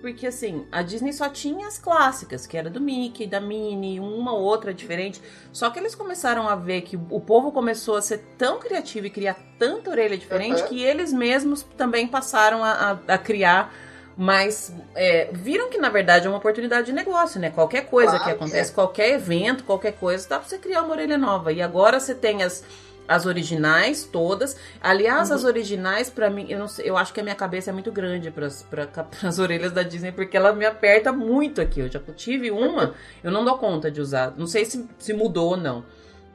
porque 0.00 0.26
assim, 0.26 0.66
a 0.70 0.82
Disney 0.82 1.12
só 1.12 1.28
tinha 1.28 1.66
as 1.66 1.78
clássicas, 1.78 2.46
que 2.46 2.56
era 2.56 2.70
do 2.70 2.80
Mickey, 2.80 3.26
da 3.26 3.40
Minnie, 3.40 3.98
uma 3.98 4.32
ou 4.32 4.42
outra 4.42 4.72
diferente. 4.72 5.20
Só 5.52 5.70
que 5.70 5.78
eles 5.78 5.94
começaram 5.94 6.48
a 6.48 6.54
ver 6.54 6.82
que 6.82 6.96
o 6.96 7.20
povo 7.20 7.50
começou 7.50 7.96
a 7.96 8.02
ser 8.02 8.18
tão 8.38 8.60
criativo 8.60 9.06
e 9.06 9.10
criar 9.10 9.36
tanta 9.58 9.90
orelha 9.90 10.16
diferente 10.16 10.62
uhum. 10.62 10.68
que 10.68 10.82
eles 10.82 11.12
mesmos 11.12 11.62
também 11.76 12.06
passaram 12.06 12.62
a, 12.62 12.70
a, 12.70 13.14
a 13.14 13.18
criar 13.18 13.74
mas 14.16 14.72
é, 14.94 15.28
viram 15.32 15.68
que 15.68 15.78
na 15.78 15.90
verdade 15.90 16.26
é 16.26 16.30
uma 16.30 16.38
oportunidade 16.38 16.86
de 16.86 16.92
negócio, 16.92 17.38
né? 17.40 17.50
Qualquer 17.50 17.86
coisa 17.86 18.12
claro, 18.12 18.24
que 18.24 18.30
acontece, 18.30 18.70
é. 18.70 18.74
qualquer 18.74 19.10
evento, 19.10 19.64
qualquer 19.64 19.92
coisa, 19.92 20.26
dá 20.28 20.38
pra 20.38 20.48
você 20.48 20.58
criar 20.58 20.82
uma 20.82 20.92
orelha 20.92 21.18
nova. 21.18 21.52
E 21.52 21.60
agora 21.60 22.00
você 22.00 22.14
tem 22.14 22.42
as 22.42 22.64
as 23.08 23.26
originais 23.26 24.04
todas. 24.04 24.56
Aliás, 24.80 25.30
uhum. 25.30 25.36
as 25.36 25.44
originais, 25.44 26.10
para 26.10 26.28
mim, 26.28 26.46
eu, 26.48 26.58
não 26.58 26.68
sei, 26.68 26.88
eu 26.88 26.96
acho 26.96 27.12
que 27.12 27.20
a 27.20 27.22
minha 27.22 27.34
cabeça 27.34 27.70
é 27.70 27.72
muito 27.72 27.92
grande 27.92 28.30
para 28.30 28.48
as 29.22 29.38
orelhas 29.38 29.72
da 29.72 29.82
Disney, 29.82 30.12
porque 30.12 30.36
ela 30.36 30.52
me 30.52 30.66
aperta 30.66 31.12
muito 31.12 31.60
aqui. 31.60 31.80
Eu 31.80 31.88
já 31.88 32.00
tive 32.14 32.50
uma, 32.50 32.94
eu 33.22 33.30
não 33.30 33.44
dou 33.44 33.56
conta 33.58 33.90
de 33.90 34.00
usar. 34.00 34.34
Não 34.36 34.46
sei 34.46 34.64
se, 34.64 34.86
se 34.98 35.12
mudou 35.12 35.50
ou 35.50 35.56
não. 35.56 35.84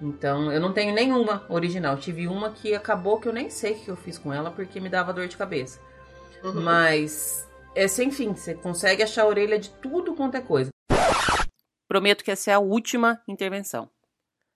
Então, 0.02 0.52
eu 0.52 0.60
não 0.60 0.74
tenho 0.74 0.94
nenhuma 0.94 1.44
original. 1.48 1.96
tive 1.96 2.28
uma 2.28 2.50
que 2.50 2.74
acabou 2.74 3.20
que 3.20 3.28
eu 3.28 3.34
nem 3.34 3.50
sei 3.52 3.74
o 3.74 3.80
que 3.80 3.90
eu 3.90 3.96
fiz 3.96 4.18
com 4.18 4.34
ela, 4.34 4.50
porque 4.50 4.80
me 4.80 4.90
dava 4.90 5.14
dor 5.14 5.28
de 5.28 5.38
cabeça. 5.38 5.80
Uhum. 6.44 6.62
Mas, 6.62 7.48
é 7.76 7.88
sem 7.88 8.12
fim, 8.12 8.34
você 8.34 8.54
consegue 8.54 9.04
achar 9.04 9.24
a 9.24 9.28
orelha 9.28 9.58
de 9.58 9.70
tudo 9.70 10.14
quanto 10.14 10.36
é 10.36 10.42
coisa. 10.42 10.70
Prometo 11.88 12.24
que 12.24 12.32
essa 12.32 12.52
é 12.52 12.54
a 12.54 12.60
última 12.60 13.22
intervenção. 13.28 13.90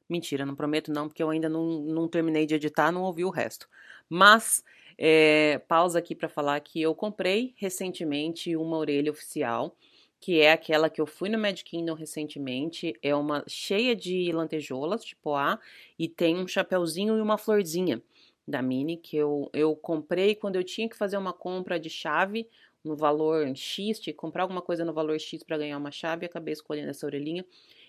Mentira, 0.09 0.45
não 0.45 0.55
prometo 0.55 0.91
não, 0.91 1.07
porque 1.07 1.23
eu 1.23 1.29
ainda 1.29 1.49
não, 1.49 1.81
não 1.81 2.07
terminei 2.07 2.45
de 2.45 2.55
editar, 2.55 2.91
não 2.91 3.03
ouvi 3.03 3.25
o 3.25 3.29
resto. 3.29 3.67
Mas, 4.09 4.63
é, 4.97 5.59
pausa 5.67 5.99
aqui 5.99 6.13
para 6.13 6.29
falar 6.29 6.59
que 6.59 6.81
eu 6.81 6.93
comprei 6.93 7.53
recentemente 7.57 8.55
uma 8.55 8.77
orelha 8.77 9.11
oficial, 9.11 9.75
que 10.19 10.39
é 10.39 10.51
aquela 10.51 10.89
que 10.89 11.01
eu 11.01 11.07
fui 11.07 11.27
no 11.27 11.39
Magic 11.39 11.69
Kingdom 11.69 11.93
recentemente. 11.93 12.93
É 13.01 13.15
uma 13.15 13.43
cheia 13.47 13.95
de 13.95 14.31
lantejoulas, 14.31 15.03
tipo 15.03 15.35
A, 15.35 15.59
e 15.97 16.07
tem 16.07 16.37
um 16.37 16.47
chapéuzinho 16.47 17.17
e 17.17 17.21
uma 17.21 17.37
florzinha 17.37 18.01
da 18.47 18.61
Mini, 18.61 18.97
que 18.97 19.17
eu, 19.17 19.49
eu 19.53 19.75
comprei 19.75 20.35
quando 20.35 20.55
eu 20.55 20.63
tinha 20.63 20.87
que 20.87 20.95
fazer 20.95 21.17
uma 21.17 21.33
compra 21.33 21.79
de 21.79 21.89
chave 21.89 22.47
no 22.85 22.95
valor 22.95 23.45
X, 23.55 23.99
tinha 23.99 24.13
que 24.13 24.19
comprar 24.19 24.43
alguma 24.43 24.61
coisa 24.61 24.85
no 24.85 24.93
valor 24.93 25.19
X 25.19 25.43
para 25.43 25.57
ganhar 25.57 25.77
uma 25.77 25.91
chave, 25.91 26.25
acabei 26.25 26.53
escolhendo 26.53 26.91
essa 26.91 27.05
orelhinha. 27.05 27.43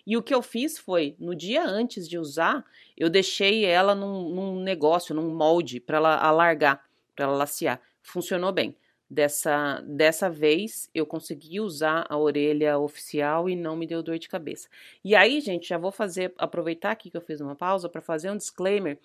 E 0.06 0.16
o 0.16 0.22
que 0.22 0.34
eu 0.34 0.40
fiz 0.40 0.78
foi, 0.78 1.16
no 1.18 1.34
dia 1.34 1.64
antes 1.64 2.08
de 2.08 2.18
usar, 2.18 2.64
eu 2.96 3.10
deixei 3.10 3.64
ela 3.64 3.94
num, 3.94 4.30
num 4.30 4.60
negócio, 4.60 5.14
num 5.14 5.34
molde, 5.34 5.80
para 5.80 5.98
ela 5.98 6.16
alargar, 6.16 6.84
para 7.14 7.24
ela 7.24 7.36
lacear. 7.36 7.80
Funcionou 8.02 8.52
bem. 8.52 8.74
Dessa, 9.08 9.80
dessa 9.86 10.28
vez 10.28 10.90
eu 10.92 11.06
consegui 11.06 11.60
usar 11.60 12.04
a 12.08 12.18
orelha 12.18 12.76
oficial 12.76 13.48
e 13.48 13.54
não 13.54 13.76
me 13.76 13.86
deu 13.86 14.02
dor 14.02 14.18
de 14.18 14.28
cabeça. 14.28 14.68
E 15.04 15.14
aí, 15.14 15.40
gente, 15.40 15.68
já 15.68 15.78
vou 15.78 15.92
fazer, 15.92 16.34
aproveitar 16.36 16.90
aqui 16.90 17.08
que 17.08 17.16
eu 17.16 17.20
fiz 17.20 17.40
uma 17.40 17.54
pausa 17.54 17.88
para 17.88 18.00
fazer 18.00 18.30
um 18.30 18.36
disclaimer 18.36 18.98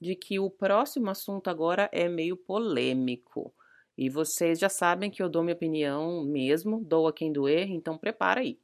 de 0.00 0.14
que 0.14 0.38
o 0.38 0.48
próximo 0.48 1.10
assunto 1.10 1.50
agora 1.50 1.88
é 1.92 2.08
meio 2.08 2.36
polêmico. 2.36 3.52
E 3.98 4.08
vocês 4.08 4.60
já 4.60 4.68
sabem 4.68 5.10
que 5.10 5.20
eu 5.20 5.28
dou 5.28 5.42
minha 5.42 5.56
opinião 5.56 6.22
mesmo, 6.22 6.80
dou 6.84 7.08
a 7.08 7.12
quem 7.12 7.32
doer, 7.32 7.68
então 7.68 7.98
prepara 7.98 8.38
aí. 8.38 8.56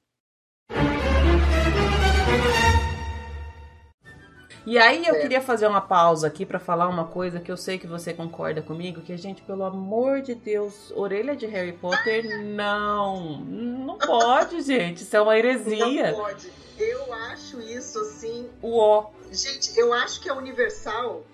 E 4.65 4.79
aí 4.79 5.05
eu 5.05 5.17
é. 5.17 5.21
queria 5.21 5.41
fazer 5.41 5.67
uma 5.67 5.81
pausa 5.81 6.29
aqui 6.29 6.47
para 6.47 6.61
falar 6.61 6.89
uma 6.89 7.09
coisa 7.09 7.41
que 7.41 7.51
eu 7.51 7.57
sei 7.57 7.81
que 7.81 7.87
você 7.89 8.15
concorda 8.15 8.63
comigo, 8.63 9.03
que 9.03 9.13
a 9.13 9.19
gente, 9.19 9.43
pelo 9.43 9.65
amor 9.65 10.23
de 10.23 10.37
Deus, 10.37 10.93
orelha 10.93 11.35
de 11.35 11.47
Harry 11.47 11.73
Potter, 11.73 12.45
não. 12.45 13.41
Não 13.41 13.99
pode, 13.99 14.63
gente. 14.63 15.03
Isso 15.03 15.17
é 15.17 15.21
uma 15.21 15.37
heresia. 15.37 16.13
Não 16.13 16.19
pode. 16.21 16.49
Eu 16.79 17.13
acho 17.13 17.61
isso 17.61 17.99
assim. 17.99 18.49
Uó. 18.63 19.11
Gente, 19.33 19.77
eu 19.77 19.93
acho 19.93 20.21
que 20.21 20.29
a 20.29 20.35
Universal, 20.35 21.25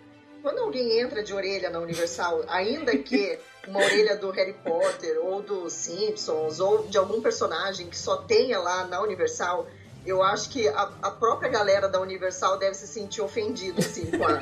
quando 0.43 0.59
alguém 0.59 0.99
entra 1.01 1.22
de 1.22 1.32
orelha 1.32 1.70
na 1.70 1.78
Universal, 1.78 2.45
ainda 2.49 2.97
que 2.97 3.38
uma 3.66 3.80
orelha 3.80 4.16
do 4.16 4.30
Harry 4.30 4.55
Potter 4.55 5.18
ou 5.22 5.43
dos 5.43 5.72
Simpsons 5.72 6.61
ou 6.61 6.86
de 6.86 6.99
algum 6.99 7.20
personagem 7.20 7.88
que 7.88 7.97
só 7.97 8.16
tenha 8.18 8.59
lá 8.59 8.86
na 8.86 9.01
Universal, 9.01 9.66
eu 10.05 10.22
acho 10.22 10.49
que 10.51 10.66
a, 10.66 10.93
a, 11.03 11.11
própria 11.11 11.51
galera 11.51 11.88
da 11.88 12.01
Universal 12.01 12.59
deve 12.59 12.74
se 12.74 12.86
sentir 12.86 13.20
ofendida, 13.20 13.80
assim, 13.80 14.11
com 14.11 14.24
a... 14.24 14.41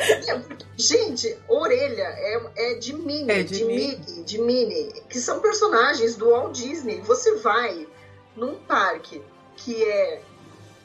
Gente, 0.76 1.38
Orelha 1.48 2.02
é, 2.02 2.50
é 2.56 2.74
de 2.74 2.94
Minnie, 2.94 3.30
é 3.30 3.42
de, 3.42 3.58
de 3.58 3.64
Mickey, 3.64 4.22
de 4.22 4.38
Minnie, 4.40 5.02
que 5.08 5.18
são 5.18 5.40
personagens 5.40 6.16
do 6.16 6.30
Walt 6.30 6.56
Disney. 6.56 7.00
Você 7.02 7.36
vai 7.36 7.86
num 8.34 8.54
parque 8.54 9.22
que 9.56 9.82
é, 9.84 10.22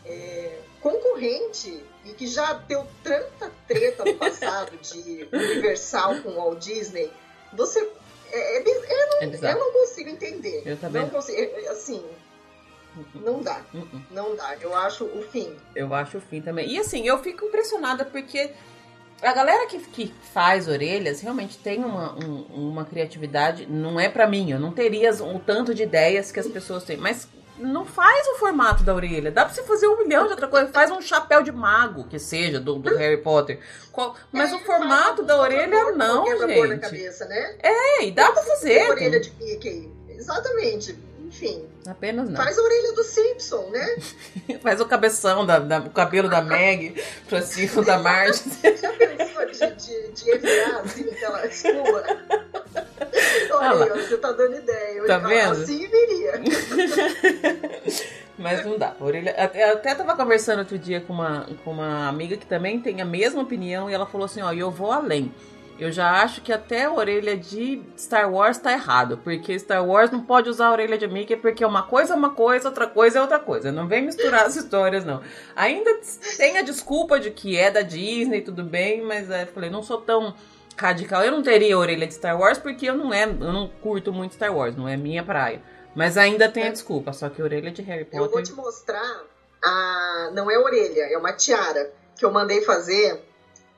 é 0.06 0.60
concorrente 0.80 1.84
e 2.06 2.14
que 2.14 2.28
já 2.28 2.54
deu 2.54 2.86
tanta 3.04 3.52
treta 3.68 4.04
no 4.04 4.16
passado 4.16 4.76
de 4.78 5.28
Universal 5.32 6.22
com 6.22 6.32
Walt 6.32 6.60
Disney, 6.60 7.12
você... 7.54 7.88
É, 8.34 8.58
é, 8.58 8.62
eu, 8.62 9.30
não, 9.30 9.49
eu 9.49 9.60
não 9.60 9.74
consigo 9.74 10.10
entender. 10.10 10.64
Eu 10.66 10.78
também. 10.78 11.02
Não 11.02 11.10
consigo, 11.10 11.38
é, 11.38 11.68
assim, 11.68 12.02
não 13.16 13.41
dá. 13.41 13.62
Uh-uh. 13.74 14.02
Não 14.12 14.36
dá. 14.36 14.56
Eu 14.60 14.76
acho 14.76 15.06
o 15.06 15.22
fim. 15.22 15.56
Eu 15.76 15.93
acho 15.93 16.18
o 16.18 16.22
fim 16.22 16.41
também. 16.41 16.70
E 16.70 16.80
assim, 16.80 17.08
eu 17.08 17.22
fico 17.22 17.45
impressionada 17.45 18.04
porque 18.04 18.52
a 19.22 19.34
galera 19.34 19.66
que, 19.68 19.80
que 19.80 20.14
faz 20.34 20.68
orelhas 20.68 21.22
realmente 21.22 21.58
tem 21.58 21.84
uma, 21.84 22.14
um, 22.14 22.70
uma 22.70 22.86
criatividade. 22.86 23.66
Não 23.66 23.99
é 23.99 24.10
para 24.10 24.28
mim, 24.28 24.52
eu 24.52 24.60
não 24.60 24.72
teria 24.72 25.12
o 25.12 25.39
tanto 25.39 25.74
de 25.74 25.84
ideias 25.84 26.32
que 26.32 26.39
as 26.39 26.47
pessoas 26.47 26.84
têm. 26.84 26.97
Mas 26.97 27.28
não 27.58 27.86
faz 27.86 28.28
o 28.30 28.36
formato 28.36 28.84
da 28.84 28.93
orelha. 28.93 29.32
Dá 29.32 29.45
pra 29.45 29.54
você 29.54 29.64
fazer 29.64 29.88
um 29.88 29.97
milhão 29.97 30.26
de 30.26 30.32
outra 30.32 30.47
coisa. 30.47 30.72
Faz 30.72 30.89
um 30.91 31.02
chapéu 31.02 31.43
de 31.43 31.52
mago, 31.52 32.06
que 32.06 32.18
seja, 32.18 32.60
do, 32.60 32.80
do 32.80 32.95
Harry 32.95 33.18
Potter. 33.18 33.60
Mas 34.32 34.52
é, 34.52 34.56
o 34.56 34.60
formato 34.60 35.24
da 35.24 35.38
orelha, 35.39 35.91
não, 35.91 36.26
gente. 36.26 36.68
Na 36.68 36.78
cabeça, 36.78 37.26
né? 37.26 37.56
É, 37.62 38.06
e 38.06 38.12
dá 38.12 38.32
pra 38.32 38.43
fazer. 38.43 38.89
Orelha 38.89 39.20
de 39.20 39.32
Mickey. 39.39 39.91
Exatamente 40.10 40.97
enfim. 41.32 41.66
Apenas 41.88 42.30
não. 42.30 42.36
Faz 42.36 42.58
a 42.60 42.62
orelha 42.62 42.93
do 42.93 43.04
Simpson, 43.04 43.70
né? 43.70 43.97
Faz 44.62 44.82
o 44.82 44.86
cabeção, 44.86 45.45
da, 45.45 45.60
da, 45.60 45.80
o 45.80 45.89
cabelo 45.89 46.30
da 46.30 46.41
Meg 46.41 47.02
pra 47.28 47.41
cima 47.41 47.82
da 47.84 47.97
Marge. 47.97 48.43
Já 48.62 48.91
pensou 48.93 49.45
de, 49.45 49.76
de, 49.76 50.12
de 50.12 50.36
enviar 50.36 50.82
assim 50.82 51.10
aquela? 51.10 51.41
Olha, 53.51 53.93
você 53.93 54.18
tá 54.18 54.32
dando 54.32 54.55
ideia. 54.55 55.05
Tá 55.05 55.18
vendo? 55.18 55.51
Assim 55.51 55.88
viria. 55.88 56.41
Mas 58.38 58.66
não 58.66 58.78
dá. 58.78 58.95
orelha... 58.99 59.36
Eu 59.53 59.74
até 59.74 59.93
tava 59.93 60.16
conversando 60.16 60.59
outro 60.59 60.78
dia 60.78 61.01
com 61.01 61.14
uma, 61.14 61.47
com 61.64 61.72
uma 61.72 62.07
amiga 62.07 62.38
que 62.38 62.45
também 62.45 62.80
tem 62.80 63.01
a 63.01 63.05
mesma 63.05 63.41
opinião 63.41 63.89
e 63.89 63.93
ela 63.93 64.05
falou 64.05 64.26
assim: 64.26 64.41
ó, 64.41 64.51
eu 64.51 64.72
vou 64.72 64.91
além. 64.91 65.32
Eu 65.82 65.91
já 65.91 66.22
acho 66.22 66.41
que 66.41 66.53
até 66.53 66.84
a 66.84 66.93
orelha 66.93 67.36
de 67.36 67.82
Star 67.97 68.32
Wars 68.32 68.59
tá 68.59 68.72
errado, 68.72 69.18
porque 69.24 69.57
Star 69.57 69.84
Wars 69.84 70.12
não 70.12 70.22
pode 70.22 70.47
usar 70.47 70.68
a 70.68 70.72
orelha 70.72 70.95
de 70.95 71.07
Mickey 71.07 71.36
porque 71.36 71.66
uma 71.66 71.82
coisa 71.82 72.14
é 72.14 72.16
uma 72.16 72.30
coisa, 72.30 72.70
outra 72.70 72.86
coisa 72.86 73.18
é 73.18 73.22
outra 73.22 73.39
coisa. 73.39 73.72
Não 73.72 73.88
vem 73.88 74.03
misturar 74.05 74.45
as 74.45 74.55
histórias, 74.57 75.03
não. 75.03 75.22
Ainda 75.55 75.99
tem 76.38 76.59
a 76.59 76.62
desculpa 76.62 77.20
de 77.20 77.32
que 77.32 77.57
é 77.57 77.72
da 77.72 77.82
Disney, 77.82 78.41
tudo 78.41 78.64
bem, 78.64 79.01
mas 79.01 79.32
é, 79.32 79.47
falei, 79.47 79.72
não 79.72 79.82
sou 79.82 79.99
tão 79.99 80.36
radical. 80.82 81.23
Eu 81.23 81.32
não 81.32 81.43
teria 81.43 81.75
a 81.75 81.77
orelha 81.77 82.07
de 82.07 82.13
Star 82.13 82.39
Wars 82.39 82.57
porque 82.57 82.88
eu 82.89 82.95
não 82.95 83.13
é, 83.13 83.23
eu 83.23 83.53
não 83.53 83.67
curto 83.67 84.11
muito 84.11 84.34
Star 84.34 84.55
Wars, 84.55 84.75
não 84.75 84.88
é 84.88 84.97
minha 84.97 85.23
praia. 85.23 85.61
Mas 85.95 86.17
ainda 86.17 86.49
tem 86.49 86.63
a 86.63 86.67
é. 86.67 86.71
desculpa, 86.71 87.13
só 87.13 87.29
que 87.29 87.41
a 87.41 87.45
orelha 87.45 87.71
de 87.71 87.82
Harry 87.82 88.05
Potter. 88.05 88.21
Eu 88.21 88.29
vou 88.29 88.41
te 88.41 88.53
mostrar 88.53 89.23
a. 89.63 90.32
Não 90.34 90.49
é 90.49 90.57
orelha, 90.57 91.03
é 91.11 91.17
uma 91.17 91.34
tiara 91.34 91.91
que 92.17 92.25
eu 92.25 92.32
mandei 92.32 92.61
fazer. 92.61 93.21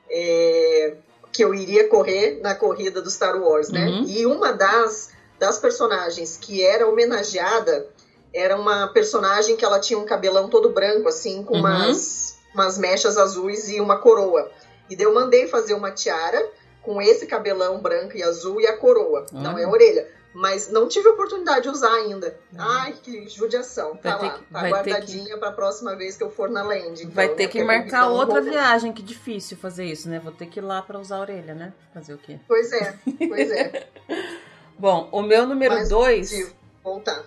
É 0.09 0.95
que 1.33 1.43
eu 1.43 1.53
iria 1.53 1.89
correr 1.89 2.39
na 2.41 2.53
corrida 2.53 3.01
do 3.01 3.09
Star 3.09 3.35
Wars, 3.41 3.69
né? 3.69 3.87
Uhum. 3.87 4.05
E 4.07 4.25
uma 4.27 4.53
das, 4.53 5.09
das 5.39 5.57
personagens 5.57 6.37
que 6.37 6.63
era 6.63 6.87
homenageada 6.87 7.87
era 8.31 8.55
uma 8.55 8.87
personagem 8.87 9.57
que 9.57 9.65
ela 9.65 9.79
tinha 9.79 9.97
um 9.97 10.05
cabelão 10.05 10.47
todo 10.47 10.69
branco, 10.69 11.09
assim, 11.09 11.43
com 11.43 11.55
uhum. 11.55 11.59
umas, 11.61 12.37
umas 12.53 12.77
mechas 12.77 13.17
azuis 13.17 13.67
e 13.67 13.81
uma 13.81 13.97
coroa. 13.97 14.49
E 14.89 14.95
daí 14.95 15.05
eu 15.05 15.13
mandei 15.13 15.47
fazer 15.47 15.73
uma 15.73 15.91
tiara 15.91 16.47
com 16.83 17.01
esse 17.01 17.25
cabelão 17.25 17.79
branco 17.79 18.15
e 18.15 18.21
azul 18.21 18.61
e 18.61 18.67
a 18.67 18.77
coroa. 18.77 19.25
Não 19.31 19.57
é 19.57 19.63
a 19.63 19.69
orelha. 19.69 20.07
Mas 20.33 20.71
não 20.71 20.87
tive 20.87 21.07
oportunidade 21.09 21.61
de 21.61 21.69
usar 21.69 21.93
ainda. 21.93 22.35
Uhum. 22.51 22.59
Ai, 22.59 22.93
que 23.03 23.29
judiação. 23.29 23.95
Tá 23.97 24.15
lá, 24.15 24.29
que, 24.31 24.43
tá 24.45 24.67
guardadinha 24.67 25.33
que... 25.33 25.37
pra 25.37 25.51
próxima 25.51 25.95
vez 25.95 26.17
que 26.17 26.23
eu 26.23 26.31
for 26.31 26.49
na 26.49 26.63
land. 26.63 27.03
Então, 27.03 27.13
vai 27.13 27.29
ter 27.29 27.47
que 27.47 27.63
marcar 27.63 28.07
outra 28.09 28.41
viagem, 28.41 28.91
que 28.91 29.03
difícil 29.03 29.55
fazer 29.57 29.85
isso, 29.85 30.09
né? 30.09 30.19
Vou 30.19 30.31
ter 30.31 30.47
que 30.47 30.59
ir 30.59 30.63
lá 30.63 30.81
pra 30.81 30.99
usar 30.99 31.17
a 31.17 31.21
orelha, 31.21 31.53
né? 31.53 31.71
Fazer 31.93 32.15
o 32.15 32.17
quê? 32.17 32.39
Pois 32.47 32.71
é, 32.71 32.97
pois 33.27 33.51
é. 33.51 33.87
Bom, 34.77 35.07
o 35.11 35.21
meu 35.21 35.45
número 35.45 35.87
2. 35.87 36.51
Voltar. 36.83 37.23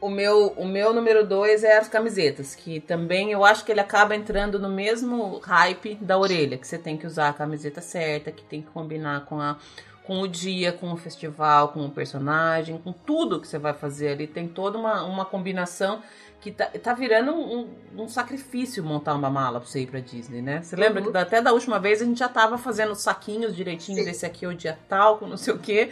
O 0.00 0.08
meu, 0.08 0.48
o 0.56 0.64
meu 0.64 0.92
número 0.92 1.26
dois 1.26 1.64
é 1.64 1.76
as 1.76 1.88
camisetas, 1.88 2.54
que 2.54 2.78
também 2.78 3.32
eu 3.32 3.44
acho 3.44 3.64
que 3.64 3.72
ele 3.72 3.80
acaba 3.80 4.14
entrando 4.14 4.58
no 4.58 4.68
mesmo 4.68 5.38
hype 5.38 5.96
da 5.96 6.16
orelha, 6.16 6.56
que 6.56 6.66
você 6.66 6.78
tem 6.78 6.96
que 6.96 7.06
usar 7.06 7.30
a 7.30 7.32
camiseta 7.32 7.80
certa, 7.80 8.30
que 8.30 8.44
tem 8.44 8.62
que 8.62 8.70
combinar 8.70 9.24
com 9.24 9.40
a 9.40 9.56
com 10.08 10.22
o 10.22 10.26
dia, 10.26 10.72
com 10.72 10.90
o 10.90 10.96
festival, 10.96 11.68
com 11.68 11.84
o 11.84 11.90
personagem, 11.90 12.78
com 12.78 12.94
tudo 12.94 13.38
que 13.38 13.46
você 13.46 13.58
vai 13.58 13.74
fazer 13.74 14.08
ali. 14.08 14.26
Tem 14.26 14.48
toda 14.48 14.78
uma, 14.78 15.04
uma 15.04 15.26
combinação 15.26 16.02
que 16.40 16.50
tá, 16.50 16.64
tá 16.64 16.94
virando 16.94 17.34
um, 17.34 17.68
um, 17.94 18.08
sacrifício 18.08 18.82
montar 18.82 19.14
uma 19.14 19.28
mala 19.28 19.60
pra 19.60 19.68
você 19.68 19.80
ir 19.80 19.86
pra 19.86 20.00
Disney, 20.00 20.40
né? 20.40 20.62
Você 20.62 20.76
lembra 20.76 21.02
uhum. 21.02 21.12
que 21.12 21.18
até 21.18 21.42
da 21.42 21.52
última 21.52 21.78
vez 21.78 22.00
a 22.00 22.06
gente 22.06 22.20
já 22.20 22.28
tava 22.28 22.56
fazendo 22.56 22.94
saquinhos 22.94 23.54
direitinhos, 23.54 24.04
Sim. 24.04 24.10
esse 24.10 24.24
aqui 24.24 24.46
é 24.46 24.48
o 24.48 24.54
dia 24.54 24.78
tal, 24.88 25.18
com 25.18 25.26
não 25.26 25.36
sei 25.36 25.52
o 25.52 25.58
quê. 25.58 25.90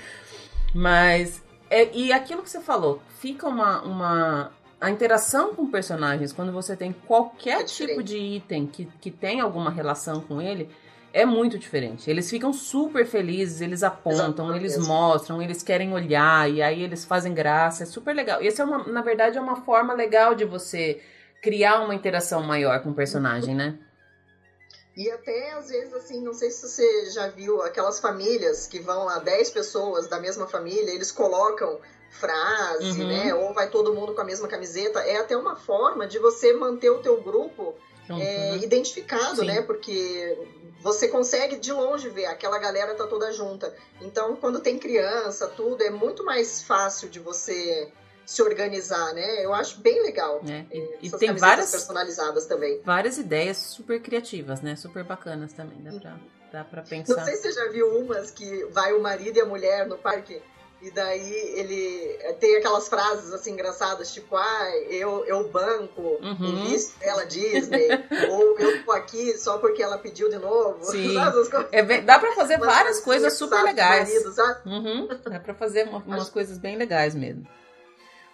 Mas. 0.74 1.44
É, 1.70 1.90
e 1.92 2.12
aquilo 2.12 2.42
que 2.42 2.50
você 2.50 2.60
falou, 2.60 3.02
fica 3.20 3.48
uma, 3.48 3.82
uma. 3.82 4.52
A 4.80 4.90
interação 4.90 5.54
com 5.54 5.70
personagens, 5.70 6.32
quando 6.32 6.52
você 6.52 6.76
tem 6.76 6.92
qualquer 6.92 7.62
é 7.62 7.64
tipo 7.64 8.02
de 8.02 8.18
item 8.18 8.66
que, 8.66 8.86
que 9.00 9.10
tem 9.10 9.40
alguma 9.40 9.70
relação 9.70 10.20
com 10.20 10.40
ele, 10.40 10.68
é 11.12 11.24
muito 11.24 11.58
diferente. 11.58 12.10
Eles 12.10 12.28
ficam 12.28 12.52
super 12.52 13.06
felizes, 13.06 13.62
eles 13.62 13.82
apontam, 13.82 14.26
Exatamente. 14.26 14.58
eles 14.58 14.86
mostram, 14.86 15.40
eles 15.40 15.62
querem 15.62 15.92
olhar 15.94 16.50
e 16.50 16.60
aí 16.60 16.82
eles 16.82 17.06
fazem 17.06 17.32
graça, 17.32 17.84
é 17.84 17.86
super 17.86 18.14
legal. 18.14 18.42
Esse 18.42 18.60
é 18.60 18.64
uma, 18.64 18.84
na 18.84 19.00
verdade, 19.00 19.38
é 19.38 19.40
uma 19.40 19.56
forma 19.56 19.94
legal 19.94 20.34
de 20.34 20.44
você 20.44 21.00
criar 21.40 21.80
uma 21.80 21.94
interação 21.94 22.42
maior 22.42 22.80
com 22.82 22.90
o 22.90 22.94
personagem, 22.94 23.54
né? 23.54 23.78
E 24.96 25.10
até 25.10 25.52
às 25.52 25.68
vezes, 25.68 25.92
assim, 25.92 26.22
não 26.22 26.32
sei 26.32 26.50
se 26.50 26.66
você 26.66 27.10
já 27.10 27.28
viu 27.28 27.60
aquelas 27.60 28.00
famílias 28.00 28.66
que 28.66 28.80
vão 28.80 29.04
lá, 29.04 29.18
10 29.18 29.50
pessoas 29.50 30.08
da 30.08 30.18
mesma 30.18 30.46
família, 30.46 30.90
eles 30.90 31.12
colocam 31.12 31.78
frase, 32.10 33.02
uhum. 33.02 33.08
né? 33.08 33.34
Ou 33.34 33.52
vai 33.52 33.68
todo 33.68 33.92
mundo 33.92 34.14
com 34.14 34.22
a 34.22 34.24
mesma 34.24 34.48
camiseta. 34.48 35.00
É 35.00 35.18
até 35.18 35.36
uma 35.36 35.54
forma 35.54 36.06
de 36.06 36.18
você 36.18 36.54
manter 36.54 36.88
o 36.88 37.02
teu 37.02 37.20
grupo 37.20 37.74
uhum. 38.08 38.18
é, 38.18 38.56
identificado, 38.56 39.40
Sim. 39.40 39.46
né? 39.46 39.60
Porque 39.60 40.38
você 40.80 41.08
consegue 41.08 41.56
de 41.56 41.72
longe 41.72 42.08
ver, 42.08 42.26
aquela 42.26 42.58
galera 42.58 42.94
tá 42.94 43.06
toda 43.06 43.32
junta. 43.32 43.74
Então, 44.00 44.36
quando 44.36 44.60
tem 44.60 44.78
criança, 44.78 45.46
tudo, 45.48 45.82
é 45.82 45.90
muito 45.90 46.24
mais 46.24 46.62
fácil 46.62 47.10
de 47.10 47.18
você 47.18 47.92
se 48.26 48.42
organizar, 48.42 49.14
né? 49.14 49.44
Eu 49.44 49.54
acho 49.54 49.80
bem 49.80 50.02
legal. 50.02 50.42
É. 50.46 50.64
E, 50.76 51.06
e 51.06 51.10
tem 51.12 51.32
várias 51.36 51.70
personalizadas 51.70 52.44
também. 52.44 52.80
Várias 52.84 53.16
ideias 53.18 53.56
super 53.56 54.02
criativas, 54.02 54.60
né? 54.60 54.74
Super 54.74 55.04
bacanas 55.04 55.52
também. 55.52 55.80
Dá 55.80 56.00
pra, 56.00 56.16
dá 56.52 56.64
pra 56.64 56.82
pensar. 56.82 57.14
Não 57.14 57.24
sei 57.24 57.36
se 57.36 57.42
você 57.42 57.52
já 57.52 57.70
viu 57.70 57.86
umas 58.00 58.32
que 58.32 58.64
vai 58.66 58.92
o 58.92 59.00
marido 59.00 59.38
e 59.38 59.40
a 59.40 59.46
mulher 59.46 59.86
no 59.86 59.96
parque. 59.96 60.42
E 60.82 60.90
daí 60.90 61.32
ele 61.54 62.18
tem 62.38 62.56
aquelas 62.56 62.86
frases 62.86 63.32
assim 63.32 63.52
engraçadas, 63.52 64.12
tipo, 64.12 64.36
ah, 64.36 64.70
eu, 64.90 65.24
eu 65.24 65.48
banco 65.48 66.02
uhum. 66.02 66.36
o 66.38 66.68
visto 66.68 66.98
dela 66.98 67.24
Disney, 67.24 67.88
ou 68.28 68.58
eu 68.58 68.84
tô 68.84 68.92
aqui 68.92 69.38
só 69.38 69.56
porque 69.56 69.82
ela 69.82 69.96
pediu 69.96 70.28
de 70.28 70.36
novo. 70.38 70.84
Sim. 70.84 71.16
É 71.72 71.82
bem, 71.82 72.04
dá 72.04 72.18
pra 72.18 72.32
fazer 72.32 72.58
várias 72.58 73.00
coisas 73.00 73.32
super 73.34 73.62
legais. 73.62 74.12
Marido, 74.12 74.62
uhum. 74.66 75.08
Dá 75.24 75.40
pra 75.40 75.54
fazer 75.54 75.88
uma, 75.88 75.98
umas 75.98 76.28
coisas 76.28 76.58
bem 76.58 76.76
legais 76.76 77.14
mesmo. 77.14 77.46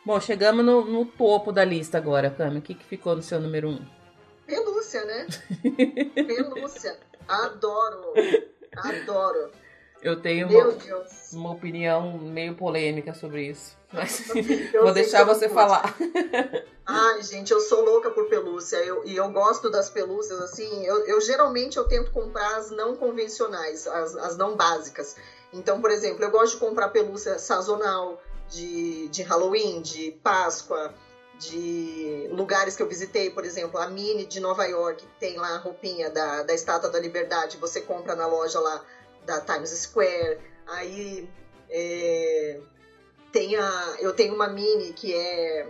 Bom, 0.05 0.21
chegamos 0.21 0.65
no, 0.65 0.85
no 0.85 1.05
topo 1.05 1.53
da 1.53 1.65
lista 1.65 1.97
agora, 1.97 2.29
Cami. 2.29 2.59
O 2.59 2.63
que, 2.63 2.75
que 2.75 2.85
ficou 2.85 3.15
no 3.15 3.23
seu 3.23 3.41
número 3.41 3.69
um? 3.69 3.87
Pelúcia, 4.45 5.05
né? 5.05 5.27
Pelúcia. 6.15 6.99
Adoro. 7.29 8.13
Adoro. 8.77 9.51
Eu 10.03 10.21
tenho 10.21 10.49
uma, 10.49 10.77
uma, 11.33 11.53
opinião 11.53 12.19
meio 12.19 12.57
polêmica 12.57 13.15
sobre 13.15 13.47
isso. 13.47 13.77
Mas 13.93 14.27
vou 14.73 14.93
deixar 14.93 15.23
você 15.23 15.49
falar. 15.49 15.95
Ai, 16.85 17.23
gente, 17.23 17.53
eu 17.53 17.61
sou 17.61 17.85
louca 17.85 18.11
por 18.11 18.29
pelúcia. 18.29 18.79
Eu, 18.79 19.05
e 19.05 19.15
eu 19.15 19.31
gosto 19.31 19.71
das 19.71 19.89
pelúcias, 19.89 20.41
assim. 20.41 20.85
Eu, 20.85 21.07
eu 21.07 21.21
geralmente 21.21 21.77
eu 21.77 21.85
tento 21.85 22.11
comprar 22.11 22.57
as 22.57 22.73
não 22.73 22.97
convencionais, 22.97 23.87
as, 23.87 24.17
as 24.17 24.37
não 24.37 24.57
básicas. 24.57 25.15
Então, 25.53 25.81
por 25.81 25.93
exemplo, 25.93 26.25
eu 26.25 26.31
gosto 26.33 26.55
de 26.55 26.61
comprar 26.61 26.89
pelúcia 26.89 27.39
sazonal 27.39 28.21
de, 28.53 29.09
de 29.09 29.23
Halloween, 29.23 29.81
de 29.81 30.13
Páscoa, 30.23 30.95
de 31.39 32.29
lugares 32.31 32.77
que 32.77 32.83
eu 32.83 32.89
visitei, 32.89 33.31
por 33.31 33.45
exemplo, 33.45 33.81
a 33.81 33.89
Mini 33.89 34.25
de 34.25 34.39
Nova 34.39 34.65
York, 34.67 35.05
tem 35.19 35.37
lá 35.37 35.57
a 35.57 35.59
roupinha 35.59 36.11
da, 36.11 36.43
da 36.43 36.55
Estátua 36.55 36.91
da 36.91 37.01
Liberdade, 37.01 37.57
você 37.57 37.81
compra 37.81 38.15
na 38.15 38.27
loja 38.27 38.61
lá 38.61 38.85
da 39.25 39.41
Times 39.41 39.71
Square. 39.71 40.39
Aí 40.69 41.29
é, 41.69 42.61
tem 43.33 43.57
a, 43.57 43.97
eu 43.99 44.13
tenho 44.13 44.35
uma 44.35 44.49
Mini 44.49 44.93
que 44.93 45.15
é 45.15 45.67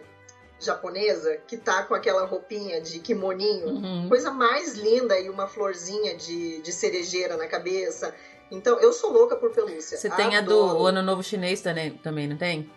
japonesa, 0.60 1.38
que 1.46 1.56
tá 1.56 1.82
com 1.84 1.94
aquela 1.94 2.24
roupinha 2.24 2.80
de 2.80 3.00
kimoninho, 3.00 3.68
uhum. 3.68 4.08
coisa 4.08 4.30
mais 4.30 4.74
linda 4.74 5.18
e 5.18 5.28
uma 5.28 5.48
florzinha 5.48 6.14
de, 6.14 6.60
de 6.60 6.72
cerejeira 6.72 7.36
na 7.36 7.46
cabeça. 7.46 8.14
Então, 8.52 8.78
eu 8.78 8.92
sou 8.92 9.10
louca 9.10 9.34
por 9.36 9.50
pelúcia. 9.50 9.96
Você 9.96 10.10
tem 10.10 10.36
Adoro. 10.36 10.70
a 10.70 10.74
do 10.74 10.86
Ano 10.86 11.02
Novo 11.02 11.22
Chinês 11.22 11.62
também, 11.62 11.90
também 11.90 12.28
não 12.28 12.36
tem? 12.36 12.70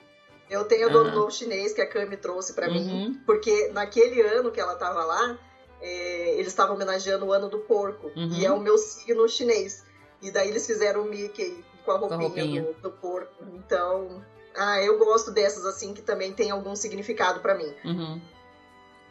Eu 0.49 0.63
tenho 0.63 0.87
a 0.87 0.89
do 0.89 0.99
Ano 0.99 1.11
Novo 1.11 1.31
Chinês 1.31 1.73
que 1.73 1.81
a 1.81 1.87
Cami 1.87 2.15
trouxe 2.15 2.53
para 2.53 2.67
uhum. 2.67 2.73
mim, 2.73 3.21
porque 3.25 3.69
naquele 3.73 4.21
ano 4.21 4.51
que 4.51 4.59
ela 4.59 4.75
tava 4.75 5.03
lá, 5.03 5.37
é, 5.81 6.35
eles 6.35 6.47
estavam 6.47 6.75
homenageando 6.75 7.25
o 7.25 7.33
Ano 7.33 7.49
do 7.49 7.59
Porco, 7.59 8.11
uhum. 8.15 8.31
e 8.31 8.45
é 8.45 8.51
o 8.51 8.59
meu 8.59 8.77
signo 8.77 9.27
chinês. 9.27 9.83
E 10.21 10.31
daí 10.31 10.49
eles 10.49 10.65
fizeram 10.65 11.01
o 11.01 11.05
Mickey 11.05 11.63
com 11.83 11.91
a 11.91 11.97
roupinha, 11.97 12.19
com 12.19 12.25
a 12.25 12.27
roupinha. 12.27 12.61
Do, 12.61 12.73
do, 12.81 12.91
porco. 12.91 13.43
Então, 13.53 14.23
ah, 14.55 14.81
eu 14.81 14.97
gosto 14.97 15.31
dessas 15.31 15.65
assim 15.65 15.93
que 15.93 16.01
também 16.01 16.33
tem 16.33 16.51
algum 16.51 16.75
significado 16.75 17.41
para 17.41 17.55
mim. 17.55 17.71
Uhum. 17.83 18.21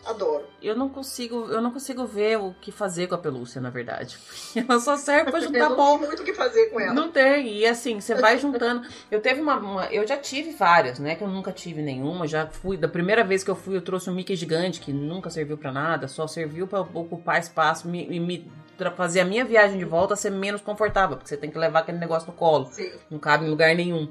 Adoro. 0.04 0.44
Eu 0.62 0.76
não 0.76 0.88
consigo, 0.88 1.46
eu 1.50 1.60
não 1.60 1.70
consigo 1.70 2.04
ver 2.06 2.38
o 2.38 2.54
que 2.60 2.70
fazer 2.70 3.06
com 3.06 3.14
a 3.14 3.18
pelúcia, 3.18 3.60
na 3.60 3.70
verdade. 3.70 4.18
Ela 4.54 4.78
só 4.78 4.96
serve 4.96 5.30
pra 5.30 5.40
juntar 5.40 5.70
pó. 5.70 5.92
Não 5.92 5.98
tem 5.98 6.08
muito 6.08 6.22
o 6.22 6.24
que 6.24 6.34
fazer 6.34 6.66
com 6.66 6.80
ela. 6.80 6.92
Não 6.92 7.10
tem. 7.10 7.58
E 7.58 7.66
assim, 7.66 8.00
você 8.00 8.14
vai 8.14 8.38
juntando. 8.38 8.86
Eu 9.10 9.20
teve 9.20 9.40
uma, 9.40 9.56
uma, 9.56 9.86
eu 9.86 10.06
já 10.06 10.16
tive 10.16 10.52
várias, 10.52 10.98
né? 10.98 11.14
Que 11.14 11.22
eu 11.24 11.28
nunca 11.28 11.52
tive 11.52 11.82
nenhuma. 11.82 12.26
Já 12.26 12.46
fui 12.46 12.76
da 12.76 12.88
primeira 12.88 13.24
vez 13.24 13.42
que 13.42 13.50
eu 13.50 13.56
fui, 13.56 13.76
eu 13.76 13.82
trouxe 13.82 14.10
um 14.10 14.14
Mickey 14.14 14.36
gigante 14.36 14.80
que 14.80 14.92
nunca 14.92 15.30
serviu 15.30 15.56
para 15.56 15.72
nada, 15.72 16.08
só 16.08 16.26
serviu 16.26 16.66
para 16.66 16.80
ocupar 16.80 17.40
espaço 17.40 17.88
e 17.88 17.90
me, 17.90 18.20
me 18.20 18.52
fazer 18.96 19.20
a 19.20 19.24
minha 19.24 19.44
viagem 19.44 19.78
de 19.78 19.84
volta 19.84 20.16
ser 20.16 20.30
menos 20.30 20.60
confortável, 20.60 21.16
porque 21.16 21.28
você 21.28 21.36
tem 21.36 21.50
que 21.50 21.58
levar 21.58 21.80
aquele 21.80 21.98
negócio 21.98 22.26
no 22.26 22.34
colo. 22.34 22.68
Sim. 22.72 22.90
Não 23.10 23.18
cabe 23.18 23.46
em 23.46 23.50
lugar 23.50 23.74
nenhum. 23.74 24.08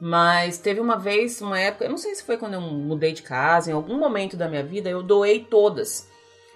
Mas 0.00 0.58
teve 0.58 0.80
uma 0.80 0.96
vez, 0.96 1.40
uma 1.40 1.58
época, 1.58 1.84
eu 1.84 1.90
não 1.90 1.98
sei 1.98 2.14
se 2.14 2.22
foi 2.22 2.36
quando 2.36 2.54
eu 2.54 2.60
mudei 2.60 3.12
de 3.12 3.22
casa, 3.22 3.70
em 3.70 3.74
algum 3.74 3.98
momento 3.98 4.36
da 4.36 4.48
minha 4.48 4.62
vida, 4.62 4.88
eu 4.88 5.02
doei 5.02 5.44
todas. 5.44 6.06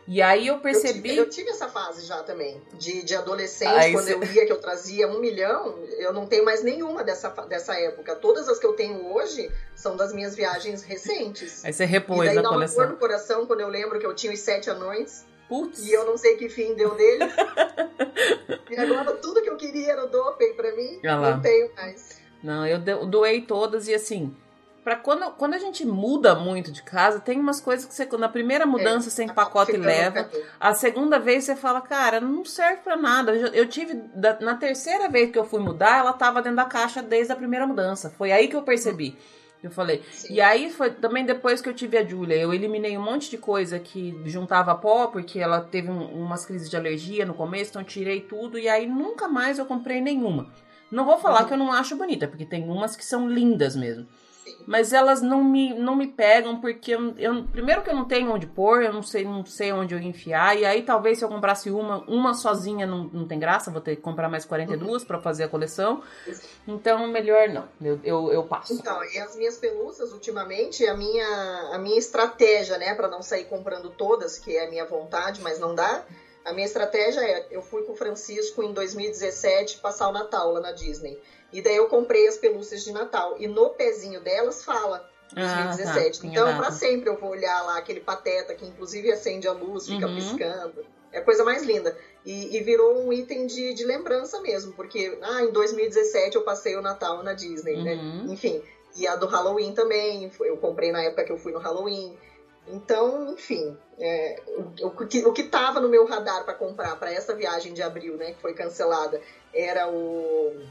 E 0.07 0.21
aí 0.21 0.49
eu 0.49 0.59
percebi. 0.59 0.99
Eu 0.99 1.03
tive, 1.03 1.19
eu 1.19 1.31
tive 1.31 1.51
essa 1.51 1.69
fase 1.69 2.07
já 2.07 2.23
também, 2.23 2.61
de, 2.75 3.05
de 3.05 3.15
adolescente, 3.15 3.69
aí 3.69 3.93
quando 3.93 4.09
eu 4.09 4.23
ia 4.25 4.47
que 4.47 4.53
eu 4.53 4.61
trazia 4.61 5.07
um 5.09 5.21
milhão, 5.21 5.79
eu 5.99 6.13
não 6.13 6.27
tenho 6.27 6.45
mais 6.45 6.63
nenhuma 6.63 7.05
dessa, 7.05 7.29
dessa 7.49 7.75
época. 7.75 8.17
Todas 8.17 8.49
as 8.49 8.59
que 8.59 8.67
eu 8.67 8.73
tenho 8.73 9.13
hoje 9.13 9.51
são 9.75 9.97
das 9.97 10.13
minhas 10.13 10.35
viagens 10.35 10.83
recentes. 10.83 11.65
Aí 11.65 11.73
você 11.73 11.85
repôs 11.85 12.31
e 12.31 12.35
daí 12.35 12.39
a 12.39 12.49
coleção. 12.49 12.79
Dá 12.79 12.85
uma 12.85 12.93
no 12.93 12.99
coração 12.99 13.47
quando 13.47 13.61
eu 13.61 13.69
lembro 13.69 13.99
que 13.99 14.07
eu 14.07 14.15
tinha 14.15 14.33
os 14.33 14.41
sete 14.41 14.69
anões. 14.71 15.25
Putz. 15.49 15.85
E 15.87 15.93
eu 15.93 16.05
não 16.07 16.17
sei 16.17 16.37
que 16.37 16.49
fim 16.49 16.75
deu 16.75 16.95
dele. 16.95 17.25
e 18.71 18.77
agora 18.77 19.13
tudo 19.17 19.43
que 19.43 19.51
eu 19.51 19.57
queria 19.57 19.93
era 19.93 20.05
o 20.05 20.09
doping 20.09 20.55
pra 20.55 20.75
mim. 20.75 20.99
Não 21.03 21.41
tenho 21.43 21.75
mais. 21.75 22.22
Não, 22.43 22.67
eu 22.67 22.79
doei 23.07 23.43
todas 23.43 23.87
e 23.89 23.95
assim, 23.95 24.35
para 24.83 24.97
quando, 24.97 25.31
quando 25.33 25.55
a 25.55 25.59
gente 25.59 25.87
muda 25.87 26.35
muito 26.35 26.73
de 26.73 26.83
casa, 26.83 27.21
tem 27.21 27.39
umas 27.39 27.61
coisas 27.61 27.87
que 27.87 27.95
você, 27.95 28.05
na 28.17 28.29
primeira 28.29 28.67
mudança, 28.67 29.09
é, 29.09 29.11
você 29.11 29.25
empacota 29.25 29.73
e 29.73 29.77
leva. 29.77 30.29
A 30.59 30.75
segunda 30.75 31.21
vez 31.21 31.45
você 31.45 31.55
fala, 31.55 31.81
cara, 31.81 32.21
não 32.21 32.45
serve 32.45 32.83
para 32.83 32.97
nada. 32.97 33.33
Eu, 33.33 33.49
eu 33.49 33.69
tive, 33.69 33.95
da, 34.15 34.39
na 34.41 34.57
terceira 34.57 35.09
vez 35.09 35.31
que 35.31 35.39
eu 35.39 35.45
fui 35.45 35.61
mudar, 35.61 35.99
ela 35.99 36.13
tava 36.13 36.43
dentro 36.43 36.57
da 36.57 36.65
caixa 36.65 37.01
desde 37.01 37.33
a 37.33 37.37
primeira 37.37 37.67
mudança. 37.67 38.11
Foi 38.11 38.33
aí 38.33 38.49
que 38.49 38.57
eu 38.57 38.63
percebi. 38.63 39.17
Eu 39.63 39.71
falei. 39.71 40.03
Sim. 40.11 40.35
E 40.35 40.41
aí 40.41 40.73
foi 40.73 40.91
também 40.91 41.25
depois 41.25 41.61
que 41.61 41.69
eu 41.69 41.75
tive 41.75 41.97
a 41.97 42.05
Julia, 42.05 42.37
eu 42.37 42.53
eliminei 42.53 42.99
um 42.99 43.03
monte 43.03 43.31
de 43.31 43.39
coisa 43.39 43.79
que 43.79 44.21
juntava 44.25 44.75
pó, 44.75 45.07
porque 45.07 45.39
ela 45.39 45.61
teve 45.61 45.89
um, 45.89 46.25
umas 46.25 46.45
crises 46.45 46.69
de 46.69 46.77
alergia 46.77 47.25
no 47.25 47.35
começo, 47.35 47.71
então 47.71 47.85
tirei 47.85 48.21
tudo 48.21 48.59
e 48.59 48.69
aí 48.69 48.89
nunca 48.89 49.29
mais 49.29 49.61
eu 49.61 49.67
comprei 49.67 50.01
nenhuma. 50.01 50.49
Não 50.93 51.07
vou 51.07 51.19
falar 51.19 51.41
uhum. 51.41 51.47
que 51.49 51.55
eu 51.55 51.59
não 51.59 51.73
acho 51.73 51.97
bonita, 51.97 52.29
porque 52.29 52.45
tem 52.45 52.69
umas 52.69 52.95
que 52.95 53.05
são 53.05 53.27
lindas 53.27 53.75
mesmo. 53.75 54.07
Mas 54.67 54.93
elas 54.93 55.23
não 55.23 55.43
me, 55.43 55.73
não 55.75 55.97
me 55.97 56.07
pegam 56.07 56.61
porque 56.61 56.93
eu, 56.93 57.15
eu, 57.17 57.45
primeiro 57.45 57.83
que 57.83 57.91
eu 57.91 57.95
não 57.95 58.05
tenho 58.05 58.31
onde 58.31 58.47
pôr, 58.47 58.83
eu 58.83 58.93
não 58.93 59.03
sei, 59.03 59.25
não 59.25 59.45
sei 59.47 59.73
onde 59.73 59.95
eu 59.95 60.01
enfiar. 60.01 60.57
E 60.57 60.65
aí 60.65 60.83
talvez 60.83 61.19
se 61.19 61.25
eu 61.25 61.29
comprasse 61.29 61.71
uma, 61.71 61.99
uma 62.09 62.35
sozinha 62.35 62.87
não, 62.87 63.05
não 63.05 63.27
tem 63.27 63.39
graça, 63.39 63.71
vou 63.71 63.81
ter 63.81 63.97
que 63.97 64.03
comprar 64.03 64.29
mais 64.29 64.45
42 64.45 65.03
uhum. 65.03 65.09
para 65.09 65.21
fazer 65.21 65.45
a 65.45 65.49
coleção. 65.49 66.03
Então 66.69 67.07
melhor 67.09 67.49
não, 67.49 67.69
eu, 67.81 67.99
eu, 68.05 68.33
eu, 68.33 68.45
passo. 68.45 68.75
Então, 68.75 69.03
e 69.05 69.19
as 69.19 69.35
minhas 69.35 69.57
pelúcias 69.57 70.13
ultimamente, 70.13 70.87
a 70.87 70.97
minha, 70.97 71.71
a 71.73 71.79
minha 71.79 71.99
estratégia, 71.99 72.77
né, 72.79 72.95
para 72.95 73.09
não 73.09 73.23
sair 73.23 73.45
comprando 73.45 73.91
todas, 73.91 74.39
que 74.39 74.57
é 74.57 74.67
a 74.67 74.71
minha 74.71 74.85
vontade, 74.85 75.41
mas 75.41 75.59
não 75.59 75.75
dá 75.75 76.05
a 76.45 76.53
minha 76.53 76.67
estratégia 76.67 77.21
é, 77.21 77.47
eu 77.51 77.63
fui 77.63 77.83
com 77.83 77.93
o 77.93 77.97
Francisco 77.97 78.63
em 78.63 78.73
2017 78.73 79.79
passar 79.79 80.09
o 80.09 80.13
Natal 80.13 80.53
lá 80.53 80.61
na 80.61 80.73
Disney. 80.73 81.21
E 81.53 81.61
daí 81.61 81.77
eu 81.77 81.87
comprei 81.87 82.27
as 82.27 82.37
pelúcias 82.37 82.83
de 82.83 82.93
Natal. 82.93 83.37
E 83.39 83.47
no 83.47 83.71
pezinho 83.71 84.21
delas 84.21 84.65
fala 84.65 85.09
2017. 85.35 86.19
Ah, 86.19 86.23
tá. 86.23 86.27
Então, 86.27 86.57
para 86.57 86.71
sempre 86.71 87.09
eu 87.09 87.17
vou 87.17 87.31
olhar 87.31 87.63
lá 87.63 87.79
aquele 87.79 88.01
pateta 88.01 88.55
que 88.55 88.67
inclusive 88.67 89.11
acende 89.13 89.47
a 89.47 89.53
luz, 89.53 89.87
fica 89.87 90.07
uhum. 90.07 90.15
piscando. 90.15 90.85
É 91.13 91.19
a 91.19 91.23
coisa 91.23 91.45
mais 91.45 91.63
linda. 91.63 91.97
E, 92.25 92.57
e 92.57 92.61
virou 92.61 92.99
um 92.99 93.13
item 93.13 93.47
de, 93.47 93.75
de, 93.75 93.85
lembrança 93.85 94.41
mesmo, 94.41 94.73
porque 94.73 95.19
ah, 95.23 95.43
em 95.43 95.51
2017 95.51 96.37
eu 96.37 96.43
passei 96.43 96.77
o 96.77 96.83
Natal 96.83 97.23
na 97.23 97.35
Disney, 97.35 97.83
né? 97.83 97.95
uhum. 97.95 98.25
né? 98.25 98.33
Enfim. 98.33 98.63
E 98.97 99.07
a 99.07 99.17
do 99.17 99.27
Halloween 99.27 99.73
também, 99.75 100.31
eu 100.41 100.57
comprei 100.59 100.93
na 100.93 101.03
época 101.03 101.25
que 101.25 101.33
eu 101.33 101.39
fui 101.39 101.53
no 101.53 101.59
Halloween. 101.59 102.17
Então, 102.69 103.33
enfim, 103.33 103.77
é, 103.99 104.43
o, 104.47 104.87
o, 104.87 105.07
que, 105.07 105.25
o 105.27 105.33
que 105.33 105.45
no 105.81 105.89
meu 105.89 106.07
radar 106.07 106.45
para 106.45 106.55
comprar 106.55 106.97
para 106.97 107.13
essa 107.13 107.35
viagem 107.35 107.75
de 107.75 107.83
abril, 107.83 108.17
né, 108.17 108.33
que 108.33 108.41
foi 108.41 108.55
cancelada, 108.55 109.21
era 109.53 109.91
o, 109.91 110.63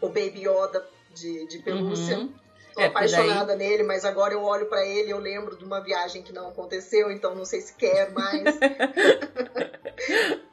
o 0.00 0.08
Baby 0.08 0.46
Yoda 0.46 0.84
de, 1.14 1.46
de 1.46 1.58
pelúcia. 1.60 2.18
Uhum. 2.18 2.32
Tô 2.74 2.80
é, 2.80 2.86
apaixonada 2.86 3.56
daí... 3.56 3.68
nele, 3.68 3.82
mas 3.82 4.04
agora 4.04 4.34
eu 4.34 4.42
olho 4.42 4.66
para 4.66 4.84
ele 4.84 5.08
e 5.08 5.10
eu 5.10 5.18
lembro 5.18 5.56
de 5.56 5.64
uma 5.64 5.80
viagem 5.80 6.22
que 6.22 6.32
não 6.32 6.48
aconteceu, 6.48 7.10
então 7.10 7.34
não 7.34 7.44
sei 7.44 7.60
se 7.60 7.74
quer 7.74 8.10
mais. 8.12 8.44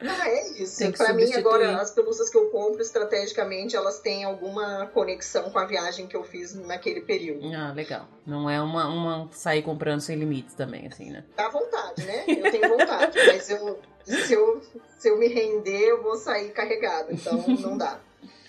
ah, 0.00 0.28
é 0.28 0.48
isso. 0.62 0.92
Para 0.92 1.12
mim, 1.12 1.32
agora, 1.34 1.76
as 1.80 1.90
pelúcias 1.90 2.28
que 2.30 2.36
eu 2.36 2.50
compro 2.50 2.82
estrategicamente, 2.82 3.76
elas 3.76 4.00
têm 4.00 4.24
alguma 4.24 4.86
conexão 4.88 5.50
com 5.50 5.58
a 5.58 5.64
viagem 5.64 6.06
que 6.06 6.16
eu 6.16 6.24
fiz 6.24 6.54
naquele 6.54 7.00
período. 7.00 7.50
Ah, 7.54 7.72
legal. 7.72 8.06
Não 8.26 8.48
é 8.48 8.60
uma, 8.60 8.86
uma 8.88 9.28
sair 9.32 9.62
comprando 9.62 10.00
sem 10.00 10.16
limites 10.16 10.54
também, 10.54 10.86
assim, 10.86 11.10
né? 11.10 11.24
Dá 11.36 11.48
vontade, 11.48 12.04
né? 12.04 12.24
Eu 12.26 12.50
tenho 12.50 12.68
vontade, 12.68 13.18
mas 13.26 13.48
eu 13.50 13.78
se 14.04 14.32
eu, 14.32 14.60
se 14.98 15.08
eu 15.08 15.18
me 15.18 15.28
render, 15.28 15.88
eu 15.88 16.02
vou 16.02 16.16
sair 16.16 16.50
carregado. 16.50 17.12
Então 17.12 17.44
não 17.60 17.76
dá. 17.76 17.98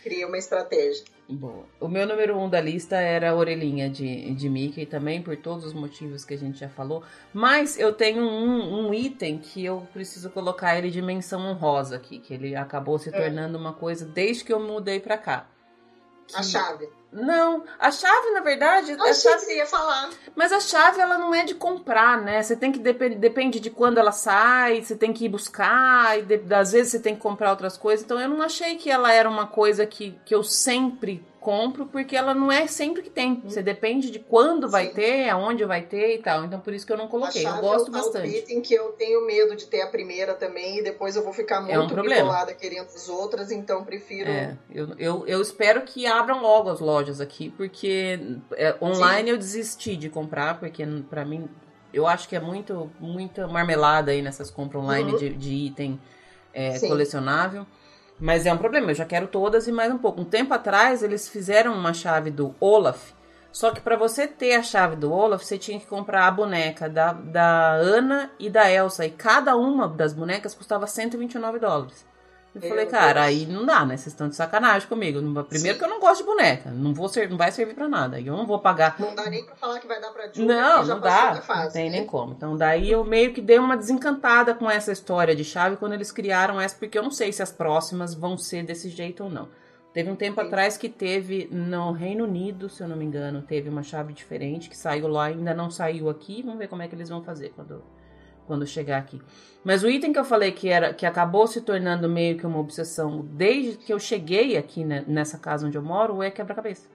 Criei 0.04 0.26
uma 0.26 0.38
estratégia. 0.38 1.06
Boa. 1.30 1.66
O 1.80 1.88
meu 1.88 2.06
número 2.06 2.38
um 2.38 2.50
da 2.50 2.60
lista 2.60 2.98
era 2.98 3.30
a 3.30 3.36
orelhinha 3.36 3.90
de, 3.90 4.34
de 4.34 4.50
Mickey 4.50 4.86
também, 4.86 5.22
por 5.22 5.38
todos 5.38 5.66
os 5.66 5.74
motivos 5.74 6.26
que 6.26 6.34
a 6.34 6.38
gente 6.38 6.60
já 6.60 6.68
falou. 6.68 7.04
Mas 7.34 7.80
eu 7.80 7.94
tenho 7.94 8.24
um, 8.24 8.88
um 8.88 8.94
item 8.94 9.38
que 9.38 9.64
eu 9.64 9.88
preciso 9.94 10.30
colocar 10.30 10.78
ele 10.78 10.90
de 10.90 11.02
menção 11.02 11.42
honrosa 11.42 11.96
aqui, 11.96 12.20
que 12.20 12.34
ele 12.34 12.56
acabou 12.56 12.98
se 13.00 13.10
é. 13.10 13.12
tornando 13.12 13.58
uma 13.58 13.74
coisa 13.74 14.06
desde 14.06 14.44
que 14.44 14.52
eu 14.52 14.60
mudei 14.60 15.00
pra 15.00 15.18
cá. 15.18 15.48
Que... 16.28 16.36
A 16.36 16.44
chave. 16.44 16.90
Não, 17.12 17.64
a 17.78 17.92
chave, 17.92 18.32
na 18.32 18.40
verdade. 18.40 18.92
Eu 18.92 19.04
achei 19.04 19.32
chave... 19.32 19.36
que 19.38 19.46
você 19.46 19.58
ia 19.58 19.66
falar. 19.66 20.10
Mas 20.36 20.52
a 20.52 20.60
chave, 20.60 21.02
ela 21.02 21.18
não 21.18 21.36
é 21.36 21.44
de 21.44 21.54
comprar, 21.54 22.22
né? 22.22 22.42
Você 22.42 22.56
tem 22.56 22.72
que. 22.72 22.80
Dep... 22.80 23.16
Depende 23.16 23.60
de 23.60 23.70
quando 23.70 23.98
ela 23.98 24.12
sai, 24.12 24.82
você 24.82 24.96
tem 24.96 25.12
que 25.12 25.26
ir 25.26 25.30
buscar, 25.30 26.18
e 26.18 26.22
de... 26.22 26.42
às 26.54 26.72
vezes 26.72 26.94
você 26.94 27.00
tem 27.00 27.16
que 27.16 27.22
comprar 27.22 27.52
outras 27.52 27.78
coisas. 27.78 28.06
Então 28.06 28.20
eu 28.20 28.30
não 28.30 28.42
achei 28.42 28.76
que 28.76 28.90
ela 28.90 29.12
era 29.12 29.30
uma 29.30 29.48
coisa 29.48 29.86
que, 29.86 30.18
que 30.26 30.34
eu 30.34 30.44
sempre 30.44 31.26
compro, 31.42 31.88
porque 31.88 32.16
ela 32.16 32.36
não 32.36 32.52
é 32.52 32.68
sempre 32.68 33.02
que 33.02 33.10
tem. 33.10 33.42
Você 33.44 33.64
depende 33.64 34.12
de 34.12 34.20
quando 34.20 34.70
vai 34.70 34.88
Sim. 34.88 34.94
ter, 34.94 35.30
aonde 35.30 35.66
vai 35.66 35.82
ter 35.82 36.16
e 36.16 36.20
tal. 36.20 36.46
Então 36.46 36.60
por 36.60 36.72
isso 36.72 36.86
que 36.86 36.94
eu 36.94 36.98
não 36.98 37.08
coloquei. 37.08 37.46
Eu 37.46 37.58
gosto 37.58 37.90
é 37.90 37.92
bastante. 37.92 38.38
item 38.38 38.62
que 38.62 38.74
eu 38.74 38.92
tenho 38.92 39.26
medo 39.26 39.56
de 39.56 39.66
ter 39.66 39.82
a 39.82 39.88
primeira 39.88 40.36
também 40.36 40.78
e 40.78 40.84
depois 40.84 41.16
eu 41.16 41.24
vou 41.24 41.34
ficar 41.34 41.60
muito 41.60 41.74
é 41.74 41.80
um 41.80 41.88
bitolada 41.88 42.54
querendo 42.54 42.86
as 42.86 43.10
outras, 43.10 43.52
então 43.52 43.84
prefiro. 43.84 44.30
É, 44.30 44.56
eu, 44.72 44.90
eu, 45.00 45.28
eu 45.28 45.42
espero 45.42 45.82
que 45.82 46.06
abram 46.06 46.42
logo 46.42 46.70
as 46.70 46.80
lojas 46.80 47.01
aqui, 47.22 47.50
porque 47.50 48.20
é, 48.54 48.76
online 48.82 49.30
Sim. 49.30 49.32
eu 49.32 49.38
desisti 49.38 49.96
de 49.96 50.10
comprar, 50.10 50.60
porque 50.60 50.86
para 51.10 51.26
mim 51.26 51.50
eu 51.94 52.08
acho 52.08 52.28
que 52.28 52.36
é 52.36 52.40
muito 52.40 52.92
muita 53.00 53.48
marmelada 53.48 54.12
aí 54.12 54.22
nessas 54.22 54.52
compras 54.52 54.84
online 54.84 55.14
uhum. 55.14 55.18
de, 55.18 55.30
de 55.34 55.54
item 55.54 56.00
é, 56.54 56.80
colecionável. 56.80 57.66
Mas 58.20 58.46
é 58.46 58.54
um 58.54 58.58
problema, 58.58 58.92
eu 58.92 58.96
já 58.96 59.04
quero 59.06 59.28
todas 59.28 59.68
e 59.68 59.72
mais 59.72 59.92
um 59.92 59.98
pouco. 59.98 60.22
Um 60.22 60.26
tempo 60.26 60.54
atrás, 60.54 61.02
eles 61.02 61.28
fizeram 61.28 61.74
uma 61.74 61.92
chave 61.92 62.30
do 62.30 62.54
Olaf. 62.60 63.14
Só 63.52 63.72
que 63.72 63.82
para 63.82 63.98
você 63.98 64.28
ter 64.28 64.54
a 64.54 64.62
chave 64.62 64.96
do 64.96 65.12
Olaf, 65.12 65.44
você 65.44 65.58
tinha 65.58 65.80
que 65.80 65.88
comprar 65.88 66.28
a 66.28 66.32
boneca 66.32 66.88
da, 66.88 67.14
da 67.14 67.72
Ana 67.74 68.32
e 68.40 68.48
da 68.48 68.72
Elsa. 68.72 69.08
E 69.08 69.10
cada 69.10 69.58
uma 69.58 69.88
das 69.88 70.14
bonecas 70.14 70.54
custava 70.54 70.86
129 70.86 71.58
dólares. 71.58 72.06
Eu 72.54 72.62
falei, 72.62 72.86
cara, 72.86 73.24
aí 73.24 73.46
não 73.46 73.66
dá, 73.66 73.86
né? 73.86 73.96
Vocês 73.96 74.08
estão 74.08 74.28
de 74.28 74.36
sacanagem 74.36 74.88
comigo. 74.88 75.20
Primeiro 75.46 75.74
Sim. 75.76 75.80
que 75.80 75.86
eu 75.86 75.90
não 75.90 76.02
gosto 76.02 76.20
de 76.22 76.26
boneca. 76.26 76.70
Não, 76.70 76.94
vou 76.94 77.08
ser, 77.08 77.30
não 77.30 77.38
vai 77.38 77.50
servir 77.50 77.74
pra 77.74 77.88
nada. 77.88 78.20
E 78.20 78.28
eu 78.28 78.36
não 78.36 78.46
vou 78.46 78.60
pagar. 78.60 78.96
Não 79.00 79.16
dá 79.16 79.30
nem 79.30 79.46
pra 79.46 79.56
falar 79.56 79.80
que 79.80 79.88
vai 79.88 80.02
dar 80.02 80.12
pra 80.12 80.28
Julia, 80.28 80.54
Não, 80.54 80.86
não 80.86 81.00
dá. 81.00 81.42
Fase, 81.42 81.66
não 81.66 81.72
tem 81.72 81.90
né? 81.90 81.98
nem 82.00 82.06
como. 82.06 82.34
Então 82.34 82.58
daí 82.58 82.92
eu 82.92 83.06
meio 83.06 83.34
que 83.34 83.40
dei 83.40 83.58
uma 83.58 83.78
desencantada 83.78 84.54
com 84.54 84.70
essa 84.70 84.92
história 84.92 85.34
de 85.34 85.46
chave 85.46 85.78
quando 85.78 85.94
eles 85.94 86.12
criaram 86.12 86.60
essa, 86.60 86.76
porque 86.76 86.98
eu 86.98 87.04
não 87.04 87.12
sei 87.12 87.32
se 87.32 87.42
as 87.42 87.52
próximas 87.54 88.14
vão 88.14 88.38
ser 88.38 88.64
desse 88.66 88.90
jeito 88.90 89.24
ou 89.24 89.30
não. 89.30 89.48
Teve 89.94 90.10
um 90.10 90.16
tempo 90.16 90.40
Sim. 90.42 90.48
atrás 90.48 90.78
que 90.78 90.90
teve 90.90 91.48
no 91.52 91.92
Reino 91.92 92.24
Unido, 92.26 92.70
se 92.70 92.82
eu 92.82 92.88
não 92.88 92.96
me 92.96 93.06
engano, 93.06 93.42
teve 93.42 93.70
uma 93.70 93.84
chave 93.84 94.14
diferente 94.14 94.70
que 94.70 94.78
saiu 94.78 95.08
lá, 95.08 95.26
ainda 95.26 95.54
não 95.54 95.70
saiu 95.70 96.10
aqui. 96.10 96.42
Vamos 96.42 96.60
ver 96.60 96.68
como 96.68 96.82
é 96.82 96.88
que 96.88 96.96
eles 96.96 97.10
vão 97.10 97.24
fazer 97.24 97.50
quando 97.56 97.84
quando 98.48 98.66
chegar 98.66 98.98
aqui. 98.98 99.22
Mas 99.64 99.84
o 99.84 99.90
item 99.90 100.12
que 100.12 100.20
eu 100.20 100.26
falei 100.26 100.52
que 100.52 100.70
era 100.70 100.94
que 100.94 101.06
acabou 101.06 101.46
se 101.46 101.62
tornando 101.62 102.10
meio 102.10 102.38
que 102.38 102.46
uma 102.46 102.60
obsessão 102.60 103.26
desde 103.32 103.78
que 103.78 103.94
eu 103.94 104.00
cheguei 104.00 104.58
aqui 104.58 104.84
né, 104.84 105.04
nessa 105.08 105.38
casa 105.38 105.68
onde 105.68 105.78
eu 105.78 105.84
moro 105.84 106.24
é 106.24 106.32
quebra-cabeça. 106.32 106.90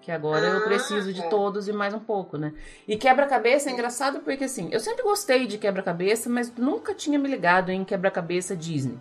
Que 0.00 0.12
agora 0.12 0.46
ah, 0.46 0.50
eu 0.50 0.64
preciso 0.64 1.12
de 1.12 1.22
é. 1.22 1.28
todos 1.28 1.66
e 1.66 1.72
mais 1.72 1.94
um 1.94 1.98
pouco, 1.98 2.36
né? 2.36 2.52
E 2.86 2.96
quebra-cabeça 2.96 3.70
é 3.70 3.72
engraçado 3.72 4.20
porque 4.20 4.44
assim, 4.44 4.68
eu 4.70 4.78
sempre 4.78 5.02
gostei 5.02 5.46
de 5.46 5.56
quebra-cabeça, 5.56 6.28
mas 6.28 6.54
nunca 6.56 6.94
tinha 6.94 7.18
me 7.18 7.28
ligado 7.28 7.70
em 7.70 7.84
quebra-cabeça 7.84 8.54
Disney. 8.54 8.98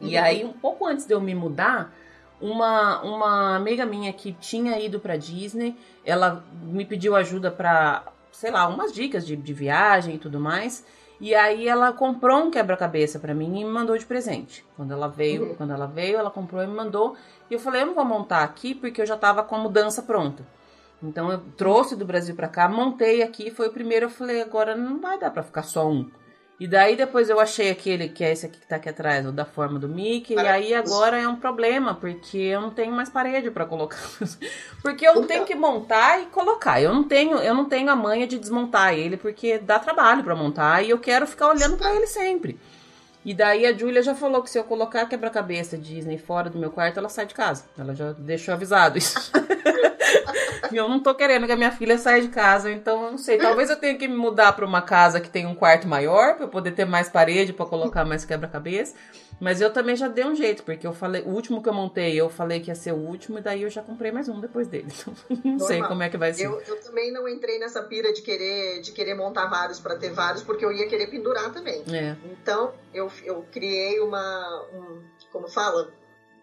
E 0.00 0.16
uhum. 0.16 0.24
aí, 0.24 0.44
um 0.44 0.52
pouco 0.52 0.86
antes 0.86 1.06
de 1.06 1.14
eu 1.14 1.20
me 1.20 1.34
mudar, 1.34 1.94
uma, 2.40 3.00
uma 3.02 3.56
amiga 3.56 3.86
minha 3.86 4.12
que 4.12 4.32
tinha 4.32 4.78
ido 4.80 4.98
para 4.98 5.16
Disney, 5.16 5.76
ela 6.04 6.44
me 6.62 6.84
pediu 6.84 7.14
ajuda 7.14 7.50
para, 7.52 8.02
sei 8.32 8.50
lá, 8.50 8.66
umas 8.66 8.92
dicas 8.92 9.24
de, 9.24 9.36
de 9.36 9.54
viagem 9.54 10.16
e 10.16 10.18
tudo 10.18 10.40
mais. 10.40 10.84
E 11.22 11.36
aí 11.36 11.68
ela 11.68 11.92
comprou 11.92 12.36
um 12.42 12.50
quebra-cabeça 12.50 13.20
para 13.20 13.32
mim 13.32 13.60
e 13.60 13.64
me 13.64 13.70
mandou 13.70 13.96
de 13.96 14.04
presente. 14.04 14.66
Quando 14.76 14.90
ela 14.90 15.06
veio, 15.06 15.50
uhum. 15.50 15.54
quando 15.54 15.72
ela 15.72 15.86
veio, 15.86 16.16
ela 16.16 16.32
comprou 16.32 16.60
e 16.60 16.66
me 16.66 16.74
mandou. 16.74 17.16
E 17.48 17.54
eu 17.54 17.60
falei, 17.60 17.82
eu 17.82 17.86
não 17.86 17.94
vou 17.94 18.04
montar 18.04 18.42
aqui 18.42 18.74
porque 18.74 19.00
eu 19.00 19.06
já 19.06 19.16
tava 19.16 19.44
com 19.44 19.54
a 19.54 19.58
mudança 19.60 20.02
pronta. 20.02 20.44
Então 21.00 21.30
eu 21.30 21.38
trouxe 21.56 21.94
do 21.94 22.04
Brasil 22.04 22.34
para 22.34 22.48
cá, 22.48 22.68
montei 22.68 23.22
aqui, 23.22 23.52
foi 23.52 23.68
o 23.68 23.72
primeiro, 23.72 24.06
eu 24.06 24.10
falei, 24.10 24.42
agora 24.42 24.74
não 24.74 25.00
vai 25.00 25.16
dar 25.16 25.30
para 25.30 25.44
ficar 25.44 25.62
só 25.62 25.88
um. 25.88 26.10
E 26.62 26.66
daí 26.68 26.94
depois 26.94 27.28
eu 27.28 27.40
achei 27.40 27.72
aquele 27.72 28.08
que 28.08 28.22
é 28.22 28.30
esse 28.30 28.46
aqui 28.46 28.60
que 28.60 28.66
tá 28.68 28.76
aqui 28.76 28.88
atrás, 28.88 29.26
o 29.26 29.32
da 29.32 29.44
forma 29.44 29.80
do 29.80 29.88
Mickey, 29.88 30.34
e 30.34 30.38
aí 30.38 30.72
agora 30.72 31.20
é 31.20 31.26
um 31.26 31.34
problema, 31.34 31.92
porque 31.92 32.38
eu 32.38 32.60
não 32.60 32.70
tenho 32.70 32.92
mais 32.92 33.08
parede 33.08 33.50
para 33.50 33.66
colocar. 33.66 33.98
porque 34.80 35.04
eu 35.04 35.26
tenho 35.26 35.44
que 35.44 35.56
montar 35.56 36.22
e 36.22 36.26
colocar. 36.26 36.80
Eu 36.80 36.94
não 36.94 37.02
tenho, 37.02 37.38
eu 37.38 37.52
não 37.52 37.64
tenho 37.64 37.90
a 37.90 37.96
manha 37.96 38.28
de 38.28 38.38
desmontar 38.38 38.94
ele, 38.94 39.16
porque 39.16 39.58
dá 39.58 39.80
trabalho 39.80 40.22
para 40.22 40.36
montar 40.36 40.82
e 40.84 40.90
eu 40.90 41.00
quero 41.00 41.26
ficar 41.26 41.48
olhando 41.48 41.76
para 41.76 41.96
ele 41.96 42.06
sempre. 42.06 42.56
E 43.24 43.34
daí 43.34 43.66
a 43.66 43.76
Julia 43.76 44.00
já 44.00 44.14
falou 44.14 44.40
que 44.40 44.48
se 44.48 44.56
eu 44.56 44.62
colocar 44.62 45.06
quebra-cabeça 45.06 45.76
Disney 45.76 46.16
fora 46.16 46.48
do 46.48 46.60
meu 46.60 46.70
quarto, 46.70 46.96
ela 46.96 47.08
sai 47.08 47.26
de 47.26 47.34
casa. 47.34 47.64
Ela 47.76 47.92
já 47.92 48.12
deixou 48.12 48.54
avisado 48.54 48.98
isso. 48.98 49.32
eu 50.72 50.88
não 50.88 51.00
tô 51.00 51.14
querendo 51.14 51.46
que 51.46 51.52
a 51.52 51.56
minha 51.56 51.70
filha 51.70 51.98
saia 51.98 52.22
de 52.22 52.28
casa, 52.28 52.70
então 52.70 53.04
eu 53.04 53.10
não 53.12 53.18
sei. 53.18 53.38
Talvez 53.38 53.70
eu 53.70 53.76
tenha 53.76 53.96
que 53.96 54.08
me 54.08 54.16
mudar 54.16 54.52
para 54.52 54.64
uma 54.64 54.82
casa 54.82 55.20
que 55.20 55.30
tem 55.30 55.46
um 55.46 55.54
quarto 55.54 55.86
maior, 55.86 56.34
para 56.34 56.44
eu 56.44 56.48
poder 56.48 56.72
ter 56.72 56.84
mais 56.84 57.08
parede, 57.08 57.52
para 57.52 57.66
colocar 57.66 58.04
mais 58.04 58.24
quebra-cabeça. 58.24 58.94
Mas 59.40 59.60
eu 59.60 59.72
também 59.72 59.96
já 59.96 60.06
dei 60.06 60.24
um 60.24 60.36
jeito, 60.36 60.62
porque 60.62 60.86
eu 60.86 60.92
falei, 60.92 61.22
o 61.22 61.30
último 61.30 61.60
que 61.60 61.68
eu 61.68 61.74
montei, 61.74 62.14
eu 62.14 62.30
falei 62.30 62.60
que 62.60 62.70
ia 62.70 62.76
ser 62.76 62.92
o 62.92 62.96
último, 62.96 63.38
e 63.38 63.42
daí 63.42 63.62
eu 63.62 63.70
já 63.70 63.82
comprei 63.82 64.12
mais 64.12 64.28
um 64.28 64.40
depois 64.40 64.68
dele. 64.68 64.86
Então, 65.02 65.40
não 65.44 65.52
Normal. 65.52 65.66
sei 65.66 65.82
como 65.82 66.02
é 66.02 66.08
que 66.08 66.16
vai 66.16 66.32
ser. 66.32 66.46
Eu, 66.46 66.60
eu, 66.60 66.80
também 66.80 67.12
não 67.12 67.28
entrei 67.28 67.58
nessa 67.58 67.82
pira 67.82 68.12
de 68.12 68.22
querer, 68.22 68.80
de 68.80 68.92
querer 68.92 69.14
montar 69.14 69.46
vários 69.46 69.80
para 69.80 69.96
ter 69.96 70.10
vários, 70.10 70.42
porque 70.42 70.64
eu 70.64 70.70
ia 70.70 70.86
querer 70.86 71.08
pendurar 71.08 71.52
também. 71.52 71.82
É. 71.92 72.16
Então, 72.24 72.72
eu, 72.94 73.10
eu 73.24 73.44
criei 73.50 73.98
uma. 74.00 74.68
Um, 74.72 75.02
como 75.32 75.48
fala? 75.48 75.92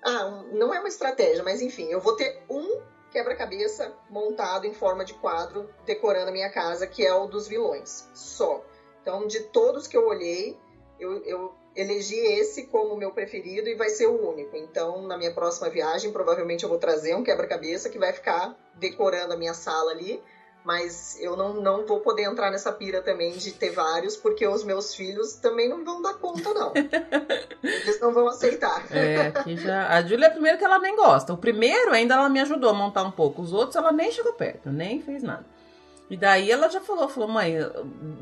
Ah, 0.04 0.26
um, 0.26 0.58
não 0.58 0.74
é 0.74 0.80
uma 0.80 0.90
estratégia, 0.90 1.44
mas 1.44 1.62
enfim, 1.62 1.86
eu 1.86 2.02
vou 2.02 2.16
ter 2.16 2.44
um 2.50 2.82
quebra-cabeça 3.12 3.94
montado 4.10 4.66
em 4.66 4.74
forma 4.74 5.04
de 5.04 5.14
quadro 5.14 5.70
decorando 5.86 6.30
a 6.30 6.34
minha 6.34 6.50
casa, 6.50 6.88
que 6.88 7.06
é 7.06 7.14
o 7.14 7.28
dos 7.28 7.48
vilões. 7.48 8.08
Só. 8.14 8.64
Então, 9.02 9.28
de 9.28 9.42
todos 9.42 9.88
que 9.88 9.98
eu 9.98 10.08
olhei, 10.08 10.58
eu, 11.00 11.24
eu 11.24 11.54
elegi 11.76 12.16
esse 12.16 12.68
como 12.68 12.96
meu 12.96 13.12
preferido 13.12 13.70
e 13.70 13.76
vai 13.76 13.90
ser 13.90 14.08
o 14.08 14.30
único. 14.30 14.56
Então, 14.56 15.02
na 15.04 15.18
minha 15.18 15.34
próxima 15.34 15.70
viagem, 15.70 16.12
provavelmente 16.12 16.64
eu 16.64 16.70
vou 16.70 16.78
trazer 16.78 17.16
um 17.16 17.24
quebra-cabeça 17.24 17.90
que 17.90 17.98
vai 17.98 18.14
ficar 18.14 18.58
decorando 18.76 19.34
a 19.34 19.38
minha 19.38 19.54
sala 19.54 19.92
ali 19.92 20.22
mas 20.70 21.18
eu 21.20 21.36
não, 21.36 21.56
não 21.56 21.84
vou 21.84 22.00
poder 22.00 22.26
entrar 22.26 22.52
nessa 22.52 22.72
pira 22.72 23.02
também 23.02 23.32
de 23.32 23.52
ter 23.54 23.72
vários, 23.72 24.16
porque 24.16 24.46
os 24.46 24.64
meus 24.64 24.94
filhos 24.94 25.34
também 25.34 25.68
não 25.68 25.84
vão 25.84 26.00
dar 26.00 26.14
conta, 26.14 26.54
não. 26.54 26.72
Eles 27.64 28.00
não 28.00 28.14
vão 28.14 28.28
aceitar. 28.28 28.86
É, 28.92 29.32
que 29.32 29.58
já. 29.58 29.88
A 29.88 30.04
Júlia 30.04 30.26
é 30.26 30.28
a 30.28 30.32
primeira 30.32 30.60
que 30.60 30.64
ela 30.64 30.78
nem 30.78 30.96
gosta. 30.96 31.34
O 31.34 31.38
primeiro 31.38 31.92
ainda 31.92 32.14
ela 32.14 32.30
me 32.30 32.40
ajudou 32.40 32.70
a 32.70 32.74
montar 32.74 33.02
um 33.02 33.10
pouco. 33.10 33.42
Os 33.42 33.52
outros 33.52 33.78
ela 33.78 33.92
nem 33.92 34.12
chegou 34.12 34.34
perto, 34.34 34.70
nem 34.70 35.02
fez 35.02 35.24
nada. 35.24 35.44
E 36.10 36.18
daí 36.18 36.50
ela 36.50 36.70
já 36.70 36.82
falou, 36.82 37.08
falou, 37.08 37.30
mãe, 37.30 37.56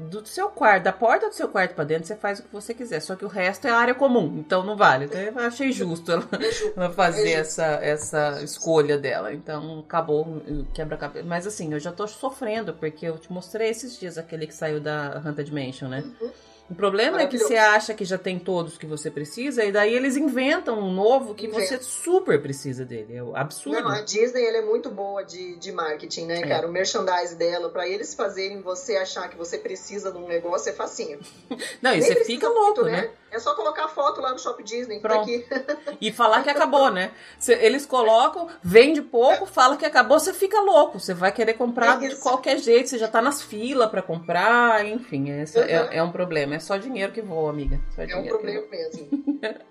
do 0.10 0.26
seu 0.28 0.50
quarto, 0.50 0.84
da 0.84 0.92
porta 0.92 1.30
do 1.30 1.34
seu 1.34 1.48
quarto 1.48 1.74
para 1.74 1.86
dentro, 1.86 2.06
você 2.06 2.16
faz 2.16 2.40
o 2.40 2.44
que 2.44 2.52
você 2.52 2.74
quiser, 2.74 3.00
só 3.00 3.16
que 3.16 3.24
o 3.24 3.30
resto 3.30 3.66
é 3.66 3.72
área 3.72 3.96
comum, 3.96 4.36
então 4.40 4.62
não 4.62 4.76
vale. 4.76 5.06
Então 5.06 5.22
eu 5.22 5.40
achei 5.40 5.72
justo 5.72 6.12
ela, 6.12 6.28
ela 6.76 6.90
fazer 6.92 7.32
essa, 7.32 7.80
essa 7.82 8.42
escolha 8.44 8.98
dela. 8.98 9.34
Então 9.34 9.80
acabou 9.80 10.42
quebra-cabeça. 10.74 11.26
Mas 11.26 11.48
assim, 11.48 11.72
eu 11.72 11.80
já 11.80 11.92
tô 11.92 12.06
sofrendo, 12.08 12.74
porque 12.74 13.08
eu 13.08 13.18
te 13.18 13.32
mostrei 13.32 13.70
esses 13.70 13.98
dias 13.98 14.18
aquele 14.18 14.48
que 14.48 14.54
saiu 14.54 14.82
da 14.82 15.22
Haunted 15.24 15.54
Mansion, 15.54 15.88
né? 15.88 16.04
Uhum. 16.20 16.32
O 16.70 16.76
problema 16.76 17.22
é 17.22 17.28
que 17.28 17.38
você 17.38 17.56
acha 17.56 17.94
que 17.94 18.04
já 18.04 18.18
tem 18.18 18.38
todos 18.38 18.78
que 18.78 18.86
você 18.86 19.10
precisa, 19.10 19.64
e 19.64 19.72
daí 19.72 19.94
eles 19.94 20.18
inventam 20.18 20.78
um 20.80 20.92
novo 20.92 21.34
que 21.34 21.48
Inventa. 21.48 21.78
você 21.78 21.82
super 21.82 22.42
precisa 22.42 22.84
dele. 22.84 23.16
É 23.16 23.22
absurdo. 23.40 23.82
Não, 23.82 23.90
a 23.90 24.02
Disney 24.02 24.46
ela 24.46 24.58
é 24.58 24.62
muito 24.62 24.90
boa 24.90 25.24
de, 25.24 25.56
de 25.56 25.72
marketing, 25.72 26.26
né, 26.26 26.40
é. 26.40 26.48
cara? 26.48 26.68
O 26.68 26.72
merchandise 26.72 27.36
dela, 27.36 27.70
para 27.70 27.88
eles 27.88 28.14
fazerem 28.14 28.62
você 28.62 28.98
achar 28.98 29.30
que 29.30 29.38
você 29.38 29.58
precisa 29.58 30.12
de 30.12 30.18
um 30.18 30.28
negócio 30.28 30.70
é 30.70 30.74
facinho. 30.74 31.20
Não, 31.82 31.94
e 31.94 32.02
você 32.02 32.26
fica 32.26 32.50
louco, 32.50 32.82
muito, 32.82 32.84
né? 32.86 33.02
né? 33.04 33.10
É 33.30 33.40
só 33.40 33.54
colocar 33.56 33.86
a 33.86 33.88
foto 33.90 34.22
lá 34.22 34.32
no 34.32 34.40
Shop 34.40 34.62
Disney. 34.64 35.00
Tá 35.00 35.10
Pronto. 35.10 35.28
E 36.00 36.12
falar 36.12 36.44
que 36.44 36.50
acabou, 36.50 36.92
né? 36.92 37.12
Eles 37.48 37.86
colocam, 37.86 38.48
vende 38.62 39.02
pouco, 39.02 39.46
fala 39.46 39.76
que 39.76 39.86
acabou, 39.86 40.20
você 40.20 40.34
fica 40.34 40.60
louco. 40.62 41.00
Você 41.00 41.14
vai 41.14 41.32
querer 41.32 41.54
comprar 41.54 42.04
é 42.04 42.08
de 42.08 42.16
qualquer 42.18 42.58
jeito, 42.60 42.90
você 42.90 42.98
já 42.98 43.08
tá 43.08 43.22
nas 43.22 43.42
filas 43.42 43.90
para 43.90 44.02
comprar, 44.02 44.86
enfim, 44.86 45.30
esse 45.32 45.58
uhum. 45.58 45.66
é, 45.66 45.98
é, 45.98 46.04
um 46.04 46.12
problema. 46.12 46.57
É 46.58 46.60
só 46.60 46.76
dinheiro 46.76 47.14
que 47.14 47.22
voa, 47.22 47.50
amiga. 47.52 47.80
Só 47.96 48.02
é 48.02 48.16
um 48.16 48.26
problema 48.28 48.68
mesmo. 48.68 49.08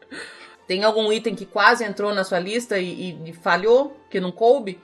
Tem 0.67 0.83
algum 0.85 1.13
item 1.13 1.35
que 1.35 1.45
quase 1.45 1.85
entrou 1.85 2.15
na 2.15 2.25
sua 2.25 2.39
lista 2.39 2.79
e, 2.79 3.11
e, 3.11 3.31
e 3.31 3.33
falhou, 3.33 3.97
que 4.11 4.21
não 4.21 4.33
coube? 4.33 4.81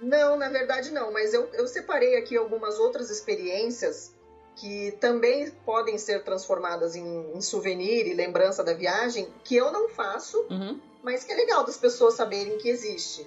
Não, 0.00 0.36
na 0.36 0.48
verdade 0.48 0.90
não, 0.90 1.10
mas 1.12 1.32
eu, 1.32 1.48
eu 1.54 1.66
separei 1.66 2.16
aqui 2.16 2.36
algumas 2.36 2.78
outras 2.78 3.10
experiências 3.10 4.14
que 4.56 4.92
também 5.00 5.50
podem 5.64 5.98
ser 5.98 6.22
transformadas 6.22 6.96
em, 6.96 7.32
em, 7.34 7.40
souvenir 7.42 8.06
e 8.06 8.14
lembrança 8.14 8.64
da 8.64 8.72
viagem, 8.72 9.28
que 9.44 9.54
eu 9.56 9.70
não 9.70 9.88
faço, 9.88 10.38
Uhum. 10.50 10.80
mas 11.02 11.24
que 11.24 11.32
é 11.32 11.36
legal 11.36 11.64
das 11.64 11.76
pessoas 11.76 12.14
saberem 12.14 12.56
que 12.58 12.68
existe. 12.68 13.26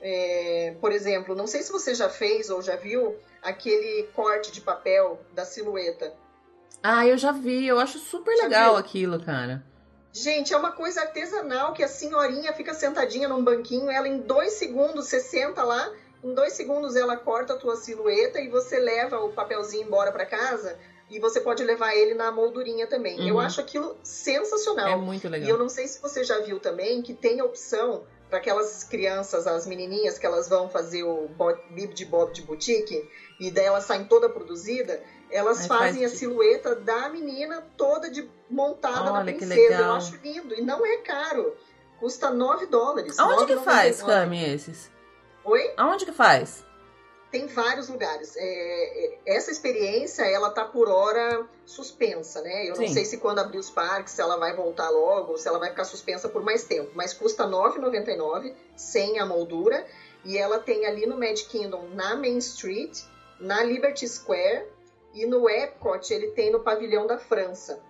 É, 0.00 0.74
por 0.80 0.92
exemplo, 0.92 1.34
não 1.34 1.46
sei 1.46 1.62
se 1.62 1.72
você 1.72 1.94
já 1.94 2.08
fez 2.08 2.48
ou 2.50 2.60
já 2.62 2.76
viu 2.76 3.16
aquele 3.42 4.04
corte 4.14 4.50
de 4.52 4.60
papel 4.60 5.18
da 5.32 5.44
silhueta. 5.44 6.12
Ah, 6.86 7.06
eu 7.06 7.16
já 7.16 7.32
vi. 7.32 7.66
Eu 7.66 7.78
acho 7.80 7.98
super 7.98 8.36
Já 8.36 8.42
legal 8.44 8.70
viu? 8.72 8.78
aquilo, 8.78 9.18
cara. 9.24 9.64
Gente, 10.12 10.52
é 10.52 10.56
uma 10.56 10.70
coisa 10.72 11.00
artesanal 11.00 11.72
que 11.72 11.82
a 11.82 11.88
senhorinha 11.88 12.52
fica 12.52 12.74
sentadinha 12.74 13.26
num 13.26 13.42
banquinho, 13.42 13.90
ela 13.90 14.06
em 14.06 14.18
dois 14.18 14.52
segundos, 14.52 15.06
você 15.08 15.18
senta 15.18 15.64
lá, 15.64 15.90
em 16.22 16.32
dois 16.34 16.52
segundos 16.52 16.94
ela 16.94 17.16
corta 17.16 17.54
a 17.54 17.56
tua 17.56 17.74
silhueta 17.74 18.38
e 18.40 18.48
você 18.48 18.78
leva 18.78 19.18
o 19.18 19.32
papelzinho 19.32 19.86
embora 19.86 20.12
para 20.12 20.24
casa 20.26 20.78
e 21.10 21.18
você 21.18 21.40
pode 21.40 21.64
levar 21.64 21.94
ele 21.96 22.14
na 22.14 22.30
moldurinha 22.30 22.86
também. 22.86 23.18
Uhum. 23.18 23.28
Eu 23.28 23.40
acho 23.40 23.60
aquilo 23.60 23.96
sensacional. 24.04 24.88
É 24.88 24.96
muito 24.96 25.26
E 25.26 25.30
legal. 25.30 25.48
eu 25.50 25.58
não 25.58 25.68
sei 25.68 25.88
se 25.88 26.00
você 26.00 26.22
já 26.22 26.38
viu 26.40 26.60
também 26.60 27.02
que 27.02 27.12
tem 27.14 27.40
a 27.40 27.44
opção 27.44 28.04
para 28.34 28.40
aquelas 28.40 28.82
crianças, 28.82 29.46
as 29.46 29.64
menininhas 29.64 30.18
que 30.18 30.26
elas 30.26 30.48
vão 30.48 30.68
fazer 30.68 31.04
o 31.04 31.30
bib 31.70 31.94
de 31.94 32.04
bob 32.04 32.32
de 32.32 32.42
boutique 32.42 33.08
e 33.38 33.48
daí 33.48 33.66
elas 33.66 33.84
saem 33.84 34.06
toda 34.06 34.28
produzida, 34.28 35.00
elas 35.30 35.60
Aí 35.60 35.68
fazem 35.68 36.02
faz 36.02 36.12
a 36.12 36.16
silhueta 36.16 36.74
da 36.74 37.08
menina 37.10 37.64
toda 37.76 38.10
de 38.10 38.28
montada 38.50 39.12
na 39.12 39.20
Olha, 39.20 39.32
que 39.32 39.38
princesa. 39.38 39.74
Eu 39.74 39.92
acho 39.92 40.16
lindo 40.16 40.52
e 40.52 40.62
não 40.62 40.84
é 40.84 40.96
caro. 40.96 41.56
Custa 42.00 42.28
9 42.28 42.66
dólares. 42.66 43.16
Aonde 43.20 43.46
que 43.46 43.54
9,99. 43.54 43.62
faz, 43.62 44.02
Cami, 44.02 44.44
esses? 44.44 44.90
Oi? 45.44 45.72
Aonde 45.76 46.04
que 46.04 46.12
faz? 46.12 46.64
Tem 47.34 47.48
vários 47.48 47.88
lugares. 47.88 48.36
É, 48.36 48.44
é, 48.44 49.18
essa 49.26 49.50
experiência, 49.50 50.22
ela 50.22 50.50
tá 50.50 50.64
por 50.64 50.88
hora 50.88 51.44
suspensa, 51.66 52.40
né? 52.42 52.70
Eu 52.70 52.76
não 52.76 52.86
Sim. 52.86 52.94
sei 52.94 53.04
se 53.04 53.18
quando 53.18 53.40
abrir 53.40 53.58
os 53.58 53.68
parques, 53.68 54.12
se 54.12 54.22
ela 54.22 54.36
vai 54.36 54.54
voltar 54.54 54.88
logo, 54.88 55.36
se 55.36 55.48
ela 55.48 55.58
vai 55.58 55.70
ficar 55.70 55.82
suspensa 55.82 56.28
por 56.28 56.44
mais 56.44 56.62
tempo. 56.62 56.92
Mas 56.94 57.12
custa 57.12 57.44
R$ 57.44 57.50
9,99, 57.50 58.54
sem 58.76 59.18
a 59.18 59.26
moldura. 59.26 59.84
E 60.24 60.38
ela 60.38 60.60
tem 60.60 60.86
ali 60.86 61.06
no 61.06 61.18
Magic 61.18 61.48
Kingdom, 61.48 61.88
na 61.88 62.14
Main 62.14 62.38
Street, 62.38 63.00
na 63.40 63.64
Liberty 63.64 64.06
Square, 64.06 64.68
e 65.12 65.26
no 65.26 65.50
Epcot 65.50 66.14
ele 66.14 66.28
tem 66.28 66.52
no 66.52 66.60
Pavilhão 66.60 67.04
da 67.04 67.18
França. 67.18 67.80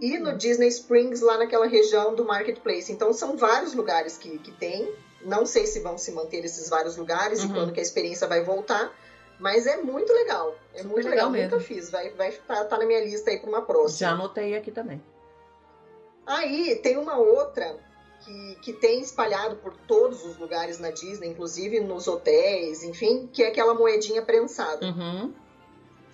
E 0.00 0.16
no 0.16 0.36
Disney 0.38 0.68
Springs, 0.68 1.20
lá 1.20 1.38
naquela 1.38 1.66
região 1.66 2.14
do 2.14 2.24
Marketplace. 2.24 2.92
Então 2.92 3.12
são 3.12 3.36
vários 3.36 3.74
lugares 3.74 4.16
que, 4.16 4.38
que 4.38 4.52
tem. 4.52 4.94
Não 5.24 5.46
sei 5.46 5.66
se 5.66 5.80
vão 5.80 5.96
se 5.98 6.10
manter 6.12 6.44
esses 6.44 6.68
vários 6.68 6.96
lugares 6.96 7.40
Uhum. 7.42 7.50
e 7.50 7.52
quando 7.54 7.72
que 7.72 7.80
a 7.80 7.82
experiência 7.82 8.26
vai 8.26 8.42
voltar. 8.42 8.92
Mas 9.38 9.66
é 9.66 9.76
muito 9.78 10.12
legal. 10.12 10.54
É 10.74 10.82
muito 10.84 11.08
legal 11.08 11.30
legal. 11.30 11.50
Nunca 11.50 11.64
fiz. 11.64 11.90
Vai, 11.90 12.10
vai 12.10 12.30
tá, 12.32 12.64
tá 12.64 12.78
na 12.78 12.84
minha 12.86 13.00
lista 13.04 13.30
aí 13.30 13.38
para 13.40 13.48
uma 13.48 13.62
próxima. 13.62 13.98
Já 13.98 14.10
anotei 14.12 14.54
aqui 14.56 14.70
também. 14.70 15.02
Aí 16.26 16.76
tem 16.76 16.96
uma 16.96 17.16
outra 17.16 17.76
que, 18.24 18.54
que 18.62 18.72
tem 18.72 19.00
espalhado 19.00 19.56
por 19.56 19.74
todos 19.88 20.24
os 20.24 20.36
lugares 20.38 20.78
na 20.78 20.90
Disney, 20.90 21.28
inclusive 21.28 21.80
nos 21.80 22.06
hotéis, 22.06 22.84
enfim, 22.84 23.28
que 23.32 23.42
é 23.42 23.48
aquela 23.48 23.74
moedinha 23.74 24.22
prensada. 24.22 24.86
Uhum. 24.86 25.32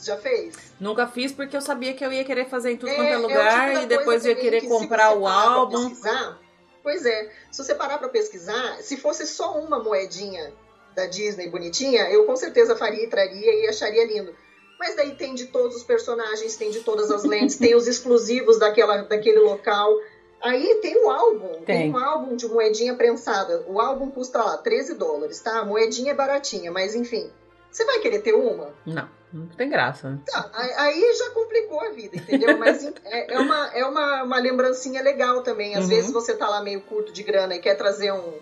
Já 0.01 0.17
fez? 0.17 0.55
Nunca 0.81 1.07
fiz 1.07 1.33
porque 1.33 1.57
eu 1.57 1.61
sabia 1.61 1.93
que 1.93 2.05
eu 2.05 2.13
ia 2.13 2.25
querer 2.25 2.49
fazer 2.49 2.73
em 2.73 2.77
tudo 2.77 2.91
É, 2.93 2.95
quanto 2.97 3.09
é 3.09 3.13
é 3.13 3.17
lugar 3.19 3.65
tipo 3.67 3.75
da 3.75 3.83
e 3.83 3.87
depois 3.87 4.25
eu 4.25 4.31
ia 4.33 4.41
querer 4.41 4.61
que 4.63 4.69
comprar 4.69 5.13
o 5.15 5.27
álbum. 5.27 5.91
pesquisar- 5.91 6.39
pois 6.89 7.05
é, 7.05 7.28
se 7.52 7.62
você 7.62 7.74
parar 7.74 7.98
pra 7.98 8.09
pesquisar, 8.09 8.78
se 8.81 8.97
fosse 8.97 9.27
só 9.27 9.59
uma 9.59 9.78
moedinha 9.78 10.55
da 10.94 11.05
Disney 11.05 11.47
bonitinha, 11.47 12.10
eu 12.10 12.24
com 12.24 12.35
certeza 12.35 12.74
faria 12.74 13.05
e 13.05 13.06
traria 13.06 13.52
e 13.52 13.69
acharia 13.69 14.06
lindo. 14.06 14.35
Mas 14.81 14.97
daí 14.97 15.15
tem 15.15 15.35
de 15.35 15.44
todos 15.44 15.77
os 15.77 15.85
personagens, 15.85 16.56
tem 16.56 16.70
de 16.70 16.81
todas 16.81 17.10
as 17.10 17.24
lentes, 17.24 17.56
tem 17.60 17.74
os 17.74 17.86
exclusivos 17.86 18.59
daquela, 18.59 19.02
daquele 19.02 19.39
local. 19.39 19.94
Aí 20.40 20.78
tem 20.81 20.97
o 21.05 21.10
álbum, 21.10 21.62
tem. 21.66 21.77
Tem. 21.77 21.93
um 21.93 21.98
álbum 21.98 22.35
de 22.35 22.48
moedinha 22.48 22.94
prensada. 22.94 23.62
O 23.66 23.78
álbum 23.78 24.10
custa 24.10 24.43
lá 24.43 24.56
13 24.56 24.94
dólares, 24.94 25.40
tá? 25.40 25.59
A 25.59 25.65
moedinha 25.66 26.12
é 26.12 26.15
baratinha, 26.15 26.73
mas 26.73 26.94
enfim. 26.94 27.31
Você 27.70 27.85
vai 27.85 27.99
querer 28.01 28.20
ter 28.20 28.32
uma? 28.35 28.74
Não, 28.86 29.09
não 29.32 29.47
tem 29.49 29.69
graça. 29.69 30.19
Tá, 30.27 30.51
aí- 30.55 30.73
aí 30.74 31.15
já 31.15 31.31
complicou 31.31 31.81
a 31.81 31.90
vida, 31.90 32.16
entendeu? 32.16 32.57
Mas 32.59 32.82
é, 33.05 33.35
é 33.35 33.39
uma, 33.39 33.66
é 33.74 33.85
uma, 33.85 34.23
uma 34.24 34.39
lembrancinha 34.39 35.03
legal 35.03 35.43
também. 35.43 35.74
Às 35.74 35.85
Uhum. 35.85 35.89
vezes 35.90 36.12
você 36.12 36.35
tá 36.35 36.49
lá 36.49 36.62
meio 36.62 36.81
curto 36.82 37.12
de 37.12 37.23
grana 37.23 37.55
e 37.55 37.61
quer 37.61 37.74
trazer 37.77 38.12
um, 38.12 38.39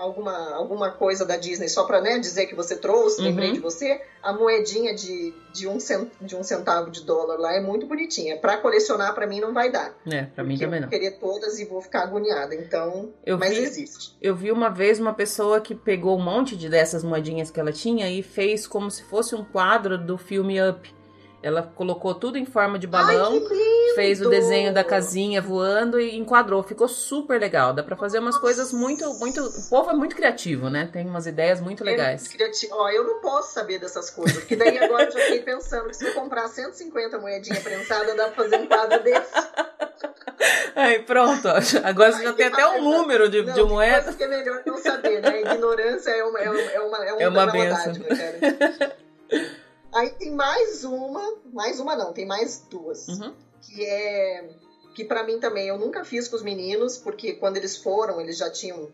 alguma, 0.00 0.54
alguma 0.54 0.90
coisa 0.90 1.24
da 1.24 1.36
Disney 1.36 1.68
só 1.68 1.84
pra 1.84 2.00
né, 2.00 2.18
dizer 2.18 2.46
que 2.46 2.54
você 2.54 2.74
trouxe, 2.76 3.20
lembrei 3.22 3.48
Uhum. 3.48 3.54
de 3.54 3.60
você. 3.60 4.00
A 4.22 4.32
moedinha 4.32 4.94
de, 4.94 5.32
de, 5.52 5.66
um 5.68 5.78
cent, 5.80 6.08
de 6.20 6.36
um 6.36 6.42
centavo 6.42 6.90
de 6.90 7.04
dólar 7.04 7.38
lá 7.38 7.54
é 7.54 7.60
muito 7.60 7.86
bonitinha. 7.86 8.36
Pra 8.38 8.56
colecionar, 8.58 9.14
pra 9.14 9.26
mim, 9.26 9.40
não 9.40 9.54
vai 9.54 9.70
dar. 9.70 9.94
É, 10.06 10.24
pra 10.24 10.44
mim 10.44 10.58
também 10.58 10.78
eu 10.78 10.82
não. 10.82 10.90
vou 10.90 10.98
querer 10.98 11.12
todas 11.18 11.58
e 11.58 11.64
vou 11.64 11.80
ficar 11.80 12.02
agoniada. 12.02 12.54
Então, 12.54 13.12
Eu 13.24 13.38
mas 13.38 13.56
vi, 13.56 13.62
existe. 13.62 14.16
eu 14.20 14.34
vi 14.34 14.50
uma 14.52 14.68
vez 14.68 14.98
uma 15.00 15.14
pessoa 15.14 15.60
que 15.60 15.74
pegou 15.74 16.18
um 16.18 16.22
monte 16.22 16.56
de 16.56 16.68
dessas 16.68 17.02
moedinhas 17.04 17.50
que 17.50 17.58
ela 17.60 17.72
tinha 17.72 18.10
e 18.10 18.22
fez 18.22 18.66
como 18.66 18.90
se 18.90 19.02
fosse 19.04 19.34
um 19.34 19.44
quadro 19.44 19.96
do 19.96 20.18
filme 20.18 20.60
Up. 20.62 20.94
Ela 21.42 21.62
colocou 21.74 22.14
tudo 22.14 22.36
em 22.36 22.44
forma 22.44 22.78
de 22.78 22.86
balão, 22.86 23.32
Ai, 23.32 23.94
fez 23.94 24.20
o 24.20 24.28
desenho 24.28 24.74
da 24.74 24.84
casinha 24.84 25.40
voando 25.40 25.98
e 25.98 26.14
enquadrou. 26.16 26.62
Ficou 26.62 26.86
super 26.86 27.40
legal. 27.40 27.72
Dá 27.72 27.82
pra 27.82 27.96
fazer 27.96 28.18
umas 28.18 28.36
coisas 28.36 28.72
muito, 28.74 29.10
muito. 29.14 29.40
O 29.42 29.70
povo 29.70 29.90
é 29.90 29.94
muito 29.94 30.14
criativo, 30.14 30.68
né? 30.68 30.90
Tem 30.92 31.06
umas 31.06 31.26
ideias 31.26 31.58
muito 31.58 31.82
legais. 31.82 32.26
É 32.26 32.36
criativo. 32.36 32.74
Ó, 32.76 32.90
eu 32.90 33.04
não 33.04 33.20
posso 33.20 33.54
saber 33.54 33.78
dessas 33.78 34.10
coisas, 34.10 34.36
porque 34.36 34.54
daí 34.54 34.78
agora 34.78 35.04
eu 35.04 35.10
já 35.12 35.18
fiquei 35.20 35.40
pensando 35.40 35.88
que 35.88 35.96
se 35.96 36.04
eu 36.06 36.12
comprar 36.12 36.46
150 36.46 37.18
moedinha 37.18 37.60
prensada, 37.60 38.14
dá 38.14 38.28
pra 38.28 38.44
fazer 38.44 38.56
um 38.56 38.66
quadro 38.66 39.02
desse. 39.02 39.30
Aí 40.74 41.00
pronto, 41.00 41.48
agora 41.84 42.12
você 42.12 42.22
já 42.22 42.30
Ai, 42.30 42.34
tem 42.34 42.46
até 42.46 42.66
um 42.66 42.82
número 42.82 43.28
de, 43.28 43.42
Não, 43.42 43.52
de 43.52 43.62
moeda. 43.64 44.02
coisa 44.04 44.16
que 44.16 44.24
é 44.24 44.28
melhor 44.28 44.62
não 44.64 44.76
saber, 44.78 45.20
né? 45.20 45.40
Ignorância 45.42 46.10
é 46.10 46.24
uma, 46.24 46.38
é 46.38 46.50
uma, 46.50 46.60
é 46.60 46.80
uma, 46.80 47.04
é 47.06 47.14
um- 47.14 47.20
É 47.20 47.28
uma 47.28 47.42
é 47.42 47.46
benção. 47.52 47.92
dádiva, 47.92 48.08
cara. 48.08 48.96
Aí 49.92 50.10
tem 50.10 50.30
mais 50.30 50.84
uma, 50.84 51.36
mais 51.52 51.80
uma 51.80 51.96
não, 51.96 52.12
tem 52.12 52.24
mais 52.26 52.64
duas. 52.70 53.08
Uhum. 53.08 53.34
Que 53.62 53.84
é. 53.84 54.48
Que 54.94 55.04
pra 55.04 55.22
mim 55.22 55.38
também 55.38 55.68
eu 55.68 55.78
nunca 55.78 56.04
fiz 56.04 56.26
com 56.26 56.34
os 56.34 56.42
meninos, 56.42 56.98
porque 56.98 57.32
quando 57.34 57.56
eles 57.56 57.76
foram, 57.76 58.20
eles 58.20 58.36
já 58.36 58.50
tinham, 58.50 58.88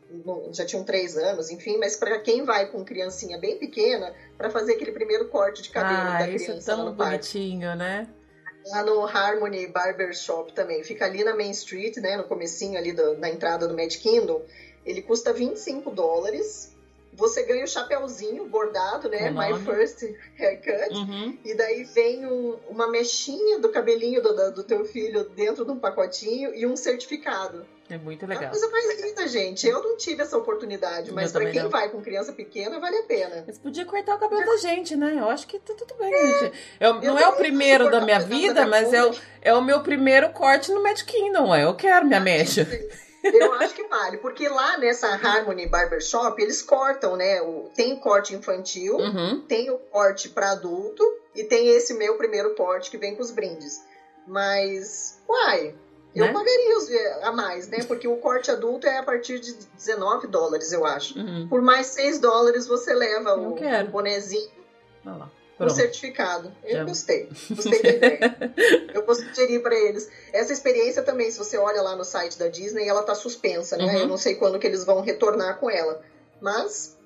já 0.53 0.65
tinham 0.65 0.85
três 0.85 1.17
anos, 1.17 1.49
enfim, 1.51 1.79
mas 1.79 1.97
pra 1.97 2.19
quem 2.19 2.45
vai 2.45 2.67
com 2.67 2.85
criancinha 2.85 3.39
bem 3.39 3.57
pequena, 3.59 4.15
pra 4.37 4.51
fazer 4.51 4.75
aquele 4.75 4.93
primeiro 4.93 5.27
corte 5.29 5.63
de 5.63 5.71
cabelo 5.71 5.99
Ah, 5.99 6.19
da 6.19 6.29
isso 6.29 6.45
é 6.45 6.47
criança 6.49 6.71
lá 6.73 6.77
tão 6.77 6.91
no 6.91 6.97
parque. 6.97 7.13
bonitinho, 7.13 7.75
né? 7.75 8.07
Lá 8.67 8.83
no 8.85 9.05
Harmony 9.07 9.67
Barber 9.69 10.13
Shop 10.15 10.53
também. 10.53 10.85
Fica 10.85 11.07
ali 11.07 11.25
na 11.25 11.35
Main 11.35 11.51
Street, 11.53 11.97
né? 11.97 12.17
No 12.17 12.25
comecinho 12.25 12.77
ali 12.79 12.93
do- 12.93 13.15
da 13.17 13.31
entrada 13.31 13.67
do 13.67 13.75
Magic 13.75 13.99
Kingdom. 14.03 14.43
Ele 14.85 15.01
custa 15.01 15.33
25 15.33 15.91
dólares. 15.91 16.76
Você 17.17 17.43
ganha 17.45 17.65
o 17.65 17.69
chapéuzinho 17.69 18.45
bordado, 18.47 19.09
né? 19.09 19.31
My. 19.31 19.59
First 19.65 20.03
Haircut. 20.39 20.95
Uhum. 20.95 21.39
E 21.45 21.55
daí 21.55 21.85
vem 21.85 22.27
um- 22.27 22.57
uma 22.69 22.87
mechinha 22.89 23.59
do 23.59 23.71
cabelinho 23.71 24.23
do, 24.23 24.53
do- 24.53 24.63
teu 24.65 24.85
filho 24.85 25.25
dentro 25.31 25.65
de 25.65 25.71
um 25.71 25.79
pacotinho 25.79 26.55
e 26.55 26.67
um 26.67 26.77
certificado. 26.77 27.65
É 27.89 27.97
muito 27.97 28.25
É 28.25 28.27
uma 28.27 28.35
legal. 28.35 28.51
coisa 28.51 28.69
mais 28.69 29.01
linda, 29.01 29.29
gente. 29.29 29.67
Eu 29.67 29.81
não 29.83 29.97
tive 29.97 30.21
essa 30.21 30.37
oportunidade, 30.37 31.13
mas 31.13 31.31
também 31.33 31.53
quem 31.53 31.63
não. 31.63 31.71
vai 31.71 31.89
com 31.89 32.03
criança 32.03 32.33
pequena, 32.33 32.81
vale 32.81 32.97
a 32.99 33.03
pena. 33.05 33.45
Mas 33.47 33.59
podia 33.59 33.85
cortar 33.85 34.17
o 34.17 34.19
cabelo 34.19 34.45
da 34.45 34.57
gente, 34.57 34.97
né? 34.97 35.15
Eu 35.19 35.31
acho 35.31 35.47
que 35.47 35.59
tá 35.59 35.73
tudo 35.73 35.95
bem, 35.95 36.11
gente. 36.41 36.53
Eu- 36.81 36.95
não 36.95 37.03
Eu 37.03 37.19
é 37.19 37.29
o 37.29 37.33
primeiro 37.37 37.89
da 37.91 38.01
minha 38.01 38.19
vida, 38.19 38.53
da 38.55 38.67
minha 38.67 38.83
mas 38.83 38.93
é 38.93 39.05
o, 39.07 39.15
é 39.41 39.55
o 39.55 39.63
meu 39.63 39.81
primeiro 39.83 40.31
corte 40.31 40.73
no 40.73 40.83
Magic 40.83 41.11
Kingdom. 41.11 41.49
ué. 41.51 41.65
Eu 41.65 41.75
quero 41.77 42.05
minha 42.07 42.21
mecha. 42.21 42.67
Eu 43.25 43.53
acho 43.55 43.75
que 43.75 43.83
vale, 43.89 44.19
porque 44.19 44.49
lá 44.49 44.77
nessa 44.79 45.09
Harmony 45.09 45.67
Barbershop 45.67 46.41
eles 46.41 46.63
cortam, 46.63 47.17
né? 47.17 47.41
O, 47.43 47.71
tem 47.75 47.97
corte 47.97 48.35
infantil, 48.35 48.97
Uhum. 48.97 49.41
tem 49.49 49.71
o 49.71 49.79
corte 49.79 50.29
para 50.29 50.53
adulto 50.53 51.03
e 51.35 51.43
tem 51.45 51.69
esse 51.69 51.95
meu 51.95 52.17
primeiro 52.17 52.55
corte 52.55 52.91
que 52.91 52.97
vem 52.99 53.15
com 53.17 53.23
os 53.23 53.31
brindes. 53.31 53.81
Mas, 54.27 55.19
uai, 55.29 55.75
eu 56.15 56.27
Né? 56.27 56.33
pagaria 56.33 56.77
os, 56.77 56.89
a 57.25 57.33
mais, 57.33 57.69
né? 57.69 57.85
Porque 57.85 58.07
o 58.09 58.17
corte 58.17 58.51
adulto 58.51 58.87
é 58.87 58.99
a 58.99 59.03
partir 59.03 59.39
de 59.41 59.55
19 59.75 60.27
dólares, 60.27 60.73
eu 60.73 60.85
acho. 60.85 61.19
Uhum. 61.19 61.47
Por 61.49 61.63
mais 61.63 61.87
6 61.89 62.19
dólares 62.19 62.67
você 62.67 62.93
leva 62.95 63.31
Eu 63.31 63.53
o, 63.53 63.55
quero. 63.57 63.89
o 63.89 63.91
bonezinho 63.91 64.51
Olha 65.05 65.17
lá. 65.17 65.31
Pronto. 65.57 65.75
certificado. 65.75 66.53
Eu 66.65 66.77
Já- 66.79 66.85
gostei. 66.85 67.29
Gostei 67.51 67.83
da 67.83 67.89
ideia. 67.89 68.37
Eu 68.93 69.07
vou 69.07 69.15
sugerir 69.15 69.61
pra 69.63 69.75
eles. 69.75 70.09
Essa 70.33 70.53
experiência 70.53 71.03
também, 71.03 71.31
se 71.31 71.39
você 71.39 71.57
olha 71.57 71.81
lá 71.81 71.97
no 71.97 72.05
site 72.05 72.39
da 72.39 72.49
Disney, 72.49 72.87
ela 72.89 73.03
tá 73.03 73.15
suspensa, 73.15 73.77
né? 73.77 73.85
Uhum. 73.87 73.99
Eu 74.01 74.09
não 74.09 74.19
sei 74.19 74.35
quando 74.35 74.59
que 74.59 74.67
eles 74.67 74.85
vão 74.85 75.01
retornar 75.01 75.59
com 75.59 75.71
ela. 75.71 76.03
Mas 76.41 76.99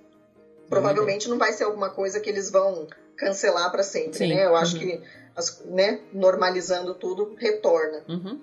provavelmente 0.68 1.28
não 1.28 1.38
vai 1.38 1.52
ser 1.52 1.64
alguma 1.64 1.90
coisa 1.90 2.18
que 2.20 2.28
eles 2.28 2.50
vão 2.50 2.88
cancelar 3.16 3.70
pra 3.70 3.82
sempre, 3.84 4.18
Sim. 4.18 4.34
né? 4.34 4.44
Eu 4.46 4.56
acho 4.56 4.74
Uhum. 4.76 4.80
que 4.80 5.02
as- 5.36 5.60
né, 5.66 6.00
normalizando 6.12 6.94
tudo, 6.94 7.34
retorna. 7.38 8.04
Uhum. 8.08 8.40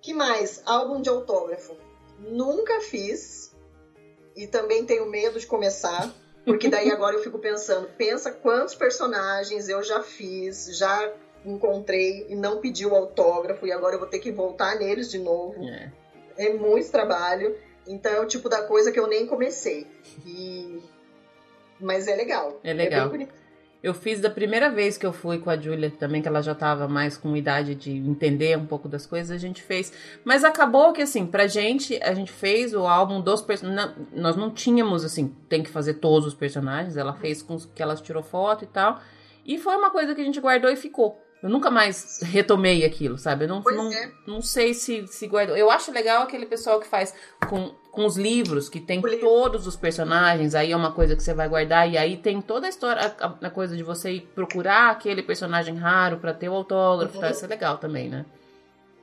Que 0.00 0.12
mais? 0.14 0.62
Álbum 0.66 1.00
de 1.00 1.08
autógrafo. 1.08 1.76
Nunca 2.18 2.80
fiz. 2.80 3.50
E 4.36 4.46
também 4.46 4.84
tenho 4.84 5.06
medo 5.06 5.38
de 5.38 5.46
começar. 5.46 6.12
Porque 6.44 6.68
daí 6.68 6.90
agora 6.90 7.14
eu 7.16 7.22
fico 7.22 7.38
pensando, 7.38 7.88
pensa 7.96 8.30
quantos 8.30 8.74
personagens 8.74 9.68
eu 9.68 9.82
já 9.82 10.00
fiz, 10.00 10.76
já 10.76 11.12
encontrei 11.44 12.26
e 12.28 12.34
não 12.34 12.58
pedi 12.58 12.84
o 12.86 12.94
autógrafo 12.94 13.66
e 13.66 13.72
agora 13.72 13.94
eu 13.94 13.98
vou 13.98 14.08
ter 14.08 14.18
que 14.18 14.30
voltar 14.30 14.76
neles 14.76 15.10
de 15.10 15.18
novo. 15.18 15.62
É, 15.64 15.90
é 16.36 16.52
muito 16.52 16.90
trabalho. 16.90 17.56
Então 17.86 18.12
é 18.12 18.20
o 18.20 18.26
tipo 18.26 18.48
da 18.48 18.62
coisa 18.62 18.92
que 18.92 18.98
eu 18.98 19.06
nem 19.06 19.26
comecei. 19.26 19.86
E... 20.26 20.80
Mas 21.80 22.06
é 22.06 22.14
legal. 22.14 22.60
É 22.62 22.72
legal. 22.72 23.12
É 23.14 23.26
eu 23.82 23.92
fiz 23.92 24.20
da 24.20 24.30
primeira 24.30 24.70
vez 24.70 24.96
que 24.96 25.04
eu 25.04 25.12
fui 25.12 25.38
com 25.38 25.50
a 25.50 25.56
Júlia 25.56 25.90
também, 25.90 26.22
que 26.22 26.28
ela 26.28 26.40
já 26.40 26.52
estava 26.52 26.86
mais 26.86 27.16
com 27.16 27.36
idade 27.36 27.74
de 27.74 27.90
entender 27.90 28.56
um 28.56 28.64
pouco 28.64 28.88
das 28.88 29.06
coisas, 29.06 29.30
a 29.30 29.38
gente 29.38 29.60
fez. 29.60 29.92
Mas 30.24 30.44
acabou 30.44 30.92
que, 30.92 31.02
assim, 31.02 31.26
pra 31.26 31.48
gente, 31.48 32.00
a 32.02 32.14
gente 32.14 32.30
fez 32.30 32.74
o 32.74 32.86
álbum 32.86 33.20
dos 33.20 33.42
personagens. 33.42 33.96
Nós 34.12 34.36
não 34.36 34.50
tínhamos, 34.50 35.04
assim, 35.04 35.34
tem 35.48 35.62
que 35.64 35.70
fazer 35.70 35.94
todos 35.94 36.28
os 36.28 36.34
personagens. 36.34 36.96
Ela 36.96 37.12
fez 37.14 37.42
com 37.42 37.58
que 37.58 37.82
ela 37.82 37.96
tirou 37.96 38.22
foto 38.22 38.62
e 38.62 38.68
tal. 38.68 39.00
E 39.44 39.58
foi 39.58 39.74
uma 39.74 39.90
coisa 39.90 40.14
que 40.14 40.20
a 40.20 40.24
gente 40.24 40.40
guardou 40.40 40.70
e 40.70 40.76
ficou. 40.76 41.20
Eu 41.42 41.50
nunca 41.50 41.70
mais 41.70 42.20
retomei 42.22 42.84
aquilo, 42.84 43.18
sabe? 43.18 43.44
Eu 43.44 43.48
não, 43.48 43.62
não, 43.62 43.92
é. 43.92 44.12
não 44.26 44.40
sei 44.40 44.72
se, 44.74 45.06
se 45.08 45.26
guardou. 45.26 45.56
Eu 45.56 45.70
acho 45.72 45.90
legal 45.90 46.22
aquele 46.22 46.46
pessoal 46.46 46.78
que 46.78 46.86
faz 46.86 47.12
com, 47.48 47.74
com 47.90 48.06
os 48.06 48.16
livros, 48.16 48.68
que 48.68 48.80
tem 48.80 49.02
todos 49.18 49.66
os 49.66 49.74
personagens, 49.74 50.54
aí 50.54 50.70
é 50.70 50.76
uma 50.76 50.92
coisa 50.92 51.16
que 51.16 51.22
você 51.22 51.34
vai 51.34 51.48
guardar, 51.48 51.90
e 51.90 51.98
aí 51.98 52.16
tem 52.16 52.40
toda 52.40 52.66
a 52.66 52.68
história, 52.68 53.14
a, 53.20 53.46
a 53.46 53.50
coisa 53.50 53.76
de 53.76 53.82
você 53.82 54.12
ir 54.12 54.20
procurar 54.34 54.90
aquele 54.90 55.20
personagem 55.20 55.74
raro 55.74 56.18
para 56.18 56.32
ter 56.32 56.48
o 56.48 56.54
autógrafo, 56.54 57.16
uhum. 57.16 57.20
tá? 57.22 57.30
Isso 57.30 57.44
é 57.44 57.48
legal 57.48 57.76
também, 57.76 58.08
né? 58.08 58.24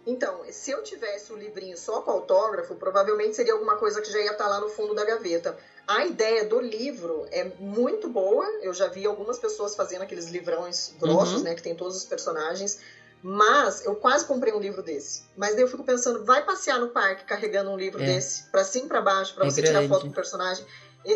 Então, 0.10 0.42
se 0.50 0.72
eu 0.72 0.82
tivesse 0.82 1.32
o 1.32 1.38
livrinho 1.38 1.78
só 1.78 2.02
com 2.02 2.10
autógrafo, 2.10 2.74
provavelmente 2.74 3.36
seria 3.36 3.54
alguma 3.54 3.76
coisa 3.76 4.02
que 4.02 4.12
já 4.12 4.20
ia 4.20 4.32
estar 4.32 4.46
tá 4.46 4.50
lá 4.50 4.60
no 4.60 4.68
fundo 4.68 4.96
da 4.96 5.06
gaveta. 5.06 5.56
A 5.88 6.04
ideia 6.04 6.46
do 6.46 6.60
livro 6.60 7.28
é 7.32 7.44
muito 7.60 8.10
boa. 8.10 8.44
Eu 8.62 8.74
já 8.74 8.88
vi 8.88 9.06
algumas 9.06 9.38
pessoas 9.38 9.76
fazendo 9.76 10.02
aqueles 10.02 10.28
livrões 10.30 10.96
grossos, 11.00 11.38
uhum. 11.38 11.44
né? 11.44 11.54
Que 11.54 11.62
tem 11.62 11.76
todos 11.76 11.96
os 11.96 12.06
personagens. 12.06 12.80
Mas 13.22 13.86
eu 13.86 13.96
quase 13.96 14.26
comprei 14.26 14.52
um 14.52 14.60
livro 14.60 14.82
desse. 14.82 15.24
Mas 15.38 15.54
daí 15.54 15.62
eu 15.62 15.68
fico 15.68 15.84
pensando, 15.84 16.26
vai 16.26 16.44
passear 16.44 16.80
no 16.80 16.88
parque 16.88 17.26
carregando 17.26 17.70
um 17.70 17.78
livro 17.78 18.02
é. 18.02 18.06
desse, 18.06 18.44
para 18.50 18.64
cima 18.64 18.88
para 18.88 19.02
baixo, 19.02 19.36
para 19.36 19.46
é 19.46 19.52
você 19.52 19.62
grande. 19.62 19.78
tirar 19.78 19.94
foto 19.94 20.08
do 20.08 20.14
personagem. 20.14 20.66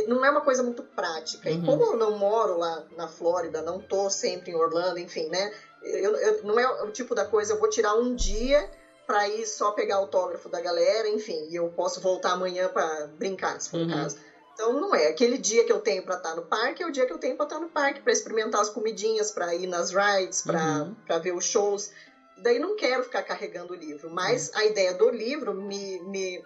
Não 0.07 0.23
é 0.23 0.29
uma 0.29 0.41
coisa 0.41 0.61
muito 0.61 0.83
prática. 0.83 1.49
Uhum. 1.49 1.55
E 1.55 1.65
como 1.65 1.83
eu 1.83 1.97
não 1.97 2.17
moro 2.17 2.59
lá 2.59 2.83
na 2.95 3.07
Flórida, 3.07 3.61
não 3.63 3.79
tô 3.79 4.07
sempre 4.09 4.51
em 4.51 4.55
Orlando, 4.55 4.99
enfim, 4.99 5.29
né? 5.29 5.51
Eu, 5.81 6.15
eu, 6.15 6.43
não 6.43 6.59
é 6.59 6.83
o 6.83 6.91
tipo 6.91 7.15
da 7.15 7.25
coisa, 7.25 7.53
eu 7.53 7.59
vou 7.59 7.69
tirar 7.69 7.95
um 7.95 8.15
dia 8.15 8.69
para 9.05 9.27
ir 9.27 9.45
só 9.45 9.71
pegar 9.71 9.95
autógrafo 9.97 10.49
da 10.49 10.61
galera, 10.61 11.07
enfim, 11.09 11.47
e 11.49 11.55
eu 11.55 11.69
posso 11.69 11.99
voltar 12.01 12.31
amanhã 12.31 12.69
para 12.69 13.07
brincar, 13.07 13.59
se 13.59 13.69
for 13.69 13.81
uhum. 13.81 13.87
o 13.87 13.93
caso. 13.93 14.17
Então 14.53 14.73
não 14.73 14.93
é. 14.93 15.07
Aquele 15.07 15.37
dia 15.37 15.63
que 15.65 15.71
eu 15.71 15.79
tenho 15.79 16.03
para 16.03 16.15
estar 16.15 16.29
tá 16.29 16.35
no 16.35 16.43
parque 16.43 16.83
é 16.83 16.85
o 16.85 16.91
dia 16.91 17.05
que 17.05 17.13
eu 17.13 17.17
tenho 17.17 17.35
para 17.35 17.45
estar 17.45 17.55
tá 17.55 17.61
no 17.61 17.69
parque, 17.69 18.01
para 18.01 18.13
experimentar 18.13 18.61
as 18.61 18.69
comidinhas, 18.69 19.31
para 19.31 19.53
ir 19.55 19.67
nas 19.67 19.91
rides, 19.91 20.41
para 20.41 20.83
uhum. 20.83 21.21
ver 21.21 21.33
os 21.33 21.45
shows. 21.45 21.91
Daí 22.37 22.59
não 22.59 22.75
quero 22.75 23.03
ficar 23.03 23.23
carregando 23.23 23.73
o 23.73 23.75
livro, 23.75 24.09
mas 24.09 24.49
uhum. 24.49 24.59
a 24.59 24.65
ideia 24.65 24.93
do 24.93 25.09
livro 25.09 25.53
me, 25.53 25.99
me, 26.03 26.43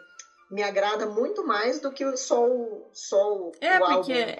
me 0.50 0.64
agrada 0.64 1.06
muito 1.06 1.46
mais 1.46 1.80
do 1.80 1.92
que 1.92 2.16
só 2.16 2.48
o, 2.48 2.90
só 2.94 3.34
o, 3.34 3.52
é, 3.60 3.78
o 3.80 3.86
porque 3.86 4.14
é, 4.14 4.40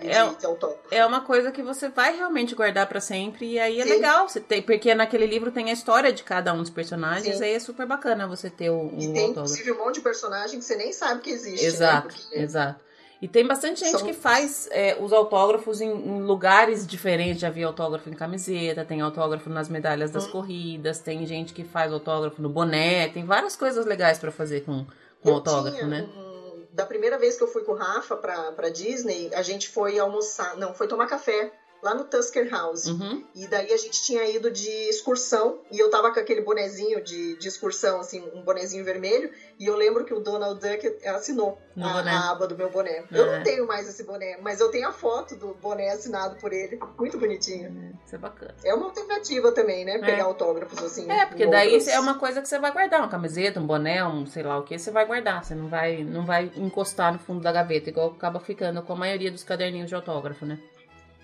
é 0.92 1.06
uma 1.06 1.20
coisa 1.20 1.52
que 1.52 1.62
você 1.62 1.90
vai 1.90 2.16
realmente 2.16 2.56
guardar 2.56 2.88
para 2.88 3.02
sempre 3.02 3.46
e 3.54 3.60
aí 3.60 3.82
é 3.82 3.84
Sim. 3.84 3.90
legal 3.90 4.28
você 4.28 4.40
ter, 4.40 4.62
porque 4.62 4.96
naquele 4.96 5.26
livro 5.26 5.52
tem 5.52 5.70
a 5.70 5.74
história 5.74 6.14
de 6.14 6.24
cada 6.24 6.54
um 6.54 6.60
dos 6.60 6.70
personagens, 6.70 7.38
Sim. 7.38 7.44
aí 7.44 7.54
é 7.54 7.60
super 7.60 7.86
bacana 7.86 8.26
você 8.26 8.50
ter 8.50 8.70
o, 8.70 8.90
e 8.98 9.12
tem 9.12 9.32
inclusive 9.32 9.72
um 9.74 9.78
monte 9.78 9.96
de 9.96 10.02
personagem 10.02 10.60
que 10.60 10.66
você 10.66 10.78
nem 10.78 10.94
sabe 10.94 11.22
que 11.22 11.30
existe. 11.30 11.64
Né? 11.64 11.68
Exato, 11.68 12.08
né? 12.08 12.14
porque... 12.14 12.40
exato. 12.40 12.88
E 13.22 13.28
tem 13.28 13.46
bastante 13.46 13.80
gente 13.80 13.98
São... 13.98 14.06
que 14.06 14.14
faz 14.14 14.70
é, 14.72 14.96
os 15.00 15.12
autógrafos 15.12 15.82
em, 15.82 15.90
em, 15.90 16.22
lugares 16.22 16.86
diferentes. 16.86 17.40
Já 17.40 17.50
vi 17.50 17.64
autógrafo 17.64 18.10
em 18.10 18.14
camiseta, 18.14 18.86
tem 18.86 19.02
autógrafo 19.02 19.50
nas 19.50 19.68
medalhas 19.68 20.12
das 20.12 20.28
hum. 20.28 20.32
corridas, 20.32 21.00
tem 21.00 21.26
gente 21.26 21.54
que 21.54 21.64
faz 21.64 21.92
autógrafo 21.92 22.42
no 22.42 22.50
boné, 22.50 23.08
tem 23.10 23.26
várias 23.26 23.56
coisas 23.56 23.86
legais 23.86 24.20
para 24.20 24.32
fazer 24.32 24.62
com, 24.62 24.86
com 25.22 25.32
autógrafo, 25.32 25.78
tinha, 25.78 25.88
né? 25.88 26.02
Um, 26.02 26.66
da 26.72 26.86
primeira 26.86 27.18
vez 27.18 27.38
que 27.38 27.44
eu 27.44 27.48
fui 27.48 27.64
com 27.64 27.72
o 27.72 27.76
Rafa 27.76 28.16
pra, 28.16 28.52
pra 28.52 28.70
Disney, 28.70 29.34
a 29.34 29.42
gente 29.42 29.70
foi 29.70 29.98
almoçar, 30.00 30.56
não, 30.58 30.74
foi 30.74 30.88
tomar 30.88 31.08
café 31.08 31.52
lá 31.82 31.94
no 31.94 32.04
Tusker 32.04 32.50
House. 32.50 32.88
Uhum. 32.88 33.24
E 33.36 33.48
daí 33.48 33.72
a 33.72 33.78
gente 33.78 34.02
tinha 34.04 34.24
ido 34.30 34.50
de 34.50 34.70
excursão 34.90 35.60
e 35.72 35.80
eu 35.80 35.90
tava 35.90 36.12
com 36.12 36.20
aquele 36.20 36.42
bonezinho 36.42 37.04
de, 37.04 37.38
de 37.38 37.48
excursão, 37.48 38.00
assim, 38.00 38.24
um 38.34 38.42
bonezinho 38.42 38.84
vermelho. 38.84 39.32
E 39.60 39.66
eu 39.66 39.76
lembro 39.76 40.06
que 40.06 40.14
o 40.14 40.20
Donald 40.20 40.60
Duck 40.60 41.06
assinou 41.08 41.58
a, 41.80 42.00
a, 42.00 42.32
aba 42.32 42.48
do 42.48 42.58
meu 42.58 42.70
boné. 42.70 43.04
Eu 43.12 43.26
não 43.26 43.34
é. 43.36 43.42
tenho 43.42 43.68
mais 43.68 43.88
esse 43.88 44.04
boné, 44.04 44.38
mas 44.42 44.60
eu 44.60 44.70
tenho 44.70 44.88
a 44.88 44.92
foto 44.92 45.36
do 45.36 45.54
boné 45.56 45.90
assinado 45.90 46.36
por 46.38 46.52
ele. 46.52 46.80
Muito 46.98 47.18
bonitinho. 47.18 47.68
É, 47.68 48.06
isso 48.06 48.16
é 48.16 48.18
bacana. 48.18 48.56
É 48.64 48.74
uma 48.74 48.88
alternativa 48.88 49.52
também, 49.52 49.86
né? 49.86 50.00
Pegar 50.00 50.18
é. 50.18 50.22
autógrafos 50.22 50.78
assim. 50.84 51.10
É, 51.10 51.26
porque 51.26 51.46
daí 51.46 51.74
outros... 51.74 51.88
é 51.88 52.00
uma 52.00 52.18
coisa 52.18 52.42
que 52.42 52.48
você 52.48 52.60
vai 52.60 52.72
guardar. 52.72 53.00
Uma 53.00 53.10
camiseta, 53.10 53.60
um 53.60 53.68
boné, 53.68 54.06
um 54.06 54.26
sei 54.26 54.44
lá 54.44 54.58
o 54.58 54.64
que, 54.64 54.78
você 54.78 54.92
vai 54.92 55.06
guardar. 55.06 55.44
Você 55.44 55.56
não 55.56 55.68
vai, 55.68 56.04
não 56.04 56.26
vai 56.26 56.52
encostar 56.56 57.14
no 57.14 57.20
fundo 57.20 57.42
da 57.42 57.52
gaveta, 57.52 57.90
igual 57.90 58.10
acaba 58.10 58.40
ficando 58.40 58.82
com 58.82 58.94
a 58.94 58.96
maioria 58.96 59.32
dos 59.32 59.44
caderninhos 59.44 59.90
de 59.90 59.96
autógrafo, 59.96 60.46
né? 60.46 60.60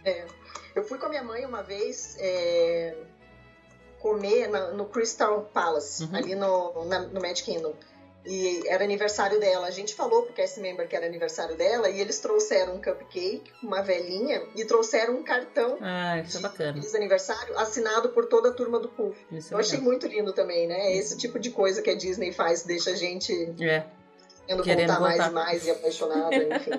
É. 0.06 0.26
Eu 0.76 0.84
fui 0.84 0.98
com 0.98 1.06
a 1.06 1.10
minha 1.10 1.24
mãe 1.24 1.46
uma 1.46 1.62
vez 1.62 2.18
é, 2.20 2.96
comer 4.00 4.48
na, 4.48 4.72
no 4.72 4.86
Crystal 4.86 5.42
Palace, 5.54 6.04
uhum. 6.04 6.16
ali 6.16 6.36
no, 6.36 6.86
na, 6.86 7.00
no 7.00 7.22
Magic 7.22 7.44
Kingdom. 7.44 7.74
E 8.26 8.66
era 8.68 8.84
aniversário 8.84 9.40
dela. 9.40 9.68
A 9.68 9.72
gente 9.72 9.94
falou 9.94 10.24
pro 10.24 10.34
cast 10.34 10.60
member 10.60 10.88
que 10.88 10.96
era 10.96 11.06
aniversário 11.06 11.58
dela 11.58 11.90
e 11.90 12.00
eles 12.00 12.20
trouxeram 12.20 12.76
um 12.76 12.82
cupcake, 12.82 13.52
uma 13.62 13.82
velhinha, 13.82 14.42
e 14.56 14.64
trouxeram 14.64 15.16
um 15.16 15.24
cartão 15.24 15.78
ah, 15.82 16.20
isso 16.20 16.38
é 16.38 16.40
de 16.40 16.46
é 16.46 16.50
bacana. 16.50 16.74
feliz 16.74 16.96
aniversário 16.96 17.58
assinado 17.58 18.10
por 18.10 18.26
toda 18.28 18.50
a 18.50 18.54
turma 18.54 18.80
do 18.80 18.88
Puff. 18.88 19.18
Isso 19.30 19.54
é 19.54 19.56
Eu 19.56 19.60
achei 19.60 19.80
muito 19.80 20.08
lindo 20.08 20.32
também, 20.32 20.68
né? 20.68 20.96
Esse 20.96 21.18
tipo 21.18 21.38
de 21.38 21.52
coisa 21.52 21.82
que 21.82 21.90
a 21.90 21.96
Disney 21.96 22.32
faz 22.32 22.64
deixa 22.64 22.92
a 22.92 22.96
gente 22.96 23.34
é. 23.62 23.86
querendo 24.64 24.94
voltar, 24.94 25.00
voltar 25.00 25.32
mais 25.32 25.32
e 25.32 25.32
mais 25.32 25.68
e 25.68 25.72
apaixonada, 25.72 26.36
enfim. 26.36 26.72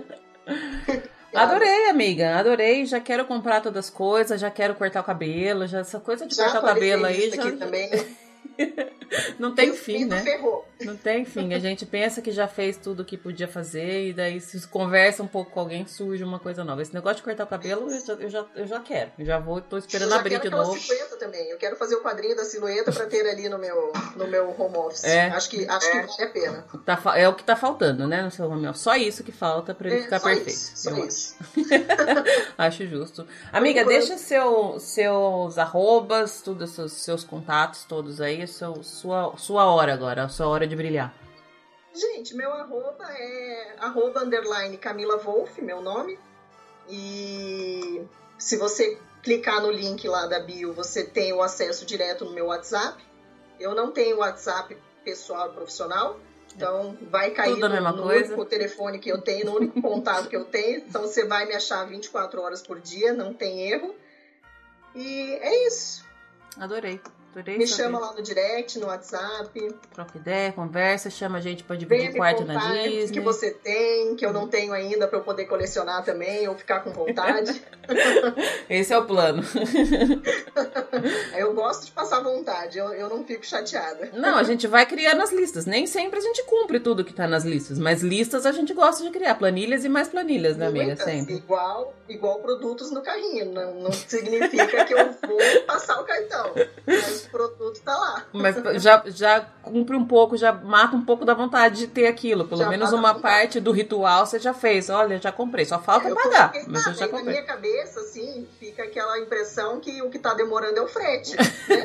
Adorei, 1.35 1.91
amiga. 1.91 2.37
Adorei. 2.37 2.87
Já 2.87 3.01
quero 3.01 3.25
comprar 3.25 3.61
todas 3.61 3.87
as 3.87 3.91
coisas, 3.91 4.41
já 4.41 4.51
quero 4.51 4.75
cortar 4.75 5.01
o 5.01 5.05
cabelo, 5.05 5.67
já 5.67 5.81
essa 5.81 6.01
coisa 6.01 6.27
de 6.27 6.35
já 6.35 6.45
cortar 6.45 6.61
o 6.61 6.75
cabelo 6.75 7.05
aí 7.07 7.31
já. 7.31 7.51
Também. 7.53 7.91
Não 9.39 9.55
tem 9.55 9.73
fim, 9.75 10.05
né? 10.05 10.23
Ferrou. 10.23 10.67
Não 10.81 10.97
tem 10.97 11.25
fim. 11.25 11.55
A 11.55 11.59
gente 11.59 11.87
pensa 11.87 12.21
que 12.21 12.33
já 12.33 12.49
fez 12.49 12.77
tudo 12.77 13.01
o 13.01 13.05
que 13.05 13.17
podia 13.17 13.47
fazer 13.47 14.09
e 14.09 14.13
daí 14.13 14.41
se 14.41 14.67
conversa 14.69 15.23
um 15.23 15.27
pouco 15.27 15.51
com 15.51 15.61
alguém, 15.61 15.87
surge 15.87 16.25
uma 16.25 16.39
coisa 16.39 16.65
nova. 16.65 16.83
Esse 16.83 16.95
negócio 16.95 17.17
de 17.17 17.23
cortar 17.23 17.45
o 17.45 17.47
cabelo, 17.47 17.91
eu 17.91 18.01
já, 18.01 18.13
eu 18.15 18.31
já, 18.31 18.47
eu 18.57 18.67
já 18.67 18.81
quero. 18.81 19.13
Eu 19.19 19.25
já 19.25 19.39
vou, 19.39 19.61
tô 19.61 19.79
esperando 19.79 20.13
eu 20.13 20.19
abrir 20.19 20.41
de 20.41 20.51
novo. 20.51 20.79
silhueta 20.79 21.17
também. 21.17 21.49
Eu 21.49 21.59
quero 21.59 21.77
fazer 21.77 21.95
o 21.97 22.03
quadrinho 22.03 22.37
da 22.37 22.45
silhueta 22.45 22.93
para 22.93 23.07
ter 23.07 23.27
ali 23.29 23.49
no 23.49 23.59
meu, 23.59 23.93
no 24.17 24.27
meu 24.27 24.55
home 24.59 24.77
office. 24.77 25.05
É. 25.05 25.29
Acho 25.29 25.51
que, 25.51 25.67
acho 25.67 25.87
é. 25.87 25.91
que 25.91 26.07
vale 26.07 26.23
a 26.23 26.29
pena. 26.29 26.65
Tá, 26.85 27.01
é 27.17 27.29
o 27.29 27.35
que 27.35 27.45
tá 27.45 27.57
faltando, 27.57 28.07
né, 28.07 28.23
no 28.23 28.31
seu 28.31 28.51
home 28.51 28.67
office. 28.67 28.83
Só 28.83 28.97
isso 28.97 29.23
que 29.23 29.33
falta 29.33 29.75
para 29.75 29.89
ele 29.89 30.01
é, 30.01 30.03
ficar 30.03 30.21
perfeito. 30.21 30.49
Isso, 30.49 30.77
só 30.77 30.97
isso. 30.99 31.37
acho 32.59 32.87
justo. 32.87 33.27
Amiga, 33.53 33.85
deixa 33.85 34.19
seu, 34.19 34.79
seus 34.79 35.59
arrobas, 35.59 36.43
tudo, 36.43 36.67
seus, 36.67 36.93
seus 36.93 37.25
contatos 37.25 37.85
todos 37.85 38.21
aí, 38.21 38.44
seu, 38.47 38.83
sua, 38.83 39.37
sua 39.37 39.67
hora 39.67 39.93
agora, 39.93 40.25
a 40.25 40.29
sua 40.29 40.47
hora 40.49 40.67
de 40.67 40.77
brilhar. 40.77 41.15
Gente, 41.95 42.35
meu 42.35 42.53
arroba 42.53 43.07
é 43.11 43.77
arroba 43.79 44.25
underline 44.25 44.77
Camila 44.77 45.17
Wolf, 45.19 45.59
meu 45.59 45.81
nome. 45.81 46.19
E 46.89 48.03
se 48.39 48.57
você 48.57 48.99
clicar 49.23 49.63
no 49.63 49.71
link 49.71 50.07
lá 50.09 50.27
da 50.27 50.41
bio, 50.41 50.73
você 50.73 51.05
tem 51.05 51.33
o 51.33 51.41
acesso 51.41 51.87
direto 51.87 52.25
no 52.25 52.33
meu 52.33 52.47
WhatsApp. 52.47 53.03
Eu 53.59 53.75
não 53.75 53.93
tenho 53.93 54.19
WhatsApp 54.19 54.77
pessoal 55.05 55.51
profissional, 55.53 56.19
então 56.55 56.97
vai 57.11 57.31
cair 57.31 57.55
Tudo 57.55 57.69
no, 57.69 57.93
no 57.93 58.07
único 58.07 58.45
telefone 58.45 58.99
que 58.99 59.11
eu 59.11 59.21
tenho, 59.21 59.47
no 59.47 59.57
único 59.57 59.81
contato 59.81 60.29
que 60.29 60.37
eu 60.37 60.45
tenho. 60.45 60.79
Então 60.79 61.03
você 61.03 61.25
vai 61.25 61.47
me 61.47 61.55
achar 61.55 61.85
24 61.87 62.41
horas 62.41 62.63
por 62.63 62.81
dia, 62.81 63.13
não 63.13 63.33
tem 63.33 63.71
erro. 63.71 63.95
E 64.95 65.33
é 65.41 65.67
isso. 65.67 66.05
Adorei. 66.59 67.01
Adorei 67.35 67.59
me 67.59 67.67
chama 67.67 67.99
lá 67.99 68.13
no 68.13 68.23
direct, 68.23 68.79
no 68.79 68.87
WhatsApp. 68.87 69.75
Troca 69.93 70.17
ideia, 70.17 70.53
conversa, 70.53 71.11
chama 71.11 71.39
a 71.39 71.41
gente 71.41 71.65
para 71.65 71.75
dividir 71.75 72.13
Vem 72.13 72.17
quarto 72.17 72.45
na 72.45 72.73
Disney. 72.73 73.11
que 73.11 73.21
você 73.21 73.51
tem, 73.51 74.15
que 74.15 74.25
eu 74.25 74.33
não 74.33 74.47
tenho 74.47 74.73
ainda 74.73 75.09
para 75.09 75.19
eu 75.19 75.23
poder 75.25 75.47
colecionar 75.47 76.05
também 76.05 76.47
ou 76.47 76.55
ficar 76.55 76.81
com 76.81 76.93
vontade. 76.93 77.61
Esse 78.71 78.93
é 78.93 78.99
o 78.99 79.05
plano. 79.05 79.43
eu 81.37 81.53
gosto 81.55 81.87
de 81.87 81.91
passar 81.91 82.21
vontade, 82.21 82.79
eu, 82.79 82.93
eu 82.93 83.09
não 83.09 83.25
fico 83.25 83.45
chateada. 83.45 84.11
Não, 84.13 84.37
a 84.37 84.45
gente 84.45 84.69
vai 84.69 84.87
criando 84.87 85.21
as 85.21 85.33
listas. 85.33 85.67
Nem 85.67 85.89
sempre 85.89 86.21
a 86.21 86.23
gente 86.23 86.45
cumpre 86.45 86.79
tudo 86.79 87.05
que 87.05 87.13
tá 87.13 87.27
nas 87.27 87.45
listas, 87.45 87.81
mas 87.81 88.01
listas 88.01 88.47
a 88.47 88.53
gente 88.53 88.73
gosta 88.73 89.03
de 89.03 89.11
criar. 89.11 89.35
Planilhas 89.35 89.85
e 89.85 89.89
mais 89.89 90.07
planilhas, 90.07 90.57
né, 90.57 90.69
amiga? 90.69 90.87
Muitas, 90.87 91.05
sempre. 91.05 91.35
Igual, 91.35 91.93
igual 92.09 92.39
produtos 92.39 92.93
no 92.93 93.03
carrinho. 93.03 93.47
Não, 93.53 93.75
não 93.75 93.93
significa 93.93 94.85
que 94.85 94.95
eu 94.95 95.13
vou 95.27 95.39
passar 95.67 96.01
o 96.01 96.05
cartão. 96.05 96.53
Mas 96.87 97.24
produto 97.29 97.81
tá 97.85 97.97
lá. 97.97 98.25
Mas 98.33 98.57
já, 98.83 99.03
já 99.07 99.41
cumpre 99.63 99.97
um 99.97 100.05
pouco, 100.05 100.37
já 100.37 100.53
mata 100.53 100.95
um 100.97 101.05
pouco 101.05 101.25
da 101.25 101.35
vontade 101.35 101.77
de 101.79 101.87
ter 101.87 102.07
aquilo. 102.07 102.47
Pelo 102.47 102.63
Já 102.63 102.69
menos 102.69 102.93
uma 102.93 103.15
parte 103.15 103.61
do 103.61 103.73
ritual 103.73 104.27
você 104.27 104.39
já 104.39 104.53
fez. 104.55 104.91
Olha, 104.91 105.19
já 105.21 105.33
comprei. 105.33 105.65
Só 105.65 105.79
falta 105.79 106.09
eu 106.09 106.15
pagar. 106.15 106.53
coloquei 106.53 106.73
Mas 106.73 106.87
eu 106.87 106.93
nada, 106.93 106.99
já 106.99 107.07
e 107.07 107.11
na 107.13 107.17
comprei. 107.19 107.35
minha 107.35 107.47
cabeça, 107.47 108.01
assim, 108.01 108.47
fica 108.61 108.83
aquela 108.85 109.19
impressão 109.19 109.81
que 109.81 110.03
o 110.03 110.11
que 110.11 110.19
tá 110.19 110.35
demorando 110.35 110.79
é 110.79 110.83
o 110.83 110.89
frete. 110.89 111.35
Né? 111.65 111.83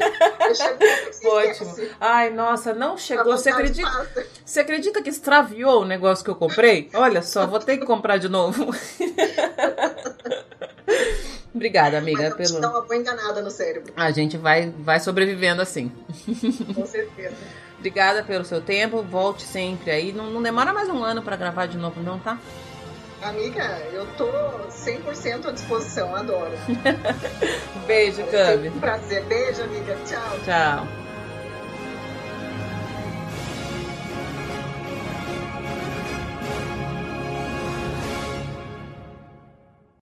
Eu 1.23 1.31
Ótimo. 1.31 1.51
esquece. 1.71 1.91
Ai, 1.99 2.29
nossa, 2.31 2.73
não 2.73 2.97
chegou. 2.97 3.37
Você 3.37 3.49
acredita? 3.49 3.89
passa. 3.89 4.25
Você 4.45 4.59
acredita 4.59 5.01
que 5.01 5.09
extraviou 5.09 5.81
o 5.81 5.85
negócio 5.85 6.23
que 6.23 6.29
eu 6.29 6.35
comprei? 6.35 6.89
Olha 6.93 7.21
só, 7.21 7.45
vou 7.47 7.59
ter 7.59 7.77
que 7.77 7.85
comprar 7.85 8.17
de 8.17 8.27
novo. 8.29 8.67
Obrigada, 11.53 11.97
amiga, 11.97 12.33
Mas 12.37 12.49
pelo. 12.51 12.61
dá 12.61 12.69
uma 12.69 12.81
boa 12.81 12.95
enganada 12.95 13.41
no 13.41 13.49
cérebro, 13.49 13.91
A 13.95 14.11
gente 14.11 14.37
vai, 14.37 14.69
vai 14.69 14.99
sobrevivendo 15.29 15.61
assim. 15.61 15.91
com 16.73 16.85
certeza. 16.85 17.35
Obrigada 17.77 18.23
pelo 18.23 18.43
seu 18.43 18.61
tempo. 18.61 19.01
Volte 19.03 19.43
sempre 19.43 19.91
aí. 19.91 20.11
Não, 20.11 20.29
não 20.29 20.41
demora 20.41 20.73
mais 20.73 20.89
um 20.89 21.03
ano 21.03 21.21
pra 21.21 21.35
gravar 21.35 21.67
de 21.67 21.77
novo, 21.77 22.01
não, 22.01 22.19
tá? 22.19 22.37
Amiga, 23.21 23.63
eu 23.91 24.05
tô 24.17 24.25
100% 24.69 25.47
à 25.47 25.51
disposição, 25.51 26.15
adoro. 26.15 26.51
Beijo, 27.85 28.21
É 28.21 28.25
Cami. 28.55 28.69
um 28.69 28.79
prazer. 28.79 29.23
Beijo, 29.25 29.61
amiga. 29.63 29.97
Tchau. 30.05 30.39
Tchau. 30.45 30.87